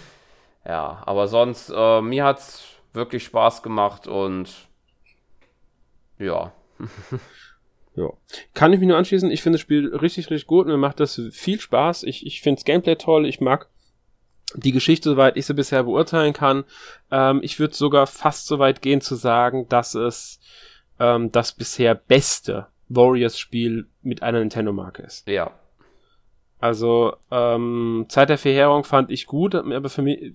Ja, 0.66 1.02
aber 1.06 1.26
sonst, 1.26 1.72
äh, 1.74 2.02
mir 2.02 2.24
hat's 2.24 2.79
wirklich 2.92 3.24
Spaß 3.24 3.62
gemacht 3.62 4.06
und 4.06 4.68
ja. 6.18 6.52
ja. 7.96 8.10
Kann 8.54 8.72
ich 8.72 8.80
mich 8.80 8.88
nur 8.88 8.98
anschließen. 8.98 9.30
Ich 9.30 9.42
finde 9.42 9.56
das 9.56 9.62
Spiel 9.62 9.94
richtig, 9.94 10.30
richtig 10.30 10.46
gut. 10.46 10.66
Mir 10.66 10.76
macht 10.76 11.00
das 11.00 11.20
viel 11.32 11.60
Spaß. 11.60 12.02
Ich, 12.04 12.26
ich 12.26 12.42
finde 12.42 12.58
das 12.58 12.64
Gameplay 12.64 12.96
toll. 12.96 13.26
Ich 13.26 13.40
mag 13.40 13.68
die 14.54 14.72
Geschichte, 14.72 15.10
soweit 15.10 15.36
ich 15.36 15.46
sie 15.46 15.54
bisher 15.54 15.84
beurteilen 15.84 16.32
kann. 16.32 16.64
Ähm, 17.10 17.40
ich 17.42 17.58
würde 17.58 17.74
sogar 17.74 18.06
fast 18.06 18.46
so 18.46 18.58
weit 18.58 18.82
gehen 18.82 19.00
zu 19.00 19.14
sagen, 19.14 19.68
dass 19.68 19.94
es 19.94 20.40
ähm, 20.98 21.32
das 21.32 21.52
bisher 21.52 21.94
beste 21.94 22.66
Warriors-Spiel 22.88 23.88
mit 24.02 24.22
einer 24.22 24.40
Nintendo-Marke 24.40 25.02
ist. 25.02 25.26
Ja. 25.28 25.52
Also, 26.58 27.16
ähm, 27.30 28.06
Zeit 28.08 28.28
der 28.28 28.36
Verheerung 28.36 28.84
fand 28.84 29.10
ich 29.10 29.26
gut, 29.26 29.54
aber 29.54 29.88
für 29.88 30.02
mich, 30.02 30.34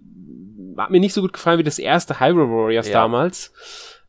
hat 0.77 0.91
mir 0.91 0.99
nicht 0.99 1.13
so 1.13 1.21
gut 1.21 1.33
gefallen 1.33 1.59
wie 1.59 1.63
das 1.63 1.79
erste 1.79 2.19
Hyrule 2.19 2.49
Warriors 2.49 2.87
ja. 2.87 2.93
damals. 2.93 3.53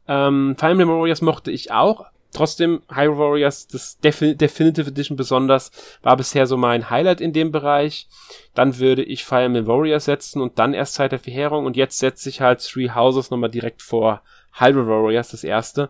Ähm, 0.08 0.56
Fire 0.58 0.70
Emblem 0.70 0.88
Warriors 0.88 1.22
mochte 1.22 1.50
ich 1.50 1.72
auch. 1.72 2.06
Trotzdem, 2.32 2.82
Hyrule 2.92 3.18
Warriors, 3.18 3.66
das 3.66 3.98
Defi 3.98 4.36
Definitive 4.36 4.88
Edition 4.88 5.16
besonders, 5.16 5.70
war 6.02 6.16
bisher 6.16 6.46
so 6.46 6.56
mein 6.56 6.90
Highlight 6.90 7.20
in 7.20 7.32
dem 7.32 7.50
Bereich. 7.50 8.08
Dann 8.54 8.78
würde 8.78 9.02
ich 9.02 9.24
Fire 9.24 9.44
Emblem 9.44 9.66
Warriors 9.66 10.04
setzen 10.04 10.42
und 10.42 10.58
dann 10.58 10.74
erst 10.74 10.94
Zeit 10.94 11.12
der 11.12 11.18
Verheerung 11.18 11.64
und 11.64 11.76
jetzt 11.76 11.98
setze 11.98 12.28
ich 12.28 12.40
halt 12.40 12.60
Three 12.60 12.90
Houses 12.90 13.30
nochmal 13.30 13.50
direkt 13.50 13.82
vor 13.82 14.22
Hyrule 14.52 14.86
Warriors, 14.86 15.30
das 15.30 15.44
erste. 15.44 15.88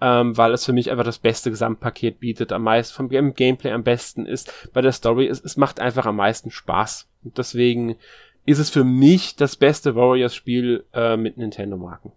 Ähm, 0.00 0.36
weil 0.36 0.52
es 0.52 0.64
für 0.64 0.72
mich 0.72 0.90
einfach 0.90 1.04
das 1.04 1.18
beste 1.18 1.50
Gesamtpaket 1.50 2.18
bietet, 2.18 2.52
am 2.52 2.64
meisten 2.64 2.94
vom 2.94 3.08
Gameplay 3.08 3.70
am 3.70 3.84
besten 3.84 4.26
ist, 4.26 4.52
bei 4.72 4.80
der 4.80 4.90
Story, 4.90 5.28
es, 5.28 5.40
es 5.40 5.56
macht 5.56 5.78
einfach 5.78 6.06
am 6.06 6.16
meisten 6.16 6.50
Spaß. 6.50 7.08
Und 7.22 7.38
deswegen 7.38 7.96
ist 8.44 8.58
es 8.58 8.70
für 8.70 8.84
mich 8.84 9.36
das 9.36 9.56
beste 9.56 9.94
Warriors-Spiel 9.94 10.84
äh, 10.92 11.16
mit 11.16 11.36
Nintendo-Marken. 11.36 12.12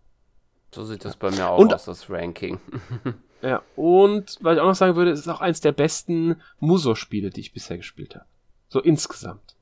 So 0.71 0.83
sieht 0.83 1.05
das 1.05 1.15
bei 1.15 1.31
mir 1.31 1.49
auch 1.49 1.59
und, 1.59 1.73
aus, 1.73 1.85
das 1.85 2.09
Ranking. 2.09 2.59
ja, 3.41 3.61
und 3.75 4.37
was 4.41 4.55
ich 4.55 4.61
auch 4.61 4.67
noch 4.67 4.75
sagen 4.75 4.95
würde, 4.95 5.11
es 5.11 5.19
ist 5.19 5.27
auch 5.27 5.41
eins 5.41 5.61
der 5.61 5.71
besten 5.71 6.37
Muso-Spiele, 6.59 7.29
die 7.29 7.41
ich 7.41 7.53
bisher 7.53 7.77
gespielt 7.77 8.15
habe. 8.15 8.25
So 8.67 8.81
insgesamt. 8.81 9.55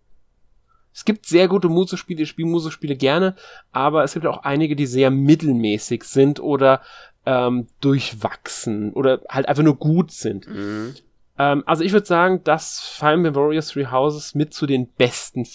Es 0.93 1.05
gibt 1.05 1.26
sehr 1.26 1.47
gute 1.47 1.70
Muso-Spiele, 1.70 2.24
ich 2.24 2.30
spiele 2.30 2.49
Muso-Spiele 2.49 2.95
gerne, 2.95 3.36
aber 3.72 4.03
es 4.03 4.14
gibt 4.14 4.26
auch 4.26 4.43
einige, 4.43 4.76
die 4.76 4.86
sehr 4.86 5.11
mittelmäßig 5.11 6.03
sind 6.03 6.39
oder 6.39 6.82
ähm, 7.26 7.68
durchwachsen 7.82 8.93
oder 8.93 9.22
halt 9.30 9.47
einfach 9.47 9.64
nur 9.64 9.76
gut 9.76 10.11
sind. 10.11 10.47
Mhm. 10.47 10.95
Ähm, 11.38 11.64
also 11.66 11.84
ich 11.84 11.91
würde 11.93 12.05
sagen, 12.05 12.43
dass 12.43 12.80
Fire 12.80 13.14
Emblem 13.14 13.36
Warriors 13.36 13.70
Three 13.70 13.88
Houses 13.88 14.36
mit 14.36 14.53
zu 14.53 14.66
den 14.66 14.88
besten 14.88 15.45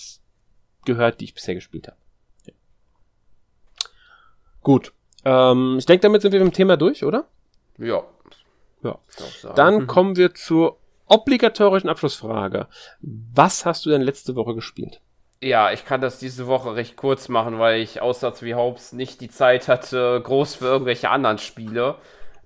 gehört, 0.89 1.21
die 1.21 1.27
ich 1.27 1.35
bisher 1.35 1.55
gespielt 1.55 1.87
habe. 1.87 1.97
Ja. 2.47 2.55
Gut. 4.63 4.93
Ähm, 5.25 5.77
ich 5.79 5.87
denke, 5.87 6.03
damit 6.03 6.23
sind 6.23 6.33
wir 6.33 6.41
mit 6.41 6.53
dem 6.53 6.57
Thema 6.57 6.77
durch, 6.77 7.05
oder? 7.05 7.27
Ja. 7.79 8.03
Ja. 8.83 8.99
Dann 9.55 9.83
mhm. 9.83 9.87
kommen 9.87 10.17
wir 10.17 10.35
zur 10.35 10.79
obligatorischen 11.07 11.89
Abschlussfrage. 11.89 12.69
Was 13.01 13.65
hast 13.67 13.87
du 13.87 13.91
denn 13.91 14.03
letzte 14.03 14.35
Woche 14.37 14.55
gespielt? 14.55 15.01
Ja, 15.41 15.71
ich 15.73 15.85
kann 15.85 16.01
das 16.01 16.19
diese 16.19 16.47
Woche 16.49 16.75
recht 16.75 16.97
kurz 16.97 17.29
machen, 17.29 17.59
weil 17.59 17.81
ich 17.81 18.01
außer 18.01 18.33
wie 18.41 18.55
Haupts 18.55 18.93
nicht 18.93 19.21
die 19.21 19.31
Zeit 19.31 19.69
hatte, 19.69 20.21
groß 20.25 20.57
für 20.57 20.65
irgendwelche 20.65 21.11
anderen 21.11 21.39
Spiele. 21.39 21.97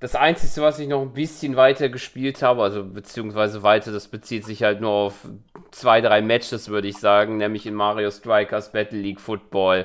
Das 0.03 0.17
Einzige, 0.17 0.67
was 0.67 0.81
ich 0.81 0.89
noch 0.89 1.01
ein 1.01 1.13
bisschen 1.13 1.55
weiter 1.55 1.89
gespielt 1.89 2.43
habe, 2.43 2.65
also 2.65 2.83
beziehungsweise 2.83 3.63
weiter, 3.63 3.93
das 3.93 4.09
bezieht 4.09 4.45
sich 4.45 4.65
halt 4.65 4.81
nur 4.81 4.91
auf 4.91 5.29
zwei, 5.71 6.01
drei 6.01 6.21
Matches, 6.23 6.71
würde 6.71 6.89
ich 6.89 6.99
sagen, 6.99 7.37
nämlich 7.37 7.69
in 7.69 7.75
Mario 7.75 8.11
Strikers 8.11 8.73
Battle 8.73 8.99
League 8.99 9.21
Football. 9.21 9.85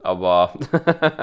Aber 0.00 0.52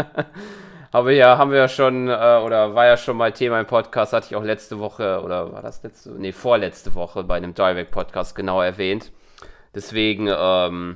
aber 0.93 1.11
ja, 1.11 1.37
haben 1.37 1.51
wir 1.51 1.57
ja 1.57 1.67
schon, 1.67 2.07
äh, 2.07 2.11
oder 2.11 2.73
war 2.73 2.85
ja 2.85 2.95
schon 2.95 3.17
mal 3.17 3.33
Thema 3.33 3.59
im 3.59 3.65
Podcast, 3.65 4.13
hatte 4.13 4.27
ich 4.29 4.37
auch 4.37 4.43
letzte 4.43 4.79
Woche, 4.79 5.21
oder 5.21 5.51
war 5.51 5.61
das 5.61 5.83
letzte, 5.83 6.11
nee, 6.11 6.31
vorletzte 6.31 6.95
Woche 6.95 7.25
bei 7.25 7.35
einem 7.35 7.53
Direct 7.53 7.91
Podcast 7.91 8.37
genau 8.37 8.61
erwähnt. 8.61 9.11
Deswegen, 9.75 10.29
ähm, 10.33 10.95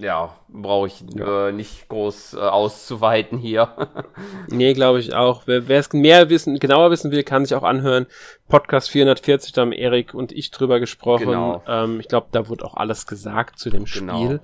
ja, 0.00 0.36
brauche 0.48 0.86
ich 0.86 1.04
ja. 1.14 1.48
äh, 1.48 1.52
nicht 1.52 1.88
groß 1.88 2.34
äh, 2.34 2.38
auszuweiten 2.38 3.38
hier. 3.38 3.68
nee, 4.48 4.72
glaube 4.72 5.00
ich 5.00 5.14
auch. 5.14 5.42
Wer 5.46 5.68
es 5.68 5.92
mehr 5.92 6.30
wissen, 6.30 6.58
genauer 6.58 6.90
wissen 6.90 7.10
will, 7.10 7.22
kann 7.22 7.44
sich 7.44 7.54
auch 7.54 7.62
anhören. 7.62 8.06
Podcast 8.48 8.90
440, 8.90 9.52
da 9.52 9.62
haben 9.62 9.72
Erik 9.72 10.14
und 10.14 10.32
ich 10.32 10.50
drüber 10.50 10.80
gesprochen. 10.80 11.26
Genau. 11.26 11.62
Ähm, 11.66 12.00
ich 12.00 12.08
glaube, 12.08 12.28
da 12.32 12.48
wurde 12.48 12.64
auch 12.64 12.74
alles 12.74 13.06
gesagt 13.06 13.58
zu 13.58 13.70
dem 13.70 13.84
genau. 13.84 14.16
Spiel. 14.24 14.40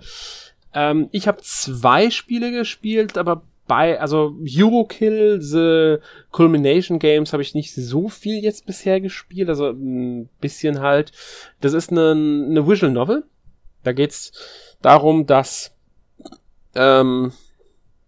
Ähm, 0.75 1.09
ich 1.13 1.29
habe 1.29 1.41
zwei 1.43 2.11
Spiele 2.11 2.51
gespielt, 2.51 3.17
aber 3.17 3.43
bei, 3.67 3.99
also 3.99 4.37
Eurokill, 4.47 5.41
The 5.41 5.97
Culmination 6.31 6.99
Games 6.99 7.33
habe 7.33 7.43
ich 7.43 7.55
nicht 7.55 7.75
so 7.75 8.09
viel 8.09 8.43
jetzt 8.43 8.67
bisher 8.67 9.01
gespielt, 9.01 9.49
also 9.49 9.71
ein 9.71 10.29
bisschen 10.41 10.81
halt. 10.81 11.13
Das 11.61 11.73
ist 11.73 11.91
eine, 11.91 12.11
eine 12.11 12.69
Visual 12.69 12.93
Novel. 12.93 13.25
Da 13.83 13.93
geht's 13.93 14.33
darum, 14.85 15.27
dass 15.27 15.75
ähm, 16.75 17.33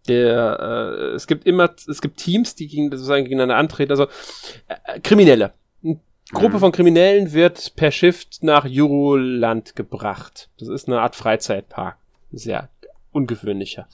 der 0.08 0.58
äh, 0.60 1.14
es 1.14 1.26
gibt 1.26 1.46
immer 1.46 1.74
es 1.88 2.00
gibt 2.00 2.18
Teams, 2.18 2.54
die 2.54 2.68
gegen, 2.68 2.90
sozusagen 2.90 3.24
gegeneinander 3.24 3.56
antreten, 3.56 3.92
also 3.92 4.06
äh, 4.68 5.00
Kriminelle. 5.00 5.54
Eine 5.82 6.00
Gruppe 6.32 6.56
mhm. 6.56 6.60
von 6.60 6.72
Kriminellen 6.72 7.32
wird 7.32 7.74
per 7.76 7.90
Shift 7.90 8.42
nach 8.42 8.64
Juroland 8.64 9.76
gebracht. 9.76 10.50
Das 10.58 10.68
ist 10.68 10.88
eine 10.88 11.00
Art 11.00 11.16
Freizeitpark. 11.16 11.98
Sehr 12.32 12.68
ungewöhnlicher. 13.12 13.88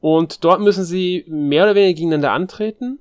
Und 0.00 0.44
dort 0.44 0.60
müssen 0.60 0.84
sie 0.84 1.24
mehr 1.28 1.64
oder 1.64 1.74
weniger 1.74 1.94
gegeneinander 1.94 2.32
antreten. 2.32 3.00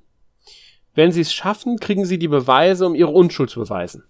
Wenn 0.93 1.12
sie 1.12 1.22
es 1.22 1.32
schaffen, 1.32 1.80
kriegen 1.80 2.06
sie 2.06 2.20
die 2.20 2.28
Beweise, 2.28 2.86
um 2.86 2.95
ihre 2.95 3.12
Unschuld 3.12 3.50
zu 3.50 3.62
beweisen. 3.62 4.04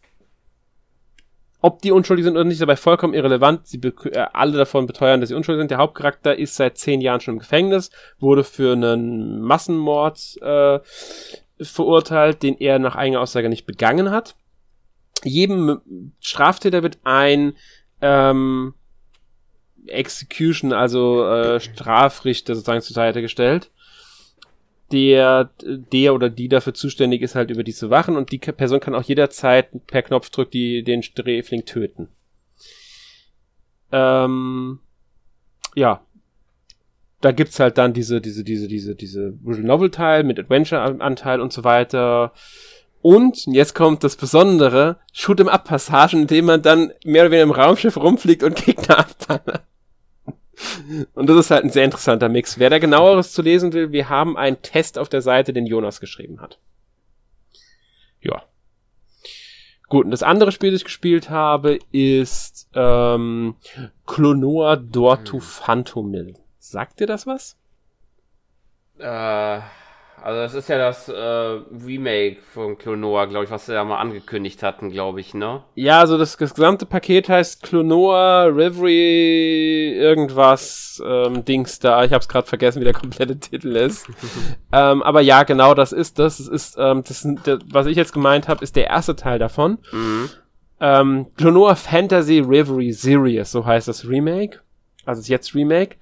Ob 1.62 1.82
die 1.82 1.92
unschuldig 1.92 2.24
sind 2.24 2.36
oder 2.36 2.46
nicht, 2.46 2.54
ist 2.54 2.62
dabei 2.62 2.78
vollkommen 2.78 3.14
irrelevant. 3.14 3.68
Sie 3.68 3.80
äh, 3.80 4.26
alle 4.34 4.58
davon 4.58 4.88
beteuern, 4.88 5.20
dass 5.20 5.30
sie 5.30 5.36
unschuldig 5.36 5.62
sind. 5.62 5.72
Der 5.72 5.78
Hauptcharakter 5.78 6.38
ist 6.38 6.56
seit 6.56 6.78
zehn 6.78 7.02
Jahren 7.02 7.20
schon 7.20 7.36
im 7.36 7.40
Gefängnis, 7.40 7.92
wurde 8.20 8.44
für 8.44 8.74
einen 8.74 9.42
Massenmord 9.42 10.38
äh, 10.42 10.80
verurteilt, 11.62 12.44
den 12.44 12.58
er 12.58 12.80
nach 12.80 12.96
eigener 12.96 13.20
Aussage 13.20 13.50
nicht 13.50 13.66
begangen 13.66 14.10
hat. 14.12 14.36
Jedem 15.24 16.14
Straftäter 16.22 16.82
wird 16.82 17.00
ein 17.04 17.54
ähm, 18.02 18.74
Execution, 19.88 20.72
also 20.72 21.28
äh, 21.28 21.60
Strafrichter 21.60 22.56
sozusagen 22.56 22.82
zur 22.82 22.94
Seite 22.94 23.22
gestellt 23.22 23.70
der, 24.92 25.52
der 25.64 26.14
oder 26.14 26.30
die 26.30 26.50
dafür 26.50 26.74
zuständig 26.74 27.22
ist, 27.22 27.36
halt 27.36 27.52
über 27.52 27.64
die 27.64 27.74
zu 27.74 27.90
wachen 27.90 28.16
und 28.16 28.32
die 28.32 28.40
Person 28.40 28.80
kann 28.80 28.96
auch 28.96 29.04
jederzeit 29.04 29.70
per 29.88 30.02
Knopfdruck 30.02 30.52
die, 30.52 30.84
den 30.84 31.04
Sträfling 31.04 31.66
töten. 31.66 32.10
Ähm, 33.92 34.80
ja. 35.76 36.02
Da 37.22 37.34
gibt's 37.34 37.60
halt 37.60 37.78
dann 37.78 37.94
diese, 37.94 38.22
diese, 38.22 38.46
diese, 38.46 38.68
diese, 38.68 38.96
diese 38.96 39.34
Visual 39.44 39.68
Novel 39.68 39.92
Teil 39.92 40.24
mit 40.24 40.40
Adventure 40.40 41.02
Anteil 41.02 41.42
und 41.42 41.52
so 41.52 41.66
weiter. 41.66 42.32
Und 43.02 43.46
jetzt 43.46 43.76
kommt 43.76 44.04
das 44.04 44.16
Besondere, 44.16 44.98
Shoot'em 45.14 45.48
Up 45.48 45.66
Passagen, 45.66 46.22
in 46.22 46.28
dem 46.28 46.46
man 46.46 46.62
dann 46.62 46.94
mehr 47.04 47.24
oder 47.24 47.32
weniger 47.32 47.44
im 47.44 47.52
Raumschiff 47.52 47.98
rumfliegt 47.98 48.44
und 48.44 48.56
Gegner 48.56 49.00
abballert. 49.00 49.64
Und 51.14 51.30
das 51.30 51.38
ist 51.38 51.52
halt 51.52 51.64
ein 51.64 51.70
sehr 51.70 51.86
interessanter 51.86 52.30
Mix. 52.30 52.60
Wer 52.60 52.70
da 52.70 52.80
genaueres 52.80 53.32
zu 53.32 53.42
lesen 53.42 53.74
will, 53.74 53.92
wir 53.92 54.10
haben 54.10 54.38
einen 54.38 54.62
Test 54.62 54.98
auf 54.98 55.10
der 55.10 55.22
Seite, 55.22 55.54
den 55.54 55.66
Jonas 55.66 56.00
geschrieben 56.00 56.42
hat. 56.42 56.60
Ja. 58.22 58.44
Gut, 59.88 60.06
und 60.06 60.12
das 60.12 60.24
andere 60.24 60.52
Spiel, 60.52 60.72
das 60.72 60.82
ich 60.82 60.86
gespielt 60.86 61.30
habe, 61.30 61.80
ist 61.92 62.70
ähm, 62.76 63.56
Clonoa 64.06 64.76
Dortu 64.76 65.38
hm. 65.38 65.42
Phantomil. 65.42 66.36
Sagt 66.60 67.00
dir 67.00 67.08
das 67.08 67.26
was? 67.26 67.58
Äh, 69.00 69.62
also 70.24 70.42
das 70.42 70.54
ist 70.54 70.70
ja 70.70 70.78
das 70.78 71.10
äh, 71.10 71.14
Remake 71.16 72.38
von 72.54 72.78
Clonoa, 72.78 73.26
glaube 73.26 73.46
ich, 73.46 73.52
was 73.52 73.66
sie 73.66 73.74
ja 73.74 73.84
mal 73.84 73.98
angekündigt 74.00 74.64
hatten, 74.64 74.90
glaube 74.90 75.20
ich, 75.20 75.34
ne? 75.34 75.64
Ja, 75.76 76.00
also 76.00 76.18
das, 76.18 76.38
das 76.38 76.54
gesamte 76.54 76.86
Paket 76.86 77.30
heißt 77.30 77.64
Clonoa, 77.64 78.46
Reverie, 78.46 79.94
irgendwas, 79.96 81.02
ähm, 81.06 81.46
Dings 81.46 81.80
da. 81.80 82.04
Ich 82.04 82.12
habe 82.12 82.22
es 82.22 82.28
gerade 82.28 82.48
vergessen, 82.48 82.80
wie 82.82 82.86
der 82.86 82.94
komplette 82.94 83.40
Titel 83.40 83.76
ist. 83.76 84.08
ähm, 84.72 85.04
aber 85.04 85.22
ja, 85.22 85.44
genau, 85.44 85.74
das 85.74 85.92
ist 85.92 86.20
das. 86.20 86.38
Das 86.38 86.48
ist, 86.48 86.78
ähm, 86.80 87.04
das, 87.08 87.28
das 87.44 87.60
was 87.72 87.88
ich 87.88 87.98
jetzt 87.98 88.14
gemeint 88.14 88.48
habe, 88.48 88.64
ist 88.64 88.76
der 88.76 88.88
erste 88.88 89.16
Teil 89.16 89.40
davon. 89.40 89.80
Mhm. 89.92 90.30
Ähm, 90.80 91.28
Clonoa 91.38 91.76
Fantasy 91.76 92.40
Reverie 92.40 92.94
Series, 92.94 93.52
so 93.52 93.66
heißt 93.66 93.88
das 93.88 94.08
Remake. 94.08 94.60
Also 95.06 95.22
ist 95.22 95.28
jetzt 95.28 95.56
Remake. 95.56 95.98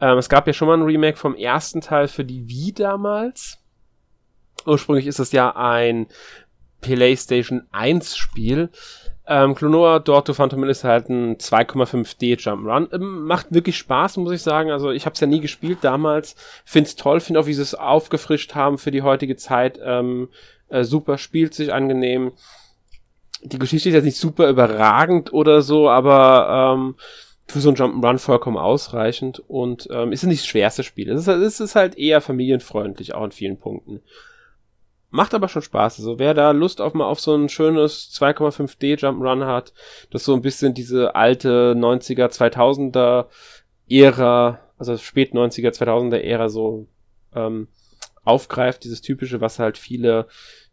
Ähm, 0.00 0.18
es 0.18 0.28
gab 0.28 0.46
ja 0.46 0.52
schon 0.52 0.68
mal 0.68 0.76
ein 0.76 0.82
Remake 0.82 1.16
vom 1.16 1.34
ersten 1.34 1.80
Teil 1.80 2.08
für 2.08 2.24
die 2.24 2.48
Wii 2.48 2.72
damals. 2.72 3.58
Ursprünglich 4.66 5.06
ist 5.06 5.18
es 5.18 5.32
ja 5.32 5.54
ein 5.54 6.06
PlayStation 6.80 7.66
1 7.72 8.16
Spiel. 8.16 8.70
Ähm, 9.28 9.56
Clonoa 9.56 9.98
Dorto 9.98 10.34
Phantom 10.34 10.62
ist 10.64 10.84
halt 10.84 11.08
ein 11.08 11.36
2,5D 11.36 12.38
Jump'n'Run. 12.38 12.94
Ähm, 12.94 13.24
macht 13.24 13.52
wirklich 13.52 13.76
Spaß, 13.76 14.18
muss 14.18 14.32
ich 14.32 14.42
sagen. 14.42 14.70
Also 14.70 14.90
ich 14.90 15.04
habe 15.04 15.14
es 15.14 15.20
ja 15.20 15.26
nie 15.26 15.40
gespielt 15.40 15.78
damals. 15.82 16.36
Find's 16.64 16.94
toll, 16.94 17.20
finde 17.20 17.40
auch, 17.40 17.46
wie 17.46 17.54
sie 17.54 17.62
es 17.62 17.74
aufgefrischt 17.74 18.54
haben 18.54 18.78
für 18.78 18.92
die 18.92 19.02
heutige 19.02 19.36
Zeit. 19.36 19.80
Ähm, 19.82 20.28
äh, 20.68 20.84
super, 20.84 21.18
spielt 21.18 21.54
sich 21.54 21.72
angenehm. 21.72 22.32
Die 23.42 23.58
Geschichte 23.58 23.88
ist 23.88 23.94
jetzt 23.94 24.04
nicht 24.04 24.18
super 24.18 24.48
überragend 24.48 25.32
oder 25.32 25.60
so, 25.60 25.90
aber 25.90 26.74
ähm, 26.76 26.94
für 27.46 27.60
so 27.60 27.70
ein 27.70 27.76
Jump'n'Run 27.76 28.18
vollkommen 28.18 28.56
ausreichend 28.56 29.42
und 29.46 29.88
ähm, 29.90 30.12
ist 30.12 30.24
nicht 30.24 30.42
das 30.42 30.46
schwerste 30.46 30.82
Spiel. 30.82 31.10
Es 31.10 31.28
ist, 31.28 31.60
ist 31.60 31.76
halt 31.76 31.96
eher 31.96 32.20
familienfreundlich, 32.20 33.14
auch 33.14 33.24
in 33.24 33.30
vielen 33.30 33.58
Punkten. 33.58 34.02
Macht 35.10 35.32
aber 35.32 35.48
schon 35.48 35.62
Spaß. 35.62 36.00
Also 36.00 36.18
wer 36.18 36.34
da 36.34 36.50
Lust 36.50 36.80
auf 36.80 36.92
mal 36.92 37.06
auf 37.06 37.20
so 37.20 37.34
ein 37.34 37.48
schönes 37.48 38.10
2,5D 38.18 38.98
Jump'n'Run 38.98 39.46
hat, 39.46 39.72
das 40.10 40.24
so 40.24 40.34
ein 40.34 40.42
bisschen 40.42 40.74
diese 40.74 41.14
alte 41.14 41.74
90er, 41.76 42.26
2000er 42.26 43.26
Ära, 43.88 44.58
also 44.76 44.96
spät 44.96 45.32
90er, 45.32 45.70
2000er 45.70 46.18
Ära 46.18 46.48
so 46.48 46.88
ähm, 47.34 47.68
aufgreift, 48.24 48.82
dieses 48.82 49.02
typische, 49.02 49.40
was 49.40 49.60
halt 49.60 49.78
viele 49.78 50.26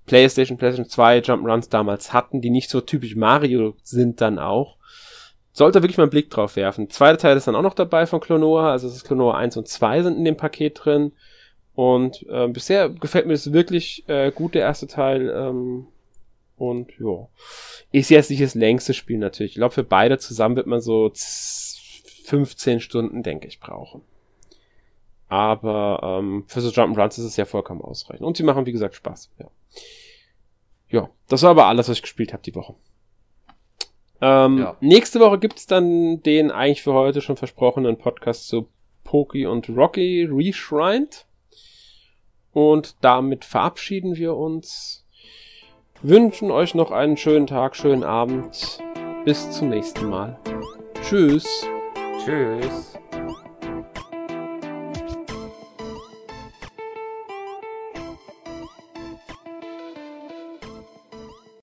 PlayStation, 0.08 0.58
PlayStation 0.58 0.90
2 0.90 1.20
Jump'n'Runs 1.20 1.70
damals 1.70 2.14
hatten, 2.14 2.42
die 2.42 2.50
nicht 2.50 2.72
so 2.72 2.82
typisch 2.82 3.16
Mario 3.16 3.76
sind 3.84 4.20
dann 4.22 4.40
auch 4.40 4.78
sollte 5.54 5.82
wirklich 5.82 5.98
mal 5.98 6.04
einen 6.04 6.12
Blick 6.12 6.30
drauf 6.30 6.56
werfen. 6.56 6.90
Zweiter 6.90 7.20
Teil 7.20 7.38
ist 7.38 7.48
dann 7.48 7.56
auch 7.56 7.62
noch 7.62 7.76
dabei 7.76 8.06
von 8.08 8.20
Clonoa, 8.20 8.72
also 8.72 8.88
es 8.88 8.96
ist 8.96 9.06
Clonoa 9.06 9.38
1 9.38 9.56
und 9.56 9.68
2 9.68 10.04
sind 10.04 10.18
in 10.18 10.26
dem 10.26 10.36
Paket 10.36 10.82
drin. 10.84 11.14
Und 11.76 12.26
äh, 12.30 12.48
bisher 12.48 12.90
gefällt 12.90 13.26
mir 13.26 13.34
das 13.34 13.54
wirklich 13.54 14.04
äh, 14.08 14.32
gut, 14.32 14.56
der 14.56 14.62
erste 14.62 14.88
Teil. 14.88 15.30
Ähm, 15.30 15.88
und 16.58 16.92
ja, 17.00 17.28
ist 17.92 18.10
jetzt 18.10 18.30
nicht 18.30 18.42
das 18.42 18.56
längste 18.56 18.94
Spiel 18.94 19.18
natürlich. 19.18 19.54
Ich 19.54 19.58
glaube, 19.58 19.74
für 19.74 19.84
beide 19.84 20.18
zusammen 20.18 20.56
wird 20.56 20.68
man 20.68 20.82
so 20.82 21.12
15 22.26 22.80
Stunden, 22.80 23.24
denke 23.24 23.48
ich, 23.48 23.60
brauchen. 23.60 24.02
Aber 25.28 26.20
ähm, 26.20 26.46
für 26.48 26.62
so 26.62 26.70
Jump'n'Runs 26.70 27.18
ist 27.18 27.26
es 27.26 27.38
ja 27.38 27.46
vollkommen 27.46 27.82
ausreichend. 27.82 28.26
Und 28.26 28.38
sie 28.38 28.44
machen, 28.44 28.66
wie 28.66 28.72
gesagt, 28.72 28.96
Spaß. 28.96 29.32
Ja, 29.40 29.48
ja 30.90 31.10
das 31.28 31.42
war 31.42 31.52
aber 31.52 31.66
alles, 31.66 31.90
was 31.90 31.98
ich 31.98 32.04
gespielt 32.04 32.34
habe 32.34 32.44
die 32.44 32.56
Woche. 32.56 32.76
Ähm, 34.26 34.60
ja. 34.60 34.78
Nächste 34.80 35.20
Woche 35.20 35.38
gibt's 35.38 35.68
dann 35.68 36.24
den 36.24 36.50
eigentlich 36.50 36.82
für 36.82 36.94
heute 36.94 37.20
schon 37.20 37.36
versprochenen 37.36 37.98
Podcast 37.98 38.48
zu 38.48 38.70
Poki 39.04 39.46
und 39.46 39.68
Rocky 39.70 40.24
Reshrined. 40.32 41.26
Und 42.54 42.96
damit 43.02 43.44
verabschieden 43.44 44.16
wir 44.16 44.38
uns. 44.38 45.06
Wünschen 46.02 46.52
euch 46.52 46.74
noch 46.74 46.92
einen 46.92 47.18
schönen 47.18 47.48
Tag, 47.48 47.76
schönen 47.76 48.06
Abend. 48.06 48.80
Bis 49.26 49.52
zum 49.52 49.70
nächsten 49.70 50.10
Mal. 50.10 50.40
Tschüss. 51.02 51.68
Tschüss. 52.24 52.98